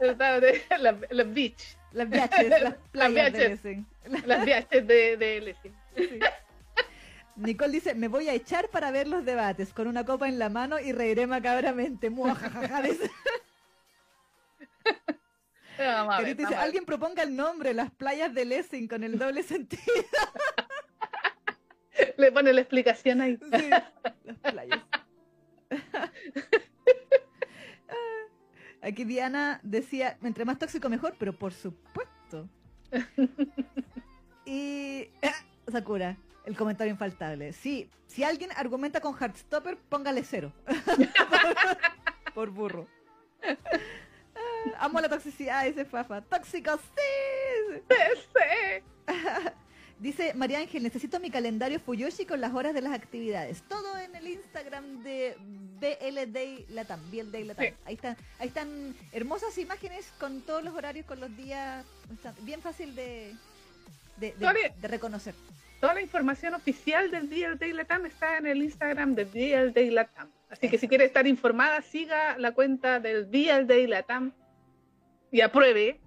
Las 0.00 0.96
las 1.10 1.32
beach. 1.32 1.76
Las 1.92 2.08
viajes, 2.08 2.48
las 2.62 2.74
playas 2.90 3.32
de. 3.32 3.48
Lessing. 3.50 3.86
Las 4.26 4.44
viajes 4.44 4.86
de, 4.86 5.16
de 5.16 5.40
Lessing. 5.40 5.74
Sí. 5.96 6.18
Nicole 7.36 7.72
dice, 7.72 7.94
me 7.94 8.08
voy 8.08 8.28
a 8.28 8.34
echar 8.34 8.68
para 8.68 8.90
ver 8.90 9.08
los 9.08 9.24
debates, 9.24 9.72
con 9.72 9.86
una 9.86 10.04
copa 10.04 10.28
en 10.28 10.38
la 10.38 10.48
mano 10.48 10.78
y 10.78 10.92
reiré 10.92 11.26
macabramente. 11.26 12.10
Muajajaja. 12.10 12.82
Dice. 12.82 13.10
Alguien 16.58 16.84
proponga 16.84 17.22
el 17.22 17.34
nombre, 17.34 17.72
las 17.72 17.90
playas 17.90 18.34
de 18.34 18.44
Lessing, 18.44 18.88
con 18.88 19.02
el 19.04 19.18
doble 19.18 19.42
sentido. 19.42 19.82
Le 22.16 22.32
pone 22.32 22.52
la 22.52 22.60
explicación 22.60 23.20
ahí. 23.20 23.36
Sí, 23.36 23.70
las 24.24 24.38
playas. 24.52 24.80
Aquí 28.82 29.04
Diana 29.04 29.60
decía, 29.62 30.18
entre 30.22 30.44
más 30.44 30.58
tóxico 30.58 30.88
mejor, 30.88 31.14
pero 31.18 31.32
por 31.32 31.52
supuesto. 31.52 32.48
Y 34.44 35.08
Sakura, 35.70 36.16
el 36.44 36.56
comentario 36.56 36.90
infaltable. 36.90 37.52
Sí, 37.52 37.88
si 38.08 38.24
alguien 38.24 38.50
argumenta 38.56 39.00
con 39.00 39.14
Heartstopper, 39.14 39.76
póngale 39.88 40.24
cero. 40.24 40.52
por 42.34 42.50
burro. 42.50 42.88
Ah, 43.44 43.52
Amo 44.80 45.00
la 45.00 45.08
toxicidad, 45.08 45.64
dice 45.64 45.84
Fafa. 45.84 46.22
¡Tóxico, 46.22 46.76
sí! 46.76 47.82
Sí. 47.88 49.54
Dice 50.02 50.34
María 50.34 50.58
Ángel, 50.58 50.82
necesito 50.82 51.20
mi 51.20 51.30
calendario 51.30 51.78
Fuyoshi 51.78 52.26
con 52.26 52.40
las 52.40 52.52
horas 52.52 52.74
de 52.74 52.80
las 52.82 52.92
actividades. 52.92 53.62
Todo 53.68 53.96
en 53.98 54.14
el 54.16 54.26
Instagram 54.26 55.02
de 55.04 55.36
BL 55.80 56.32
Day 56.32 56.66
Latam, 56.70 57.00
BL 57.10 57.30
Day 57.30 57.44
Latam. 57.44 57.66
Sí. 57.66 57.72
Ahí 57.84 57.94
están, 57.94 58.16
ahí 58.40 58.48
están 58.48 58.96
hermosas 59.12 59.56
imágenes 59.58 60.12
con 60.18 60.40
todos 60.42 60.64
los 60.64 60.74
horarios, 60.74 61.06
con 61.06 61.20
los 61.20 61.34
días. 61.36 61.84
Bien 62.40 62.60
fácil 62.60 62.96
de, 62.96 63.32
de, 64.16 64.32
de- 64.32 64.72
de 64.80 64.88
reconocer. 64.88 65.34
Toda 65.80 65.94
la 65.94 66.00
información 66.02 66.54
oficial 66.54 67.10
del 67.12 67.28
DL 67.30 67.56
Day 67.58 67.72
Latam 67.72 68.04
está 68.06 68.38
en 68.38 68.46
el 68.48 68.60
Instagram 68.62 69.14
del 69.14 69.30
DL 69.30 69.72
Day 69.72 69.90
Latam. 69.90 70.30
Así 70.50 70.68
que 70.68 70.78
si 70.78 70.88
quiere 70.88 71.04
estar 71.04 71.26
informada, 71.28 71.80
siga 71.80 72.36
la 72.38 72.52
cuenta 72.52 72.98
del 72.98 73.30
DL 73.30 73.66
Day 73.68 73.86
Latam 73.86 74.32
y 75.30 75.40
apruebe 75.42 76.00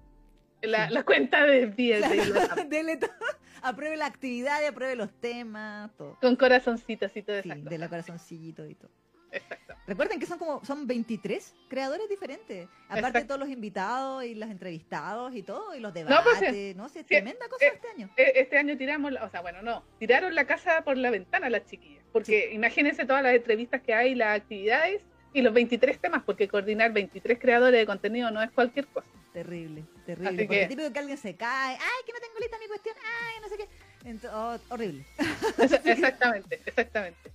la, 0.62 1.04
cuenta 1.04 1.46
del 1.46 1.72
DL 1.76 2.02
Day 2.02 2.26
Latam. 2.26 2.70
apruebe 3.68 3.98
la 3.98 4.06
actividad 4.06 4.62
y 4.62 4.66
apruebe 4.66 4.96
los 4.96 5.12
temas, 5.20 5.92
todo. 5.98 6.18
Con 6.22 6.36
corazoncitos 6.36 7.16
y 7.16 7.22
todo 7.24 7.42
Sí, 7.42 7.50
de 7.54 7.78
la 7.78 7.90
corazoncillito 7.90 8.66
y 8.68 8.76
todo. 8.76 8.92
Exacto. 9.32 9.76
Recuerden 9.86 10.18
que 10.18 10.26
son 10.26 10.40
como 10.40 10.64
son 10.64 10.88
23 10.88 11.54
creadores 11.68 12.08
diferentes. 12.08 12.70
Aparte 12.88 13.20
de 13.20 13.26
todos 13.26 13.40
los 13.40 13.50
invitados 13.50 14.24
y 14.24 14.34
los 14.34 14.50
entrevistados 14.50 15.36
y 15.36 15.44
todo, 15.44 15.76
y 15.76 15.82
los 15.82 15.94
No, 15.94 16.00
debates. 16.00 16.50
pues, 16.50 16.76
No, 16.78 16.88
sé, 16.88 17.00
sí, 17.00 17.06
tremenda 17.06 17.46
cosa 17.50 17.66
eh, 17.66 17.72
este 17.74 17.88
año. 17.90 18.10
E- 18.16 18.32
Este 18.36 18.58
año 18.58 18.78
tiramos, 18.78 19.12
la- 19.12 19.26
o 19.26 19.30
sea, 19.30 19.42
bueno, 19.42 19.62
no, 19.62 19.84
tiraron 20.00 20.34
la 20.36 20.46
casa 20.48 20.84
por 20.86 20.98
la 20.98 21.10
ventana 21.10 21.50
las 21.50 21.66
chiquillas. 21.66 22.04
Porque 22.14 22.54
imagínense 22.54 23.06
todas 23.06 23.24
las 23.24 23.36
entrevistas 23.36 23.82
que 23.82 23.94
hay, 23.94 24.16
las 24.16 24.38
actividades 24.40 25.02
y 25.36 25.42
los 25.42 25.54
23 25.54 26.00
temas, 26.00 26.24
porque 26.24 26.48
coordinar 26.48 26.92
23 26.94 27.38
creadores 27.40 27.80
de 27.80 27.86
contenido 27.86 28.32
no 28.32 28.42
es 28.42 28.50
cualquier 28.52 28.88
cosa. 28.88 29.06
Terrible, 29.34 29.84
terrible. 30.06 30.30
Así 30.30 30.38
Porque 30.48 30.60
que- 30.62 30.68
típico 30.68 30.94
que 30.94 31.00
alguien 31.00 31.18
se 31.18 31.36
cae, 31.36 31.76
ay, 31.76 32.04
que 32.06 32.14
no 32.14 32.20
tengo 32.20 32.40
lista 32.40 32.58
mi 32.58 32.68
cuestión, 32.68 32.96
ay, 33.04 33.42
no 33.42 33.50
sé 33.50 33.58
qué. 33.58 34.10
Ento- 34.10 34.32
oh, 34.34 34.74
horrible. 34.74 35.06
Exactamente, 35.86 36.62
exactamente. 36.66 37.32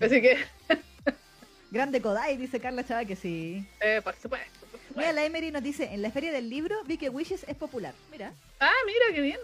Así 0.00 0.20
que, 0.20 0.38
Grande 1.70 2.00
Kodai, 2.00 2.36
dice 2.36 2.58
Carla 2.58 2.84
Chava 2.84 3.04
que 3.04 3.14
sí. 3.16 3.64
eh, 3.80 4.00
por 4.02 4.14
supuesto, 4.16 4.66
por 4.72 4.80
Mira, 4.96 5.12
la 5.12 5.24
Emery 5.24 5.52
nos 5.52 5.62
dice, 5.62 5.84
en 5.92 6.02
la 6.02 6.10
feria 6.10 6.32
del 6.32 6.48
libro 6.50 6.82
vi 6.84 6.96
que 6.96 7.10
Wishes 7.10 7.44
es 7.46 7.54
popular. 7.56 7.94
Mira. 8.10 8.32
Ah, 8.58 8.72
mira, 8.86 9.04
qué 9.14 9.20
bien. 9.20 9.38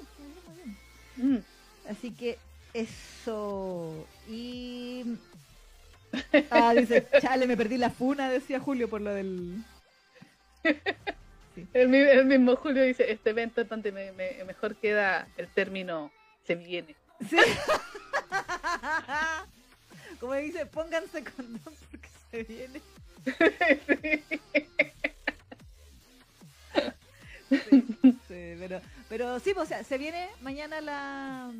Mm. 1.16 1.38
Así 1.88 2.10
que 2.12 2.38
eso. 2.74 4.06
Y. 4.28 5.04
Ah, 6.50 6.74
dice, 6.74 7.06
chale, 7.20 7.46
me 7.46 7.56
perdí 7.56 7.78
la 7.78 7.90
funa, 7.90 8.30
decía 8.30 8.60
Julio 8.60 8.88
por 8.90 9.00
lo 9.00 9.14
del. 9.14 9.62
sí. 11.54 11.66
El, 11.72 11.88
mi- 11.88 11.98
el 11.98 12.26
mismo 12.26 12.56
Julio 12.56 12.82
dice, 12.82 13.10
este 13.10 13.30
evento 13.30 13.60
es 13.62 13.68
donde 13.68 13.92
me, 13.92 14.12
me- 14.12 14.44
mejor 14.44 14.76
queda 14.76 15.26
el 15.36 15.48
término 15.48 16.10
se 16.46 16.54
viene. 16.56 16.94
Sí. 17.28 17.36
Como 20.20 20.34
dice, 20.34 20.66
pónganse 20.66 21.24
condón 21.24 21.74
porque 21.90 22.08
se 22.30 22.42
viene. 22.44 22.80
Sí, 27.48 27.84
sí, 28.28 28.56
pero, 28.58 28.80
pero 29.08 29.40
sí, 29.40 29.52
pues, 29.54 29.66
o 29.66 29.68
sea, 29.68 29.84
se 29.84 29.98
viene 29.98 30.28
mañana 30.40 30.80
la 30.80 31.50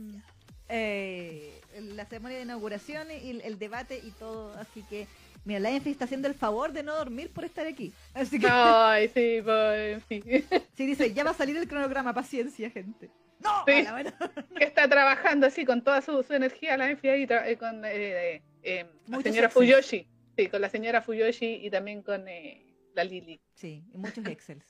eh, 0.72 1.60
la 1.94 2.04
ceremonia 2.06 2.38
de 2.38 2.44
inauguración 2.44 3.08
y 3.10 3.40
el, 3.42 3.58
debate 3.58 4.00
y 4.02 4.10
todo, 4.12 4.52
así 4.58 4.82
que 4.82 5.06
mira, 5.44 5.60
la 5.60 5.70
Enfi 5.70 5.90
está 5.90 6.06
haciendo 6.06 6.28
el 6.28 6.34
favor 6.34 6.72
de 6.72 6.82
no 6.82 6.96
dormir 6.96 7.30
por 7.30 7.44
estar 7.44 7.66
aquí. 7.66 7.92
Así 8.14 8.38
que 8.38 8.46
Ay, 8.50 9.08
sí, 9.08 9.40
pues, 9.44 9.94
en 9.94 10.00
fin. 10.00 10.22
sí 10.76 10.86
dice, 10.86 11.12
ya 11.12 11.24
va 11.24 11.30
a 11.30 11.34
salir 11.34 11.56
el 11.56 11.68
cronograma, 11.68 12.14
paciencia, 12.14 12.70
gente. 12.70 13.10
No, 13.40 13.64
Sí. 13.66 13.84
que 14.56 14.64
está 14.64 14.88
trabajando 14.88 15.46
así 15.46 15.64
con 15.64 15.82
toda 15.82 16.00
su, 16.00 16.22
su 16.22 16.32
energía 16.32 16.76
la 16.76 16.90
Enfi 16.90 17.08
ahí 17.08 17.26
eh, 17.28 17.56
con 17.58 17.84
eh, 17.84 18.42
eh, 18.62 18.86
la 19.08 19.20
señora 19.20 19.48
Excels. 19.48 19.52
Fuyoshi. 19.52 20.08
Sí, 20.36 20.48
con 20.48 20.60
la 20.60 20.68
señora 20.68 21.02
Fuyoshi 21.02 21.66
y 21.66 21.70
también 21.70 22.02
con 22.02 22.26
eh, 22.28 22.74
la 22.94 23.04
Lili. 23.04 23.40
Sí, 23.54 23.84
y 23.92 23.98
muchos 23.98 24.24
Excels. 24.26 24.64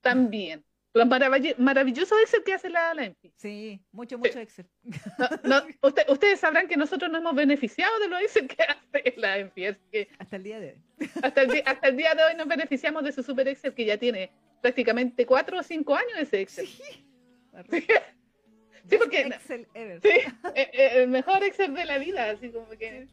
También. 0.00 0.64
Maravillosos 0.94 1.58
maravilloso 1.60 2.18
Excel 2.20 2.42
que 2.44 2.54
hace 2.54 2.70
la, 2.70 2.92
la 2.94 3.04
Enfi. 3.04 3.32
Sí, 3.36 3.80
mucho, 3.92 4.18
mucho 4.18 4.38
Excel. 4.40 4.66
No, 4.82 5.28
no, 5.44 5.62
usted- 5.82 6.08
ustedes 6.08 6.40
sabrán 6.40 6.66
que 6.66 6.76
nosotros 6.76 7.10
nos 7.10 7.20
hemos 7.20 7.34
beneficiado 7.34 7.98
de 8.00 8.08
los 8.08 8.20
Excel 8.22 8.48
que 8.48 8.62
hace 8.62 9.14
la 9.16 9.50
que 9.54 10.08
Hasta 10.18 10.36
el 10.36 10.42
día 10.42 10.58
de 10.60 10.72
hoy. 10.72 11.10
hasta, 11.22 11.42
el, 11.42 11.62
hasta 11.66 11.88
el 11.88 11.96
día 11.96 12.14
de 12.14 12.24
hoy 12.24 12.34
nos 12.36 12.48
beneficiamos 12.48 13.04
de 13.04 13.12
su 13.12 13.22
super 13.22 13.46
Excel 13.48 13.74
que 13.74 13.84
ya 13.84 13.96
tiene 13.98 14.30
prácticamente 14.60 15.24
cuatro 15.26 15.58
o 15.58 15.62
cinco 15.62 15.94
años 15.94 16.14
ese 16.18 16.40
Excel. 16.40 16.66
Sí, 16.66 16.82
Sí, 18.90 18.96
porque- 18.96 19.20
Excel 19.20 19.68
ever. 19.74 20.00
Sí, 20.00 20.08
eh, 20.54 20.70
eh, 20.72 20.90
el 20.96 21.08
mejor 21.08 21.44
Excel 21.44 21.74
de 21.74 21.84
la 21.84 21.98
vida, 21.98 22.30
así 22.30 22.48
como 22.50 22.68
que 22.70 23.06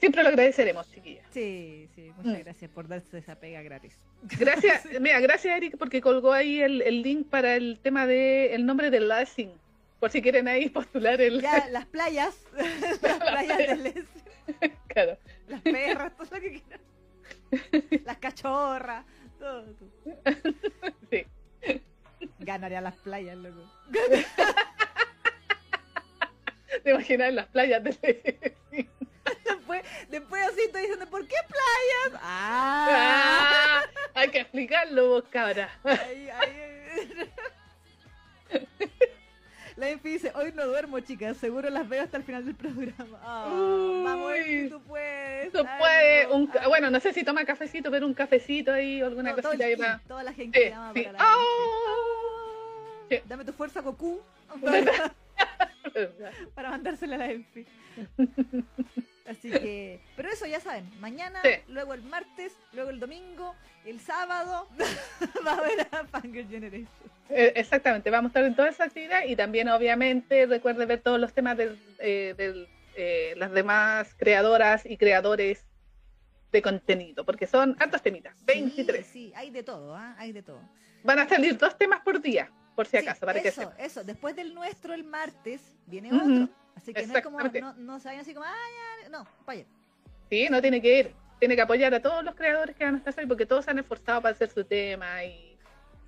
siempre 0.00 0.22
lo 0.22 0.28
agradeceremos, 0.30 0.90
chiquillas. 0.90 1.24
Sí, 1.32 1.88
sí, 1.94 2.12
muchas 2.16 2.40
Mm. 2.40 2.42
gracias 2.44 2.70
por 2.70 2.88
darse 2.88 3.18
esa 3.18 3.34
pega 3.36 3.62
gratis. 3.62 3.98
Gracias, 4.38 4.84
mira, 5.00 5.20
gracias 5.20 5.56
Eric 5.56 5.76
porque 5.78 6.00
colgó 6.00 6.32
ahí 6.32 6.60
el, 6.60 6.82
el 6.82 7.02
link 7.02 7.28
para 7.28 7.54
el 7.56 7.78
tema 7.80 8.06
de 8.06 8.54
el 8.54 8.66
nombre 8.66 8.90
del 8.90 9.08
Lassing, 9.08 9.52
por 10.00 10.10
si 10.10 10.20
quieren 10.22 10.48
ahí 10.48 10.68
postular 10.68 11.20
el 11.20 11.40
Ya, 11.40 11.68
las 11.70 11.86
playas, 11.86 12.36
las 13.02 13.18
playas 13.18 13.58
del 13.58 13.86
este, 13.86 14.72
claro. 14.88 15.16
las 15.48 15.60
perras, 15.62 16.16
todo 16.16 16.28
lo 16.32 16.40
que 16.40 16.62
quieran. 16.62 16.80
Las 18.04 18.18
cachorras, 18.18 19.04
todo. 19.38 19.62
todo. 19.64 20.52
Sí. 21.10 21.24
Ganaría 22.40 22.80
las 22.80 22.96
playas, 22.96 23.36
loco. 23.36 23.62
Te 26.82 26.90
imaginas 26.90 27.32
las 27.32 27.46
playas 27.48 27.82
de 27.84 28.56
Después, 29.44 29.82
después 30.10 30.42
así 30.46 30.60
estoy 30.62 30.82
diciendo, 30.82 31.06
¿por 31.06 31.26
qué 31.26 31.34
playas? 31.48 32.20
Ah, 32.22 33.82
Ah, 33.82 33.84
hay 34.14 34.28
que 34.30 34.40
explicarlo 34.40 35.08
vos, 35.08 35.24
cabra. 35.30 35.68
Ay, 35.84 36.28
ay, 36.28 36.30
ay. 36.90 37.30
La 39.76 39.90
Enfi 39.90 40.08
dice, 40.12 40.32
hoy 40.34 40.52
no 40.54 40.66
duermo, 40.66 41.00
chicas, 41.00 41.36
seguro 41.36 41.68
las 41.68 41.86
veo 41.86 42.02
hasta 42.02 42.16
el 42.16 42.22
final 42.22 42.46
del 42.46 42.54
programa. 42.54 43.18
Ah, 43.22 43.44
vamos. 44.04 44.32
Enfi, 44.34 44.70
tú 44.70 44.80
puedes. 44.82 45.52
Tú 45.52 45.66
puedes, 45.78 46.28
un, 46.30 46.50
bueno, 46.68 46.90
no 46.90 46.98
sé 47.00 47.12
si 47.12 47.24
toma 47.24 47.44
cafecito, 47.44 47.90
pero 47.90 48.06
un 48.06 48.14
cafecito 48.14 48.72
ahí 48.72 49.02
o 49.02 49.06
alguna 49.06 49.32
No, 49.32 49.42
cosita 49.42 49.64
ahí 49.64 49.76
para. 49.76 49.98
Toda 50.08 50.22
la 50.22 50.32
gente 50.32 50.58
Sí, 50.64 50.70
llama 50.70 50.92
sí. 50.94 51.02
para 51.02 51.18
la. 51.18 51.34
Sí. 53.10 53.20
Dame 53.26 53.44
tu 53.44 53.52
fuerza, 53.52 53.80
Goku, 53.82 54.22
para 56.54 56.70
mandársela 56.70 57.16
a 57.16 57.18
la 57.18 57.30
Enfi. 57.32 57.66
Así 59.28 59.50
que, 59.50 60.00
pero 60.16 60.30
eso 60.30 60.46
ya 60.46 60.60
saben, 60.60 60.88
mañana, 61.00 61.40
Sí. 61.42 61.50
luego 61.68 61.94
el 61.94 62.02
martes, 62.02 62.52
luego 62.72 62.90
el 62.90 63.00
domingo, 63.00 63.54
el 63.84 64.00
sábado, 64.00 64.68
va 65.46 65.52
a 65.52 65.56
haber 65.56 65.80
a 65.90 66.04
Fangirl 66.06 66.48
Generation. 66.48 66.88
Eh, 67.28 67.52
Exactamente, 67.56 68.10
vamos 68.10 68.28
a 68.28 68.30
estar 68.30 68.44
en 68.44 68.54
toda 68.54 68.68
esa 68.68 68.84
actividad 68.84 69.24
y 69.26 69.34
también 69.34 69.68
obviamente 69.68 70.46
recuerde 70.46 70.86
ver 70.86 71.00
todos 71.00 71.18
los 71.20 71.32
temas 71.32 71.56
de 71.56 71.76
las 73.36 73.52
demás 73.52 74.14
creadoras 74.16 74.86
y 74.86 74.96
creadores 74.96 75.66
de 76.52 76.62
contenido, 76.62 77.24
porque 77.24 77.46
son 77.46 77.76
hartos 77.80 78.00
temitas, 78.02 78.34
23. 78.46 79.04
Sí, 79.04 79.12
sí, 79.12 79.32
hay 79.36 79.50
de 79.50 79.62
todo, 79.62 79.94
¿ah? 79.96 80.14
hay 80.18 80.32
de 80.32 80.42
todo. 80.42 80.60
Van 81.02 81.18
a 81.18 81.28
salir 81.28 81.58
dos 81.58 81.76
temas 81.76 82.00
por 82.00 82.20
día, 82.22 82.50
por 82.76 82.86
si 82.86 82.98
Sí, 82.98 83.04
acaso, 83.08 83.26
para 83.26 83.42
que 83.42 83.48
eso, 83.48 83.62
sepan. 83.62 83.74
eso. 83.80 84.04
Después 84.04 84.36
del 84.36 84.54
nuestro, 84.54 84.94
el 84.94 85.02
martes, 85.02 85.60
viene 85.86 86.12
otro. 86.12 86.48
Así 86.76 86.92
que 86.94 87.06
no 87.06 87.16
es 87.16 87.24
como, 87.24 87.40
no, 87.40 87.72
no 87.72 87.98
se 87.98 88.08
vayan 88.08 88.20
así 88.20 88.34
como, 88.34 88.46
ah, 88.46 89.02
ya, 89.02 89.08
no, 89.08 89.26
vaya. 89.46 89.64
Sí, 90.30 90.46
no 90.50 90.60
tiene 90.60 90.80
que 90.82 90.98
ir, 91.00 91.14
tiene 91.40 91.56
que 91.56 91.62
apoyar 91.62 91.92
a 91.94 92.00
todos 92.00 92.22
los 92.22 92.34
creadores 92.34 92.76
que 92.76 92.84
van 92.84 92.94
a 92.94 92.98
estar 92.98 93.14
ahí, 93.18 93.26
porque 93.26 93.46
todos 93.46 93.64
se 93.64 93.70
han 93.70 93.78
esforzado 93.78 94.20
para 94.20 94.34
hacer 94.34 94.50
su 94.50 94.62
tema 94.64 95.24
y, 95.24 95.58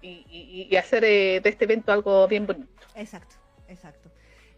y, 0.02 0.08
y- 0.28 0.68
y 0.70 0.76
hacer 0.76 1.02
eh, 1.04 1.40
de 1.42 1.48
este 1.48 1.64
evento 1.64 1.90
algo 1.90 2.28
bien 2.28 2.46
bonito. 2.46 2.68
Exacto, 2.94 3.34
exacto. 3.66 4.10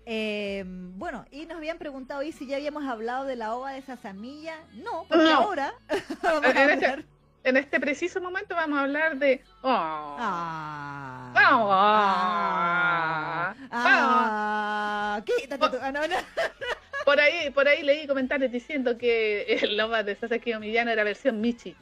Eh, 0.05 0.65
bueno, 0.67 1.25
y 1.31 1.47
nos 1.47 1.59
habían 1.59 1.79
preguntado 1.79 2.21
hoy 2.21 2.33
si 2.33 2.47
ya 2.47 2.57
habíamos 2.57 2.85
hablado 2.85 3.25
de 3.25 3.37
la 3.37 3.55
ova 3.55 3.73
de 3.73 3.83
Sasamilla. 3.83 4.57
No, 4.73 5.05
porque 5.09 5.23
No. 5.25 5.43
ahora 5.43 5.73
vamos 6.23 6.45
a 6.57 6.65
hablar. 6.65 7.05
En 7.43 7.57
este 7.57 7.81
preciso 7.81 8.21
momento 8.21 8.55
vamos 8.55 8.79
a 8.79 8.83
hablar 8.83 9.17
de... 9.19 9.43
Oh, 9.63 10.17
Ah, 10.19 11.33
Ah. 11.35 13.55
ah, 13.71 13.73
ah, 13.73 15.23
quítate 15.25 15.69
tu- 15.71 15.79
ah, 15.83 15.93
no, 15.93 16.07
no. 16.07 16.17
Por 17.05 17.19
ahí, 17.19 17.51
por 17.51 17.67
ahí 17.67 17.83
leí 17.83 18.07
comentarios 18.07 18.53
diciendo 18.53 18.99
que 18.99 19.43
el 19.63 19.81
OVA 19.81 20.03
de 20.03 20.15
Sasaki 20.17 20.53
Omiyano 20.53 20.91
era 20.91 21.03
versión 21.03 21.41
Michi. 21.41 21.75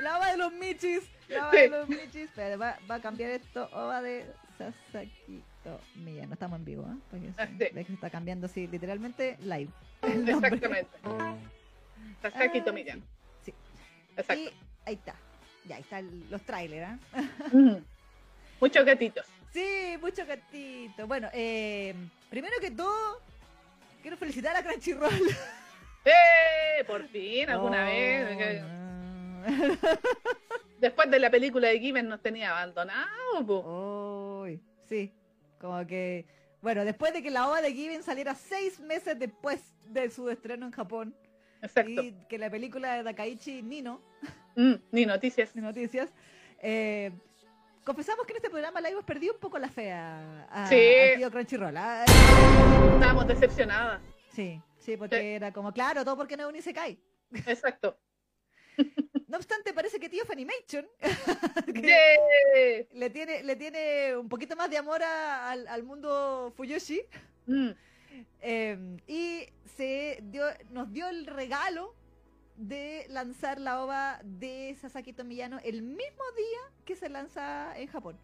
La 0.00 0.16
ova 0.16 0.30
de 0.30 0.36
los 0.38 0.52
michis. 0.52 1.02
La 1.28 1.48
ova 1.48 1.50
Sí. 1.50 1.56
de 1.58 1.68
los 1.68 1.88
michis. 1.88 2.30
Pero 2.34 2.58
va, 2.58 2.78
va 2.90 2.94
a 2.96 3.00
cambiar 3.00 3.30
esto. 3.32 3.68
Ova 3.72 4.00
de 4.00 4.24
Sasaki 4.58 5.42
Milla. 5.96 6.26
No 6.26 6.34
estamos 6.34 6.58
en 6.60 6.64
vivo, 6.64 6.82
¿eh? 6.84 6.96
Porque 7.10 7.30
Ah, 7.36 7.46
se, 7.58 7.68
sí. 7.68 7.84
se 7.84 7.92
está 7.94 8.10
cambiando 8.10 8.46
así, 8.46 8.66
literalmente 8.68 9.36
live. 9.40 9.70
Exactamente. 10.02 10.90
Sasaki 12.22 12.58
Ah, 12.60 12.64
Tomiyano. 12.64 13.02
Exacto. 14.16 14.42
Y 14.42 14.52
ahí 14.86 14.94
está. 14.94 15.14
Ya, 15.64 15.76
ahí 15.76 15.82
están 15.82 16.24
los 16.30 16.42
trailers, 16.42 16.90
¿ah? 17.14 17.22
Mm. 17.52 17.76
Muchos 18.60 18.84
gatitos. 18.84 19.26
Sí, 19.52 19.96
mucho 20.00 20.24
gatito. 20.26 21.06
Bueno, 21.06 21.28
eh, 21.32 21.94
primero 22.30 22.54
que 22.60 22.70
todo, 22.70 23.20
quiero 24.00 24.16
felicitar 24.16 24.56
a 24.56 24.62
Crunchyroll. 24.62 25.12
¡Eh! 26.04 26.84
Por 26.86 27.06
fin, 27.08 27.50
alguna 27.50 27.82
Oh, 27.82 27.86
vez. 27.86 28.62
no. 28.62 29.98
Después 30.80 31.10
de 31.10 31.18
la 31.20 31.30
película 31.30 31.68
de 31.68 31.78
Given 31.78 32.08
nos 32.08 32.20
tenía 32.22 32.50
abandonado. 32.50 33.46
po. 33.46 34.40
Uy, 34.44 34.60
sí, 34.88 35.12
como 35.60 35.86
que, 35.86 36.26
bueno, 36.60 36.84
después 36.84 37.12
de 37.12 37.22
que 37.22 37.30
la 37.30 37.46
ova 37.48 37.60
de 37.62 37.72
Given 37.72 38.02
saliera 38.02 38.34
seis 38.34 38.80
meses 38.80 39.18
después 39.18 39.60
de 39.86 40.10
su 40.10 40.28
estreno 40.30 40.66
en 40.66 40.72
Japón 40.72 41.14
Exacto. 41.62 42.02
y 42.02 42.12
que 42.28 42.38
la 42.38 42.50
película 42.50 42.96
de 42.96 43.04
Takaichi 43.04 43.62
Nino, 43.62 44.00
Mm, 44.56 44.74
ni 44.90 45.06
noticias. 45.06 45.54
de 45.54 45.60
noticias, 45.62 46.10
eh, 46.60 47.10
confesamos 47.84 48.26
que 48.26 48.32
en 48.32 48.36
este 48.36 48.50
programa 48.50 48.80
la 48.80 48.90
hemos 48.90 49.04
perdido 49.04 49.34
un 49.34 49.40
poco 49.40 49.58
la 49.58 49.68
fe 49.70 49.90
a, 49.92 50.46
a- 50.50 50.66
Sí. 50.68 50.76
a 51.14 51.16
tío 51.16 51.30
Crunchyroll. 51.30 51.76
ah, 51.76 52.04
Estábamos 52.94 53.26
decepcionadas. 53.26 54.00
Sí, 54.32 54.60
sí, 54.78 54.96
porque 54.96 55.18
Sí. 55.20 55.26
era 55.26 55.52
como, 55.52 55.72
claro, 55.72 56.04
todo 56.04 56.16
porque 56.16 56.36
no 56.36 56.44
es 56.44 56.48
un 56.50 56.56
Isekai. 56.56 56.98
Exacto. 57.46 57.98
No 59.28 59.38
obstante, 59.38 59.72
parece 59.72 59.98
que 59.98 60.10
tío 60.10 60.26
Funimation 60.26 60.86
que 61.74 61.80
¡Yeah! 61.80 62.86
le 62.98 63.08
tiene, 63.08 63.42
le 63.42 63.56
tiene 63.56 64.14
un 64.14 64.28
poquito 64.28 64.54
más 64.56 64.68
de 64.68 64.76
amor 64.76 65.02
a- 65.02 65.50
al, 65.50 65.66
al 65.68 65.82
mundo 65.84 66.52
Fuyoshi. 66.54 67.00
Mm, 67.46 67.70
Eh, 68.40 68.96
y 69.06 69.46
se 69.76 70.18
dio, 70.24 70.44
nos 70.70 70.92
dio 70.92 71.08
el 71.08 71.26
regalo 71.26 71.94
de 72.56 73.06
lanzar 73.08 73.60
la 73.60 73.82
ova 73.82 74.20
de 74.24 74.76
Sasaki 74.80 75.12
Tomiyano 75.12 75.58
el 75.64 75.82
mismo 75.82 76.24
día 76.36 76.58
que 76.84 76.94
se 76.96 77.08
lanza 77.08 77.76
en 77.78 77.88
Japón. 77.88 78.16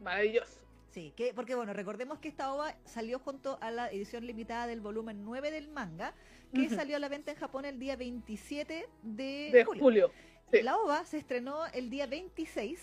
maravilloso. 0.00 0.60
Sí, 0.90 1.12
que, 1.16 1.34
porque 1.34 1.56
bueno, 1.56 1.72
recordemos 1.72 2.20
que 2.20 2.28
esta 2.28 2.52
ova 2.54 2.76
salió 2.84 3.18
junto 3.18 3.58
a 3.60 3.72
la 3.72 3.90
edición 3.90 4.24
limitada 4.26 4.68
del 4.68 4.80
volumen 4.80 5.24
9 5.24 5.50
del 5.50 5.66
manga, 5.68 6.14
que 6.54 6.70
salió 6.70 6.94
a 6.96 6.98
la 7.00 7.08
venta 7.08 7.32
en 7.32 7.36
Japón 7.36 7.64
el 7.64 7.80
día 7.80 7.96
27 7.96 8.86
de, 9.02 9.50
De 9.52 9.64
julio. 9.64 9.82
julio. 9.82 10.10
Sí. 10.52 10.62
La 10.62 10.76
ova 10.76 11.04
se 11.04 11.18
estrenó 11.18 11.66
el 11.66 11.90
día 11.90 12.06
26 12.06 12.80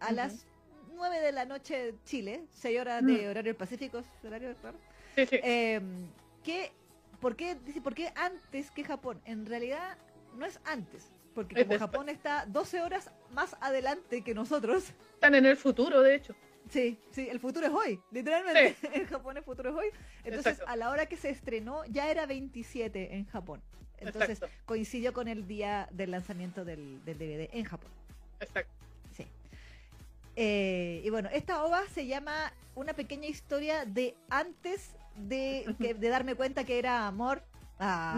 a 0.00 0.12
las 0.12 0.46
9 0.94 1.20
de 1.20 1.32
la 1.32 1.44
noche 1.44 1.94
Chile, 2.06 2.46
6 2.52 2.80
horas 2.80 3.04
de 3.04 3.12
Mm. 3.12 3.30
horario 3.30 3.42
del 3.50 3.56
Pacífico, 3.56 4.02
horario 4.24 4.54
raro. 4.62 4.78
Eh, 5.42 5.80
¿por 7.20 7.36
qué, 7.36 7.56
dice, 7.64 7.80
¿por 7.80 7.94
qué 7.94 8.12
antes 8.14 8.70
que 8.70 8.84
Japón? 8.84 9.20
En 9.24 9.46
realidad 9.46 9.96
no 10.36 10.46
es 10.46 10.60
antes. 10.64 11.10
Porque 11.34 11.66
como. 11.66 11.78
Japón 11.78 12.08
está 12.08 12.46
12 12.46 12.80
horas 12.80 13.10
más 13.32 13.56
adelante 13.60 14.22
que 14.22 14.34
nosotros, 14.34 14.92
Están 15.14 15.34
en 15.34 15.44
el 15.46 15.56
futuro, 15.56 16.00
de 16.00 16.14
hecho. 16.14 16.34
sí, 16.70 16.98
sí, 17.10 17.28
el 17.30 17.40
futuro 17.40 17.66
es 17.66 17.72
hoy, 17.72 18.00
literalmente. 18.10 18.76
En 18.92 19.06
Japón 19.06 19.36
el 19.36 19.42
futuro 19.42 19.70
es 19.70 19.76
hoy. 19.76 19.86
Entonces, 20.24 20.52
Exacto. 20.52 20.70
a 20.72 20.76
la 20.76 20.90
hora 20.90 21.06
que 21.06 21.16
se 21.16 21.30
estrenó, 21.30 21.84
ya 21.86 22.10
era 22.10 22.26
27 22.26 23.14
en 23.16 23.26
Japón. 23.26 23.60
Entonces, 23.98 24.38
Exacto. 24.38 24.54
coincidió 24.66 25.12
con 25.12 25.28
el 25.28 25.46
día 25.46 25.88
del 25.90 26.10
lanzamiento 26.10 26.64
del, 26.64 27.04
del 27.04 27.18
DVD 27.18 27.48
en 27.52 27.64
Japón. 27.64 27.90
Exacto. 28.40 28.72
Sí. 29.14 29.26
Eh, 30.36 31.02
y 31.04 31.10
bueno, 31.10 31.28
esta 31.32 31.64
ova 31.64 31.82
se 31.92 32.06
llama 32.06 32.52
Una 32.74 32.92
pequeña 32.92 33.26
historia 33.26 33.84
de 33.86 34.14
antes 34.28 34.94
de, 35.18 35.74
que- 35.80 35.94
de 35.94 36.08
darme 36.08 36.34
cuenta 36.34 36.64
que 36.64 36.78
era 36.78 37.06
amor. 37.06 37.42
Ah. 37.78 38.14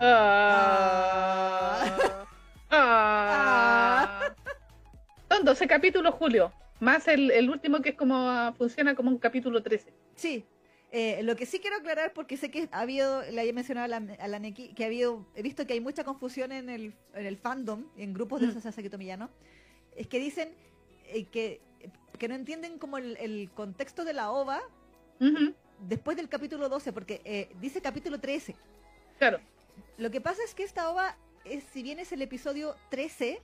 Ah. 0.00 2.24
Ah. 2.70 2.70
Ah. 2.70 4.34
Son 5.30 5.44
12 5.44 5.66
capítulos, 5.66 6.14
Julio. 6.14 6.52
Más 6.80 7.08
el, 7.08 7.30
el 7.32 7.50
último 7.50 7.80
que 7.82 7.90
es 7.90 7.94
como 7.96 8.14
ah, 8.16 8.54
funciona 8.56 8.94
como 8.94 9.10
un 9.10 9.18
capítulo 9.18 9.62
13. 9.62 9.92
Sí. 10.14 10.44
Eh, 10.90 11.20
lo 11.22 11.36
que 11.36 11.44
sí 11.44 11.58
quiero 11.58 11.76
aclarar, 11.76 12.14
porque 12.14 12.38
sé 12.38 12.50
que 12.50 12.68
ha 12.72 12.80
habido, 12.80 13.20
le 13.30 13.40
había 13.40 13.52
mencionado 13.52 13.84
a 13.84 13.88
la, 14.00 14.14
a 14.18 14.28
la 14.28 14.38
Neki, 14.38 14.72
que 14.74 14.84
ha 14.84 14.86
habido, 14.86 15.26
he 15.34 15.42
visto 15.42 15.66
que 15.66 15.74
hay 15.74 15.80
mucha 15.80 16.02
confusión 16.04 16.50
en 16.50 16.70
el, 16.70 16.94
en 17.14 17.26
el 17.26 17.36
fandom, 17.36 17.84
en 17.98 18.14
grupos 18.14 18.40
de 18.40 18.46
Mm. 18.46 18.60
Sasaki 18.60 18.88
Tomiyano, 18.88 19.28
es 19.96 20.06
que 20.06 20.18
dicen 20.18 20.48
eh, 21.08 21.24
que, 21.26 21.60
que 22.18 22.28
no 22.28 22.34
entienden 22.34 22.78
como 22.78 22.98
el, 22.98 23.16
el 23.18 23.50
contexto 23.54 24.04
de 24.04 24.12
la 24.12 24.30
ova 24.30 24.60
después 25.80 26.16
del 26.16 26.28
capítulo 26.28 26.68
12, 26.68 26.92
porque 26.92 27.20
eh, 27.24 27.48
dice 27.60 27.80
capítulo 27.80 28.18
13. 28.20 28.54
Claro. 29.18 29.40
Lo 29.96 30.10
que 30.10 30.20
pasa 30.20 30.42
es 30.44 30.54
que 30.54 30.64
esta 30.64 30.90
ova, 30.90 31.16
es, 31.44 31.64
si 31.72 31.82
bien 31.82 31.98
es 31.98 32.12
el 32.12 32.22
episodio 32.22 32.76
13, 32.90 33.40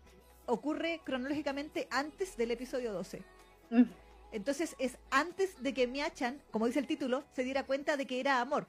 ocurre 0.46 1.00
cronológicamente 1.04 1.88
antes 1.90 2.36
del 2.36 2.50
episodio 2.50 2.92
12. 2.92 3.22
Ujú. 3.70 3.86
Entonces 4.32 4.74
es 4.78 4.98
antes 5.10 5.62
de 5.62 5.72
que 5.72 5.86
Miachan, 5.86 6.42
como 6.50 6.66
dice 6.66 6.80
el 6.80 6.86
título, 6.86 7.24
se 7.32 7.44
diera 7.44 7.64
cuenta 7.64 7.96
de 7.96 8.06
que 8.06 8.18
era 8.18 8.40
amor. 8.40 8.66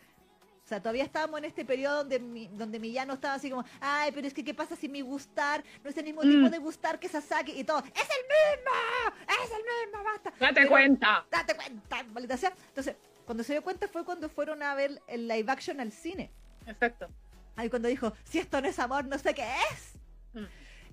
O 0.66 0.68
sea, 0.68 0.80
todavía 0.80 1.04
estábamos 1.04 1.38
en 1.38 1.46
este 1.46 1.64
periodo 1.64 1.98
donde 1.98 2.18
mi, 2.20 2.48
donde 2.48 2.80
Millano 2.80 3.14
estaba 3.14 3.36
así 3.36 3.52
como, 3.52 3.64
ay, 3.80 4.12
pero 4.12 4.26
es 4.26 4.34
que 4.34 4.44
¿qué 4.44 4.56
pasa 4.56 4.76
si 4.76 4.90
mi 4.90 5.02
gustar 5.02 5.64
no 5.84 5.92
es 5.92 5.98
el 5.98 6.06
mismo 6.06 6.22
Mm. 6.24 6.30
tipo 6.32 6.50
de 6.50 6.58
gustar 6.58 7.00
que 7.00 7.08
Sasaki? 7.08 7.52
Y 7.52 7.64
todo, 7.64 7.78
¡es 7.80 7.86
el 7.86 8.26
mismo! 8.26 9.16
¡Es 9.44 9.52
el 9.52 9.62
mismo! 9.64 10.04
¡Basta! 10.04 10.34
Date 10.40 10.54
Pero- 10.56 10.70
cuenta. 10.70 11.24
¡Date 11.30 11.56
cuenta! 11.56 12.04
Maldita 12.06 12.36
sea. 12.38 12.52
Entonces, 12.70 12.96
cuando 13.26 13.44
se 13.44 13.54
dio 13.54 13.62
cuenta 13.64 13.88
fue 13.88 14.04
cuando 14.04 14.28
fueron 14.28 14.64
a 14.64 14.74
ver 14.74 15.00
el 15.08 15.28
live 15.28 15.52
action 15.52 15.80
al 15.80 15.92
cine. 15.92 16.32
Exacto. 16.66 17.10
Ahí 17.56 17.70
cuando 17.70 17.88
dijo, 17.88 18.12
si 18.24 18.40
esto 18.40 18.60
no 18.60 18.68
es 18.68 18.80
amor, 18.80 19.06
no 19.06 19.20
sé 19.20 19.36
qué 19.36 19.46
es. 19.72 19.94
Mm. 20.34 20.46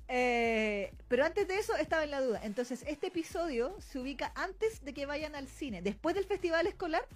Eh, 0.08 0.92
pero 1.08 1.24
antes 1.24 1.48
de 1.48 1.58
eso 1.58 1.74
estaba 1.76 2.04
en 2.04 2.10
la 2.10 2.20
duda. 2.20 2.40
Entonces, 2.44 2.84
este 2.86 3.06
episodio 3.06 3.74
se 3.80 3.98
ubica 3.98 4.32
antes 4.34 4.84
de 4.84 4.92
que 4.92 5.06
vayan 5.06 5.34
al 5.34 5.48
cine, 5.48 5.80
después 5.80 6.14
del 6.14 6.26
festival 6.26 6.66
escolar 6.66 7.06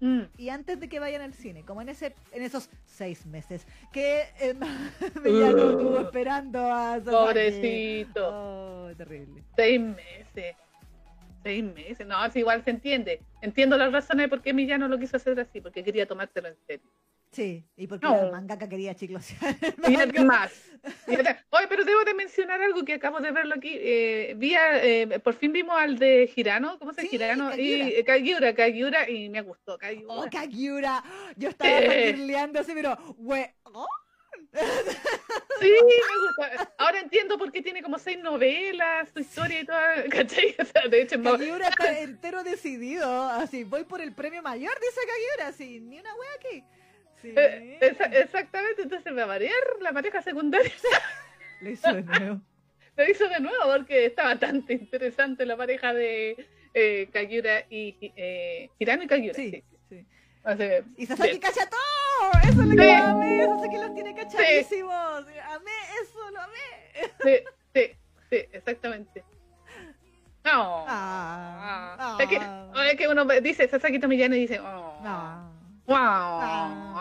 Mm. 0.00 0.22
y 0.38 0.48
antes 0.48 0.80
de 0.80 0.88
que 0.88 0.98
vayan 0.98 1.20
al 1.20 1.34
cine, 1.34 1.62
como 1.64 1.82
en 1.82 1.90
ese 1.90 2.14
en 2.32 2.42
esos 2.42 2.70
seis 2.86 3.26
meses 3.26 3.66
que 3.92 4.22
eh, 4.40 4.54
Millano 5.24 5.64
Uh. 5.66 5.70
estuvo 5.72 6.00
esperando 6.00 6.58
a 6.72 6.94
Sasaki. 6.98 7.10
Pobrecito. 7.10 8.28
Oh, 8.32 8.90
terrible. 8.96 9.42
Seis 9.56 9.78
meses. 9.80 10.56
Seis 11.42 11.64
meses. 11.64 12.06
No, 12.06 12.24
es 12.24 12.34
igual 12.36 12.64
se 12.64 12.70
entiende. 12.70 13.20
Entiendo 13.42 13.76
las 13.76 13.92
razones 13.92 14.24
de 14.24 14.28
por 14.28 14.40
qué 14.42 14.52
Millano 14.54 14.88
lo 14.88 14.98
quiso 14.98 15.16
hacer 15.18 15.38
así, 15.40 15.60
porque 15.60 15.84
quería 15.84 16.06
tomártelo 16.06 16.48
en 16.48 16.56
serio. 16.66 16.90
Sí, 17.32 17.64
y 17.76 17.86
porque 17.86 18.06
No. 18.06 18.16
la 18.24 18.30
mangaka 18.32 18.68
quería 18.68 18.94
chiclosear. 18.94 19.54
y 19.88 19.94
además- 19.94 20.52
Oye, 21.50 21.66
pero 21.68 21.84
debo 21.84 22.02
de 22.04 22.14
mencionar 22.14 22.60
algo 22.60 22.84
que 22.84 22.94
acabo 22.94 23.20
de 23.20 23.30
verlo 23.30 23.54
aquí. 23.54 23.70
Eh, 23.78 24.34
vi 24.36 24.54
a- 24.54 24.82
eh, 24.82 25.20
por 25.20 25.34
fin 25.34 25.52
vimos 25.52 25.76
al 25.78 25.98
de 25.98 26.26
Girano, 26.34 26.78
¿cómo 26.78 26.92
se 26.92 27.02
Sí, 27.02 27.18
llama? 27.18 27.34
Girano? 27.34 27.50
Kagiura. 27.50 27.88
Y 27.88 27.94
eh, 27.94 28.04
Kagiura, 28.04 28.54
Kagiura, 28.54 29.08
y 29.10 29.28
me 29.28 29.42
gustó 29.42 29.78
Kagiura. 29.78 30.12
Oh, 30.14 30.26
Kagiura. 30.30 31.04
Yo 31.36 31.50
estaba 31.50 31.70
Eh. 31.70 32.36
así, 32.58 32.72
pero, 32.74 32.96
we, 33.18 33.54
oh, 33.64 33.86
Sí, 35.60 35.68
me 35.70 36.48
gusta. 36.48 36.72
Ahora 36.78 36.98
entiendo 37.00 37.36
por 37.38 37.52
qué 37.52 37.62
tiene 37.62 37.82
como 37.82 37.98
seis 37.98 38.18
novelas, 38.18 39.08
su 39.12 39.20
historia 39.20 39.60
y 39.60 39.66
todo. 39.66 39.76
¿Cachai? 40.10 40.56
O 40.58 40.64
sea, 40.64 40.88
de 40.88 41.02
hecho, 41.02 41.18
más- 41.18 41.34
Kagiura 41.38 41.68
está 41.68 42.00
entero 42.00 42.42
decidido. 42.42 43.22
Así, 43.30 43.64
voy 43.64 43.84
por 43.84 44.00
el 44.00 44.12
premio 44.14 44.42
mayor, 44.42 44.72
dice 44.80 45.00
Kagiura. 45.06 45.48
Así, 45.48 45.80
ni 45.80 46.00
una 46.00 46.14
wea 46.14 46.30
aquí. 46.38 46.64
Sí. 47.22 47.32
eh, 47.36 47.78
esa- 47.80 48.04
exactamente, 48.06 48.82
entonces 48.82 49.12
me 49.12 49.18
va 49.20 49.24
a 49.24 49.26
variar 49.38 49.54
la 49.80 49.92
pareja 49.92 50.22
secundaria. 50.22 50.72
Lo 51.60 51.70
hizo 51.70 51.92
de 51.92 52.02
nuevo. 52.02 52.40
Lo 52.96 53.04
hizo 53.08 53.28
de 53.28 53.40
nuevo 53.40 53.64
porque 53.76 54.06
está 54.06 54.24
bastante 54.24 54.72
interesante 54.74 55.44
la 55.46 55.56
pareja 55.56 55.92
de 55.94 56.46
eh, 56.74 57.08
Kagiura 57.12 57.64
y 57.68 57.96
eh, 58.16 58.70
Hirano 58.78 59.02
y 59.02 59.06
Kagiura. 59.06 59.34
Sí, 59.34 59.50
sí. 59.50 59.64
sí. 59.88 60.06
O 60.44 60.56
sea, 60.56 60.82
Y 60.96 61.06
Sasaki 61.06 61.30
bien. 61.30 61.40
cacha 61.40 61.68
todo. 61.68 62.40
Eso 62.42 62.62
es 62.62 62.68
lo 62.68 62.76
que 62.76 62.82
Sí. 62.82 62.90
amé. 62.90 63.46
Sasaki 63.46 63.76
los 63.76 63.94
tiene 63.94 64.14
cachadísimos. 64.14 64.92
Amé 65.50 65.70
eso, 66.02 66.30
lo 66.30 66.40
amé. 66.40 67.10
Sí, 67.22 67.44
sí, 67.74 67.96
sí, 68.30 68.36
exactamente. 68.52 69.22
No. 70.44 70.84
Ah, 70.88 71.96
Ah. 71.96 71.96
ah. 71.98 72.18
Es, 72.22 72.28
que, 72.28 72.38
oh, 72.38 72.82
es 72.82 72.96
que 72.96 73.08
uno 73.08 73.24
dice 73.42 73.68
Sasaki 73.68 73.98
Tomiyano 73.98 74.34
y 74.36 74.40
dice, 74.40 74.58
oh, 74.60 75.00
Ah. 75.04 75.50
Wow, 75.90 75.98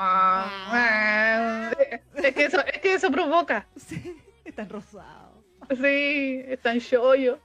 Ah. 0.02 0.50
ah, 0.72 1.72
es 2.16 2.34
que 2.34 2.46
eso, 2.46 2.66
es 2.66 2.80
que 2.82 2.94
eso 2.94 3.12
provoca. 3.12 3.68
Sí, 3.76 4.18
está 4.44 4.66
rosado. 4.66 5.44
Sí, 5.70 6.42
es 6.48 6.60
tan 6.62 6.80
shoyo. 6.80 7.40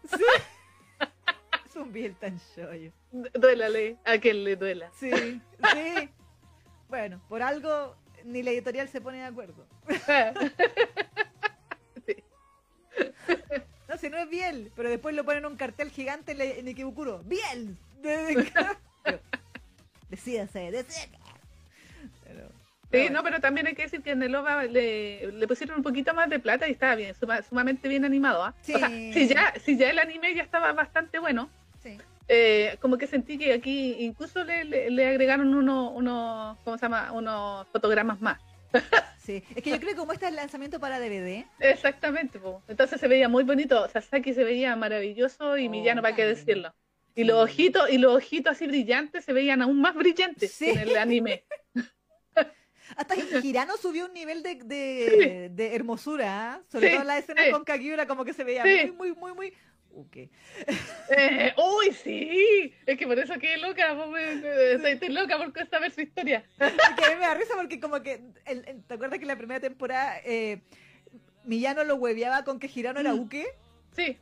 Es 1.67 1.77
un 1.77 1.93
bien 1.93 2.15
tan 2.15 2.39
shoyo. 2.55 2.93
Duélale, 3.35 3.99
a 4.05 4.17
quien 4.19 4.43
le 4.45 4.57
duela. 4.57 4.91
Sí, 4.99 5.11
sí. 5.11 6.09
Bueno, 6.89 7.21
por 7.29 7.43
algo 7.43 7.95
ni 8.25 8.43
la 8.43 8.51
editorial 8.53 8.89
se 8.89 9.01
pone 9.01 9.19
de 9.19 9.25
acuerdo. 9.25 9.67
Sí. 12.07 12.17
No, 13.89 13.97
si 13.97 14.11
no 14.11 14.19
es 14.19 14.29
Biel, 14.29 14.71
pero 14.77 14.89
después 14.91 15.15
lo 15.15 15.25
ponen 15.25 15.47
un 15.47 15.57
cartel 15.57 15.91
gigante 15.91 16.33
en, 16.33 16.41
en 16.41 16.69
Ikebukuro. 16.69 17.23
¡Biel! 17.25 17.77
Decídase, 20.11 20.71
decídase. 20.71 21.24
Sí, 22.93 23.09
no, 23.11 23.23
pero 23.25 23.41
también 23.41 23.67
hay 23.67 23.75
que 23.75 23.83
decir 23.83 24.03
que 24.03 24.13
en 24.13 24.23
el 24.23 24.35
OVA 24.35 24.65
le, 24.65 25.33
le 25.33 25.49
pusieron 25.49 25.77
un 25.79 25.83
poquito 25.83 26.15
más 26.15 26.31
de 26.31 26.39
plata 26.39 26.69
y 26.69 26.73
estaba 26.73 26.95
bien, 26.95 27.15
suma- 27.15 27.43
sumamente 27.43 27.89
bien 27.89 28.05
animado. 28.05 28.45
¿ah? 28.45 28.55
O 28.61 28.65
sea, 28.65 28.89
Sí. 28.89 29.13
si 29.13 29.29
ya, 29.29 29.53
si 29.65 29.77
ya 29.77 29.91
el 29.91 29.99
anime 29.99 30.35
ya 30.35 30.43
estaba 30.43 30.73
bastante 30.73 31.19
bueno, 31.19 31.51
Sí. 31.83 31.99
eh, 32.29 32.77
como 32.81 32.97
que 32.97 33.07
sentí 33.09 33.37
que 33.37 33.53
aquí 33.53 33.97
incluso 33.99 34.45
le, 34.45 34.65
le, 34.65 34.91
le 34.91 35.09
agregaron 35.09 35.55
unos, 35.55 35.91
uno, 35.95 36.57
¿cómo 36.65 36.79
se 36.79 36.83
llama? 36.83 37.11
Unos 37.13 37.67
fotogramas 37.69 38.21
más. 38.21 38.39
Sí, 39.19 39.43
es 39.55 39.63
que 39.63 39.71
yo 39.71 39.79
creo 39.79 39.91
que 39.91 39.97
como 39.97 40.13
este 40.13 40.27
es 40.27 40.31
el 40.31 40.37
lanzamiento 40.37 40.79
para 40.81 40.99
DVD, 41.01 41.47
Exactamente, 41.61 42.39
po. 42.39 42.63
entonces 42.69 43.01
se 43.01 43.09
veía 43.09 43.29
muy 43.29 43.43
bonito. 43.45 43.89
Sasaki 43.89 44.35
se 44.35 44.45
veía 44.45 44.77
maravilloso 44.77 45.57
y 45.57 45.67
Oh, 45.67 45.71
Millano, 45.71 46.03
para 46.03 46.15
qué 46.15 46.27
decirlo. 46.27 46.75
Y 47.17 47.23
Sí. 47.23 47.25
los 47.25 47.43
ojitos, 47.45 47.89
y 47.91 47.99
los 47.99 48.15
ojitos 48.17 48.53
así 48.53 48.67
brillantes 48.67 49.25
se 49.25 49.33
veían 49.33 49.63
aún 49.63 49.81
más 49.81 49.95
brillantes 49.95 50.53
Sí. 50.53 50.71
en 50.71 50.79
el 50.79 50.97
anime. 50.97 51.45
hasta 52.97 53.15
Girano 53.43 53.77
subió 53.77 54.07
un 54.07 54.13
nivel 54.15 54.43
de, 54.43 54.57
de, 54.57 55.49
de 55.53 55.75
hermosura, 55.75 56.53
¿ah? 56.55 56.61
sobre 56.71 56.89
Sí, 56.89 56.93
todo 56.93 57.03
en 57.03 57.07
la 57.09 57.19
escena 57.19 57.45
sí. 57.45 57.51
con 57.51 57.65
Kagiura, 57.65 58.07
como 58.07 58.25
que 58.25 58.33
se 58.33 58.45
veía 58.45 58.65
muy, 58.65 58.93
muy, 58.93 59.13
muy, 59.15 59.33
muy... 59.35 59.53
Ok. 59.97 60.17
Eh, 61.11 61.55
¡Uy, 61.57 61.93
sí! 61.93 62.75
Es 62.85 62.99
que 62.99 63.07
por 63.07 63.17
eso 63.19 63.35
quedé 63.39 63.59
loca, 63.59 63.95
po, 63.97 64.09
me- 64.09 64.35
me- 64.37 64.73
estoy, 64.73 64.91
estoy 64.93 65.09
loca 65.11 65.39
por 65.39 65.69
saber 65.69 65.93
su 65.93 66.01
historia. 66.01 66.45
que 66.59 66.65
a 67.05 67.09
mí 67.11 67.15
me 67.15 67.21
da 67.27 67.35
risa 67.35 67.55
porque 67.55 67.79
como 67.79 68.03
que, 68.03 68.21
el- 68.45 68.65
el- 68.67 68.83
¿te 68.85 68.95
acuerdas 68.95 69.19
que 69.19 69.25
en 69.25 69.29
la 69.29 69.37
primera 69.37 69.61
temporada 69.61 70.19
eh, 70.25 70.61
Millano 71.45 71.85
lo 71.85 71.95
hueveaba 71.97 72.43
con 72.43 72.59
que 72.59 72.67
Girano 72.69 72.99
era 73.01 73.13
Mm. 73.15 73.21
Uke? 73.21 73.47
Sí, 73.95 74.17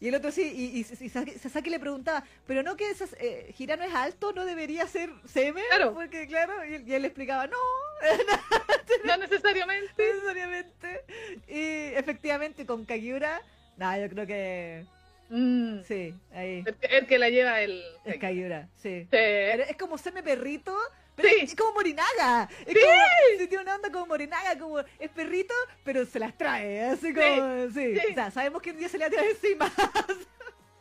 Y 0.00 0.08
el 0.08 0.14
otro 0.14 0.30
sí, 0.32 0.42
y, 0.42 0.78
y, 0.78 0.80
y 0.80 1.10
Sasaki- 1.10 1.68
le 1.70 1.78
preguntaba, 1.78 2.24
pero 2.46 2.62
no 2.62 2.74
que 2.74 2.88
esas, 2.90 3.14
eh, 3.20 3.52
Girano 3.54 3.84
es 3.84 3.92
alto, 3.94 4.32
no 4.32 4.46
debería 4.46 4.86
ser 4.86 5.10
Seme, 5.26 5.60
Claro. 5.68 5.92
porque 5.92 6.26
claro, 6.26 6.64
y, 6.64 6.74
él- 6.74 6.88
y 6.88 6.94
él 6.94 7.02
le 7.02 7.08
explicaba, 7.08 7.46
no, 7.46 7.56
no 9.04 9.16
necesariamente. 9.18 9.92
no 9.98 10.14
necesariamente. 10.14 11.04
Y 11.48 11.94
efectivamente 11.98 12.64
con 12.66 12.84
Kagiura, 12.84 13.42
nada, 13.76 13.98
yo 13.98 14.08
creo 14.08 14.26
que 14.26 14.84
Mm, 15.32 15.82
sí, 15.86 16.12
ahí, 16.34 16.64
el, 16.66 16.74
que- 16.74 16.96
el 16.98 17.06
que 17.06 17.18
la 17.18 17.28
lleva 17.28 17.60
el. 17.60 17.80
es 18.04 18.16
Kagiura, 18.18 18.68
sí. 18.82 19.06
Sí. 19.10 19.16
Es 19.16 19.76
como 19.76 19.96
Seme 19.96 20.24
perrito, 20.24 20.76
pero 21.20 21.34
Sí. 21.34 21.40
es 21.44 21.54
como 21.54 21.72
Morinaga. 21.72 22.48
Es 22.66 22.72
Sí. 22.74 22.80
como, 22.80 23.38
sí, 23.38 23.46
tiene 23.48 23.62
una 23.64 23.74
onda 23.76 23.90
como 23.90 24.06
Morinaga, 24.06 24.58
como 24.58 24.78
es 24.80 25.10
perrito, 25.14 25.54
pero 25.84 26.04
se 26.06 26.18
las 26.18 26.36
trae, 26.36 26.80
así 26.82 27.12
como, 27.14 27.68
sí. 27.74 27.94
sí. 27.98 28.06
O 28.10 28.14
sea, 28.14 28.30
sabemos 28.30 28.62
que 28.62 28.70
un 28.70 28.78
día 28.78 28.88
se 28.88 28.98
le 28.98 29.04
va 29.04 29.08
a 29.08 29.10
tirar 29.10 29.26
encima. 29.26 29.70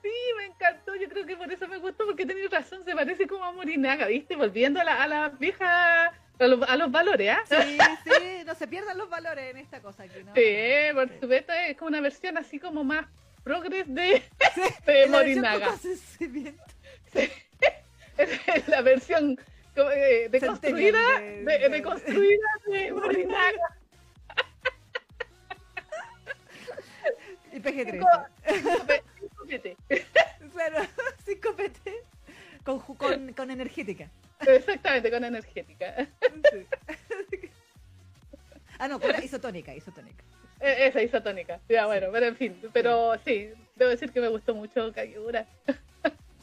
Sí, 0.01 0.09
me 0.37 0.45
encantó. 0.45 0.95
Yo 0.95 1.09
creo 1.09 1.25
que 1.25 1.35
por 1.35 1.51
eso 1.51 1.67
me 1.67 1.75
gustó, 1.77 2.05
porque 2.05 2.25
tenía 2.25 2.47
razón. 2.49 2.85
Se 2.85 2.95
parece 2.95 3.27
como 3.27 3.43
a 3.43 3.51
Morinaga, 3.51 4.05
¿viste? 4.07 4.37
Volviendo 4.37 4.79
a 4.79 4.85
la, 4.85 5.03
a 5.03 5.07
la 5.09 5.27
vieja 5.29 6.05
A 6.05 6.47
los, 6.47 6.67
a 6.69 6.77
los 6.77 6.89
valores, 6.89 7.29
¿ah? 7.29 7.43
Sí, 7.45 7.77
sí, 8.05 8.43
no 8.45 8.55
se 8.55 8.65
pierdan 8.67 8.97
los 8.97 9.09
valores 9.09 9.51
en 9.51 9.57
esta 9.57 9.81
cosa 9.81 10.03
aquí, 10.03 10.23
¿no? 10.23 10.33
Sí, 10.33 10.93
por 10.93 11.09
supuesto, 11.19 11.51
es 11.51 11.75
como 11.77 11.89
una 11.89 11.99
versión 11.99 12.37
así 12.37 12.59
como 12.59 12.85
más 12.85 13.07
progres 13.43 13.83
de, 13.93 14.23
Sí, 14.55 14.61
de 14.85 15.03
es 15.03 15.09
la 15.09 15.17
versión 15.17 15.41
Morinaga. 15.43 15.67
consentimiento. 15.67 16.63
Es 18.17 18.67
la 18.67 18.81
versión 18.81 19.39
eh, 19.75 20.27
deconstruida 20.29 21.19
de, 21.19 21.43
de- 21.43 21.69
deconstruida 21.69 22.47
de 22.67 22.91
Morinaga. 22.93 23.75
Y 27.51 27.59
PG-13. 27.59 29.01
Copete. 29.37 29.77
Claro, 30.53 30.85
sin 31.25 31.39
copete. 31.39 32.03
Con, 32.63 32.79
con, 32.79 33.31
con 33.33 33.51
energética. 33.51 34.09
Exactamente, 34.45 35.09
con 35.11 35.23
energética. 35.23 36.07
Sí. 36.51 36.67
Ah, 38.77 38.87
no, 38.87 38.99
con 38.99 39.11
la 39.11 39.23
isotónica, 39.23 39.73
isotónica. 39.73 40.23
Eh, 40.59 40.87
Esa 40.87 41.01
isotónica. 41.01 41.59
Ya, 41.69 41.85
bueno, 41.85 42.07
pero 42.11 42.25
en 42.25 42.35
fin. 42.35 42.59
Pero 42.73 43.13
sí, 43.23 43.51
debo 43.75 43.91
decir 43.91 44.11
que 44.11 44.19
me 44.19 44.27
gustó 44.27 44.53
mucho 44.53 44.91
Kagebura. 44.91 45.45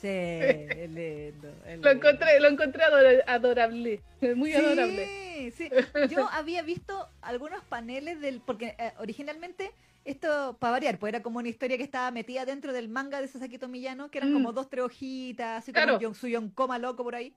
Sí, 0.01 0.09
es 0.09 0.91
lindo. 0.91 1.49
es 1.67 1.79
Lo 1.81 1.91
encontré, 1.91 2.41
lo 2.41 2.49
encontré 2.49 2.83
adora- 2.85 3.25
adorable. 3.27 4.03
Muy 4.37 4.53
adorable. 4.53 5.07
Sí, 5.07 5.51
sí. 5.53 5.71
Yo 6.11 6.29
había 6.33 6.63
visto 6.63 7.09
algunos 7.23 7.63
paneles 7.65 8.21
del. 8.21 8.41
Porque 8.41 8.75
eh, 8.79 8.93
originalmente, 8.99 9.73
esto, 10.05 10.57
para 10.61 10.73
variar, 10.73 10.99
pues 10.99 11.13
era 11.13 11.23
como 11.23 11.39
una 11.39 11.49
historia 11.49 11.77
que 11.79 11.83
estaba 11.85 12.11
metida 12.11 12.45
dentro 12.45 12.73
del 12.73 12.89
manga 12.89 13.21
de 13.21 13.29
Sasaki 13.29 13.59
Tomiyano, 13.59 14.11
que 14.11 14.19
eran 14.19 14.31
Mm. 14.31 14.35
como 14.35 14.53
dos, 14.53 14.69
tres 14.69 14.85
hojitas, 14.85 15.59
así 15.63 15.73
como 15.73 15.85
Claro. 15.85 16.01
Yon- 16.01 16.15
su 16.15 16.29
Yonkoma 16.29 16.79
loco 16.79 17.03
por 17.03 17.15
ahí. 17.15 17.35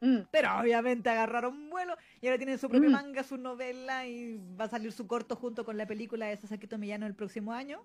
Mm, 0.00 0.18
Pero 0.30 0.48
obviamente 0.60 1.10
agarraron 1.10 1.68
vuelo 1.70 1.96
y 2.20 2.28
ahora 2.28 2.38
tienen 2.38 2.56
su 2.58 2.68
propio 2.68 2.88
Mm. 2.88 2.92
manga, 2.92 3.24
su 3.24 3.36
novela 3.36 4.06
y 4.06 4.38
va 4.58 4.66
a 4.66 4.68
salir 4.68 4.92
su 4.92 5.08
corto 5.08 5.34
junto 5.34 5.64
con 5.64 5.76
la 5.76 5.86
película 5.86 6.26
de 6.26 6.36
Sasaki 6.36 6.68
Tomiyano 6.68 7.04
el 7.06 7.14
próximo 7.16 7.52
año. 7.52 7.82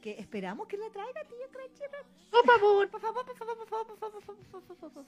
Que 0.00 0.18
esperamos 0.18 0.66
que 0.66 0.76
la 0.76 0.88
traiga, 0.90 1.22
tío 1.24 1.36
Crunchyroll. 1.52 2.06
Por 2.30 2.46
favor. 2.46 2.88
Por 2.90 3.00
favor, 3.00 3.24
por 3.26 3.36
favor, 3.36 3.56
por 3.58 3.68
favor, 3.68 3.86
por 3.86 3.98
favor, 3.98 4.12
por 4.12 4.22
favor, 4.22 4.62
por 4.66 4.76
favor, 4.76 4.92
por. 4.92 5.04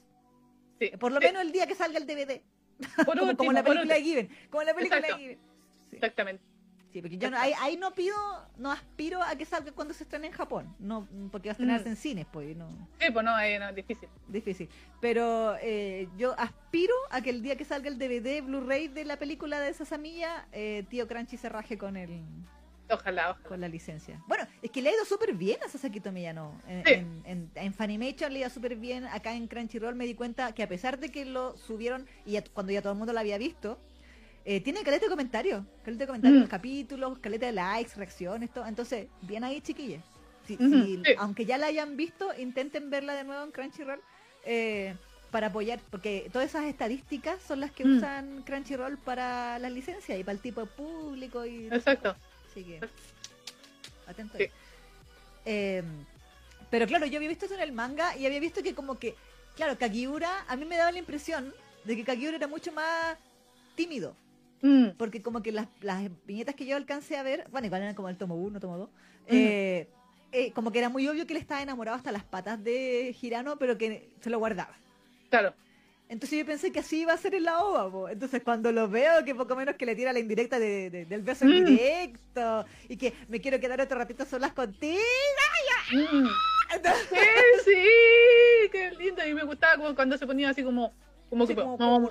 Sí. 0.79 0.91
Por 0.99 1.13
lo 1.13 1.21
Sí, 1.21 1.27
menos 1.27 1.43
el 1.43 1.53
día 1.53 1.67
que 1.67 1.75
salga 1.75 1.99
el 1.99 2.07
DVD. 2.07 2.41
por 2.97 3.07
como, 3.19 3.23
último, 3.23 3.37
como 3.37 3.53
la 3.53 3.63
por 3.63 3.73
película 3.75 3.95
de. 3.95 4.03
Given. 4.03 4.29
Como 4.51 4.63
la 4.65 4.75
película 4.75 4.99
Exacto. 5.01 5.17
de 5.17 5.23
Given. 5.23 5.39
Sí, 5.91 5.97
Exactamente. 5.97 6.43
sí, 6.93 7.01
porque 7.01 7.17
yo 7.19 7.31
no, 7.31 7.39
ahí, 7.39 7.53
ahí 7.61 7.77
no 7.77 7.93
pido, 7.95 8.17
no 8.57 8.71
aspiro 8.73 9.23
a 9.23 9.35
que 9.37 9.45
salga 9.47 9.73
cuando 9.73 9.95
se 9.95 10.03
estrene 10.05 10.27
en 10.27 10.33
Japón. 10.33 10.75
No, 10.79 11.07
porque 11.31 11.49
va 11.49 11.53
a 11.53 11.55
estrenarse 11.55 11.87
Mm. 11.87 11.93
en 11.93 11.97
cines, 11.97 12.27
pues, 12.33 12.57
no, 12.57 12.69
Sí, 13.01 13.11
pues 13.13 13.25
no, 13.25 13.39
eh, 13.41 13.59
no, 13.59 13.69
es 13.69 13.75
difícil. 13.77 14.09
difícil. 14.29 14.69
Pero 15.01 15.55
eh, 15.61 16.09
yo 16.17 16.35
aspiro 16.39 16.95
a 17.11 17.21
que 17.23 17.31
el 17.31 17.43
día 17.43 17.57
que 17.57 17.65
salga 17.65 17.89
el 17.89 17.99
DVD, 17.99 18.43
Blu-ray 18.43 18.89
de 18.89 19.05
la 19.05 19.19
película 19.19 19.61
de 19.61 19.73
Sasamilla, 19.75 20.49
eh, 20.53 20.85
tío 20.91 21.07
Crunchy 21.09 21.37
se 21.39 21.49
raje 21.49 21.79
con 21.79 21.97
el, 21.97 22.21
Ojalá, 22.93 23.31
ojalá. 23.31 23.49
con 23.49 23.61
la 23.61 23.69
licencia. 23.69 24.21
Bueno, 24.27 24.47
es 24.63 24.71
que 24.71 24.83
le 24.83 24.91
ha 24.91 24.93
ido 24.93 25.05
súper 25.05 25.33
bien 25.35 25.59
a 25.65 25.69
Sasaki 25.69 26.01
Tomiyano. 26.01 26.61
En, 26.67 26.85
Sí. 26.85 26.93
en, 26.95 27.23
en, 27.25 27.51
en 27.55 27.75
Funimation 27.75 28.33
le 28.33 28.41
iba 28.41 28.51
súper 28.51 28.77
bien. 28.77 29.05
Acá 29.07 29.35
en 29.35 29.47
Crunchyroll 29.49 29.95
me 29.95 30.07
di 30.07 30.15
cuenta 30.15 30.53
que 30.53 30.63
a 30.63 30.69
pesar 30.69 30.99
de 30.99 31.11
que 31.11 31.25
lo 31.25 31.57
subieron 31.57 32.07
y 32.27 32.33
ya- 32.33 32.45
cuando 32.53 32.73
ya 32.73 32.83
todo 32.83 32.93
el 32.93 32.99
mundo 32.99 33.13
lo 33.13 33.21
había 33.21 33.39
visto, 33.39 33.79
eh, 34.45 34.61
tiene 34.61 34.83
caleta 34.83 35.07
de 35.07 35.11
comentarios. 35.11 35.65
Caleta 35.85 36.03
de 36.03 36.07
comentarios 36.07 36.35
en 36.35 36.39
Mm. 36.41 36.43
los 36.43 36.51
capítulos, 36.51 37.19
caleta 37.21 37.47
de 37.47 37.53
likes, 37.53 37.93
reacciones, 37.97 38.51
todo. 38.53 38.67
Entonces, 38.67 39.07
bien 39.23 39.45
ahí, 39.45 39.61
chiquillas. 39.61 40.05
Si- 40.47 40.57
si- 40.57 40.97
sí. 40.97 41.03
Aunque 41.19 41.45
ya 41.45 41.57
la 41.59 41.67
hayan 41.69 41.97
visto, 41.97 42.31
intenten 42.37 42.91
verla 42.91 43.15
de 43.15 43.25
nuevo 43.25 43.45
en 43.45 43.53
Crunchyroll. 43.53 44.01
eh, 44.45 44.97
para 45.31 45.47
apoyar, 45.47 45.79
porque 45.91 46.29
todas 46.33 46.49
esas 46.49 46.65
estadísticas 46.65 47.41
son 47.41 47.61
las 47.61 47.71
que 47.71 47.85
Mm. 47.87 47.97
usan 47.97 48.43
Crunchyroll 48.43 48.99
para 48.99 49.59
la 49.61 49.71
licencia 49.71 50.19
y 50.19 50.25
para 50.25 50.35
el 50.35 50.41
tipo 50.43 50.61
de 50.61 50.67
público 50.67 51.47
y 51.47 51.69
Exacto. 51.69 52.15
Así 52.53 52.65
que, 52.65 52.81
atento. 54.07 54.37
Sí. 54.37 54.47
Eh, 55.47 55.83
pero 56.71 56.87
claro, 56.87 57.07
yo 57.07 57.17
había 57.17 57.29
visto 57.31 57.47
eso 57.47 57.55
en 57.55 57.61
el 57.61 57.73
manga 57.73 58.17
y 58.17 58.27
había 58.27 58.41
visto 58.41 58.63
que 58.63 58.75
como 58.75 58.99
que, 58.99 59.15
claro, 59.57 59.79
Kakiura, 59.79 60.45
a 60.47 60.57
mí 60.57 60.67
me 60.67 60.77
daba 60.77 60.93
la 60.93 60.99
impresión 60.99 61.55
de 61.85 61.97
que 61.97 62.05
Kakiura 62.05 62.37
era 62.37 62.47
mucho 62.47 62.73
más 62.73 63.17
tímido, 63.75 64.15
Mm, 64.65 64.91
porque 64.97 65.23
como 65.23 65.43
que 65.43 65.51
las, 65.51 65.67
las 65.81 66.09
viñetas 66.25 66.55
que 66.55 66.65
yo 66.67 66.77
alcancé 66.77 67.17
a 67.17 67.25
ver, 67.25 67.49
bueno, 67.51 67.67
igual 67.67 67.83
eran 67.83 67.97
como 67.97 68.09
el 68.09 68.17
tomo 68.17 68.37
1, 68.37 68.61
tomo 68.61 68.79
2, 68.79 68.89
Ujú. 69.29 70.53
como 70.55 70.71
que 70.71 70.79
era 70.79 70.89
muy 70.89 71.09
obvio 71.09 71.27
que 71.27 71.33
él 71.33 71.41
estaba 71.41 71.63
enamorado 71.63 71.97
hasta 71.97 72.13
las 72.13 72.23
patas 72.23 72.63
de 72.63 73.13
Girano, 73.19 73.59
pero 73.59 73.77
que 73.77 74.11
se 74.21 74.31
lo 74.31 74.39
guardaba. 74.39 74.77
claro. 75.31 75.53
Entonces 76.13 76.39
yo 76.41 76.45
pensé 76.45 76.71
que 76.71 76.81
así 76.81 77.01
iba 77.01 77.15
a 77.15 77.17
ser 77.17 77.35
en 77.35 77.45
la 77.45 77.59
OVA, 77.63 77.91
po. 77.91 78.09
entonces 78.09 78.43
cuando 78.45 78.71
lo 78.71 78.87
veo, 78.87 79.25
que 79.25 79.35
poco 79.35 79.57
menos 79.57 79.77
que 79.77 79.87
le 79.87 79.97
tira 79.97 80.13
la 80.13 80.19
indirecta 80.19 80.59
de, 80.59 80.91
de- 80.91 81.07
del 81.07 81.23
beso 81.23 81.47
en 81.47 81.63
Mm. 81.63 81.65
directo, 81.65 82.67
y 82.89 82.97
que 82.99 83.15
me 83.29 83.41
quiero 83.41 83.59
quedar 83.59 83.81
otro 83.81 83.97
ratito 83.99 84.27
solas 84.27 84.53
contigo. 84.53 85.01
Mm. 85.93 86.27
Entonces, 86.75 87.09
Sí, 87.65 87.71
sí, 87.73 88.69
qué 88.71 88.91
lindo. 88.99 89.27
Y 89.27 89.33
me 89.35 89.43
gustaba 89.45 89.77
como 89.77 89.95
cuando 89.95 90.19
se 90.19 90.27
ponía 90.27 90.51
así 90.51 90.63
como, 90.63 90.93
como 91.31 91.47
sí, 91.47 91.55
que, 91.55 91.61
como, 91.63 91.77
no, 91.79 92.11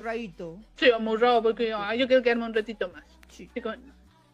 sí, 0.77 0.91
amarrado 0.91 1.43
porque 1.43 1.71
ah, 1.71 1.93
yo 1.95 2.07
quiero 2.07 2.23
quedarme 2.23 2.45
un 2.45 2.53
ratito 2.55 2.89
más. 2.89 3.03
Sí, 3.29 3.49
Sí, 3.53 3.61
como- 3.61 3.75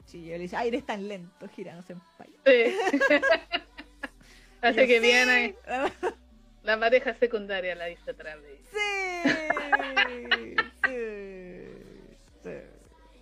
sí, 0.05 0.22
yo 0.26 0.32
le 0.34 0.39
dice, 0.39 0.55
ay, 0.55 0.70
eres 0.70 0.86
tan 0.86 1.07
lento, 1.09 1.47
Girano, 1.49 1.82
senpai. 1.84 2.30
sí. 2.45 2.74
Así 4.61 4.80
Yo, 4.80 4.88
que 4.88 5.01
sí. 5.01 5.55
La 6.68 6.78
pareja 6.78 7.13
secundaria 7.13 7.76
la 7.76 7.89
hizo 7.89 8.11
otra 8.11 8.36
vez. 8.36 8.59
Sí, 8.74 9.30
sí, 10.86 11.36
sí. 12.43 12.49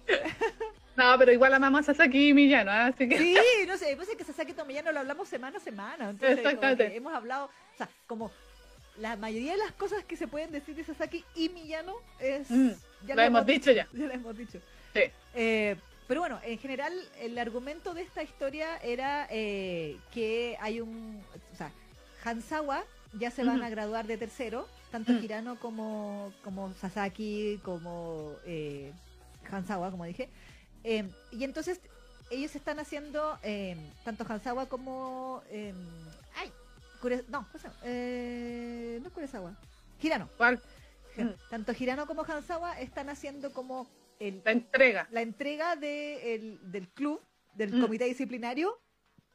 No, 0.95 1.15
pero 1.19 1.31
igual 1.31 1.53
amamos 1.53 1.81
a 1.81 1.93
Sasaki 1.93 2.29
y 2.29 2.33
Millano, 2.33 2.71
¿ah? 2.71 2.85
así 2.87 3.07
que 3.07 3.17
Sí, 3.19 3.37
no 3.67 3.77
sé, 3.77 3.95
pues 3.97 4.09
es 4.09 4.15
que 4.15 4.23
Sasaki 4.23 4.53
Tomiyano 4.53 4.91
lo 4.93 5.01
hablamos 5.01 5.27
semana 5.27 5.57
a 5.57 5.59
semana. 5.59 6.09
Entonces, 6.09 6.39
Exactamente. 6.39 6.95
hemos 6.95 7.13
hablado, 7.13 7.45
o 7.45 7.77
sea, 7.77 7.87
como 8.07 8.31
la 8.97 9.15
mayoría 9.15 9.51
de 9.51 9.57
las 9.59 9.73
cosas 9.73 10.03
que 10.05 10.17
se 10.17 10.25
pueden 10.27 10.51
decir 10.51 10.73
de 10.73 10.83
Sasaki 10.83 11.23
y 11.35 11.49
Miyano 11.49 11.97
es. 12.19 12.49
Mm, 12.49 12.71
ya 13.05 13.15
lo 13.15 13.21
hemos 13.21 13.45
dicho 13.45 13.71
ya. 13.71 13.87
Ya 13.93 14.05
lo 14.05 14.13
hemos 14.13 14.35
dicho. 14.35 14.59
Sí. 14.93 15.01
Eh, 15.35 15.75
pero 16.07 16.21
bueno, 16.21 16.39
en 16.43 16.57
general, 16.57 16.93
el 17.19 17.37
argumento 17.37 17.93
de 17.93 18.01
esta 18.01 18.23
historia 18.23 18.77
era 18.77 19.27
eh, 19.29 19.97
que 20.13 20.57
hay 20.61 20.81
un. 20.81 21.21
O 21.53 21.55
sea, 21.55 21.71
Hansawa 22.23 22.83
ya 23.17 23.31
se 23.31 23.43
van 23.43 23.61
a 23.63 23.69
graduar 23.69 24.07
de 24.07 24.17
tercero, 24.17 24.67
tanto 24.91 25.11
Mm. 25.13 25.23
Hirano 25.23 25.59
como, 25.59 26.33
como 26.43 26.73
Sasaki, 26.75 27.59
como 27.63 28.33
eh, 28.45 28.91
Hansawa, 29.51 29.91
como 29.91 30.05
dije. 30.05 30.29
Eh, 30.83 31.09
y 31.31 31.43
entonces 31.43 31.79
ellos 32.29 32.55
están 32.55 32.79
haciendo, 32.79 33.37
eh, 33.43 33.77
tanto 34.03 34.25
Hansawa 34.27 34.65
como... 34.67 35.41
eh, 35.49 35.73
ay, 36.35 36.51
Kure- 37.01 37.25
no. 37.27 37.47
Eh, 37.83 38.99
no 39.01 39.07
es 39.07 39.13
Kuresawa, 39.13 39.55
Hirano. 40.01 40.29
¿cuál? 40.37 40.61
Mm. 41.17 41.29
Tanto 41.49 41.71
Hirano 41.77 42.07
como 42.07 42.23
Hansawa 42.23 42.79
están 42.81 43.09
haciendo 43.09 43.53
como 43.53 43.87
el, 44.19 44.41
La 44.43 44.51
entrega. 44.51 45.07
la 45.11 45.21
entrega 45.21 45.75
de 45.75 46.35
el- 46.35 46.71
del 46.71 46.87
club, 46.89 47.21
del 47.53 47.73
Mm. 47.73 47.81
comité 47.81 48.05
disciplinario, 48.05 48.77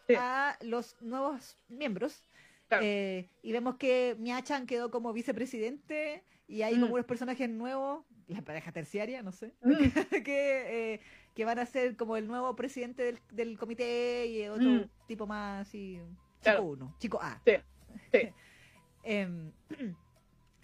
Sí. 0.07 0.15
a 0.19 0.57
los 0.63 0.97
nuevos 1.01 1.57
miembros. 1.69 2.23
Claro. 2.71 2.85
Eh, 2.87 3.29
y 3.43 3.51
vemos 3.51 3.75
que 3.77 4.15
Mia-chan 4.21 4.65
quedó 4.65 4.93
como 4.93 5.13
vicepresidente 5.13 6.23
y 6.47 6.63
hay 6.63 6.77
Mm. 6.77 6.81
como 6.83 6.95
unos 6.95 7.05
personajes 7.07 7.51
nuevos, 7.51 8.05
la 8.29 8.43
pareja 8.43 8.71
terciaria, 8.71 9.23
no 9.25 9.33
sé, 9.33 9.53
Mm. 9.61 9.73
que, 10.25 10.95
eh, 10.95 11.01
que 11.35 11.45
van 11.45 11.59
a 11.59 11.67
ser 11.67 11.97
como 11.97 12.17
el 12.17 12.29
nuevo 12.29 12.55
presidente 12.55 13.03
del, 13.03 13.19
del 13.33 13.59
comité 13.59 14.27
y 14.29 14.47
otro 14.47 14.71
Mm. 14.71 14.91
tipo 15.09 15.27
más 15.27 15.67
así, 15.67 15.95
chico 15.99 16.17
Claro. 16.43 16.63
uno, 16.63 16.95
chico 17.01 17.19
A. 17.21 17.43
Sí, 17.45 17.53
sí. 18.13 18.19
Em, 19.03 19.51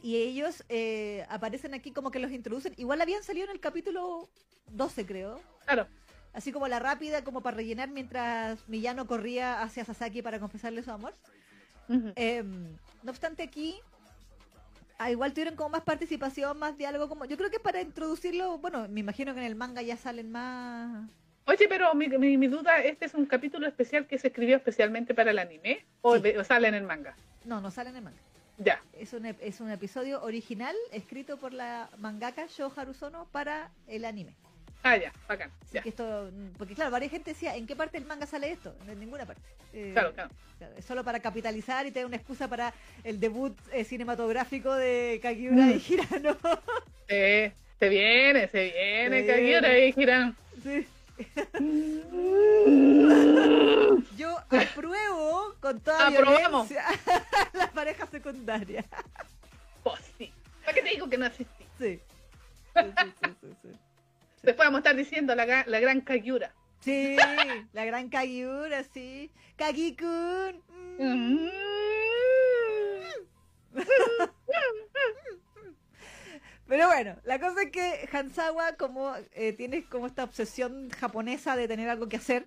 y 0.00 0.16
ellos 0.16 0.62
eh, 0.68 1.26
aparecen 1.28 1.74
aquí 1.74 1.90
como 1.90 2.12
que 2.12 2.20
los 2.20 2.30
introducen. 2.30 2.72
Igual 2.76 3.00
habían 3.00 3.24
salido 3.24 3.46
en 3.46 3.50
el 3.52 3.60
capítulo 3.60 4.28
12, 4.70 5.04
creo. 5.06 5.40
Claro. 5.64 5.88
Así 6.34 6.52
como 6.52 6.68
la 6.68 6.78
rápida, 6.78 7.24
como 7.24 7.40
para 7.40 7.56
rellenar 7.56 7.88
mientras 7.88 8.68
Millano 8.68 9.06
corría 9.08 9.62
hacia 9.62 9.84
Sasaki 9.86 10.20
para 10.22 10.38
confesarle 10.38 10.82
su 10.84 10.90
amor. 10.92 11.16
Em, 11.88 12.76
no 13.02 13.10
obstante, 13.10 13.42
aquí 13.42 13.76
ah, 14.98 15.10
igual 15.10 15.32
tuvieron 15.32 15.54
como 15.56 15.70
más 15.70 15.82
participación, 15.82 16.58
más 16.58 16.76
diálogo. 16.76 17.08
como 17.08 17.24
Yo 17.24 17.36
creo 17.36 17.50
que 17.50 17.60
para 17.60 17.80
introducirlo, 17.80 18.58
bueno, 18.58 18.88
me 18.88 19.00
imagino 19.00 19.34
que 19.34 19.40
en 19.40 19.46
el 19.46 19.54
manga 19.54 19.82
ya 19.82 19.96
salen 19.96 20.30
más. 20.32 21.08
Oye, 21.46 21.68
pero 21.68 21.94
mi, 21.94 22.08
mi, 22.08 22.36
mi 22.36 22.48
duda, 22.48 22.78
¿este 22.80 23.04
es 23.04 23.14
un 23.14 23.24
capítulo 23.26 23.68
especial 23.68 24.06
que 24.06 24.18
se 24.18 24.28
escribió 24.28 24.56
especialmente 24.56 25.14
para 25.14 25.30
el 25.30 25.38
anime? 25.38 25.84
¿O, 26.02 26.16
Sí. 26.18 26.30
o 26.36 26.42
sale 26.42 26.66
en 26.68 26.74
el 26.74 26.82
manga? 26.82 27.14
No, 27.44 27.60
no 27.60 27.70
salen 27.70 27.92
en 27.92 27.98
el 27.98 28.02
manga. 28.04 28.18
Ya. 28.58 28.80
Es 28.94 29.12
un, 29.12 29.26
es 29.26 29.60
un 29.60 29.70
episodio 29.70 30.22
original 30.22 30.74
escrito 30.90 31.36
por 31.36 31.52
la 31.52 31.88
mangaka 31.98 32.46
Sho 32.46 32.72
Harusono 32.74 33.26
para 33.30 33.70
el 33.86 34.04
anime. 34.06 34.34
Ah, 34.82 34.96
ya, 34.96 35.12
bacán. 35.28 35.50
Ya. 35.72 35.80
esto, 35.84 36.30
porque 36.56 36.74
claro, 36.74 36.90
varias 36.92 37.10
gente 37.10 37.32
decía, 37.32 37.56
¿en 37.56 37.66
qué 37.66 37.74
parte 37.74 37.98
del 37.98 38.06
manga 38.06 38.26
sale 38.26 38.50
esto? 38.52 38.74
En 38.86 39.00
ninguna 39.00 39.26
parte. 39.26 39.42
Eh, 39.72 39.90
Claro, 39.92 40.12
claro. 40.14 40.30
solo 40.86 41.02
para 41.04 41.20
capitalizar 41.20 41.86
y 41.86 41.90
tener 41.90 42.06
una 42.06 42.16
excusa 42.16 42.48
para 42.48 42.72
el 43.04 43.18
debut 43.18 43.56
eh, 43.72 43.84
cinematográfico 43.84 44.72
de 44.74 45.18
Kakiura 45.22 45.64
Mm. 45.66 45.70
y 45.70 45.84
Hirano. 45.92 46.36
Eh, 47.08 47.52
Se 47.78 47.88
viene, 47.88 48.48
se 48.48 48.64
viene, 48.72 49.22
viene. 49.22 49.86
y 49.88 49.94
Hiram. 50.00 50.34
Sí. 50.62 50.86
Yo 54.16 54.36
apruebo 54.50 55.54
con 55.60 55.80
toda 55.80 56.08
Aprobamos. 56.08 56.68
violencia 56.68 56.84
la 57.52 57.70
pareja 57.70 58.06
secundaria. 58.06 58.84
Pues 59.82 60.00
sí. 60.18 60.32
¿Para 60.64 60.74
qué 60.74 60.82
te 60.82 60.90
digo 60.90 61.08
que 61.08 61.18
no 61.18 61.26
asistí? 61.26 61.64
Sí. 61.78 62.00
Sí, 62.74 62.82
sí, 62.98 63.12
sí, 63.22 63.30
sí, 63.40 63.48
sí. 63.62 63.68
Después 64.46 64.66
vamos 64.66 64.78
a 64.78 64.80
estar 64.80 64.96
diciendo 64.96 65.34
la, 65.34 65.44
la 65.66 65.80
gran 65.80 66.00
Kagiura. 66.00 66.54
Sí, 66.80 67.16
la 67.72 67.84
gran 67.84 68.08
Kagiura, 68.08 68.84
sí. 68.84 69.30
Kagi-kun. 69.58 70.62
mm. 70.98 71.02
Mm. 71.02 71.48
Pero 76.68 76.88
bueno, 76.88 77.16
la 77.24 77.38
cosa 77.38 77.62
es 77.62 77.70
que 77.70 78.08
Hansawa, 78.12 78.72
como 78.76 79.12
eh, 79.34 79.52
tiene 79.52 79.84
como 79.84 80.06
esta 80.06 80.24
obsesión 80.24 80.90
japonesa 80.90 81.54
de 81.56 81.68
tener 81.68 81.88
algo 81.88 82.08
que 82.08 82.16
hacer, 82.16 82.46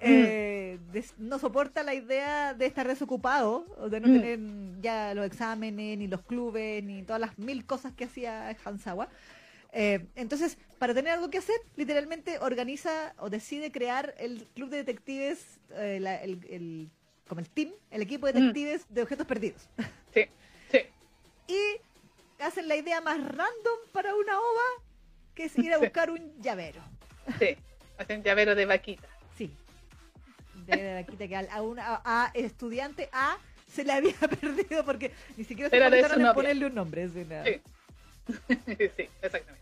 eh, 0.00 0.78
des- 0.92 1.14
no 1.18 1.38
soporta 1.38 1.84
la 1.84 1.94
idea 1.94 2.54
de 2.54 2.66
estar 2.66 2.88
desocupado, 2.88 3.64
de 3.88 4.00
no 4.00 4.08
Mm. 4.08 4.12
tener 4.20 4.80
ya 4.80 5.14
los 5.14 5.24
exámenes, 5.26 5.96
ni 5.98 6.08
los 6.08 6.22
clubes, 6.22 6.82
ni 6.82 7.04
todas 7.04 7.20
las 7.20 7.38
mil 7.38 7.64
cosas 7.64 7.92
que 7.92 8.04
hacía 8.04 8.56
Hansawa. 8.64 9.08
Eh, 9.72 10.06
entonces, 10.16 10.58
para 10.78 10.92
tener 10.94 11.12
algo 11.14 11.30
que 11.30 11.38
hacer, 11.38 11.56
literalmente 11.76 12.38
organiza 12.38 13.14
o 13.18 13.30
decide 13.30 13.72
crear 13.72 14.14
el 14.18 14.44
club 14.54 14.68
de 14.68 14.76
detectives, 14.78 15.58
eh, 15.70 15.98
la- 16.00 16.16
el, 16.22 16.44
el- 16.50 16.90
como 17.26 17.40
el 17.40 17.48
team, 17.48 17.70
el 17.90 18.02
equipo 18.02 18.26
de 18.26 18.32
Mm. 18.34 18.36
detectives 18.36 18.84
de 18.90 19.02
objetos 19.02 19.26
perdidos. 19.26 19.68
Sí, 20.12 20.24
sí. 20.70 20.78
y 21.48 22.42
hacen 22.42 22.68
la 22.68 22.76
idea 22.76 23.00
más 23.00 23.16
random 23.18 23.78
para 23.92 24.14
una 24.14 24.38
ova, 24.38 24.84
que 25.34 25.44
es 25.44 25.58
ir 25.58 25.72
a 25.72 25.78
Sí. 25.78 25.84
buscar 25.84 26.10
un 26.10 26.32
llavero. 26.42 26.82
Sí, 27.38 27.56
hacen 27.96 28.22
llavero 28.22 28.54
de 28.54 28.66
vaquita. 28.66 29.08
Sí. 29.38 29.50
De 30.66 30.76
la 30.76 30.94
vaquita 31.00 31.26
que 31.28 31.36
a, 31.36 31.40
a 31.50 31.62
una 31.62 31.94
a, 32.04 32.26
a 32.26 32.30
estudiante 32.34 33.08
A 33.12 33.38
se 33.72 33.84
le 33.84 33.92
había 33.94 34.12
perdido 34.40 34.84
porque 34.84 35.12
ni 35.38 35.44
siquiera 35.44 35.70
se 35.70 35.76
de 35.76 35.82
molestaron 35.84 36.18
en 36.18 36.22
novia. 36.24 36.34
ponerle 36.34 36.66
un 36.66 36.74
nombre. 36.74 37.08
Sí. 38.26 38.76
sí, 38.96 39.08
exactamente. 39.22 39.61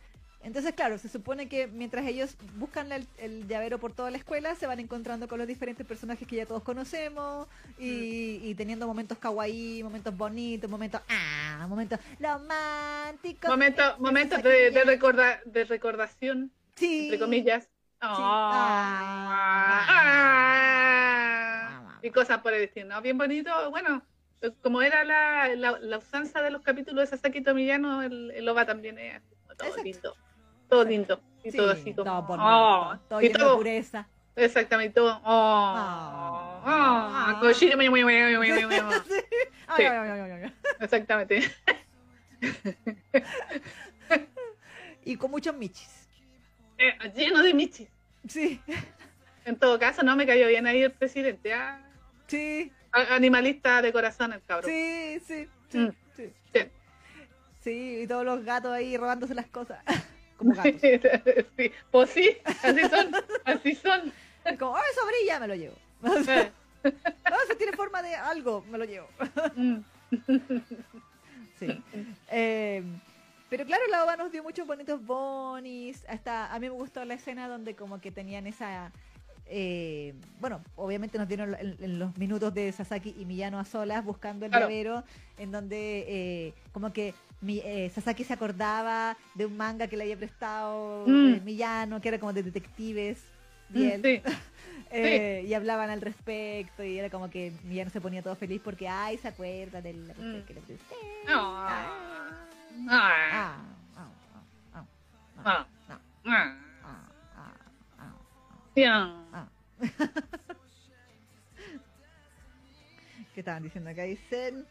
Entonces, 0.51 0.75
claro, 0.75 0.99
se 0.99 1.09
supone 1.09 1.49
que 1.49 1.69
mientras 1.69 2.05
ellos 2.09 2.35
buscan 2.59 2.91
el, 2.91 3.07
el 3.19 3.47
llavero 3.47 3.79
por 3.79 3.93
toda 3.93 4.11
la 4.11 4.17
escuela, 4.17 4.57
se 4.57 4.67
van 4.67 4.81
encontrando 4.81 5.29
con 5.29 5.39
los 5.39 5.47
diferentes 5.47 5.87
personajes 5.87 6.27
que 6.27 6.35
ya 6.35 6.45
todos 6.45 6.65
conocemos 6.65 7.47
y, 7.79 8.41
Mm. 8.43 8.47
y 8.49 8.55
teniendo 8.57 8.89
momentos 8.89 9.17
kawaii, 9.19 9.85
momentos 9.85 10.17
bonitos, 10.17 10.69
momentos 10.69 11.03
ah, 11.09 11.67
momentos 11.69 12.01
románticos. 12.19 13.49
Momento, 13.49 13.97
momentos 14.01 14.39
Sasaki 14.39 14.49
de, 14.57 14.71
de, 14.73 14.83
recorda, 14.85 15.41
de 15.45 15.65
recordación, 15.67 16.51
Sí. 16.75 17.05
entre 17.05 17.21
comillas. 17.21 17.69
Ah. 18.01 19.87
Ah. 21.85 21.99
Y 22.03 22.11
cosas 22.11 22.39
por 22.39 22.55
el 22.55 22.65
estilo. 22.65 23.01
Bien 23.03 23.17
bonito. 23.17 23.53
Bueno, 23.71 24.03
como 24.63 24.83
era 24.83 25.05
la, 25.05 25.55
la, 25.55 25.79
la 25.79 25.99
usanza 25.99 26.43
de 26.43 26.51
los 26.51 26.63
capítulos 26.63 27.09
de 27.09 27.17
Sasaki 27.17 27.41
Tomillano, 27.41 28.03
el, 28.03 28.33
el 28.33 28.49
OVA 28.49 28.67
también 28.67 28.99
es 28.99 29.23
todo 29.57 29.77
lindo. 29.85 30.17
Todo 30.71 30.85
lindo. 30.85 31.21
Y 31.45 31.51
Sí, 31.51 31.57
todo 31.59 31.71
así 31.73 31.93
como. 31.95 32.05
todo 32.05 32.23
bonito, 32.23 32.45
oh, 32.49 32.97
todo 33.09 33.23
y 33.23 33.29
todo- 33.31 33.57
pureza. 33.57 34.07
Exactamente, 34.37 34.95
todo. 34.95 35.17
Oh, 35.25 35.75
Ah. 35.77 36.61
oh, 36.63 36.63
Ah. 36.67 37.39
Koshiro, 37.41 37.77
muy, 37.77 37.91
muy, 37.91 38.05
muy, 38.05 38.15
muy, 38.23 38.37
muy, 38.37 38.53
muy, 38.53 38.67
muy. 38.67 38.95
Sí. 39.77 39.85
Exactamente. 40.81 41.43
Y 45.05 45.17
con 45.17 45.31
muchos 45.31 45.57
michis. 45.57 46.09
Eh, 46.79 46.93
lleno 47.17 47.43
de 47.43 47.55
michis. 47.55 47.89
Sí, 48.29 48.61
En 49.47 49.57
todo 49.57 49.79
caso, 49.79 50.03
no 50.03 50.15
me 50.15 50.27
cayó 50.27 50.47
bien 50.49 50.67
ahí 50.67 50.83
el 50.83 50.93
presidente. 50.93 51.53
ah. 51.55 51.81
sí, 52.27 52.71
Animalista 52.93 53.81
de 53.83 53.93
corazón 53.93 54.33
el 54.33 54.43
cabrón. 54.43 54.71
sí, 54.71 55.21
sí, 55.27 55.49
sí, 55.69 55.79
Mm. 55.79 55.91
sí. 56.17 56.33
Sí. 56.53 56.61
Sí, 57.61 58.01
y 58.03 58.07
todos 58.07 58.25
los 58.25 58.45
gatos 58.45 58.73
ahí 58.73 58.97
robándose 58.97 59.35
las 59.35 59.47
cosas. 59.47 59.79
Como 60.41 60.55
gatos. 60.55 60.81
sí. 61.57 61.73
Pues 61.91 62.11
sí, 62.11 62.37
así 62.63 62.81
son, 62.89 63.13
así 63.45 63.75
son. 63.77 64.13
Como, 64.59 64.73
oh, 64.73 64.79
eso 64.91 65.01
brilla, 65.07 65.39
me 65.41 65.47
lo 65.49 65.55
llevo. 65.55 65.77
Eh, 66.29 66.51
Oh, 66.83 67.37
eso 67.45 67.57
tiene 67.59 67.73
forma 67.77 68.01
de 68.03 68.15
algo, 68.15 68.65
me 68.71 68.79
lo 68.79 68.85
llevo. 68.87 69.07
mm, 69.55 69.77
Sí. 71.59 71.83
Eh, 72.31 72.83
pero 73.51 73.67
claro, 73.67 73.83
la 73.91 74.05
OVA 74.05 74.17
nos 74.17 74.33
dio 74.33 74.43
muchos 74.43 74.67
bonitos 74.67 75.05
bonis. 75.05 76.05
Hasta 76.09 76.53
a 76.55 76.59
mí 76.59 76.69
me 76.71 76.75
gustó 76.75 77.05
la 77.05 77.15
escena 77.15 77.49
donde 77.49 77.75
como 77.77 78.01
que 78.01 78.11
tenían 78.11 78.47
esa... 78.47 78.93
eh, 79.47 80.15
bueno, 80.41 80.63
obviamente 80.77 81.19
nos 81.19 81.29
dieron 81.29 81.55
en, 81.61 81.77
en 81.81 81.99
los 81.99 82.17
minutos 82.17 82.55
de 82.55 82.73
Sasaki 82.73 83.15
y 83.19 83.27
Miyano 83.27 83.59
a 83.59 83.65
solas 83.67 84.03
buscando 84.05 84.47
el 84.47 84.53
Claro. 84.53 84.69
llavero, 84.69 85.05
en 85.37 85.53
donde 85.53 86.05
eh, 86.09 86.55
como 86.73 86.93
que 86.95 87.13
mi, 87.41 87.59
eh, 87.65 87.91
Sasaki 87.95 88.25
se 88.25 88.35
acordaba 88.35 89.17
de 89.35 89.47
un 89.47 89.57
manga 89.57 89.87
que 89.87 89.97
le 89.97 90.03
había 90.05 90.17
prestado 90.17 91.05
mm. 91.07 91.35
eh, 91.35 91.41
Millano, 91.45 92.01
que 92.01 92.09
era 92.09 92.19
como 92.19 92.33
de 92.33 92.43
detectives. 92.43 93.23
Mm, 93.71 93.79
y, 93.79 94.23
eh, 94.91 95.45
y 95.47 95.55
hablaban 95.55 95.91
al 95.91 96.01
respecto 96.01 96.83
y 96.83 96.99
era 96.99 97.09
como 97.09 97.31
que 97.31 97.53
Millano 97.65 97.91
se 97.91 98.01
ponía 98.01 98.23
todo 98.23 98.37
feliz 98.37 98.61
porque, 98.63 98.89
ay, 98.89 99.17
se 99.19 99.29
acuerda 99.29 99.81
de 99.81 99.93
la 99.95 100.15
cuestión 100.15 100.41
mm. 100.41 100.45
que 100.45 100.55
le 100.55 100.61
presté. 100.61 100.95
¿Qué 113.35 113.41
estaban 113.41 113.63
diciendo 113.63 113.91
acá? 113.91 114.03
Dicen... 114.03 114.67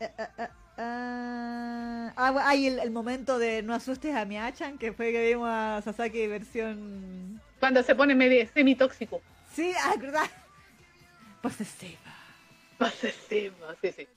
Eh, 0.00 0.10
eh, 0.38 0.48
ah, 0.80 2.12
ah, 2.16 2.42
hay 2.48 2.66
el, 2.66 2.78
el 2.78 2.90
momento 2.90 3.38
de 3.38 3.62
no 3.62 3.74
asustes 3.74 4.14
a 4.14 4.24
Miyachan 4.24 4.78
que 4.78 4.92
fue 4.92 5.12
que 5.12 5.28
vimos 5.28 5.48
a 5.50 5.80
Sasaki 5.84 6.26
versión 6.26 7.40
Cuando 7.58 7.82
se 7.82 7.94
pone 7.94 8.14
medio 8.14 8.46
semitóxico. 8.52 9.20
sí, 9.54 9.72
ah, 9.84 9.94
verdad 9.98 10.24
posesiva 11.42 11.98
Posesivo, 12.78 13.56
sí, 13.82 13.92
sí. 13.92 14.08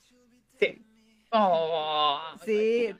Sí. 0.58 0.82
Oh, 1.30 2.20
Sí, 2.44 2.94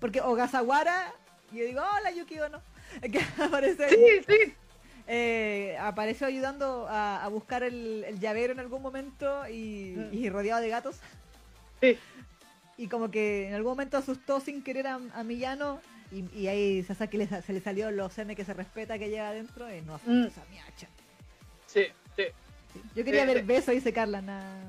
porque 0.00 0.20
Ogasawara, 0.20 1.12
yo 1.52 1.64
digo, 1.64 1.80
hola 1.82 2.10
Yuki 2.10 2.40
Ono, 2.40 2.60
que 3.12 3.20
aparece, 3.42 3.88
Sí, 3.90 4.24
sí. 4.26 4.54
eh, 5.06 5.76
apareció 5.80 6.26
ayudando 6.26 6.86
a, 6.88 7.22
a 7.24 7.28
buscar 7.28 7.62
el, 7.62 8.04
el 8.08 8.18
llavero 8.18 8.52
en 8.54 8.60
algún 8.60 8.82
momento 8.82 9.46
y, 9.48 9.94
Mm. 9.96 10.14
y 10.14 10.30
rodeado 10.30 10.60
de 10.62 10.68
gatos. 10.68 10.96
Sí. 11.80 11.96
Y 12.76 12.88
como 12.88 13.10
que 13.10 13.48
en 13.48 13.54
algún 13.54 13.72
momento 13.72 13.96
asustó 13.98 14.40
sin 14.40 14.62
querer 14.62 14.86
a, 14.88 14.94
a 15.14 15.22
Miyano 15.22 15.80
y, 16.10 16.24
y 16.38 16.48
ahí 16.48 16.82
Sasaki 16.82 17.16
le 17.18 17.26
se 17.42 17.52
le 17.52 17.60
salió 17.60 17.90
los 17.90 18.16
M 18.18 18.34
que 18.34 18.44
se 18.44 18.52
respeta 18.54 18.98
que 18.98 19.08
lleva 19.10 19.28
adentro 19.28 19.72
y 19.74 19.80
no 19.82 19.94
asustes 19.94 20.36
Mm. 20.36 20.40
a 20.40 20.44
Miyacha. 20.50 20.86
Sí, 21.66 21.86
sí. 22.16 22.24
Yo 22.96 23.04
quería 23.04 23.22
Sí, 23.22 23.26
ver 23.28 23.38
sí. 23.38 23.44
beso, 23.44 23.70
dice 23.70 23.92
Carla. 23.92 24.20
na- 24.20 24.60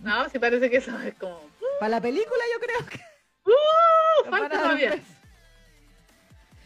No, 0.00 0.28
sí 0.28 0.38
parece 0.38 0.68
que 0.70 0.76
eso 0.78 0.98
es 1.00 1.14
como. 1.14 1.40
Para 1.80 1.88
la 1.90 2.00
película 2.00 2.42
yo 2.54 2.60
creo 2.66 2.86
que 2.90 3.00
¡Uh! 3.50 4.30
Falta 4.30 4.48
todavía. 4.58 4.94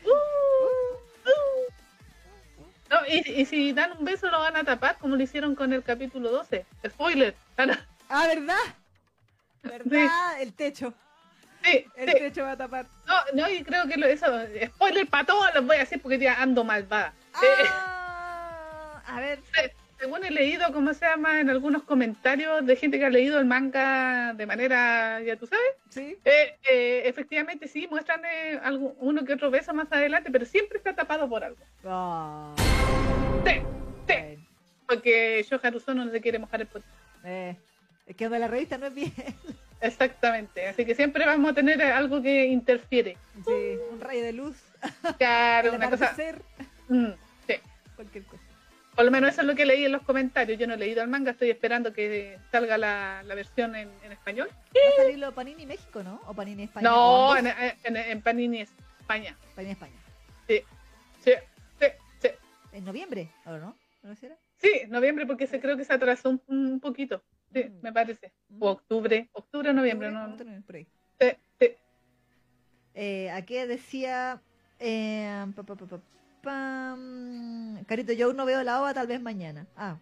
¡Uh! 0.05 0.09
¡Uh! 0.09 1.70
No, 2.91 2.97
y, 3.07 3.41
y 3.41 3.47
si 3.47 3.72
dan 3.72 3.97
un 3.99 4.05
beso 4.05 4.28
lo 4.30 4.41
van 4.41 4.57
a 4.57 4.64
tapar 4.64 4.99
como 4.99 5.14
lo 5.16 5.22
hicieron 5.22 5.55
con 5.55 5.72
el 5.72 5.82
capítulo 5.84 6.30
12. 6.32 6.66
Spoiler. 6.88 7.34
Ah, 8.09 8.26
¿verdad? 8.26 8.57
¿Verdad? 9.62 10.40
El 10.40 10.52
techo. 10.54 10.94
Sí, 11.62 11.84
El 11.96 12.08
sí. 12.08 12.14
techo 12.18 12.42
va 12.44 12.52
a 12.52 12.56
tapar. 12.56 12.86
No, 13.06 13.14
no, 13.34 13.48
y 13.50 13.62
creo 13.62 13.86
que 13.86 13.96
lo, 13.98 14.06
eso, 14.06 14.26
spoiler 14.66 15.06
para 15.06 15.24
todos 15.26 15.54
los 15.54 15.66
voy 15.66 15.76
a 15.76 15.80
decir 15.80 16.00
porque 16.00 16.18
ya 16.18 16.40
ando 16.40 16.64
malvada. 16.64 17.12
Eh, 17.42 17.46
Ah, 17.68 19.02
a 19.06 19.20
ver. 19.20 19.38
eh, 19.62 19.72
según 19.98 20.24
he 20.24 20.30
leído, 20.30 20.72
¿cómo 20.72 20.94
se 20.94 21.04
llama? 21.04 21.40
En 21.40 21.50
algunos 21.50 21.82
comentarios 21.82 22.64
de 22.64 22.76
gente 22.76 22.98
que 22.98 23.04
ha 23.04 23.11
leído 23.11 23.38
el 23.38 23.44
manga 23.44 24.32
de 24.32 24.46
manera, 24.46 25.20
ya 25.20 25.36
tú 25.36 25.46
sabes, 25.46 25.66
Sí. 25.90 26.16
eh, 26.24 26.56
eh, 26.70 27.02
efectivamente 27.04 27.68
sí, 27.68 27.86
muestran 27.90 28.22
eh, 28.24 28.58
algún- 28.62 28.94
uno 28.98 29.24
que 29.26 29.34
otro 29.34 29.50
beso 29.50 29.74
más 29.74 29.92
adelante, 29.92 30.30
pero 30.30 30.46
siempre 30.46 30.78
está 30.78 30.94
tapado 30.94 31.28
por 31.28 31.44
algo. 31.44 31.58
Ah, 31.84 32.54
Sí, 33.44 33.61
sí, 34.08 34.38
porque 34.88 35.44
Shoharu 35.46 35.80
Sono 35.80 36.06
no 36.06 36.11
se 36.11 36.20
quiere 36.22 36.38
mojar 36.38 36.62
el 36.62 36.66
pot. 36.66 36.82
Eh, 37.24 37.54
es 38.11 38.16
que 38.16 38.24
donde 38.24 38.38
la 38.38 38.48
revista 38.48 38.76
no 38.78 38.86
es 38.86 38.94
bien. 38.94 39.12
Exactamente, 39.80 40.66
así 40.68 40.84
que 40.84 40.94
siempre 40.94 41.24
vamos 41.24 41.50
a 41.50 41.54
tener 41.54 41.80
algo 41.82 42.20
que 42.20 42.44
interfiere. 42.46 43.16
Sí, 43.46 43.78
un 43.90 44.00
rayo 44.00 44.22
de 44.22 44.32
luz. 44.32 44.56
Claro, 45.18 45.72
una 45.74 45.88
cosa. 45.90 46.14
Mm, 46.88 47.12
sí. 47.46 47.54
Cualquier 47.96 48.24
cosa. 48.24 48.42
Por 48.94 49.04
lo 49.04 49.11
menos 49.11 49.30
eso 49.30 49.40
es 49.42 49.46
lo 49.46 49.54
que 49.54 49.64
leí 49.64 49.84
en 49.86 49.92
los 49.92 50.02
comentarios. 50.02 50.58
Yo 50.58 50.66
no 50.66 50.74
he 50.74 50.76
leído 50.76 51.00
el 51.02 51.08
manga, 51.08 51.30
estoy 51.30 51.48
esperando 51.50 51.92
que 51.92 52.38
salga 52.50 52.76
la, 52.76 53.22
la 53.24 53.34
versión 53.34 53.74
en, 53.76 53.88
en 54.04 54.12
español. 54.12 54.48
Va 54.50 54.92
a 54.94 55.02
salir 55.02 55.18
lo 55.18 55.32
Panini 55.32 55.64
México, 55.64 56.02
¿no? 56.02 56.20
O 56.26 56.34
Panini 56.34 56.64
España. 56.64 56.90
No, 56.90 57.36
en, 57.36 57.46
en- 57.84 57.96
en 57.96 58.20
Panini 58.22 58.61
España. 58.62 59.36
Panini 59.54 59.72
España. 59.72 59.94
Sí, 60.48 60.62
sí, 61.24 61.32
sí, 61.78 61.86
sí. 62.20 62.28
En 62.72 62.84
noviembre, 62.84 63.30
¿o 63.46 63.52
no? 63.56 63.74
¿No 64.02 64.12
era? 64.20 64.36
Sí, 64.58 64.82
noviembre, 64.88 65.24
porque 65.26 65.46
se 65.46 65.61
creo 65.61 65.76
que 65.76 65.84
se 65.84 65.92
atrasó 65.94 66.28
un, 66.30 66.42
un 66.48 66.80
poquito. 66.80 67.22
Sí, 67.53 67.64
Mm. 67.64 67.82
me 67.82 67.92
parece. 67.92 68.32
Mm. 68.48 68.62
O 68.62 68.70
octubre, 68.70 69.28
octubre 69.32 69.70
o 69.70 69.72
noviembre, 69.72 70.09
Octubre, 70.09 70.44
no. 70.51 70.59
octubre. 70.61 70.86
Sí, 71.20 71.28
sí. 71.61 71.68
Eh, 72.94 73.30
aquí 73.30 73.55
decía. 73.55 74.40
Eh, 74.78 75.46
pa. 76.42 76.96
Carito, 77.86 78.12
yo 78.12 78.26
aún 78.28 78.36
no 78.36 78.44
veo 78.46 78.62
la 78.62 78.80
ova, 78.80 78.94
tal 78.94 79.07
vez 79.07 79.20
mañana. 79.20 79.66
Ah. 79.76 79.98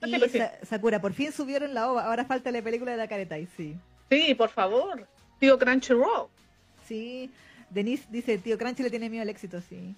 Ah, 0.00 0.06
Y 0.06 0.12
sí, 0.12 0.18
pues. 0.18 0.32
Sa- 0.32 0.64
Sakura, 0.64 1.00
por 1.00 1.12
fin 1.12 1.32
subieron 1.32 1.74
la 1.74 1.90
ova. 1.90 2.04
Ahora 2.06 2.24
falta 2.24 2.50
la 2.50 2.62
película 2.62 2.92
de 2.92 2.98
la 2.98 3.08
Caretai, 3.08 3.46
sí. 3.56 3.76
Sí, 4.10 4.34
por 4.34 4.50
favor. 4.50 5.06
Tío 5.38 5.58
Crunchyroll. 5.58 6.28
Sí. 6.86 7.30
Denise 7.70 8.06
dice: 8.10 8.38
Tío 8.38 8.56
Crunchy 8.58 8.82
le 8.82 8.90
tiene 8.90 9.08
miedo 9.10 9.22
al 9.22 9.28
éxito, 9.28 9.60
sí. 9.60 9.94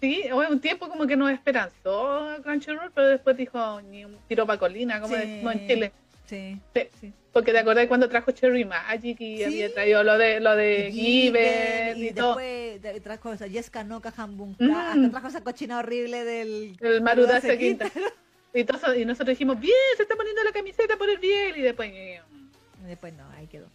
Sí, 0.00 0.24
un 0.32 0.60
tiempo 0.60 0.88
como 0.88 1.06
que 1.06 1.16
nos 1.16 1.30
esperanzó 1.30 2.28
Crunchyroll, 2.42 2.90
pero 2.94 3.08
después 3.08 3.36
dijo 3.36 3.80
ni 3.82 4.04
un 4.04 4.16
tiro 4.28 4.46
pa' 4.46 4.56
colina, 4.58 5.00
como 5.00 5.14
Sí. 5.14 5.20
decimos 5.20 5.54
en 5.54 5.66
Chile. 5.68 5.92
Sí. 6.26 6.58
Sí. 6.74 6.88
sí. 7.00 7.12
Porque 7.32 7.52
te 7.52 7.58
acordás 7.58 7.86
cuando 7.86 8.08
trajo 8.08 8.30
Cherry 8.32 8.64
Magic 8.64 9.20
y 9.20 9.44
había 9.44 9.72
traído 9.72 10.02
lo 10.02 10.16
de 10.18 10.40
lo 10.40 10.56
de 10.56 10.90
Giver 10.90 11.96
y 11.96 12.08
y, 12.08 12.12
todo. 12.12 12.36
después 12.36 12.82
de- 12.82 13.00
trajo 13.00 13.32
esa 13.32 13.48
Jessica 13.48 13.84
Noca 13.84 14.12
Hambun 14.16 14.56
Mm. 14.58 14.70
hasta 14.74 15.10
trajo 15.10 15.28
esa 15.28 15.40
cochina 15.44 15.78
horrible 15.78 16.24
del 16.24 16.76
El 16.80 17.02
Maruda 17.02 17.40
Quinta. 17.40 17.90
Y, 18.52 18.64
todos- 18.64 18.96
y 18.96 19.04
nosotros 19.04 19.28
dijimos, 19.28 19.60
bien, 19.60 19.72
se 19.96 20.02
está 20.02 20.16
poniendo 20.16 20.42
la 20.42 20.50
camiseta 20.50 20.96
por 20.96 21.08
el 21.08 21.18
bien. 21.18 21.54
Y 21.56 21.60
después, 21.62 21.88
Y 21.92 22.86
después 22.88 23.12
no, 23.14 23.22
ahí 23.36 23.46
quedó. 23.46 23.68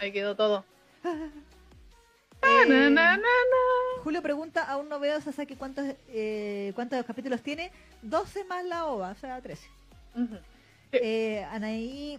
ahí 0.00 0.12
quedó 0.12 0.34
todo. 0.36 0.66
Eh, 2.42 2.68
Na, 2.68 2.90
na, 2.90 3.16
na, 3.16 3.16
na. 3.16 4.02
Julio 4.02 4.22
pregunta, 4.22 4.62
aún 4.64 4.88
no 4.88 5.00
veo 5.00 5.20
Sasaki 5.20 5.56
cuántos 5.56 5.84
eh, 6.08 6.72
cuántos 6.74 7.04
capítulos 7.04 7.42
tiene, 7.42 7.70
12 8.02 8.44
más 8.44 8.64
la 8.64 8.86
ova, 8.86 9.10
o 9.10 9.14
sea, 9.16 9.40
13. 9.40 9.66
Ujú. 10.14 10.36
Eh, 10.92 11.44
Anaí 11.50 12.18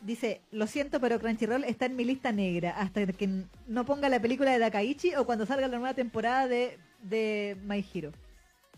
dice, 0.00 0.40
lo 0.50 0.66
siento, 0.66 0.98
pero 1.00 1.20
Crunchyroll 1.20 1.64
está 1.64 1.86
en 1.86 1.94
mi 1.96 2.04
lista 2.04 2.32
negra 2.32 2.70
hasta 2.70 3.06
que 3.06 3.28
no 3.68 3.84
ponga 3.84 4.08
la 4.08 4.20
película 4.20 4.50
de 4.50 4.58
Dakaichi 4.58 5.14
o 5.14 5.24
cuando 5.26 5.46
salga 5.46 5.68
la 5.68 5.78
nueva 5.78 5.94
temporada 5.94 6.48
de, 6.48 6.78
de 7.02 7.56
My 7.64 7.84
Hero. 7.94 8.12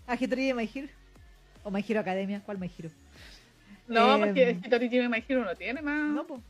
¿Ah, 0.07 0.17
Hitori 0.21 0.49
de 0.49 0.55
My 0.55 0.69
Hero? 0.73 0.89
¿O 1.63 1.71
My 1.71 1.85
Hero 1.87 2.01
Academia? 2.01 2.43
¿Cuál 2.45 2.59
My 2.59 2.71
Hero? 2.77 2.91
No, 3.87 4.17
Eh, 4.17 4.19
porque 4.27 4.59
Hitori 4.67 4.89
Jimmy 4.91 5.09
My 5.09 5.25
Hero 5.27 5.45
no 5.45 5.55
tiene 5.55 5.81
más. 5.81 6.11
No, 6.11 6.27
po. 6.27 6.43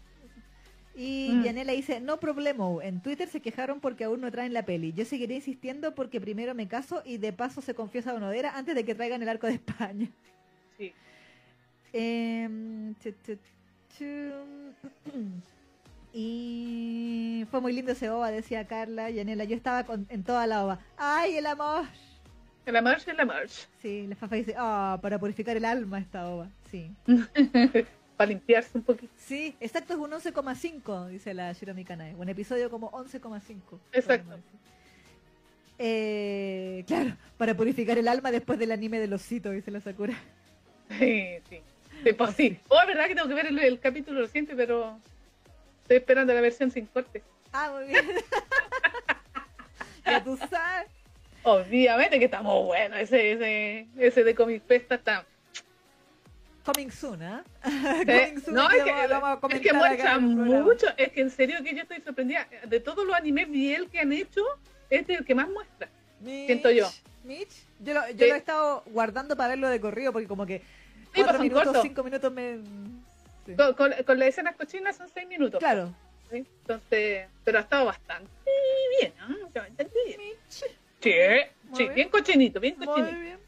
Y 0.95 1.30
Mm. 1.32 1.43
Yanela 1.45 1.72
dice, 1.72 2.01
no 2.01 2.20
problemo, 2.20 2.82
en 2.82 3.01
Twitter 3.01 3.28
se 3.28 3.40
quejaron 3.40 3.80
porque 3.80 4.05
aún 4.05 4.20
no 4.20 4.30
traen 4.30 4.53
la 4.53 4.64
peli. 4.64 4.93
Yo 4.93 5.05
seguiré 5.07 5.36
insistiendo 5.36 5.95
porque 5.95 6.20
primero 6.20 6.55
me 6.55 6.68
caso 6.68 7.03
y 7.05 7.16
de 7.18 7.32
paso 7.32 7.62
se 7.62 7.74
confiesa 7.74 8.12
Onodera 8.14 8.57
antes 8.57 8.74
de 8.74 8.84
que 8.84 8.95
traigan 8.95 9.22
el 9.22 9.28
arco 9.30 9.47
de 9.47 9.55
España. 9.55 10.09
Sí. 10.76 10.93
Em, 11.95 12.95
tu, 12.97 13.12
tu, 13.12 13.36
tu. 13.99 14.05
Y 16.12 17.47
fue 17.51 17.61
muy 17.62 17.72
lindo 17.72 17.93
ese 17.93 18.11
OVA, 18.11 18.30
decía 18.30 18.66
Carla. 18.66 19.09
Yanela, 19.11 19.45
yo 19.45 19.57
estaba 19.57 19.84
con- 19.84 20.07
en 20.11 20.22
toda 20.24 20.47
la 20.47 20.64
OVA. 20.64 20.78
¡Ay, 20.99 21.36
el 21.36 21.47
amor! 21.47 21.84
El 22.66 22.76
amor 22.76 22.97
el 23.07 23.18
amor. 23.18 23.49
Sí, 23.80 24.07
la 24.07 24.14
Fafa 24.14 24.36
dice, 24.36 24.55
ah, 24.57 24.99
para 25.03 25.18
purificar 25.18 25.57
el 25.57 25.64
alma 25.64 25.99
esta 25.99 26.28
OVA. 26.28 26.51
Sí. 26.70 26.90
Para 28.23 28.31
limpiarse 28.31 28.79
un 28.79 28.85
poquito. 28.85 29.12
Sí, 29.16 29.57
exacto, 29.59 29.95
es 29.95 29.99
un 29.99 30.12
11,5, 30.12 31.09
dice 31.09 31.35
la 31.35 31.53
Shiromi 31.53 31.85
Kanae. 31.85 32.14
Un 32.14 32.29
episodio 32.29 32.70
como 32.70 32.89
11,5. 32.93 33.81
Exacto. 33.93 34.39
Eh, 35.77 36.85
claro, 36.87 37.16
para 37.37 37.57
purificar 37.57 37.99
el 37.99 38.07
alma 38.07 38.31
después 38.31 38.61
del 38.61 38.70
anime 38.70 39.01
de 39.01 39.09
los 39.09 39.23
citos, 39.23 39.53
dice 39.53 39.73
la 39.73 39.81
Sakura. 39.81 40.14
Sí, 41.01 41.31
sí. 41.51 41.61
Sí, 42.05 42.12
pues 42.12 42.37
sí. 42.37 42.61
Oh, 42.68 42.81
es 42.81 42.87
verdad 42.87 43.09
que 43.09 43.16
tengo 43.16 43.27
que 43.27 43.35
ver 43.35 43.47
el, 43.47 43.59
el 43.59 43.81
capítulo 43.81 44.20
reciente, 44.20 44.55
pero 44.55 45.01
estoy 45.83 45.97
esperando 45.97 46.33
la 46.33 46.41
versión 46.41 46.70
sin 46.70 46.87
corte. 46.87 47.25
Ah, 47.53 47.73
muy 47.75 47.89
bien. 47.89 48.07
ya 50.07 50.23
tú 50.23 50.37
sabes. 50.37 50.89
Obviamente 51.43 52.20
que 52.20 52.27
está 52.27 52.41
muy 52.41 52.66
bueno. 52.66 52.95
Ese, 52.95 53.33
ese, 53.33 53.89
ese 53.99 54.23
de 54.23 54.35
Comic 54.37 54.64
Festa 54.64 54.95
está. 54.95 55.27
Coming 56.65 56.91
soon. 56.91 57.19
Sí. 57.21 57.67
Coming 58.07 58.41
soon, 58.41 58.55
No, 58.55 58.71
es 58.71 58.85
que, 58.85 58.93
vamos- 58.93 59.41
vamos 59.41 59.53
a 59.53 59.57
es 59.57 59.61
que 59.63 59.73
muestra 59.73 60.19
mucho. 60.19 60.87
Es 60.97 61.11
que 61.13 61.21
en 61.21 61.31
serio 61.31 61.59
que 61.65 61.75
yo 61.75 61.83
estoy 61.83 62.01
sorprendida. 62.01 62.47
De 62.67 62.81
todos 62.81 63.05
los 63.07 63.15
animes 63.17 63.51
bien 63.51 63.89
que 63.91 63.99
han 64.01 64.13
hecho, 64.13 64.43
este 64.91 65.15
es 65.15 65.19
el 65.21 65.25
que 65.27 65.35
más 65.35 65.49
muestra. 65.49 65.89
Mitch, 66.21 66.47
siento 66.47 66.71
yo. 66.71 66.89
Mitch, 67.25 67.51
yo, 67.81 67.95
lo, 67.95 68.01
yo 68.11 68.19
Sí. 68.19 68.29
lo 68.29 68.35
he 68.35 68.39
estado 68.39 68.83
guardando 68.87 69.37
para 69.37 69.51
verlo 69.51 69.69
de 69.69 69.81
corrido 69.81 70.13
porque 70.13 70.29
como 70.29 70.47
que 70.47 70.59
Sí, 71.15 71.23
cuatro 71.23 71.41
minutos, 71.43 71.65
cortos. 71.65 71.83
cinco 71.83 72.03
minutos 72.05 72.33
me... 72.33 72.59
sí. 73.47 73.55
Con, 73.57 73.75
con, 73.75 73.93
con 74.07 74.19
las 74.19 74.29
escenas 74.29 74.57
cochinas 74.57 74.97
son 74.97 75.09
seis 75.13 75.27
minutos. 75.29 75.59
Claro. 75.59 75.93
Entonces, 76.31 77.27
pero 77.45 77.59
ha 77.59 77.63
estado 77.63 77.85
bastante 77.87 78.31
bien, 79.01 79.13
¿no? 79.19 79.37
Bastante 79.45 79.87
bien. 80.07 80.19
Mitch. 80.21 80.65
Sí, 81.01 81.11
Muy 81.69 81.77
sí, 81.77 81.83
bien. 81.83 81.95
bien 81.95 82.09
cochinito, 82.09 82.61
bien 82.61 82.75
Muy 82.79 82.87
cochinito. 82.87 83.19
bien. 83.19 83.39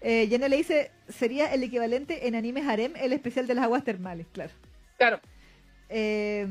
Eh, 0.00 0.26
Jenna 0.28 0.48
le 0.48 0.56
dice, 0.56 0.90
sería 1.08 1.52
el 1.52 1.62
equivalente 1.62 2.26
en 2.26 2.34
animes 2.34 2.66
harem, 2.66 2.92
el 2.96 3.12
especial 3.12 3.46
de 3.46 3.54
las 3.54 3.64
aguas 3.64 3.84
termales, 3.84 4.26
claro. 4.32 4.52
Claro. 4.96 5.20
Eh, 5.88 6.46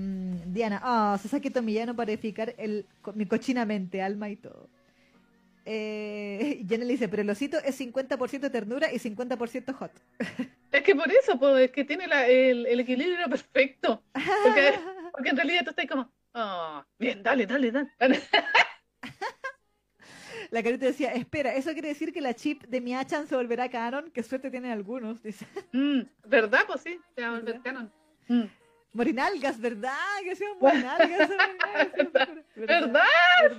Diana, 0.47 0.79
ah, 0.83 1.17
Sasaki 1.21 1.49
Tomillano 1.49 1.95
para 1.95 2.11
edificar 2.11 2.53
el, 2.57 2.85
mi 3.15 3.25
cochinamente, 3.25 4.01
alma 4.01 4.29
y 4.29 4.35
todo. 4.35 4.69
Eh, 5.65 6.63
Jenna 6.69 6.85
le 6.85 6.93
dice, 6.93 7.07
pero 7.09 7.21
el 7.21 7.29
osito 7.29 7.57
es 7.63 7.79
50% 7.79 8.51
ternura 8.51 8.91
y 8.93 8.97
50% 8.99 9.73
hot. 9.73 9.91
Es 10.71 10.83
que 10.83 10.93
por 10.95 11.11
eso, 11.11 11.39
pues, 11.39 11.65
es 11.65 11.71
que 11.71 11.83
tiene 11.83 12.05
la- 12.07 12.27
el, 12.27 12.67
el 12.67 12.79
equilibrio 12.81 13.27
perfecto. 13.27 14.03
Porque, 14.43 14.73
porque 15.11 15.29
en 15.29 15.35
realidad 15.35 15.61
tú 15.63 15.71
estás 15.71 15.87
como, 15.87 16.11
ah, 16.35 16.85
bien, 16.99 17.23
dale, 17.23 17.47
dale, 17.47 17.71
dale. 17.71 18.19
La 20.51 20.63
carita 20.63 20.85
decía, 20.87 21.13
espera, 21.13 21.53
¿eso 21.53 21.71
quiere 21.73 21.89
decir 21.89 22.11
que 22.11 22.21
la 22.21 22.33
chip 22.33 22.63
de 22.63 22.81
Miachan 22.81 23.27
se 23.27 23.35
volverá 23.35 23.69
canon? 23.69 24.09
Qué 24.11 24.23
suerte 24.23 24.49
tienen 24.49 24.71
algunos, 24.71 25.21
dice. 25.21 25.45
Mm, 25.73 26.01
¿Verdad? 26.25 26.61
Pues 26.67 26.81
sí, 26.81 26.99
se 27.15 27.21
va 27.21 27.27
a 27.27 27.31
volver 27.31 27.61
canon. 27.61 27.91
Mm. 28.27 28.43
Morinalgas, 28.93 29.59
¿verdad? 29.61 29.93
Que 30.23 30.35
sean 30.35 30.53
morinalgas. 30.59 31.29
¿Verdad? 31.93 32.29
¿Verdad? 32.55 33.03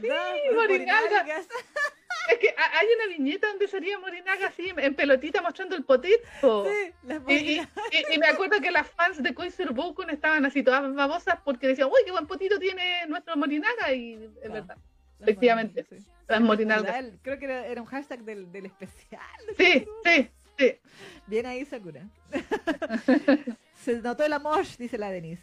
Sí, 0.00 0.08
Los 0.48 0.56
morinalgas. 0.56 1.48
Es 2.30 2.38
que 2.38 2.48
ha- 2.50 2.78
hay 2.78 2.86
una 2.96 3.16
viñeta 3.16 3.48
donde 3.48 3.66
salía 3.66 3.98
Morinaga 3.98 4.48
así, 4.48 4.70
en 4.76 4.94
pelotita 4.94 5.40
mostrando 5.42 5.74
el 5.74 5.84
potito. 5.84 6.64
Sí, 6.68 6.92
las 7.04 7.18
Y, 7.26 7.32
y- 7.32 7.56
morinalgas. 7.56 7.68
y- 7.92 8.14
y 8.14 8.18
me 8.18 8.26
acuerdo 8.26 8.60
que 8.60 8.70
las 8.70 8.88
fans 8.88 9.22
de 9.22 9.34
Koiser 9.34 9.72
Bokun 9.72 10.10
estaban 10.10 10.44
así 10.44 10.62
todas 10.62 10.92
babosas 10.94 11.38
porque 11.44 11.68
decían, 11.68 11.88
uy, 11.88 12.00
qué 12.04 12.10
buen 12.12 12.26
potito 12.26 12.58
tiene 12.58 13.06
nuestro 13.08 13.36
Morinaga. 13.36 13.92
Y 13.92 14.14
es 14.42 14.50
Ah. 14.50 14.52
verdad, 14.52 14.76
efectivamente, 15.22 15.84
sí. 15.88 15.96
El- 16.98 17.18
Creo 17.22 17.38
que 17.38 17.44
era, 17.46 17.66
era 17.66 17.80
un 17.82 17.86
hashtag 17.88 18.22
del, 18.24 18.50
del 18.52 18.66
especial. 18.66 19.20
Sí, 19.56 19.84
sí, 20.04 20.28
sí. 20.58 20.74
Bien 21.26 21.46
ahí, 21.46 21.64
Sakura. 21.64 22.08
Se 23.84 23.96
notó 24.00 24.24
el 24.24 24.32
amor, 24.32 24.64
dice 24.78 24.98
la 24.98 25.10
Denise. 25.10 25.42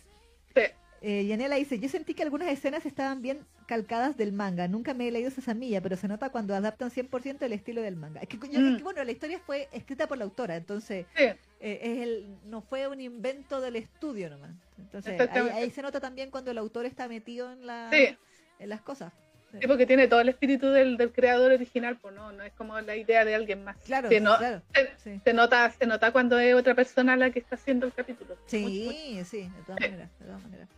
sí. 0.56 0.62
Eh, 1.02 1.28
Yanela 1.28 1.58
dice, 1.58 1.78
yo 1.78 1.88
sentí 1.90 2.16
que 2.16 2.24
algunas 2.24 2.50
escenas 2.50 2.84
estaban 2.88 3.22
bien 3.22 3.46
calcadas 3.68 4.18
del 4.18 4.34
manga. 4.34 4.68
Nunca 4.68 4.96
me 4.96 5.08
he 5.08 5.12
leído 5.12 5.30
esa 5.30 5.54
milla, 5.54 5.80
pero 5.80 5.96
se 5.96 6.08
nota 6.08 6.32
cuando 6.32 6.56
adaptan 6.56 6.90
100% 6.90 7.44
el 7.44 7.54
estilo 7.54 7.84
del 7.84 7.96
manga. 7.96 8.20
Es 8.22 8.28
que, 8.28 8.38
Mm. 8.38 8.44
es 8.74 8.78
que, 8.78 8.84
bueno, 8.84 9.04
la 9.04 9.12
historia 9.12 9.38
fue 9.46 9.70
escrita 9.72 10.08
por 10.08 10.18
la 10.18 10.24
autora, 10.24 10.56
entonces 10.56 11.06
sí. 11.16 11.24
eh, 11.26 11.38
es 11.60 12.00
el, 12.00 12.36
no 12.46 12.62
fue 12.62 12.88
un 12.88 13.00
invento 13.00 13.62
del 13.62 13.76
estudio 13.76 14.32
nomás. 14.32 14.56
Entonces 14.80 15.22
ahí 15.54 15.70
se 15.70 15.84
nota 15.84 16.00
también 16.00 16.32
cuando 16.32 16.50
el 16.50 16.58
autor 16.58 16.88
está 16.88 17.08
metido 17.08 17.52
en, 17.52 17.68
la, 17.68 17.92
Sí. 17.94 18.18
en 18.58 18.70
las 18.70 18.82
cosas. 18.82 19.14
Sí, 19.62 19.68
porque 19.68 19.86
tiene 19.86 20.08
todo 20.08 20.22
el 20.22 20.30
espíritu 20.30 20.68
del, 20.70 20.98
del 20.98 21.12
creador 21.12 21.52
original, 21.52 21.98
pues 22.02 22.14
no, 22.14 22.32
no 22.32 22.44
es 22.44 22.54
como 22.54 22.80
la 22.82 22.96
idea 22.96 23.26
de 23.26 23.36
alguien 23.36 23.64
más. 23.64 23.78
Claro, 23.86 24.10
Se, 24.10 24.20
no- 24.20 24.38
claro. 24.38 24.62
se- 24.74 24.92
Sí, 25.04 25.22
se 25.24 25.34
nota, 25.34 25.72
se 25.72 25.86
nota 25.86 26.12
cuando 26.12 26.38
es 26.40 26.54
otra 26.56 26.76
persona 26.76 27.16
la 27.16 27.30
que 27.32 27.40
está 27.40 27.56
haciendo 27.56 27.86
el 27.86 27.94
capítulo. 27.94 28.36
Muy- 28.52 28.62
muy- 28.62 28.74
sí, 28.74 29.26
sí, 29.26 29.42
de 29.56 29.64
todas 29.66 29.82
maneras, 29.82 30.10
de 30.20 30.26
todas 30.26 30.44
maneras. 30.44 30.70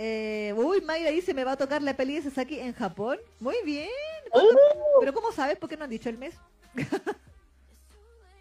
Eh, 0.00 0.54
uy, 0.56 0.80
Mayra 0.82 1.10
dice, 1.10 1.34
me 1.34 1.42
va 1.42 1.52
a 1.52 1.56
tocar 1.56 1.82
la 1.82 1.94
peli 1.94 2.14
de 2.14 2.22
Sasaki 2.22 2.60
en 2.60 2.72
Japón. 2.72 3.18
Muy 3.40 3.56
bien. 3.64 3.88
¡Uh! 4.32 5.00
Pero 5.00 5.12
¿cómo 5.12 5.32
sabes? 5.32 5.58
¿Por 5.58 5.68
qué 5.68 5.76
no 5.76 5.84
han 5.84 5.90
dicho 5.90 6.08
el 6.08 6.18
mes? 6.18 6.36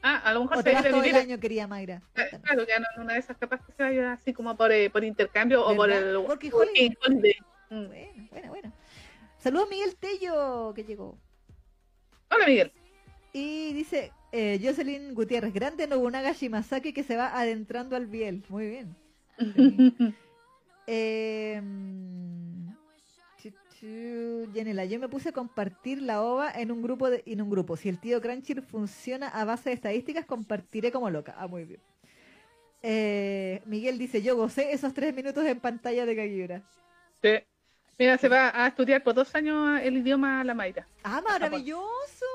Ah, 0.03 0.21
a 0.23 0.31
lo 0.33 0.41
mejor 0.41 0.57
¿O 0.57 0.59
se 0.61 0.63
te 0.69 0.73
vas 0.73 0.83
viene 0.83 0.95
todo 0.95 1.03
el 1.03 1.11
vivir- 1.11 1.19
año, 1.21 1.39
querida 1.39 1.67
Mayra? 1.67 2.01
eh, 2.15 2.29
Claro, 2.43 2.65
ya 2.65 2.79
no 2.79 2.85
una 3.01 3.13
de 3.13 3.19
esas 3.19 3.35
capaz 3.35 3.59
que 3.65 3.73
se 3.73 3.83
vaya 3.83 4.13
así 4.13 4.31
como 4.31 4.55
por, 4.55 4.71
eh, 4.71 4.89
por 4.91 5.03
intercambio 5.03 5.65
o 5.65 5.75
por 5.75 5.89
el 5.91 6.15
Working 6.17 6.53
working 6.53 6.95
holiday. 7.03 7.35
Mm. 7.69 7.85
Bueno, 7.87 8.27
bueno, 8.31 8.49
bueno. 8.49 8.73
Saludos 9.37 9.67
a 9.67 9.69
Miguel 9.69 9.95
Tello, 9.95 10.73
que 10.73 10.83
llegó. 10.83 11.17
Hola 12.29 12.47
Miguel. 12.47 12.71
Y 13.33 13.73
dice 13.73 14.11
eh, 14.31 14.59
Jocelyn 14.61 15.13
Gutiérrez, 15.13 15.53
grande 15.53 15.87
Nobunaga 15.87 16.31
Shimasaki 16.31 16.93
que 16.93 17.03
se 17.03 17.15
va 17.15 17.37
adentrando 17.39 17.95
al 17.95 18.07
biel. 18.07 18.43
Muy 18.49 18.69
bien. 18.69 18.95
Sí. 20.87 20.93
Eh. 20.93 21.61
Yanela, 24.53 24.85
yo 24.85 24.99
me 24.99 25.07
puse 25.07 25.29
a 25.29 25.31
compartir 25.31 26.01
la 26.01 26.21
OVA 26.21 26.51
en 26.51 26.71
un 26.71 26.81
grupo 26.81 27.09
de, 27.09 27.23
en 27.25 27.41
un 27.41 27.49
grupo. 27.49 27.77
Si 27.77 27.89
el 27.89 27.99
tío 27.99 28.21
Crunchyroll 28.21 28.65
funciona 28.65 29.27
a 29.27 29.45
base 29.45 29.69
de 29.69 29.75
estadísticas, 29.75 30.25
compartiré 30.25 30.91
como 30.91 31.09
loca. 31.09 31.35
Ah, 31.37 31.47
muy 31.47 31.65
bien. 31.65 31.79
Eh, 32.81 33.61
Miguel 33.65 33.97
dice, 33.97 34.21
yo 34.21 34.35
gocé 34.35 34.71
esos 34.71 34.93
tres 34.93 35.13
minutos 35.15 35.45
en 35.45 35.59
pantalla 35.59 36.05
de 36.05 36.15
Kagiura. 36.15 36.63
Sí. 37.21 37.29
Mira, 37.99 38.17
se 38.17 38.29
va 38.29 38.51
a 38.53 38.67
estudiar 38.67 39.03
por 39.03 39.15
dos 39.15 39.33
años 39.33 39.79
el 39.81 39.97
idioma 39.97 40.43
la 40.43 40.53
Mayra. 40.53 40.87
Ah, 41.03 41.19
maravilloso. 41.21 42.25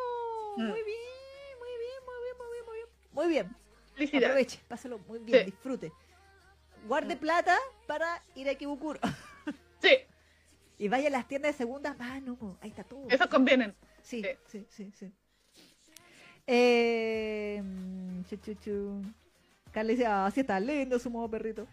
Mm. 0.56 0.66
Muy 0.68 0.82
bien, 0.82 1.58
muy 1.60 1.70
bien, 1.78 2.04
muy 2.04 2.16
bien, 2.24 2.36
muy 2.36 2.48
bien, 2.52 2.64
muy 2.66 2.76
bien. 2.76 2.88
Muy 3.12 3.28
bien. 3.28 3.56
Felicidades. 3.94 4.26
Aproveche, 4.30 4.60
pásalo 4.68 4.98
muy 5.06 5.18
bien, 5.20 5.38
Sí. 5.40 5.44
disfrute. 5.52 5.92
Guarde 6.88 7.16
plata 7.16 7.56
para 7.86 8.20
ir 8.34 8.48
a 8.48 8.54
Kibukuro. 8.54 8.98
Sí, 9.82 9.96
y 10.78 10.86
vaya 10.86 11.08
a 11.08 11.10
las 11.10 11.26
tiendas 11.26 11.52
de 11.54 11.58
segunda 11.58 11.92
mano. 11.94 12.56
Ahí 12.60 12.70
está 12.70 12.84
todo. 12.84 13.08
esos 13.08 13.26
convienen. 13.26 13.74
Sí, 14.00 14.22
Sí. 14.46 14.64
sí, 14.68 14.92
sí, 14.92 14.92
sí. 14.96 15.12
Eh, 16.46 17.60
mm, 17.64 18.22
chu, 18.24 18.36
chu, 18.36 18.54
chu. 18.54 19.02
Carla 19.72 19.90
dice, 19.90 20.06
ah, 20.06 20.30
sí 20.32 20.40
está 20.40 20.60
lindo 20.60 21.00
su 21.00 21.10
modo 21.10 21.28
perrito. 21.28 21.66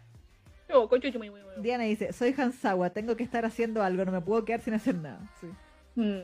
Diana 1.58 1.84
dice, 1.84 2.14
soy 2.14 2.34
Hansawa, 2.38 2.92
tengo 2.92 3.16
que 3.16 3.24
estar 3.24 3.46
haciendo 3.46 3.84
algo, 3.84 4.06
no 4.06 4.12
me 4.12 4.22
puedo 4.22 4.46
quedar 4.46 4.62
sin 4.62 4.74
hacer 4.74 4.96
nada. 4.96 5.20
Sí. 5.42 5.48
Mm. 5.96 6.22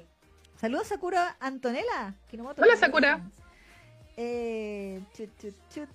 Saludos 0.56 0.88
Sakura 0.88 1.36
Antonella. 1.40 2.16
Kinomoto. 2.30 2.62
Hola, 2.62 2.76
Sakura. 2.78 3.22
Eh, 4.18 5.02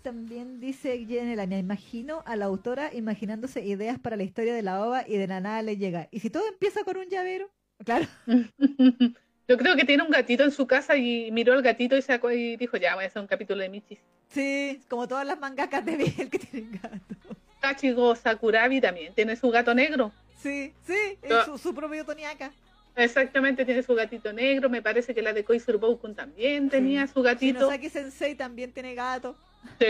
también 0.03 0.61
dice 0.61 1.07
Jenela, 1.07 1.47
me 1.47 1.59
imagino 1.59 2.23
a 2.27 2.37
la 2.37 2.45
autora 2.45 2.93
imaginándose 2.93 3.65
ideas 3.65 3.99
para 3.99 4.17
la 4.17 4.25
historia 4.25 4.55
de 4.55 4.63
la 4.63 4.85
ova 4.85 5.05
y 5.09 5.17
de 5.17 5.27
la 5.27 5.41
nada 5.41 5.63
le 5.63 5.77
llega. 5.77 6.09
¿Y 6.11 6.21
si 6.21 6.29
todo 6.29 6.47
empieza 6.47 6.85
con 6.85 6.99
un 6.99 7.09
llavero? 7.09 7.51
Claro. 7.85 8.07
Yo 9.49 9.57
creo 9.57 9.75
que 9.75 9.85
tiene 9.85 10.03
un 10.03 10.11
gatito 10.11 10.45
en 10.45 10.53
su 10.53 10.67
casa 10.67 10.97
y 10.97 11.31
miró 11.33 11.55
al 11.55 11.63
gatito 11.63 11.97
y, 11.97 12.03
sacó 12.03 12.31
y 12.31 12.57
dijo, 12.57 12.77
ya, 12.77 12.95
voy 12.95 13.05
a 13.05 13.07
hacer 13.09 13.21
un 13.21 13.27
capítulo 13.27 13.63
de 13.63 13.69
Michis. 13.69 13.99
Sí, 14.29 14.81
como 14.89 15.09
todas 15.09 15.27
las 15.27 15.41
mangakas 15.41 15.85
de 15.85 15.97
Biel 15.97 16.31
que 16.31 16.39
tienen 16.39 16.79
gato. 16.81 17.30
Kachigo 17.61 18.15
Sakurabi 18.17 18.81
también 18.81 19.15
tiene 19.15 19.37
su 19.37 19.51
gato 19.51 19.75
negro. 19.75 20.13
Sí, 20.37 20.73
sí, 20.87 21.19
es 21.23 21.45
su, 21.45 21.59
su 21.59 21.75
propio 21.75 22.05
Toniaka. 22.05 22.51
Exactamente, 22.97 23.65
tiene 23.65 23.83
su 23.83 23.95
gatito 23.95 24.33
negro. 24.33 24.69
Me 24.69 24.83
parece 24.83 25.15
que 25.15 25.23
la 25.23 25.33
de 25.33 25.45
Koizuru 25.45 25.79
Boukun 25.79 26.15
también 26.15 26.69
tenía 26.69 27.07
su 27.07 27.23
gatito. 27.23 27.59
Shinosaki 27.61 27.89
Sensei 27.89 28.35
también 28.35 28.73
tiene 28.73 28.95
gato. 28.95 29.37
Sí, 29.79 29.87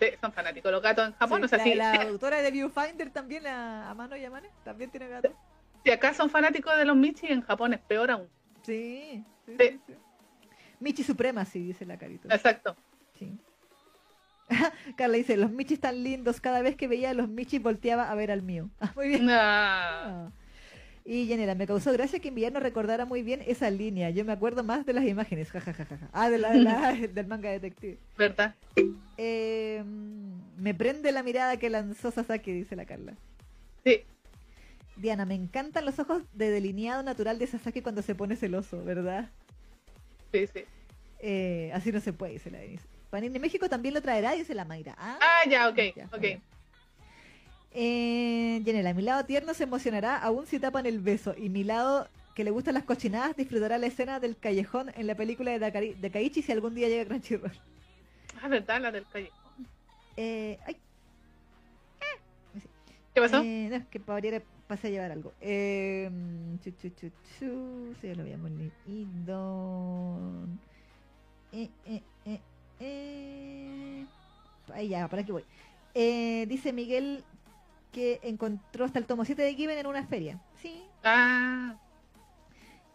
sí, 0.00 0.06
son 0.20 0.32
fanáticos 0.32 0.72
los 0.72 0.82
gatos 0.82 1.06
en 1.06 1.12
Japón. 1.14 1.38
Sí, 1.40 1.44
o 1.44 1.48
sea, 1.48 1.58
la, 1.58 1.64
si, 1.64 1.74
la 1.74 1.92
autora 2.08 2.42
de 2.42 2.50
Viewfinder 2.50 3.10
también, 3.10 3.44
la 3.44 3.90
Amano 3.90 4.16
Yamane, 4.16 4.48
también 4.64 4.90
tiene 4.90 5.08
gato. 5.08 5.32
si 5.84 5.90
acá 5.90 6.14
son 6.14 6.30
fanáticos 6.30 6.76
de 6.76 6.84
los 6.84 6.96
Michis, 6.96 7.30
en 7.30 7.42
Japón 7.42 7.74
es 7.74 7.80
peor 7.80 8.10
aún. 8.10 8.28
Sí, 8.62 9.22
sí, 9.46 9.56
Sí. 9.58 9.68
sí, 9.68 9.80
sí. 9.86 9.94
Michi 10.80 11.04
Suprema, 11.04 11.44
sí, 11.44 11.62
dice 11.62 11.86
la 11.86 11.96
carita. 11.96 12.34
Exacto. 12.34 12.76
Sí. 13.18 13.38
Carla 14.96 15.16
dice, 15.16 15.36
los 15.36 15.50
Michis 15.50 15.80
tan 15.80 16.02
lindos, 16.02 16.40
cada 16.40 16.62
vez 16.62 16.76
que 16.76 16.88
veía 16.88 17.10
a 17.10 17.14
los 17.14 17.28
Michis 17.28 17.62
volteaba 17.62 18.10
a 18.10 18.14
ver 18.14 18.30
al 18.30 18.42
mío. 18.42 18.68
Ah, 18.80 18.92
muy 18.94 19.08
bien. 19.08 19.28
Ah, 19.30 20.02
Ah. 20.04 20.30
Y 21.04 21.26
Yanela, 21.26 21.56
me 21.56 21.66
causó 21.66 21.92
gracia 21.92 22.20
que 22.20 22.30
nos 22.30 22.62
recordara 22.62 23.04
muy 23.06 23.22
bien 23.22 23.42
esa 23.44 23.68
línea. 23.70 24.10
Yo 24.10 24.24
me 24.24 24.30
acuerdo 24.32 24.62
más 24.62 24.86
de 24.86 24.92
las 24.92 25.04
imágenes. 25.04 25.50
Ja, 25.52 25.60
ja, 25.60 25.72
ja, 25.74 25.84
ja, 25.84 25.96
ja. 25.98 26.08
Ah, 26.12 26.30
de 26.30 26.38
la, 26.38 26.52
de 26.52 26.60
la- 26.60 26.92
del 26.92 27.26
manga 27.26 27.50
detective. 27.50 27.98
¿Verdad? 28.16 28.54
Eh, 29.16 29.82
me 30.56 30.74
prende 30.74 31.10
la 31.10 31.24
mirada 31.24 31.56
que 31.56 31.70
lanzó 31.70 32.12
Sasaki, 32.12 32.52
dice 32.52 32.76
la 32.76 32.84
Carla. 32.84 33.14
Sí. 33.84 34.02
Diana, 34.96 35.24
me 35.24 35.34
encantan 35.34 35.84
los 35.86 35.98
ojos 35.98 36.22
de 36.34 36.50
delineado 36.50 37.02
natural 37.02 37.38
de 37.40 37.48
Sasaki 37.48 37.80
cuando 37.82 38.02
se 38.02 38.14
pone 38.14 38.36
celoso, 38.36 38.84
¿verdad? 38.84 39.28
Sí, 40.32 40.46
sí. 40.46 40.60
Eh, 41.18 41.72
así 41.74 41.90
no 41.90 42.00
se 42.00 42.12
puede, 42.12 42.34
dice 42.34 42.50
la 42.52 42.58
Denise. 42.58 42.84
Panini 43.12 43.38
México 43.38 43.68
también 43.68 43.92
lo 43.92 44.00
traerá, 44.00 44.32
dice 44.32 44.54
la 44.54 44.64
Mayra. 44.64 44.94
Ah, 44.96 45.18
Ah, 45.20 45.46
ya, 45.46 45.68
ok, 45.68 45.76
ya, 45.94 46.06
ok. 46.10 46.22
ya. 46.22 46.40
Eh, 47.72 48.62
Yanela, 48.64 48.94
mi 48.94 49.02
lado 49.02 49.26
tierno 49.26 49.52
se 49.52 49.64
emocionará 49.64 50.16
aún 50.16 50.46
si 50.46 50.58
tapan 50.58 50.86
el 50.86 50.98
beso. 50.98 51.34
Y 51.36 51.50
mi 51.50 51.62
lado 51.62 52.08
que 52.34 52.42
le 52.42 52.50
gustan 52.50 52.72
las 52.72 52.84
cochinadas 52.84 53.36
disfrutará 53.36 53.76
la 53.76 53.86
escena 53.86 54.18
del 54.18 54.38
callejón 54.38 54.90
en 54.96 55.06
la 55.06 55.14
película 55.14 55.50
de, 55.50 55.60
Dakari- 55.60 55.94
de 55.94 56.10
Kaichi 56.10 56.40
si 56.40 56.52
algún 56.52 56.74
día 56.74 56.88
llega 56.88 57.04
Crunchyroll. 57.04 57.52
Ah, 58.42 58.48
¿verdad? 58.48 58.80
La 58.80 58.90
del 58.90 59.06
calle. 59.06 59.30
Eh, 60.16 60.58
ay, 60.64 60.76
¿Qué 63.14 63.20
pasó? 63.20 63.42
Eh, 63.42 63.68
no, 63.70 63.90
que 63.90 64.00
para 64.00 64.40
pasé 64.66 64.86
a 64.86 64.90
llevar 64.90 65.12
algo. 65.12 65.34
Eh, 65.42 66.10
chu, 66.64 66.70
chu, 66.80 66.88
chu, 66.98 67.10
chu, 67.38 67.94
sí, 68.00 68.14
lo 68.14 68.22
habíamos 68.22 68.50
leído. 68.52 70.46
Eh, 71.52 71.68
eh, 71.84 72.02
eh, 72.24 72.40
eh. 72.82 74.06
Ahí 74.74 74.88
ya, 74.88 75.08
para 75.08 75.22
aquí 75.22 75.32
voy. 75.32 75.44
Eh, 75.94 76.46
dice 76.48 76.72
Miguel 76.72 77.24
que 77.92 78.20
encontró 78.22 78.84
hasta 78.86 78.98
el 78.98 79.06
tomo 79.06 79.24
7 79.24 79.42
de 79.42 79.54
Given 79.54 79.78
en 79.78 79.86
una 79.86 80.06
feria. 80.06 80.40
Sí. 80.62 80.82
Ah, 81.04 81.76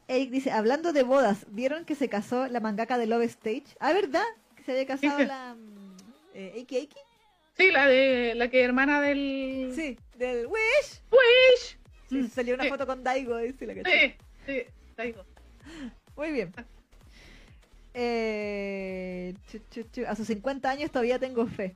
Eric 0.08 0.30
dice, 0.32 0.52
hablando 0.52 0.94
de 0.94 1.04
bodas, 1.04 1.46
¿vieron 1.50 1.86
que 1.86 1.94
se 1.94 2.08
casó 2.10 2.48
la 2.48 2.60
mangaka 2.62 2.98
de 2.98 3.06
Love 3.08 3.24
Stage? 3.26 3.66
Ah, 3.80 3.94
¿verdad? 3.94 4.24
Que 4.56 4.64
se 4.64 4.72
había 4.72 4.86
casado 4.88 5.20
Sí. 5.20 5.26
la... 5.26 5.54
mm, 5.56 5.98
Eh, 6.34 6.52
Eiki 6.56 6.78
Eiki. 6.78 6.98
sí, 7.58 7.72
la 7.72 7.88
de 7.88 8.34
la 8.36 8.48
que 8.50 8.64
hermana 8.64 9.02
del 9.02 9.72
Sí, 9.76 9.98
del 10.18 10.48
Wish. 10.48 11.02
Wish. 11.12 11.78
Sí, 12.10 12.28
salió 12.30 12.56
una 12.56 12.64
foto 12.66 12.88
con 12.88 13.04
Daigo, 13.04 13.38
dice 13.38 13.66
la 13.68 13.76
cachai. 13.76 14.12
Sí, 14.12 14.16
sí, 14.46 14.62
te 14.96 15.04
digo. 15.04 15.24
Muy 16.16 16.32
bien. 16.32 16.54
Eh, 18.00 19.34
chu, 19.50 19.60
chu, 19.72 19.84
chu. 19.92 20.04
A 20.08 20.16
sus 20.16 20.28
50 20.28 20.70
años 20.70 20.92
todavía 20.92 21.18
tengo 21.18 21.48
fe. 21.48 21.76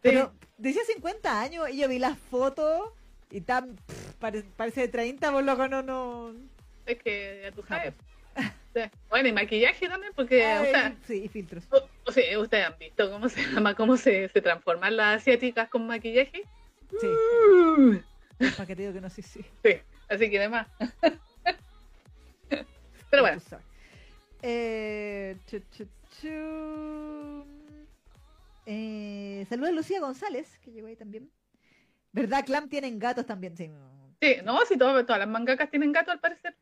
Pero 0.00 0.32
decía 0.56 0.80
50 0.86 1.40
años 1.40 1.68
y 1.70 1.76
yo 1.78 1.88
vi 1.88 1.98
las 1.98 2.16
fotos 2.18 2.90
y 3.30 3.42
tan 3.42 3.76
pff, 3.76 4.12
pare- 4.14 4.44
parece 4.56 4.80
de 4.82 4.88
30, 4.88 5.30
por 5.32 5.44
loco, 5.44 5.68
no, 5.68 5.82
no. 5.82 6.32
Es 6.86 7.02
que 7.02 7.40
ya 7.44 7.52
tú 7.52 7.62
sabes. 7.68 7.92
Sí. 8.74 8.80
Bueno, 9.10 9.28
y 9.28 9.32
maquillaje 9.32 9.88
también, 9.88 10.12
porque, 10.14 10.42
o 10.44 10.60
Ay, 10.62 10.70
sea, 10.70 10.96
sí, 11.06 11.24
y 11.24 11.28
filtros. 11.28 11.64
o, 11.70 11.86
o 12.04 12.12
sea, 12.12 12.38
ustedes 12.38 12.66
han 12.66 12.78
visto 12.78 13.10
cómo 13.10 13.28
se 13.28 13.42
llama, 13.46 13.74
cómo 13.74 13.96
se, 13.96 14.28
se 14.28 14.40
transforman 14.42 14.96
las 14.96 15.22
asiáticas 15.22 15.68
con 15.68 15.86
maquillaje. 15.86 16.42
Sí, 17.00 17.06
Uh, 17.08 17.98
para 18.56 18.66
que 18.66 18.76
te 18.76 18.82
digo 18.82 18.94
que 18.94 19.00
no 19.00 19.10
sé 19.10 19.22
si. 19.22 19.40
Sí, 19.64 19.80
así 20.08 20.30
que 20.30 20.38
demás. 20.38 20.68
Pero 23.10 23.22
bueno. 23.22 23.40
Eh, 24.48 25.36
chu, 25.46 25.58
chu, 25.72 25.88
chu. 26.20 27.44
Eh, 28.64 29.44
saluda 29.48 29.70
a 29.70 29.72
Lucía 29.72 29.98
González, 30.00 30.58
que 30.60 30.70
llegó 30.70 30.86
ahí 30.86 30.94
también. 30.94 31.28
¿Verdad? 32.12 32.44
Clam 32.46 32.68
tienen 32.68 33.00
gatos 33.00 33.26
también. 33.26 33.56
Sí, 33.56 33.68
sí, 34.20 34.36
no, 34.44 34.60
todo- 34.78 35.04
todas 35.04 35.18
las 35.18 35.28
mangakas 35.28 35.68
tienen 35.68 35.90
gato 35.90 36.12
al 36.12 36.20
parecer. 36.20 36.54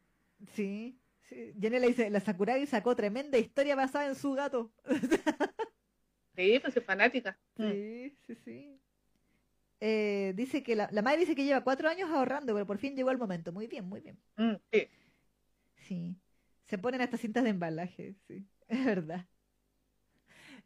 sí. 0.55 0.99
sí. 1.29 1.53
Jenny 1.61 1.79
le 1.79 1.89
dice, 1.89 2.09
la 2.09 2.21
Sakuragi 2.21 2.67
sacó 2.67 2.97
tremenda 2.97 3.37
historia 3.39 3.77
basada 3.77 4.07
en 4.07 4.15
su 4.15 4.33
gato. 4.33 4.73
Sí, 6.37 6.59
pues 6.61 6.77
es 6.77 6.83
fanática. 6.85 7.39
Mm. 7.59 7.71
Sí, 7.71 8.17
sí, 8.27 8.35
sí. 8.45 8.81
Eh, 9.79 10.33
dice 10.35 10.65
que 10.65 10.75
la, 10.75 10.89
la 10.91 11.01
madre 11.01 11.21
dice 11.21 11.37
que 11.37 11.45
lleva 11.45 11.63
cuatro 11.63 11.89
años 11.89 12.11
ahorrando, 12.11 12.53
pero 12.55 12.67
por 12.67 12.79
fin 12.79 12.97
llegó 12.97 13.13
el 13.13 13.19
momento. 13.19 13.53
Muy 13.53 13.69
bien, 13.69 13.85
muy 13.85 14.01
bien. 14.01 14.19
Mm, 14.37 14.55
sí. 14.73 14.89
Sí. 15.77 16.17
Se 16.67 16.79
ponen 16.79 17.01
hasta 17.01 17.17
cintas 17.17 17.45
de 17.45 17.51
embalaje, 17.51 18.15
sí. 18.27 18.47
Es 18.69 18.85
verdad. 18.85 19.27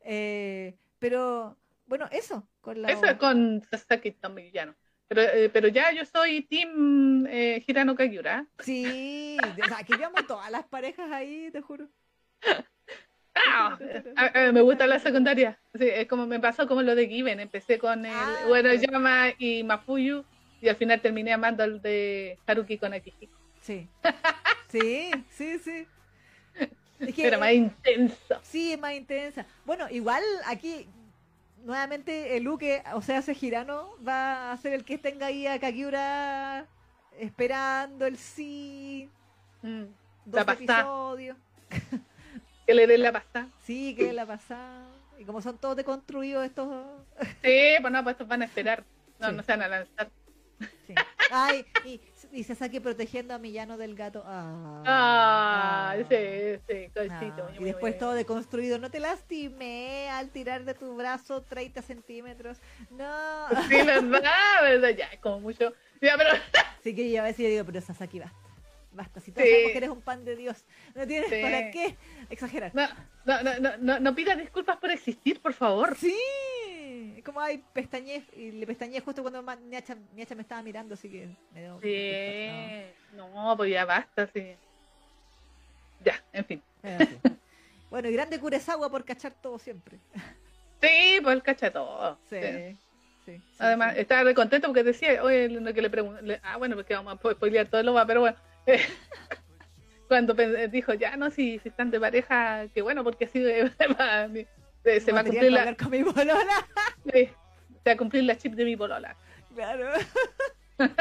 Eh, 0.05 0.77
pero, 0.99 1.57
bueno, 1.87 2.09
eso, 2.11 2.49
con 2.61 2.81
la... 2.81 2.89
Eso 2.89 3.07
es 3.07 3.15
con 3.15 3.63
Sasaki 3.71 4.13
Tomiyano. 4.13 4.75
Pero, 5.09 5.23
eh, 5.23 5.49
pero 5.49 5.69
ya 5.69 5.91
yo 5.93 6.05
soy 6.05 6.43
Team 6.43 7.27
eh, 7.29 7.65
Hirano 7.67 7.97
Kagiura. 7.97 8.47
Sí, 8.61 9.37
o 9.43 9.67
sea, 9.67 9.79
aquí 9.79 9.95
vemos 9.97 10.27
todas 10.27 10.51
las 10.51 10.67
parejas 10.67 11.11
ahí, 11.11 11.51
te 11.51 11.61
juro. 11.63 11.89
Ah, 13.35 13.79
me 14.53 14.61
gusta 14.61 14.87
la 14.87 14.99
secundaria. 14.99 15.59
Sí, 15.75 15.89
es 15.89 16.07
como 16.09 16.27
me 16.27 16.41
pasó 16.41 16.67
como 16.67 16.83
lo 16.83 16.95
de 16.95 17.09
Given. 17.09 17.41
Empecé 17.41 17.79
con 17.79 18.05
el 18.05 18.13
Ah. 18.13 18.45
bueno 18.49 18.73
Yama 18.75 19.29
y 19.39 19.63
Mafuyu 19.63 20.25
y 20.61 20.69
al 20.69 20.77
final 20.77 21.01
terminé 21.01 21.33
amando 21.33 21.63
al 21.63 21.81
de 21.81 22.39
Haruki 22.47 22.79
con 22.79 22.93
Akihiko. 22.93 23.39
Sí. 23.61 23.89
Sí, 24.71 25.11
sí, 25.31 25.59
sí. 25.59 25.87
Es 27.01 27.15
que, 27.15 27.27
Era 27.27 27.39
más 27.39 27.53
intenso. 27.53 28.41
Sí, 28.43 28.73
es 28.73 28.79
más 28.79 28.93
intensa. 28.93 29.47
Bueno, 29.65 29.89
igual 29.89 30.23
aquí, 30.47 30.89
nuevamente, 31.65 32.37
el 32.37 32.43
Luke, 32.45 32.83
o 32.95 33.03
sea, 33.03 33.19
ese 33.19 33.35
Girano, 33.35 33.91
va 34.07 34.51
a 34.53 34.57
ser 34.57 34.73
el 34.73 34.85
que 34.85 34.99
tenga 34.99 35.27
ahí 35.27 35.47
a 35.47 35.61
Kakiura 35.61 36.67
esperando 37.19 38.05
el 38.07 38.17
sí. 38.19 39.09
Mm, 39.63 39.85
Dos 40.25 40.47
La 40.47 40.53
episodios. 40.53 41.37
Que 42.67 42.75
le 42.75 42.87
den 42.87 43.03
la 43.03 43.13
pasta. 43.13 43.49
Sí, 43.65 43.95
que 43.97 44.13
la 44.13 44.27
pasada. 44.27 44.87
Y 45.19 45.25
como 45.25 45.41
son 45.41 45.57
todos 45.57 45.75
deconstruidos 45.75 46.45
estos. 46.45 46.69
Sí, 47.43 47.77
pues 47.81 47.91
no, 47.91 48.03
pues 48.05 48.13
estos 48.13 48.29
van 48.29 48.43
a 48.43 48.45
esperar. 48.45 48.85
No, 49.19 49.31
Sí. 49.31 49.35
no 49.37 49.43
se 49.43 49.53
van 49.53 49.63
a 49.63 49.69
lanzar. 49.69 50.11
Sí. 50.87 50.95
Ay, 51.31 51.65
y 51.87 51.99
y 52.33 52.45
Sasaki 52.45 52.81
protegiendo 52.81 53.35
a 53.35 53.39
Millano 53.39 53.77
del 53.79 53.95
gato. 53.95 54.23
Ah, 54.27 54.83
Ah, 54.87 55.91
ah. 55.93 55.97
sí, 56.09 56.61
sí, 56.69 56.91
Ah, 57.11 57.23
y 57.59 57.65
después 57.65 57.99
todo 57.99 58.13
deconstruido. 58.13 58.79
No 58.79 58.91
te 58.91 59.01
lastimé 59.01 60.09
al 60.11 60.31
tirar 60.31 60.65
de 60.65 60.75
tu 60.75 60.95
brazo 60.97 61.43
30 61.43 61.83
centímetros. 61.83 62.59
No. 62.91 63.49
Sí, 63.69 63.77
verdad, 63.83 64.23
verdad, 64.63 64.91
ya, 64.91 65.07
es 65.07 65.21
como 65.21 65.41
mucho. 65.41 65.73
Ya, 66.01 66.17
pero 66.17 66.31
Así 66.81 66.95
que 66.95 67.11
yo 67.11 67.21
a 67.21 67.25
veces 67.25 67.45
yo 67.45 67.49
digo, 67.51 67.65
pero 67.65 67.81
Sasaki, 67.81 68.21
basta. 68.21 68.37
Basta, 68.93 69.21
si 69.21 69.31
todos 69.33 69.45
Sí. 69.47 69.51
sabemos 69.53 69.73
que 69.73 69.79
eres 69.79 69.91
un 69.91 70.01
pan 70.03 70.25
de 70.25 70.35
Dios. 70.37 70.65
No 70.95 71.07
tienes 71.07 71.29
Sí. 71.31 71.41
para 71.43 71.71
qué 71.71 71.97
exagerar. 72.31 72.75
no, 72.75 72.89
no, 73.27 73.43
no, 73.43 73.59
no, 73.61 73.71
no, 73.79 74.01
no 74.01 74.15
pidas 74.15 74.39
disculpas 74.39 74.77
por 74.79 74.91
existir, 74.91 75.41
por 75.41 75.53
favor. 75.53 75.97
Sí. 75.97 76.15
Como 77.25 77.41
hay 77.41 77.59
pestañez 77.73 78.25
y 78.35 78.53
le 78.53 78.67
pestañé 78.67 79.01
justo 79.01 79.23
cuando 79.23 79.43
Niacha, 79.57 79.97
Niacha 80.15 80.35
me 80.35 80.43
estaba 80.43 80.63
mirando, 80.63 80.95
así 80.95 81.09
que 81.11 81.29
me 81.53 81.61
dio 81.63 81.81
Sí, 81.83 82.93
no, 83.17 83.55
pues 83.57 83.71
ya 83.71 83.85
basta, 83.85 84.27
sí. 84.29 84.55
Ya, 86.05 86.23
en 86.33 86.45
fin. 86.45 86.63
No, 86.83 86.99
sí. 86.99 87.19
Bueno, 87.91 88.11
y 88.11 88.13
grande 88.13 88.39
Kuresawa 88.39 88.91
por 88.91 89.05
cachar 89.05 89.33
todo 89.41 89.59
siempre. 89.59 89.99
Sí, 90.81 91.19
pues 91.23 91.35
el 91.35 91.43
cacha 91.43 91.73
todo. 91.73 92.17
Sí. 92.31 92.37
sí. 92.41 92.77
sí, 93.27 93.37
sí, 93.39 93.57
Además, 93.59 93.97
estaba 93.97 94.23
re 94.23 94.33
contento 94.33 94.69
porque 94.69 94.85
decía, 94.85 95.25
oye, 95.25 95.49
lo 95.49 95.75
que 95.75 95.83
le 95.83 95.91
pregunté, 95.91 96.39
ah, 96.45 96.57
bueno, 96.57 96.77
porque 96.77 96.95
vamos 96.95 97.15
a 97.15 97.17
po- 97.17 97.33
spoilear 97.33 97.67
todo 97.67 97.83
lo 97.83 97.93
más, 97.95 98.07
pero 98.07 98.21
bueno, 98.21 98.37
eh, 98.67 98.79
cuando 100.09 100.35
dijo, 100.69 100.95
ya 100.95 101.17
no, 101.17 101.31
si, 101.33 101.59
si 101.59 101.69
están 101.71 101.91
de 101.91 101.99
pareja, 101.99 102.69
qué 102.73 102.81
bueno, 102.83 103.03
porque 103.03 103.25
así 103.25 103.45
eh, 103.45 103.73
eh, 104.89 105.01
se 105.01 105.13
va 105.13 105.21
a 105.21 105.25
cumplir 105.25 105.53
la, 105.53 105.75
con 105.77 105.91
mi 105.91 105.99
sí, 106.05 106.11
se 107.13 107.31
va 107.87 107.93
a 107.93 107.97
cumplir 107.97 108.25
la 108.25 108.37
chip 108.37 108.55
de 108.55 108.65
mi 108.65 108.77
polola. 108.77 109.15
Claro. 109.55 109.91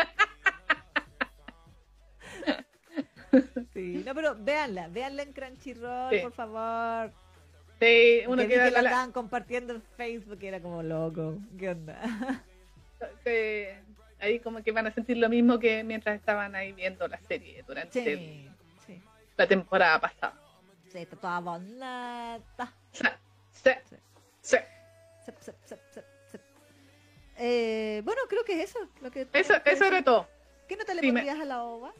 Sí, 3.73 4.03
no, 4.05 4.15
pero 4.15 4.35
véanla, 4.35 4.88
véanla 4.88 5.23
en 5.23 5.34
Crunchyroll, 5.34 6.09
Sí. 6.11 6.19
por 6.22 6.31
favor. 6.31 7.11
Sí, 7.80 8.22
uno 8.27 8.41
que 8.41 8.47
queda 8.47 8.65
que 8.65 8.72
la 8.72 8.81
la- 8.81 8.89
estaban 8.89 9.11
compartiendo 9.11 9.73
en 9.73 9.81
Facebook 9.97 10.39
era 10.41 10.59
como 10.61 10.81
loco. 10.81 11.38
¿Qué 11.59 11.69
onda? 11.69 11.99
que 13.23 13.77
ahí 14.19 14.39
como 14.39 14.64
que 14.64 14.72
van 14.72 14.88
a 14.88 14.91
sentir 14.91 15.18
lo 15.18 15.30
mismo 15.30 15.59
que 15.59 15.84
mientras 15.84 16.15
estaban 16.15 16.55
ahí 16.55 16.72
viendo 16.72 17.07
la 17.07 17.19
serie 17.22 17.64
durante 17.68 18.14
el- 18.14 18.19
Sí, 18.19 18.49
sí, 18.88 19.01
la 19.35 19.45
temporada 19.47 19.99
pasada. 19.99 20.34
sí, 20.91 20.99
está 20.99 21.15
toda 21.18 21.39
bonita. 21.39 22.73
Sí. 24.41 24.57
Eh, 27.39 28.02
bueno, 28.03 28.22
creo 28.27 28.44
que 28.44 28.61
es 28.64 28.69
eso. 28.72 28.80
Lo 29.02 29.11
que 29.11 29.27
Eso, 29.34 29.53
eso 29.65 29.85
era 29.85 30.02
todo. 30.03 30.27
¿Qué 30.68 30.76
nota 30.76 30.94
le 30.94 31.02
me- 31.02 31.07
pondrías 31.10 31.39
a 31.39 31.45
la 31.45 31.64
ova? 31.64 31.94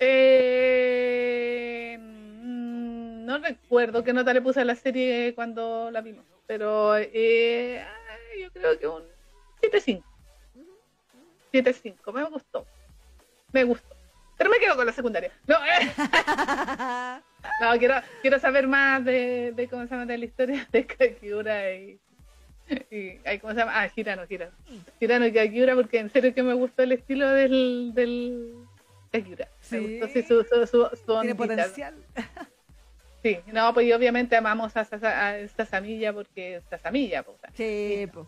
Eh, 0.00 1.96
mm, 1.98 3.24
no 3.26 3.38
recuerdo 3.38 4.02
qué 4.02 4.12
nota 4.12 4.32
le 4.32 4.40
puse 4.42 4.60
a 4.60 4.64
la 4.64 4.74
serie 4.74 5.34
cuando 5.34 5.90
la 5.90 6.00
vimos, 6.00 6.24
pero 6.46 6.96
eh, 6.96 7.84
yo 8.40 8.50
creo 8.52 8.78
que 8.78 8.86
un 8.86 9.02
7.5. 9.60 10.02
7.5, 11.52 12.12
me 12.12 12.24
gustó. 12.24 12.66
Me 13.52 13.64
gustó. 13.64 13.94
Pero 14.38 14.48
me 14.50 14.58
quedo 14.58 14.76
con 14.76 14.86
la 14.86 14.92
secundaria. 14.92 15.30
No, 15.46 15.56
eh, 15.66 15.92
no 17.60 17.78
quiero, 17.78 17.94
quiero 18.22 18.38
saber 18.38 18.66
más 18.66 19.04
de, 19.04 19.52
de 19.54 19.68
cómo 19.68 19.84
se 19.84 19.90
llama 19.90 20.06
de 20.06 20.18
la 20.18 20.24
historia 20.24 20.66
de 20.72 20.86
Kakiura 20.86 21.72
y, 21.74 21.98
y 22.90 23.18
ay, 23.24 23.38
¿cómo 23.38 23.52
se 23.52 23.60
llama? 23.60 23.72
Ah, 23.74 23.88
Hirano, 23.94 24.22
Hirano. 24.28 24.52
Hirano 25.00 25.26
y 25.26 25.32
Kakiura, 25.32 25.74
porque 25.74 25.98
en 25.98 26.10
serio 26.10 26.34
que 26.34 26.42
me 26.42 26.54
gustó 26.54 26.82
el 26.82 26.92
estilo 26.92 27.28
del, 27.30 27.92
del 27.94 28.54
Kakiura. 29.12 29.48
Sí. 29.60 29.76
Me 29.76 29.98
gustó 30.00 30.08
sí, 30.08 30.22
su, 30.22 30.44
su, 30.44 30.66
su, 30.66 30.96
su 31.06 31.20
Tiene 31.20 31.34
potencial. 31.34 31.94
Sí, 33.22 33.38
no, 33.48 33.74
pues 33.74 33.86
y 33.86 33.92
obviamente 33.92 34.34
amamos 34.36 34.74
a, 34.78 34.84
Sasa- 34.86 35.28
a 35.30 35.48
Sasamilla 35.48 36.12
porque 36.12 36.56
es 36.56 36.64
Sasamilla, 36.70 37.22
pues, 37.22 37.36
Sí, 37.54 38.06
po. 38.12 38.26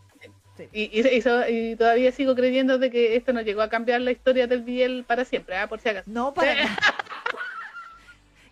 Sí. 0.55 0.69
y, 0.71 1.01
y, 1.01 1.09
y 1.17 1.23
so- 1.23 1.49
y 1.49 1.77
todavía 1.77 2.13
sigo 2.13 2.35
creyendo 2.35 2.77
de 2.77 2.91
que 2.91 3.17
esto 3.17 3.33
no 3.33 3.41
llegó 3.41 3.63
a 3.63 3.71
cambiar 3.71 4.03
la 4.03 4.11
historia 4.11 4.47
del 4.47 4.61
Biel 4.63 5.05
para 5.07 5.25
siempre, 5.25 5.57
¿ah? 5.57 5.67
por 5.67 5.81
si 5.81 5.89
acaso. 5.89 6.11
No, 6.11 6.35
para 6.35 6.55
nada. 6.57 6.77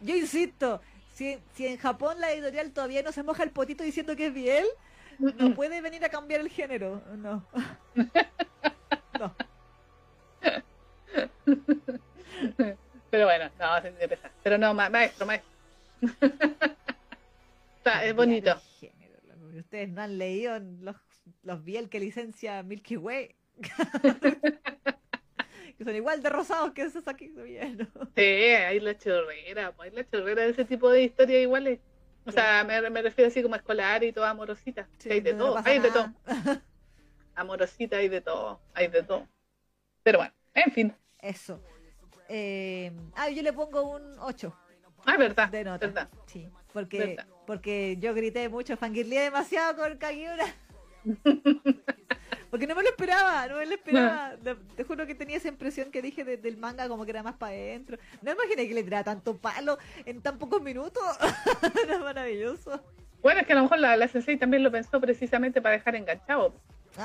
Yo 0.01 0.17
insisto, 0.17 0.81
si, 1.15 1.39
si 1.55 1.67
en 1.67 1.77
Japón 1.79 2.21
la 2.21 2.33
editorial 2.33 2.73
todavía 2.73 3.03
no 3.03 3.13
se 3.13 3.23
moja 3.23 3.43
el 3.43 3.51
potito 3.51 3.85
diciendo 3.85 4.17
que 4.17 4.27
es 4.27 4.35
Biel, 4.35 4.67
no 5.19 5.55
puede 5.55 5.81
venir 5.81 6.05
a 6.05 6.09
cambiar 6.09 6.41
el 6.41 6.49
género. 6.49 7.03
No. 7.17 7.45
No. 9.21 9.35
Pero 13.11 13.25
bueno, 13.27 13.51
no, 13.59 13.83
se 13.83 13.91
me 13.91 14.09
pesa. 14.09 14.31
Pero 14.43 14.57
no, 14.57 14.73
ma- 14.73 14.89
maestro, 14.89 15.27
maestro. 15.27 15.51
Está, 17.79 18.05
es 18.05 18.15
bonito. 18.15 18.59
Género. 18.79 19.19
Ustedes 19.59 19.91
no 19.91 20.01
han 20.03 20.17
leído 20.17 20.59
los, 20.59 20.97
los 21.43 21.65
Biel 21.65 21.89
que 21.91 22.01
licencia 22.01 22.63
Milky 22.63 22.97
Way. 22.97 23.35
que 25.81 25.85
son 25.85 25.97
igual 25.97 26.23
de 26.23 26.29
rosados 26.29 26.73
que 26.73 26.83
esos 26.83 27.09
aquí 27.09 27.29
¿no? 27.29 27.87
Sí, 28.15 28.23
hay 28.23 28.81
la 28.81 28.99
chorrera, 28.99 29.73
pues, 29.73 29.91
hay 29.91 29.97
la 29.97 30.07
chorrera 30.07 30.43
de 30.43 30.51
ese 30.51 30.67
tipo 30.67 30.91
de 30.91 31.05
historias 31.05 31.41
iguales. 31.41 31.81
O 32.27 32.33
sea, 32.33 32.65
me, 32.65 32.91
me 32.91 33.01
refiero 33.01 33.29
así 33.29 33.43
como 33.43 33.55
escolar 33.57 34.05
y 34.05 34.13
toda 34.13 34.29
amorosita. 34.29 34.87
Sí, 34.99 35.11
hay 35.11 35.21
de 35.23 35.33
no 35.33 35.55
todo, 35.55 35.63
hay 35.65 35.79
de 35.79 35.91
todo. 35.91 36.13
Amorosita 37.35 37.97
hay 37.97 38.11
de 38.11 38.21
todo, 38.21 38.61
hay 38.75 38.89
de 38.89 39.03
todo. 39.03 39.27
Pero 40.03 40.19
bueno, 40.19 40.35
en 40.53 40.71
fin. 40.71 40.95
Eso. 41.19 41.63
Eh, 42.29 42.93
ah, 43.15 43.31
yo 43.31 43.43
le 43.43 43.55
pongo 43.55 43.81
un 43.97 44.19
8 44.19 44.55
Ah, 45.07 45.17
verdad, 45.17 45.49
de 45.49 45.65
nota. 45.65 45.87
verdad. 45.87 46.11
Sí, 46.27 46.47
porque, 46.75 46.99
Verdad. 46.99 47.27
porque 47.47 47.97
yo 48.01 48.13
grité 48.13 48.51
mucho, 48.51 48.77
fangirleé 48.77 49.21
demasiado 49.23 49.77
con 49.77 49.97
Kagiura. 49.97 50.45
porque 52.51 52.67
no 52.67 52.75
me 52.75 52.83
lo 52.83 52.89
esperaba, 52.89 53.47
no 53.49 53.57
me 53.59 53.67
lo 53.67 53.75
esperaba. 53.75 54.33
Te, 54.45 54.55
te 54.77 54.85
juro 54.85 55.07
que 55.07 55.15
tenía 55.15 55.37
esa 55.37 55.49
impresión 55.49 55.91
que 55.91 56.03
dije 56.03 56.25
de- 56.25 56.37
del 56.37 56.57
manga 56.57 56.89
como 56.89 57.05
que 57.05 57.11
era 57.13 57.23
más 57.23 57.35
para 57.37 57.53
adentro. 57.53 57.97
No 58.23 58.33
imaginé 58.33 58.67
que 58.69 58.75
le 58.75 58.83
tirara 58.83 59.05
tanto 59.05 59.37
palo 59.37 59.79
en 60.05 60.21
tan 60.21 60.39
pocos 60.39 60.61
minutos. 60.63 61.03
era 61.85 61.99
maravilloso. 61.99 62.83
Bueno, 63.23 63.41
es 63.41 63.47
que 63.47 63.53
a 63.53 63.57
lo 63.57 63.63
mejor 63.63 63.79
la, 63.79 63.97
la 63.97 64.09
Sensei 64.09 64.37
también 64.39 64.63
lo 64.63 64.71
pensó 64.71 65.01
precisamente 65.01 65.61
para 65.63 65.77
dejar 65.77 65.95
enganchado. 65.97 66.55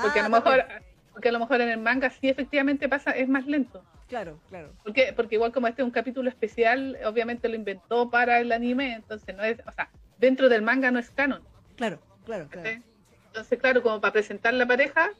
Porque 0.02 0.18
Ah, 0.20 0.26
a 0.26 0.28
lo 0.28 0.36
mejor, 0.36 0.58
también. 0.58 0.82
porque 1.12 1.28
a 1.28 1.32
lo 1.32 1.38
mejor 1.38 1.60
en 1.60 1.68
el 1.68 1.78
manga 1.78 2.10
sí 2.10 2.28
efectivamente 2.28 2.88
pasa, 2.88 3.10
es 3.12 3.28
más 3.28 3.46
lento. 3.46 3.84
Claro, 4.08 4.38
claro. 4.48 4.72
Porque, 4.82 5.12
porque 5.14 5.34
igual 5.34 5.52
como 5.52 5.66
este 5.68 5.82
es 5.82 5.86
un 5.86 5.90
capítulo 5.92 6.28
especial, 6.28 6.96
obviamente 7.04 7.48
lo 7.48 7.56
inventó 7.56 8.08
para 8.08 8.38
el 8.40 8.52
anime, 8.52 8.94
entonces 8.94 9.36
no 9.36 9.42
es, 9.44 9.58
o 9.66 9.72
sea, 9.72 9.90
dentro 10.18 10.48
del 10.48 10.62
manga 10.62 10.90
no 10.90 10.98
es 10.98 11.10
canon. 11.10 11.42
Claro, 11.76 11.98
claro, 12.24 12.46
claro. 12.48 12.68
¿sí? 12.70 12.82
Entonces, 13.26 13.58
claro, 13.58 13.82
como 13.82 14.00
para 14.00 14.12
presentar 14.12 14.54
la 14.54 14.64
pareja, 14.66 15.10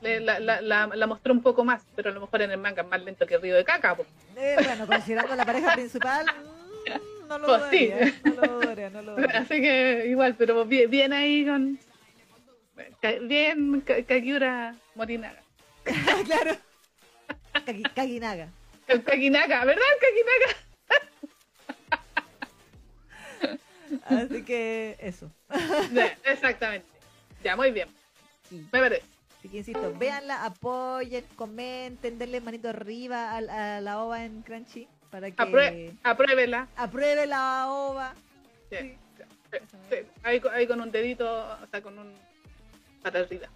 la, 0.00 0.38
la, 0.40 0.60
la, 0.60 0.86
la 0.86 1.06
mostró 1.06 1.32
un 1.32 1.42
poco 1.42 1.64
más, 1.64 1.82
pero 1.96 2.10
a 2.10 2.12
lo 2.12 2.20
mejor 2.20 2.42
en 2.42 2.50
el 2.52 2.58
manga 2.58 2.82
es 2.82 2.88
más 2.88 3.02
lento 3.02 3.26
que 3.26 3.34
el 3.34 3.42
río 3.42 3.56
de 3.56 3.64
caca. 3.64 3.96
Eh, 4.36 4.56
bueno, 4.62 4.86
considerando 4.86 5.34
la 5.36 5.44
pareja 5.44 5.72
principal, 5.74 6.26
mm, 6.26 7.28
no 7.28 7.38
lo 7.38 7.46
Pues 7.46 7.62
sí. 7.70 7.86
dudaría. 7.88 8.14
No 8.24 8.34
lo 8.46 8.60
dudaría, 8.60 8.90
no 8.90 9.02
lo 9.02 9.16
dudaría. 9.16 9.40
Así 9.40 9.60
que 9.60 10.04
igual, 10.08 10.34
pero 10.36 10.64
bien, 10.64 10.90
bien 10.90 11.12
ahí 11.12 11.44
con... 11.46 11.78
Bien 13.22 13.80
Ka- 13.80 14.02
Kakiura 14.04 14.74
Morinaga. 14.94 15.42
claro. 16.24 16.56
Kagi- 17.66 17.92
Kaginaga. 17.94 18.48
El 18.86 19.02
Kakinaga, 19.02 19.64
¿verdad? 19.64 19.82
El 19.94 20.00
Kakinaga. 20.00 20.56
Así 24.04 24.42
que 24.44 24.96
eso. 25.00 25.30
Sí, 25.90 26.00
exactamente. 26.24 26.86
Ya, 27.42 27.56
muy 27.56 27.70
bien. 27.70 27.88
Sí. 28.48 28.66
Me 28.72 28.80
parece. 28.80 29.02
Así 29.38 29.48
que 29.48 29.58
insisto, 29.58 29.94
véanla, 29.98 30.44
apoyen, 30.44 31.24
comenten, 31.36 32.18
denle 32.18 32.40
manito 32.40 32.68
arriba 32.68 33.32
a, 33.32 33.76
a 33.76 33.80
la 33.80 34.02
ova 34.02 34.24
en 34.24 34.42
Crunchy 34.42 34.88
para 35.10 35.30
que 35.30 35.36
Aprue- 35.42 35.96
apruébela. 36.02 36.68
apruebe 36.76 37.26
la 37.26 37.66
ova. 37.70 38.14
Sí. 38.70 38.96
Ahí, 40.24 40.40
con- 40.40 40.52
ahí 40.52 40.66
con 40.66 40.80
un 40.80 40.90
dedito, 40.90 41.24
o 41.62 41.66
sea, 41.68 41.80
con 41.80 41.98
un 41.98 42.12
para 43.02 43.20
arriba. 43.20 43.48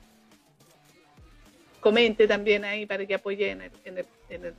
Comente 1.81 2.29
también 2.29 2.65
ahí 2.65 2.87
para 2.87 3.05
que 3.05 3.15
apoye 3.15 3.51
en, 3.51 3.63
el, 3.63 3.73
en, 3.85 3.99
el, 3.99 4.07
en, 4.29 4.45
el- 4.47 4.55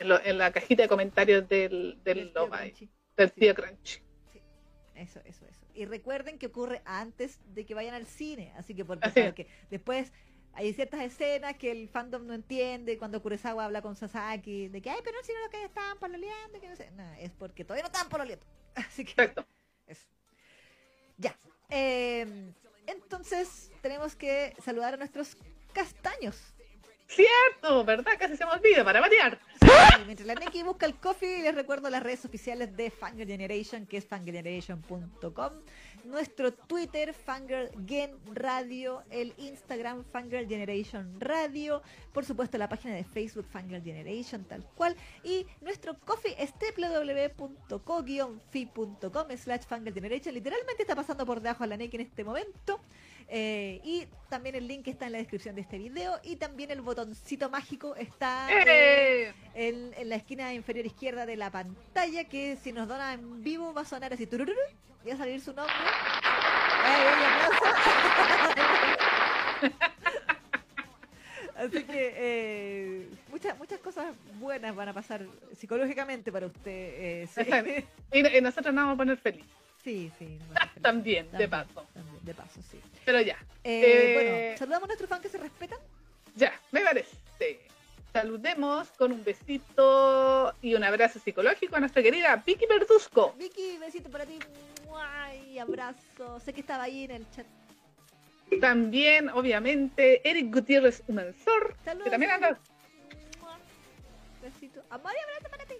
en, 0.00 0.08
lo- 0.08 0.20
en 0.24 0.36
la 0.36 0.50
cajita 0.50 0.82
de 0.82 0.88
comentarios 0.88 1.48
del, 1.48 1.96
del, 2.02 2.32
del 2.32 2.32
tío 2.32 2.48
ahí, 2.52 2.70
Crunchy. 2.72 2.90
del 3.16 3.28
Sí. 3.30 3.40
tío 3.40 3.54
Crunch. 3.54 4.02
Eso, 4.96 5.20
eso, 5.24 5.46
eso. 5.46 5.53
Y 5.74 5.86
recuerden 5.86 6.38
que 6.38 6.46
ocurre 6.46 6.82
antes 6.84 7.40
de 7.54 7.66
que 7.66 7.74
vayan 7.74 7.94
al 7.94 8.06
cine, 8.06 8.52
así 8.56 8.74
que 8.74 8.82
es. 8.82 8.86
porque 8.86 9.48
después 9.70 10.12
hay 10.52 10.72
ciertas 10.72 11.00
escenas 11.02 11.56
que 11.56 11.70
el 11.70 11.88
fandom 11.88 12.26
no 12.26 12.34
entiende 12.34 12.96
cuando 12.96 13.20
Kuresawa 13.20 13.64
habla 13.64 13.82
con 13.82 13.96
Sasaki 13.96 14.68
de 14.68 14.80
que, 14.80 14.90
ay, 14.90 15.00
pero 15.04 15.18
si 15.24 15.32
no 15.32 15.40
lo 15.40 15.50
que 15.50 15.64
estaban 15.64 15.98
pololeando, 15.98 16.60
que 16.60 16.68
no 16.68 16.76
sé. 16.76 16.90
No, 16.92 17.12
es 17.14 17.32
porque 17.32 17.64
todavía 17.64 17.82
no 17.82 17.88
estaban 17.88 18.08
pololeando. 18.08 18.46
Así 18.74 19.04
que 19.04 19.10
Exacto. 19.10 19.44
Eso. 19.86 20.06
Ya. 21.18 21.36
Eh, 21.70 22.52
entonces, 22.86 23.72
tenemos 23.82 24.14
que 24.14 24.54
saludar 24.64 24.94
a 24.94 24.96
nuestros 24.96 25.36
castaños. 25.72 26.54
Cierto, 27.06 27.84
¿verdad? 27.84 28.12
Casi 28.18 28.36
se 28.36 28.44
me 28.44 28.52
olvida, 28.52 28.84
para 28.84 29.00
variar. 29.00 29.40
Mientras 30.06 30.26
la 30.26 30.34
Neki 30.34 30.62
busca 30.62 30.86
el 30.86 30.98
coffee, 30.98 31.42
les 31.42 31.54
recuerdo 31.54 31.90
las 31.90 32.02
redes 32.02 32.24
oficiales 32.24 32.76
de 32.76 32.90
Fangirl 32.90 33.28
Generation, 33.28 33.86
que 33.86 33.96
es 33.96 34.06
fangirlgeneration.com, 34.06 35.52
nuestro 36.04 36.52
Twitter, 36.52 37.12
Fangirl 37.14 37.70
Gen 37.86 38.16
Radio, 38.32 39.02
el 39.10 39.34
Instagram, 39.38 40.04
Fangirl 40.04 40.46
Generation 40.48 41.20
Radio, 41.20 41.82
por 42.12 42.24
supuesto 42.24 42.58
la 42.58 42.68
página 42.68 42.94
de 42.94 43.04
Facebook, 43.04 43.46
Fangirl 43.46 43.82
Generation, 43.82 44.44
tal 44.44 44.64
cual, 44.74 44.96
y 45.22 45.46
nuestro 45.60 45.98
coffee 46.00 46.36
es 46.38 46.52
www.co-fi.com 46.52 47.76
slash 49.36 49.62
Fangirl 49.62 49.94
Generation. 49.94 50.34
Literalmente 50.34 50.82
está 50.82 50.94
pasando 50.94 51.26
por 51.26 51.40
debajo 51.40 51.64
a 51.64 51.66
la 51.66 51.76
Neki 51.76 51.96
en 51.96 52.02
este 52.02 52.24
momento. 52.24 52.80
Eh, 53.28 53.80
y 53.84 54.06
también 54.28 54.54
el 54.54 54.68
link 54.68 54.86
está 54.86 55.06
en 55.06 55.12
la 55.12 55.18
descripción 55.18 55.54
de 55.54 55.62
este 55.62 55.78
video 55.78 56.20
y 56.22 56.36
también 56.36 56.70
el 56.70 56.82
botoncito 56.82 57.48
mágico 57.48 57.96
está 57.96 58.48
¡Eh! 58.50 59.32
en, 59.54 59.94
en 59.96 60.08
la 60.10 60.16
esquina 60.16 60.52
inferior 60.52 60.84
izquierda 60.84 61.24
de 61.24 61.36
la 61.36 61.50
pantalla 61.50 62.24
que 62.24 62.56
si 62.56 62.72
nos 62.72 62.86
dona 62.86 63.14
en 63.14 63.42
vivo 63.42 63.72
va 63.72 63.80
a 63.80 63.84
sonar 63.86 64.12
así 64.12 64.26
turururu, 64.26 64.60
y 65.04 65.08
va 65.08 65.14
a 65.14 65.18
salir 65.18 65.40
su 65.40 65.52
nombre. 65.52 65.74
¡Ay, 66.84 67.02
un 67.06 67.22
aplauso! 67.24 67.64
Así 71.56 71.84
que 71.84 72.12
eh, 72.16 73.08
muchas 73.28 73.56
muchas 73.58 73.78
cosas 73.80 74.06
buenas 74.40 74.74
van 74.74 74.88
a 74.88 74.92
pasar 74.92 75.24
psicológicamente 75.56 76.32
para 76.32 76.46
usted. 76.46 76.62
eh, 76.66 77.28
sí. 77.32 77.42
Y, 78.12 78.36
y 78.38 78.40
nosotros 78.40 78.74
nos 78.74 78.82
vamos 78.84 78.94
a 78.94 78.98
poner 78.98 79.16
feliz. 79.18 79.44
sí, 79.82 80.10
sí. 80.18 80.26
feliz. 80.52 80.82
También, 80.82 81.30
de 81.32 81.48
paso. 81.48 81.86
también, 81.94 82.24
de 82.24 82.34
paso, 82.34 82.60
sí. 82.70 82.80
Pero 83.04 83.20
ya, 83.20 83.36
Eh, 83.62 83.82
Eh, 83.84 84.14
Bueno, 84.14 84.58
saludamos 84.58 84.84
a 84.84 84.86
nuestros 84.88 85.08
fans 85.08 85.22
que 85.22 85.28
se 85.28 85.38
respetan. 85.38 85.78
ya, 86.34 86.52
me 86.72 86.80
parece. 86.80 87.16
Saludemos 88.12 88.88
con 88.92 89.10
un 89.12 89.24
besito 89.24 90.54
y 90.62 90.74
un 90.74 90.84
abrazo 90.84 91.18
psicológico 91.18 91.74
a 91.76 91.80
nuestra 91.80 92.02
querida 92.02 92.36
Vicky 92.46 92.66
Verduzco. 92.66 93.32
Vicky, 93.38 93.78
besito 93.78 94.08
para 94.10 94.24
ti. 94.26 94.38
¡Mua! 94.94 95.34
Y 95.34 95.58
abrazo. 95.58 96.38
Sé 96.40 96.52
que 96.52 96.60
estaba 96.60 96.84
ahí 96.84 97.04
en 97.04 97.10
el 97.10 97.30
chat. 97.30 97.46
También, 98.60 99.28
obviamente, 99.30 100.20
Eric 100.28 100.52
Gutiérrez 100.54 101.02
Humensor, 101.08 101.74
Saludos. 101.84 102.04
que 102.04 102.10
también 102.10 102.30
anda. 102.30 102.58
Besito. 104.42 104.82
Amor 104.90 105.12
abrazo 105.24 105.50
para 105.50 105.64
ti. 105.64 105.74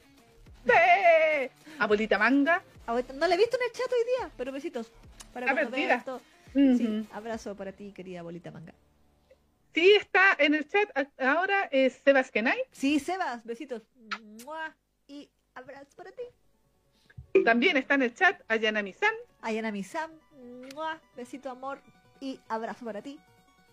¡Sí! 0.67 1.51
Abuelita 1.79 2.19
Manga. 2.19 2.63
No 2.87 3.27
la 3.27 3.35
he 3.35 3.39
visto 3.39 3.57
en 3.57 3.63
el 3.63 3.73
chat 3.73 3.93
hoy 3.93 4.05
día, 4.19 4.31
pero 4.37 4.51
besitos. 4.51 4.91
Para 5.33 5.47
cuando 5.47 5.71
vea 5.71 5.71
perdida. 5.71 5.95
esto. 5.97 6.21
Sí, 6.55 7.07
abrazo 7.13 7.55
para 7.57 7.73
ti, 7.73 7.93
querida 7.93 8.23
bolita 8.23 8.51
manga. 8.53 8.73
Sí, 9.75 9.93
está 10.01 10.37
en 10.39 10.55
el 10.55 10.69
chat 10.69 10.89
ahora 11.19 11.65
es 11.73 11.95
Sebas 12.05 12.31
Kenay. 12.31 12.59
Sí, 12.71 13.01
Sebas, 13.01 13.45
besitos. 13.45 13.83
¡Mua! 14.45 14.75
Y 15.09 15.29
abrazo 15.55 15.91
para 15.97 16.13
ti. 16.13 16.23
También 17.43 17.77
está 17.77 17.95
en 17.95 18.03
el 18.03 18.15
chat 18.15 18.41
Ayana 18.49 18.83
Misan. 18.83 19.13
Ayana 19.43 19.73
Misam, 19.73 20.11
¡mua! 20.75 21.01
besito 21.17 21.51
amor 21.51 21.81
y 22.21 22.39
abrazo 22.49 22.85
para 22.85 23.03
ti. 23.03 23.19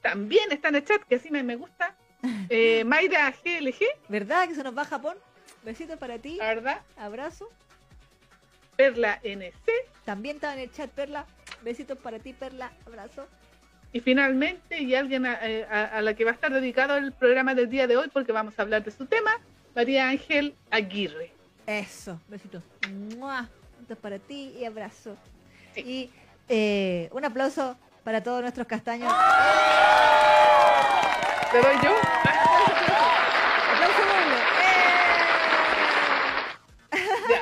También 0.02 0.52
está 0.52 0.70
en 0.70 0.76
el 0.76 0.84
chat, 0.86 1.02
que 1.04 1.16
así 1.16 1.30
me, 1.30 1.44
me 1.44 1.56
gusta. 1.56 1.96
Eh, 2.50 2.84
Mayra 2.84 3.32
GLG, 3.32 3.80
¿Verdad 4.10 4.48
que 4.48 4.56
se 4.56 4.64
nos 4.64 4.76
va 4.78 4.82
a 4.84 4.86
Japón? 4.86 5.18
Besitos 5.64 5.98
para 5.98 6.18
ti, 6.20 6.38
verdad. 6.40 6.82
abrazo. 6.98 7.50
Perla 8.76 9.20
NC. 9.24 9.54
También 10.06 10.36
estaba 10.36 10.54
en 10.56 10.60
el 10.62 10.72
chat 10.72 10.90
Perla. 10.92 11.26
Besitos 11.64 11.98
para 12.00 12.20
ti, 12.20 12.34
Perla. 12.34 12.72
Abrazo. 12.86 13.28
Y 13.94 14.00
finalmente, 14.02 14.82
y 14.82 14.96
alguien 14.96 15.26
a, 15.26 15.38
eh, 15.48 15.66
a- 15.70 15.86
a 15.98 16.02
la 16.02 16.14
que 16.16 16.24
va 16.26 16.32
a 16.32 16.34
estar 16.34 16.52
dedicado 16.52 16.96
el 16.98 17.12
programa 17.12 17.54
del 17.56 17.70
día 17.70 17.88
de 17.88 17.98
hoy, 17.98 18.10
porque 18.12 18.32
vamos 18.32 18.58
a 18.58 18.62
hablar 18.64 18.84
de 18.84 18.92
su 18.92 19.06
tema, 19.06 19.32
María 19.76 20.10
Ángel 20.10 20.56
Aguirre. 20.72 21.32
Eso, 21.80 22.20
besitos. 22.28 22.62
¡Mua! 23.18 23.48
Besitos 23.76 23.98
para 24.00 24.20
ti 24.20 24.54
y 24.60 24.66
abrazo. 24.66 25.16
Sí. 25.74 25.82
Y 25.82 26.12
eh, 26.50 27.08
un 27.14 27.24
aplauso 27.24 27.78
para 28.04 28.22
todos 28.22 28.42
nuestros 28.42 28.68
castaños. 28.68 29.10
¿Te 31.50 31.58
doy 31.62 31.76
yo? 31.82 31.96
¡Aplauso 33.72 34.02
doble! 34.02 34.36
¡Eh! 36.92 37.40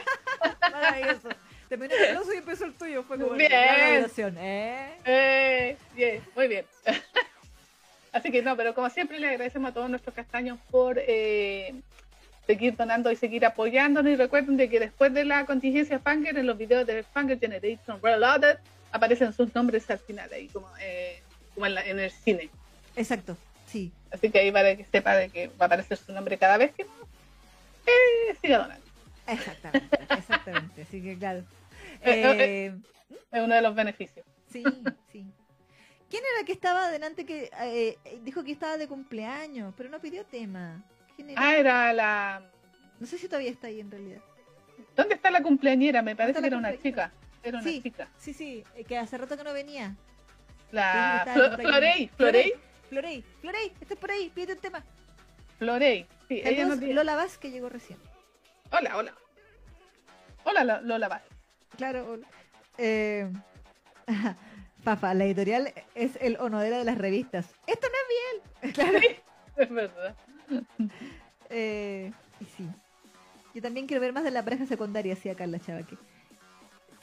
Maravilloso. 0.72 1.30
Terminó 1.68 1.96
el 1.96 2.06
aplauso 2.06 2.32
y 2.34 2.38
empezó 2.38 2.66
el 2.66 2.74
tuyo. 2.76 3.02
Fue 3.02 3.18
como 3.18 3.32
Bien. 3.32 3.52
la 3.52 3.66
validación, 3.66 4.38
¿eh? 4.38 4.98
Eh, 5.06 5.78
bien, 5.96 6.24
muy 6.36 6.48
bien. 6.48 6.66
Así 8.12 8.32
que 8.32 8.44
no, 8.44 8.56
pero 8.56 8.76
como 8.76 8.92
siempre 8.92 9.20
le 9.20 9.30
agradecemos 9.30 9.72
a 9.72 9.74
todos 9.74 9.90
nuestros 9.90 10.14
castaños 10.14 10.60
por 10.70 11.00
eh, 11.00 11.74
seguir 12.50 12.76
donando 12.76 13.12
y 13.12 13.16
seguir 13.16 13.46
apoyándonos. 13.46 14.12
Y 14.12 14.16
recuerden 14.16 14.58
de 14.58 14.68
que 14.70 14.80
después 14.80 15.14
de 15.14 15.24
la 15.24 15.46
contingencia 15.46 16.00
Fanger, 16.00 16.36
en 16.36 16.48
los 16.48 16.58
videos 16.58 16.88
de 16.88 17.04
Fanger 17.04 17.40
Generation 17.40 18.00
Reloaded, 18.02 18.58
aparecen 18.92 19.34
sus 19.34 19.54
nombres 19.54 19.88
al 19.92 20.00
final, 20.00 20.28
ahí 20.34 20.48
como, 20.48 20.68
eh, 20.82 21.22
como 21.54 21.68
en, 21.68 21.76
la- 21.76 21.86
en 21.86 22.00
el 22.00 22.10
cine. 22.10 22.50
Exacto, 22.96 23.38
sí. 23.68 23.92
Así 24.12 24.32
que 24.32 24.40
ahí 24.40 24.52
para 24.52 24.76
que 24.76 24.84
sepa 24.84 25.16
de 25.16 25.30
que 25.30 25.48
va 25.50 25.54
a 25.62 25.68
aparecer 25.68 25.96
su 25.98 26.12
nombre 26.12 26.40
cada 26.40 26.58
vez 26.58 26.72
que 26.74 26.82
eh, 27.86 28.36
siga 28.42 28.58
donando. 28.58 28.86
Exactamente, 29.28 30.00
exactamente. 30.18 30.82
Así 30.82 31.04
que 31.04 31.18
claro. 31.20 31.40
Eh, 32.02 32.24
eh, 32.24 32.36
Eh, 32.40 32.74
Es 33.32 33.42
uno 33.44 33.54
de 33.54 33.62
los 33.62 33.76
beneficios. 33.76 34.26
Sí, 34.52 34.64
sí. 35.12 35.24
¿Quién 36.10 36.24
era 36.32 36.40
el 36.40 36.46
que 36.48 36.54
estaba 36.54 36.86
adelante 36.88 37.28
que 37.28 37.52
eh, 37.62 37.98
dijo 38.24 38.44
que 38.44 38.52
estaba 38.54 38.78
de 38.78 38.88
cumpleaños, 38.88 39.72
pero 39.78 39.90
no 39.90 40.00
pidió 40.00 40.26
tema? 40.26 40.82
¿Quién 41.20 41.32
era? 41.32 41.42
Ah, 41.42 41.56
era 41.58 41.94
la... 41.94 42.42
No 43.00 43.06
sé 43.06 43.18
si 43.18 43.28
todavía 43.28 43.52
está 43.52 43.68
ahí 43.68 43.82
en 43.82 43.92
realidad. 43.92 44.22
¿Dónde 44.96 45.16
está 45.16 45.30
la 45.32 45.42
cumpleañera? 45.44 46.02
Me 46.02 46.16
parece 46.16 46.40
que 46.40 46.48
era 46.48 46.58
una 46.58 46.78
chica. 46.78 47.12
Era 47.44 47.58
una 47.60 47.68
Sí. 47.68 47.82
chica. 47.82 48.08
Sí, 48.18 48.34
sí, 48.34 48.64
eh, 48.76 48.84
que 48.86 48.98
hace 48.98 49.18
rato 49.18 49.36
que 49.38 49.44
no 49.44 49.54
venía. 49.54 49.96
La 50.72 51.24
Sí, 51.26 51.32
Flo-. 51.34 51.56
Florey, 51.58 52.08
Florey, 52.16 52.54
Florey, 52.90 53.24
Florey, 53.42 53.74
estás 53.82 53.98
por 53.98 54.12
ahí, 54.12 54.30
pide 54.34 54.54
un 54.54 54.60
tema. 54.60 54.82
Florey. 55.58 56.06
Sí, 56.30 56.42
ella 56.44 56.66
nos 56.66 56.80
dice- 56.80 56.94
Lola 56.94 57.16
Vaz 57.16 57.38
que 57.38 57.52
llegó 57.52 57.68
recién. 57.70 58.00
Hola, 58.72 58.96
hola. 58.98 59.14
Hola, 60.46 60.64
Lo- 60.64 60.82
Lola 60.82 61.08
Vaz. 61.10 61.24
Claro. 61.76 62.12
hola. 62.12 62.28
Eh, 62.78 63.30
Fafa, 64.84 65.14
la 65.14 65.26
editorial 65.26 65.74
es 65.96 66.18
el 66.22 66.38
onodera 66.40 66.78
de 66.78 66.86
las 66.86 66.98
revistas. 66.98 67.48
Esto 67.68 67.88
no 67.88 67.94
es 67.94 68.72
bien. 68.72 68.74
Claro. 68.74 69.00
Es 69.58 69.70
verdad. 69.70 70.16
Eh, 71.52 72.14
y 72.40 72.46
sí. 72.46 72.70
Yo 73.56 73.62
también 73.64 73.88
quiero 73.88 74.02
ver 74.02 74.14
más 74.14 74.24
de 74.24 74.30
la 74.30 74.44
pareja 74.44 74.68
secundaria, 74.68 75.16
decía 75.16 75.34
Carla 75.34 75.60
Chavaque. 75.60 75.98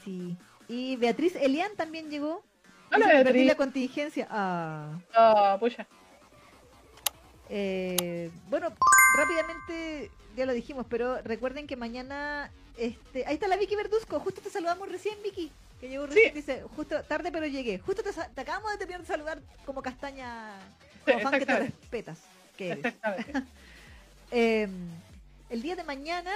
Sí. 0.05 0.37
Y 0.69 0.95
Beatriz 0.97 1.35
Elian 1.35 1.75
también 1.77 2.11
llegó. 2.11 2.45
Hola, 2.93 3.07
que 3.07 3.13
Perdí 3.13 3.25
Beatriz. 3.25 3.47
la 3.47 3.55
contingencia. 3.57 4.29
Ah. 4.31 5.01
Ah, 5.13 5.57
pucha. 5.59 5.87
Eh, 7.49 8.31
bueno, 8.49 8.69
rápidamente 9.19 10.11
ya 10.37 10.47
lo 10.47 10.53
dijimos, 10.53 10.87
pero 10.89 11.21
recuerden 11.23 11.67
que 11.67 11.77
mañana. 11.77 12.53
Este, 12.77 13.27
ahí 13.27 13.35
está 13.35 13.49
la 13.49 13.57
Vicky 13.57 13.75
Verduzco. 13.75 14.21
Justo 14.21 14.41
te 14.41 14.51
saludamos 14.51 14.89
recién, 14.89 15.17
Vicky. 15.23 15.51
Que 15.81 15.89
llegó 15.89 16.07
recién. 16.07 16.35
Dice, 16.35 16.63
justo 16.77 17.03
tarde, 17.05 17.33
pero 17.33 17.47
llegué. 17.47 17.79
Justo 17.79 18.03
te, 18.03 18.41
acabamos 18.41 18.71
de 18.73 18.79
terminar 18.79 19.01
de 19.01 19.07
saludar 19.07 19.43
como 19.65 19.83
castaña. 19.83 20.59
Sí, 21.05 21.13
Como 21.13 21.21
fan 21.21 21.39
que 21.39 21.47
te 21.47 21.59
respetas. 21.59 22.36
Que 22.57 22.71
eres. 22.73 22.85
Exactamente. 22.87 23.43
Eh, 24.33 24.67
el 25.51 25.63
día 25.63 25.77
de 25.77 25.85
mañana, 25.85 26.33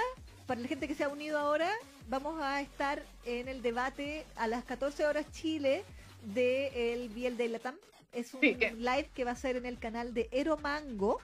para 0.47 0.61
la 0.61 0.67
gente 0.69 0.87
que 0.87 0.95
se 0.95 1.03
ha 1.03 1.09
unido 1.09 1.37
ahora, 1.37 1.69
vamos 2.07 2.41
a 2.41 2.61
estar 2.61 3.03
en 3.25 3.49
el 3.49 3.61
debate 3.61 4.25
a 4.37 4.47
las 4.47 4.63
14 4.63 5.05
horas 5.05 5.25
Chile 5.33 5.83
de 6.33 6.93
el 6.93 7.09
Biel 7.09 7.35
de 7.35 7.49
Latam. 7.49 7.75
Es 8.13 8.33
un 8.33 8.39
Sí, 8.39 8.55
que- 8.55 8.71
live 8.71 9.09
que 9.13 9.25
va 9.25 9.31
a 9.31 9.35
ser 9.35 9.57
en 9.57 9.65
el 9.65 9.77
canal 9.77 10.13
de 10.13 10.29
Ero 10.31 10.55
Mango. 10.57 11.19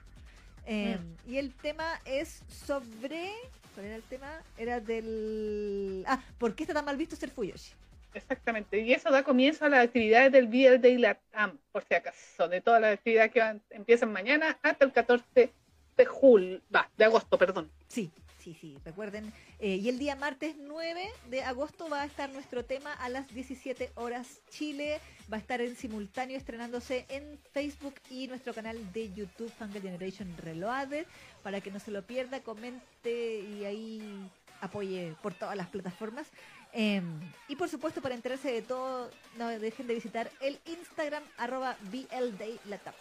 Eh, 0.66 0.98
Mm. 0.98 1.30
Y 1.32 1.38
el 1.38 1.54
tema 1.54 2.00
es 2.04 2.42
sobre... 2.66 3.32
¿Cuál 3.74 3.86
era 3.86 3.96
el 3.96 4.02
tema? 4.02 4.42
Era 4.58 4.80
del... 4.80 6.04
Ah, 6.06 6.22
¿por 6.36 6.54
qué 6.54 6.64
está 6.64 6.74
tan 6.74 6.84
mal 6.84 6.98
visto 6.98 7.16
ser 7.16 7.30
Fuyoshi? 7.30 7.72
Exactamente. 8.14 8.80
Y 8.80 8.92
eso 8.92 9.10
da 9.10 9.22
comienzo 9.22 9.64
a 9.66 9.68
las 9.68 9.84
actividades 9.84 10.32
del 10.32 10.46
Vía 10.48 10.76
de 10.78 10.98
Latam, 10.98 11.58
por 11.72 11.84
si 11.84 11.94
acaso, 11.94 12.48
de 12.48 12.60
todas 12.60 12.80
las 12.80 12.94
actividades 12.94 13.32
que 13.32 13.40
van- 13.40 13.62
empiezan 13.70 14.12
mañana 14.12 14.58
hasta 14.62 14.84
el 14.84 14.92
14 14.92 15.52
de 15.96 16.06
julio, 16.06 16.60
de 16.96 17.04
agosto, 17.04 17.36
perdón. 17.38 17.70
Sí, 17.88 18.10
sí, 18.38 18.56
sí, 18.60 18.76
recuerden. 18.84 19.32
Eh, 19.58 19.76
y 19.76 19.88
el 19.88 19.98
día 19.98 20.14
martes 20.16 20.56
9 20.58 21.08
de 21.28 21.42
agosto 21.42 21.88
va 21.88 22.02
a 22.02 22.04
estar 22.06 22.30
nuestro 22.30 22.64
tema 22.64 22.92
a 22.94 23.08
las 23.08 23.28
17 23.34 23.90
horas 23.96 24.40
Chile. 24.50 25.00
Va 25.30 25.36
a 25.36 25.40
estar 25.40 25.60
en 25.60 25.76
simultáneo 25.76 26.36
estrenándose 26.36 27.04
en 27.08 27.38
Facebook 27.52 27.94
y 28.10 28.28
nuestro 28.28 28.54
canal 28.54 28.92
de 28.92 29.12
YouTube 29.12 29.50
Fangirl 29.58 29.82
Generation 29.82 30.34
Reloaded. 30.38 31.06
Para 31.42 31.60
que 31.60 31.70
no 31.70 31.78
se 31.80 31.90
lo 31.90 32.02
pierda, 32.02 32.40
comente 32.40 33.40
y 33.40 33.64
ahí 33.64 34.30
apoye 34.60 35.14
por 35.22 35.34
todas 35.34 35.56
las 35.56 35.68
plataformas. 35.68 36.26
Eh, 36.72 37.02
y 37.48 37.56
por 37.56 37.68
supuesto, 37.68 38.00
para 38.00 38.14
enterarse 38.14 38.52
de 38.52 38.62
todo, 38.62 39.10
no 39.36 39.48
dejen 39.48 39.86
de 39.86 39.94
visitar 39.94 40.30
el 40.40 40.58
Instagram 40.66 41.22
arroba 41.36 41.76
BLDayLatam. 41.90 42.94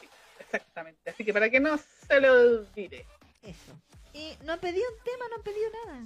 Sí, 0.00 0.08
Exactamente. 0.38 1.10
Así 1.10 1.24
que 1.24 1.32
para 1.32 1.50
que 1.50 1.60
no 1.60 1.78
se 1.78 2.20
lo 2.20 2.32
olvide. 2.32 3.06
Eso. 3.42 3.72
Y 4.12 4.36
no 4.44 4.52
han 4.54 4.60
pedido 4.60 4.84
un 4.90 5.04
tema, 5.04 5.28
no 5.28 5.36
han 5.36 5.42
pedido 5.42 5.70
nada. 5.86 6.02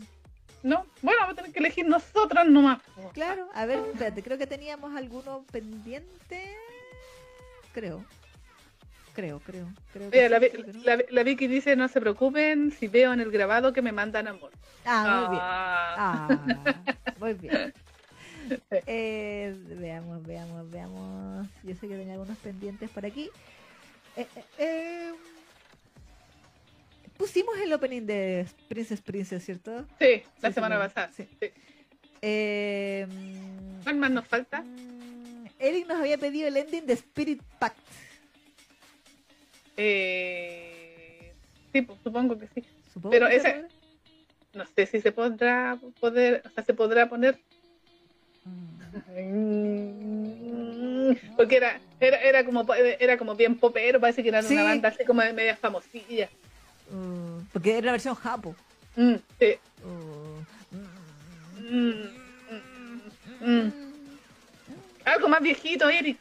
No, 0.63 0.87
bueno, 1.03 1.21
vamos 1.21 1.35
a 1.35 1.37
tener 1.37 1.53
que 1.53 1.59
elegir 1.59 1.87
nosotras 1.87 2.47
nomás. 2.47 2.81
Claro, 3.13 3.49
a 3.53 3.67
ver, 3.67 3.81
espérate, 3.93 4.23
creo 4.23 4.39
que 4.39 4.47
teníamos 4.47 4.97
alguno 4.97 5.45
pendiente. 5.53 6.57
Creo. 7.75 8.05
Creo, 9.15 9.39
creo. 9.41 9.69
creo 9.93 10.11
Mira, 10.13 10.29
la, 10.29 10.41
sí, 10.41 10.49
no. 10.75 10.83
la- 10.85 11.05
la 11.09 11.23
Vicky 11.23 11.47
dice, 11.47 11.77
no 11.77 11.87
se 11.89 12.01
preocupen 12.01 12.73
si 12.73 12.89
veo 12.89 13.13
en 13.13 13.21
el 13.21 13.31
grabado 13.31 13.73
que 13.73 13.81
me 13.81 13.93
mandan 13.93 14.27
amor. 14.27 14.51
Ah, 14.85 15.05
muy 15.21 15.29
bien. 15.31 15.41
Ah. 15.43 15.95
Ah, 15.97 16.83
muy 17.21 17.35
bien. 17.35 17.73
Eh, 18.87 19.55
veamos, 19.79 20.23
veamos, 20.27 20.71
veamos. 20.71 21.47
Yo 21.63 21.75
sé 21.77 21.89
que 21.89 21.97
tenía 21.97 22.15
algunos 22.15 22.37
pendientes 22.39 22.91
por 22.91 23.07
aquí. 23.07 23.31
Eh, 24.17 24.27
eh, 24.37 24.45
eh, 24.59 25.13
pusimos 27.17 27.57
el 27.59 27.73
opening 27.73 28.03
de 28.03 28.47
Princess 28.69 29.01
Princess, 29.01 29.45
¿cierto? 29.45 29.87
Sí, 30.01 30.23
la 30.43 30.49
Sí, 30.51 30.55
semana 30.55 30.79
pasada. 30.79 31.11
sí. 31.17 31.27
Sí. 31.41 31.51
¿Cuál 33.85 33.97
más 33.97 34.11
nos 34.11 34.27
falta? 34.27 34.63
mm, 34.63 35.47
Eric 35.59 35.87
nos 35.87 36.01
había 36.01 36.19
pedido 36.19 36.49
el 36.49 36.57
ending 36.57 36.85
de 36.87 36.95
Spirit 36.95 37.43
Pact. 37.59 37.79
Eh, 39.77 41.33
sí, 41.73 41.83
pues, 41.83 41.99
supongo 42.03 42.39
que 42.39 42.49
sí. 42.55 42.65
Supongo 42.93 43.13
Pero 43.13 43.29
que 43.29 43.37
ese-. 43.37 43.65
No 44.53 44.65
sé 44.67 44.87
si 44.87 45.01
se 45.01 45.13
podrá 45.13 45.79
poder, 46.01 46.43
o 46.47 46.51
sea, 46.51 46.65
se 46.65 46.75
podrá 46.75 47.09
poner 47.09 47.39
Mm, 48.45 49.75
Mm, 51.11 51.17
porque 51.37 51.57
era, 51.57 51.81
era, 52.01 52.17
era 52.19 52.45
como 52.45 52.65
era 52.75 53.17
como 53.19 53.35
bien 53.35 53.59
popero, 53.59 54.01
parece 54.01 54.23
que 54.23 54.29
era 54.29 54.43
Sí. 54.43 54.55
una 54.55 54.65
banda 54.65 54.89
así 54.91 55.05
como 55.05 55.23
de 55.23 55.33
media 55.33 55.57
famosilla. 55.57 56.29
uh, 56.91 57.43
porque 57.53 57.79
era 57.79 57.87
la 57.87 57.93
versión 57.93 58.15
japo. 58.15 58.55
Mm, 58.97 59.15
sí. 59.39 59.55
Mm, 59.85 60.45
mm, 63.41 63.41
mm. 63.41 63.73
Algo 65.05 65.29
más 65.29 65.41
viejito, 65.43 65.89
Eric. 65.89 66.19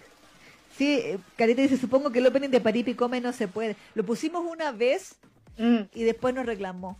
Sí, 0.83 1.17
Carita 1.37 1.61
dice, 1.61 1.77
supongo 1.77 2.11
que 2.11 2.19
el 2.19 2.27
opening 2.27 2.49
de 2.49 2.59
Paripi 2.59 2.93
Come 2.93 3.21
no 3.21 3.31
se 3.31 3.47
puede. 3.47 3.77
Lo 3.95 4.03
pusimos 4.03 4.43
una 4.45 4.71
vez 4.71 5.15
Mm, 5.57 5.81
y 5.93 6.03
después 6.03 6.33
nos 6.33 6.45
reclamó. 6.47 6.99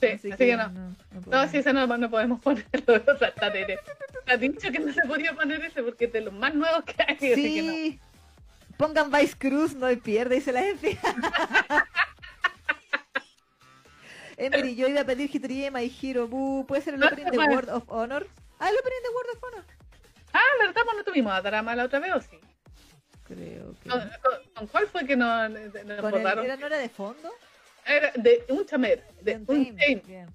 sí, 0.00 0.06
así, 0.08 0.30
que, 0.32 0.54
no. 0.56 0.68
no, 0.68 0.90
No, 0.90 1.20
podemos. 1.22 1.50
sí, 1.50 1.56
ese 1.56 1.72
no, 1.72 1.86
no 1.86 2.10
podemos 2.10 2.40
ponerlo. 2.40 2.70
O 3.14 3.18
sea, 3.18 3.28
está 3.28 3.46
ha 4.26 4.36
dicho 4.36 4.70
que 4.70 4.78
no 4.78 4.92
se 4.92 5.00
podía 5.02 5.32
poner 5.34 5.64
ese 5.64 5.82
porque 5.82 6.04
es 6.04 6.12
de 6.12 6.20
los 6.20 6.34
más 6.34 6.54
nuevos 6.54 6.84
que 6.84 6.94
hay. 7.02 7.16
Así 7.16 7.54
que 7.54 7.62
no. 7.62 7.72
Sí. 7.72 8.00
Pongan 8.76 9.10
Vice 9.10 9.34
Cruz, 9.38 9.74
no 9.74 9.86
hay 9.86 9.96
pierde, 9.96 10.34
dice 10.36 10.52
la 10.52 10.62
gente. 10.62 10.98
Emery, 14.36 14.76
yo 14.76 14.86
iba 14.88 15.00
a 15.00 15.04
pedir 15.04 15.34
Hitoriye 15.34 15.70
My 15.70 15.90
Hero. 16.02 16.28
Bu, 16.28 16.66
¿Puede 16.66 16.82
ser 16.82 16.94
el 16.94 17.00
No 17.00 17.06
opening 17.06 17.30
de. 17.30 17.38
World 17.38 17.70
of 17.70 17.84
Honor? 17.88 18.26
Ah, 18.58 18.68
el 18.68 18.76
opening 18.76 19.02
de 19.02 19.08
World 19.14 19.30
of 19.36 19.42
Honor. 19.44 19.64
Ah, 20.34 20.40
¿verdad? 20.60 20.82
Pues 20.84 20.96
no 20.98 21.04
tuvimos 21.04 21.32
a 21.32 21.40
Drama 21.40 21.74
la 21.74 21.84
otra 21.84 21.98
vez, 22.00 22.12
¿o 22.14 22.20
sí? 22.20 22.38
Creo 23.26 23.74
que... 23.82 23.90
¿Con, 24.54 24.66
cuál 24.68 24.86
fue 24.88 25.04
que 25.06 25.16
nos, 25.16 25.50
nos 25.50 26.00
Con 26.00 26.14
el? 26.14 26.26
¿Era 26.26 26.56
no 26.56 26.66
era 26.66 26.78
de 26.78 26.88
fondo? 26.88 27.30
Era 27.84 28.12
de 28.16 28.44
un 28.48 28.64
chamer, 28.66 29.04
de 29.20 29.34
un 29.36 29.40
Untamed, 29.48 29.76
chain. 29.78 30.02
bien. 30.06 30.26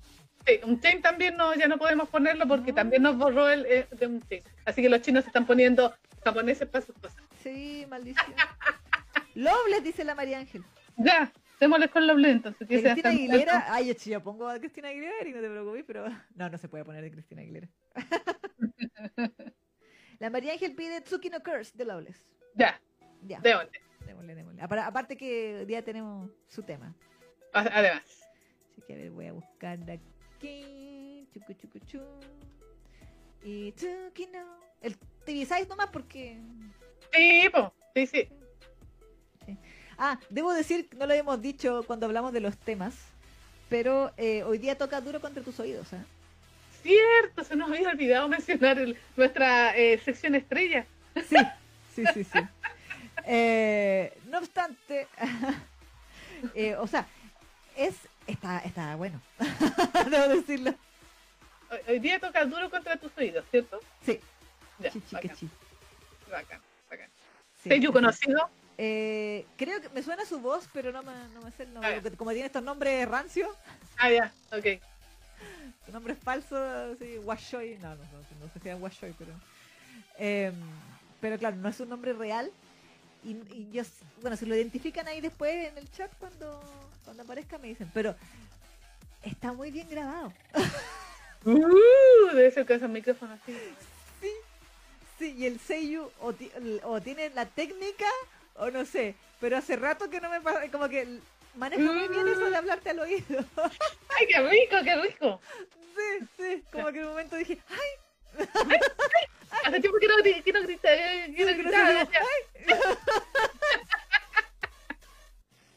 Sí, 0.45 0.59
un 0.63 0.79
chain 0.81 1.01
también 1.01 1.35
no, 1.37 1.53
ya 1.53 1.67
no 1.67 1.77
podemos 1.77 2.09
ponerlo 2.09 2.47
porque 2.47 2.71
No. 2.71 2.75
también 2.75 3.03
nos 3.03 3.17
borró 3.17 3.49
el 3.49 3.65
eh, 3.65 3.87
de 3.91 4.07
un 4.07 4.21
chain. 4.27 4.43
Así 4.65 4.81
que 4.81 4.89
los 4.89 5.01
chinos 5.01 5.23
se 5.23 5.29
están 5.29 5.45
poniendo 5.45 5.93
japoneses 6.23 6.67
para 6.67 6.85
sus 6.85 6.95
cosas. 6.95 7.21
Sí, 7.43 7.85
maldición. 7.89 8.33
Loveless, 9.35 9.83
dice 9.83 10.03
la 10.03 10.15
María 10.15 10.39
Ángel. 10.39 10.63
Ya, 10.97 11.31
démosles 11.59 11.89
con 11.91 12.05
los 12.07 12.17
entonces. 12.23 12.67
que 12.67 12.81
Cristina 12.81 13.09
Aguilera, 13.09 13.65
ay, 13.69 13.87
yo, 13.87 13.93
yo 13.93 14.21
pongo 14.21 14.47
a 14.49 14.59
Cristina 14.59 14.89
Aguilera 14.89 15.27
y 15.27 15.31
no 15.31 15.41
te 15.41 15.49
preocupes, 15.49 15.83
pero 15.87 16.05
no, 16.35 16.49
no 16.49 16.57
se 16.57 16.67
puede 16.67 16.83
poner 16.83 17.03
de 17.03 17.11
Cristina 17.11 17.41
Aguilera. 17.41 17.67
La 20.19 20.29
María 20.29 20.53
Ángel 20.53 20.75
pide 20.75 21.01
Tsuki 21.01 21.29
no 21.29 21.41
Curse 21.41 21.71
de 21.75 21.85
Loveless. 21.85 22.23
Ya, 22.55 22.79
Ya, 23.27 23.39
démosle. 23.41 23.71
démosle, 24.05 24.35
démosle. 24.35 24.61
Apar- 24.61 24.79
Aparte 24.85 25.15
que 25.17 25.57
hoy 25.59 25.65
día 25.65 25.83
tenemos 25.83 26.29
su 26.47 26.63
tema. 26.63 26.93
Además. 27.53 28.03
Así 28.71 28.81
que 28.87 28.93
a 28.93 28.97
ver, 28.97 29.11
voy 29.11 29.27
a 29.27 29.33
buscar 29.33 29.77
de 29.79 29.93
aquí. 29.93 31.27
Chucu, 31.33 31.53
chucu, 31.53 31.79
chu. 31.85 32.01
Y 33.43 33.73
no. 34.31 34.45
El 34.81 34.97
TV 35.25 35.45
Size 35.45 35.67
nomás 35.67 35.87
porque. 35.91 36.37
Sí, 37.13 37.49
po, 37.51 37.73
sí, 37.95 38.07
sí. 38.07 38.29
Ah, 39.97 40.19
debo 40.29 40.53
decir, 40.53 40.87
no 40.97 41.05
lo 41.05 41.11
habíamos 41.11 41.41
dicho 41.41 41.83
cuando 41.85 42.05
hablamos 42.07 42.33
de 42.33 42.39
los 42.39 42.57
temas, 42.57 42.95
pero 43.69 44.11
eh, 44.17 44.43
hoy 44.43 44.57
día 44.57 44.75
toca 44.77 44.99
duro 45.01 45.19
contra 45.21 45.43
tus 45.43 45.59
oídos, 45.59 45.93
¿eh? 45.93 46.03
Cierto, 46.81 47.43
se 47.43 47.55
nos 47.55 47.69
había 47.69 47.89
olvidado 47.89 48.27
mencionar 48.27 48.79
el- 48.79 48.97
nuestra 49.15 49.77
eh, 49.77 49.99
sección 49.99 50.33
estrella. 50.35 50.85
Sí, 51.29 51.35
sí, 51.95 52.03
sí, 52.13 52.23
sí. 52.23 52.39
Eh, 53.25 54.17
no 54.25 54.39
obstante, 54.39 55.07
eh, 56.55 56.75
o 56.75 56.87
sea, 56.87 57.05
es 57.75 57.95
está, 58.27 58.59
está 58.59 58.95
bueno, 58.95 59.21
debo 60.09 60.27
decirlo. 60.29 60.73
Hoy, 61.69 61.79
hoy 61.87 61.99
día 61.99 62.19
toca 62.19 62.43
duro 62.45 62.69
contra 62.69 62.97
tus 62.97 63.15
oídos, 63.17 63.45
¿cierto? 63.51 63.79
Sí, 64.05 64.19
Ya, 64.79 64.91
chichi, 64.91 65.15
bacán, 65.15 65.29
cachi. 65.29 65.49
bacán, 66.29 66.61
bacán. 66.89 67.09
Sí, 67.63 67.69
¿Seiyuu 67.69 67.91
sí. 67.91 67.93
conocido? 67.93 68.49
Eh, 68.77 69.45
creo 69.57 69.79
que 69.81 69.89
me 69.89 70.01
suena 70.01 70.25
su 70.25 70.39
voz, 70.39 70.67
pero 70.73 70.91
no 70.91 71.03
me, 71.03 71.13
no 71.33 71.41
me 71.41 71.51
sé 71.51 71.63
el 71.63 71.73
nombre. 71.73 72.01
Ah, 72.03 72.15
como 72.17 72.31
tiene 72.31 72.47
estos 72.47 72.63
nombres 72.63 73.07
rancios, 73.07 73.55
Ah, 73.97 74.09
ya, 74.09 74.33
ok. 74.51 74.81
su 75.85 75.91
nombre 75.91 76.13
es 76.13 76.19
falso, 76.19 76.55
así, 76.93 77.19
Washoy, 77.19 77.77
no, 77.79 77.89
no, 77.95 78.03
no, 78.03 78.45
no 78.45 78.53
sé 78.53 78.59
si 78.59 78.69
es 78.69 78.79
Washoy, 78.81 79.13
pero... 79.17 79.31
em, 80.17 80.55
pero 81.21 81.37
claro, 81.37 81.55
no 81.55 81.69
es 81.69 81.79
un 81.79 81.89
nombre 81.89 82.13
real. 82.13 82.51
Y, 83.23 83.31
y 83.53 83.69
yo, 83.71 83.83
bueno, 84.21 84.35
si 84.35 84.45
lo 84.45 84.55
identifican 84.55 85.07
ahí 85.07 85.21
después 85.21 85.69
en 85.69 85.77
el 85.77 85.89
chat 85.91 86.11
cuando, 86.17 86.59
cuando 87.05 87.23
aparezca 87.23 87.59
me 87.59 87.67
dicen, 87.67 87.89
pero 87.93 88.15
está 89.23 89.53
muy 89.53 89.71
bien 89.71 89.89
grabado. 89.89 90.33
Uh, 91.43 92.35
debe 92.35 92.51
ser 92.51 92.67
con 92.67 92.75
esos 92.75 92.87
micrófonos 92.87 93.39
así. 93.41 93.57
Sí, 94.21 94.29
sí, 95.17 95.35
y 95.39 95.47
el 95.47 95.59
Seiyu 95.59 96.03
o, 96.19 96.35
o 96.83 97.01
tiene 97.01 97.31
la 97.31 97.47
técnica 97.47 98.05
o 98.57 98.69
no 98.69 98.85
sé, 98.85 99.15
pero 99.39 99.57
hace 99.57 99.75
rato 99.75 100.07
que 100.07 100.21
no 100.21 100.29
me 100.29 100.39
pasa, 100.39 100.69
como 100.69 100.87
que 100.87 101.19
maneja 101.55 101.81
muy 101.81 102.07
bien 102.09 102.27
eso 102.27 102.47
de 102.47 102.55
hablarte 102.55 102.91
al 102.91 102.99
oído. 102.99 103.43
¡Ay, 104.19 104.27
qué 104.27 104.39
rico, 104.39 104.75
qué 104.83 104.95
rico! 105.01 105.41
Sí, 105.95 106.27
sí, 106.37 106.63
como 106.71 106.91
que 106.91 106.99
en 106.99 107.05
un 107.05 107.09
momento 107.09 107.35
dije, 107.35 107.57
¡ay! 107.69 108.47
Hace 109.65 109.79
tiempo 109.79 109.97
que 109.99 110.07
no, 110.07 110.15
que 110.43 110.53
no 110.53 110.61
grita, 110.63 110.89
eh, 110.93 111.33
que 111.35 111.43
no 111.45 111.49
Sí, 111.51 111.55
que 111.55 111.63
gritaba. 111.63 112.07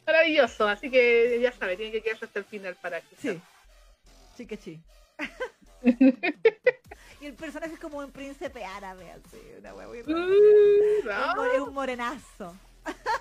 Maravilloso, 0.06 0.68
así 0.68 0.90
que 0.90 1.40
ya 1.40 1.52
sabe, 1.52 1.76
tiene 1.76 1.92
que 1.92 2.02
quedarse 2.02 2.26
hasta 2.26 2.38
el 2.38 2.44
final 2.44 2.74
para 2.76 3.01
que 3.01 3.16
Sí. 3.16 3.40
Chique 4.36 4.59
chi. 4.59 4.78
y 7.20 7.26
el 7.26 7.34
personaje 7.34 7.72
es 7.74 7.80
como 7.80 7.98
un 7.98 8.10
príncipe 8.12 8.64
árabe, 8.64 9.10
así, 9.12 9.40
una 9.59 9.74
hueá 9.74 9.88
muy. 9.88 9.98
Uh, 10.01 10.02
Es 10.02 10.09
un 10.09 11.06
more- 11.06 11.34
no, 11.34 11.44
Es 11.55 11.60
un 11.60 11.74
morenazo. 11.74 12.56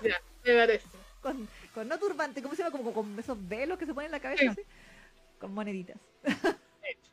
ya, 0.02 0.20
me 0.44 0.54
parece. 0.56 0.86
Con, 1.24 1.48
con 1.72 1.88
no 1.88 1.98
turbante, 1.98 2.42
¿cómo 2.42 2.54
se 2.54 2.62
llama? 2.62 2.76
Como 2.76 2.92
con 2.92 3.18
esos 3.18 3.38
velos 3.48 3.78
que 3.78 3.86
se 3.86 3.94
ponen 3.94 4.08
en 4.08 4.12
la 4.12 4.20
cabeza, 4.20 4.42
Sí. 4.42 4.48
así. 4.48 4.60
Con 5.40 5.54
moneditas. 5.54 5.96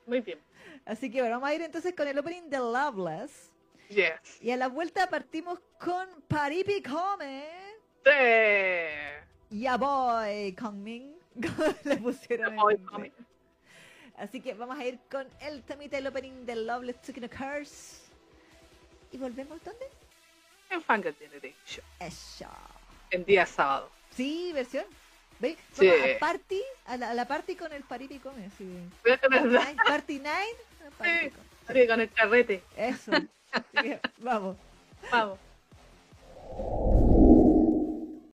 Muy 0.05 0.19
bien. 0.19 0.38
Así 0.86 1.10
que 1.12 1.22
bueno, 1.22 1.36
vamos 1.36 1.49
a 1.49 1.53
ir 1.56 1.62
entonces 1.62 1.94
con 1.95 2.08
el 2.08 2.18
opening 2.18 2.44
de 2.49 2.58
Loveless. 2.58 3.52
Yes. 3.90 4.41
Y 4.41 4.52
a 4.52 4.58
la 4.58 4.68
vuelta 4.68 5.10
partimos 5.10 5.60
con 5.80 6.08
Paripi 6.28 6.82
Come. 6.82 7.45
Sí. 8.06 9.60
Ya 9.60 9.78
Boy 9.78 10.53
Kongming. 10.53 11.14
Le 11.84 11.98
pusieron. 11.98 12.53
inglés. 12.58 12.80
Coming. 12.90 13.12
Así 14.18 14.40
que 14.41 14.53
vamos 14.53 14.78
a 14.78 14.86
ir 14.86 14.99
con 15.10 15.28
el 15.41 15.64
temita 15.64 15.98
del 15.98 16.08
opening 16.08 16.45
de 16.45 16.56
Loveless 16.56 17.02
Taking 17.02 17.26
a 17.26 17.30
Curse. 17.30 18.02
¿Y 19.12 19.18
volvemos 19.18 19.62
dónde? 19.64 19.86
En 20.70 20.82
Fangirl 20.82 21.16
Generation. 21.16 21.86
Eso. 21.99 22.48
En 23.10 23.26
día 23.26 23.45
sábado. 23.45 23.90
Sí, 24.12 24.52
versión. 24.53 24.86
¿Veis? 25.40 25.58
Sí. 25.74 25.88
Vamos 25.88 26.02
a 26.16 26.20
party, 26.20 26.62
a 26.86 26.98
la, 26.98 27.10
a 27.12 27.14
la 27.14 27.28
party 27.28 27.56
con 27.56 27.74
el 27.74 27.84
Paripi 27.84 28.20
Come. 28.20 28.45
Es 28.45 29.22
verdad. 29.30 29.44
Night- 29.45 29.78
Party 29.86 30.20
Night. 30.20 30.58
Eh, 31.03 31.32
arriba 31.68 31.94
con 31.94 32.02
el 32.02 32.10
carrete. 32.10 32.64
Eso. 32.76 33.12
Vamos. 34.20 34.58
Vamos. 35.12 35.40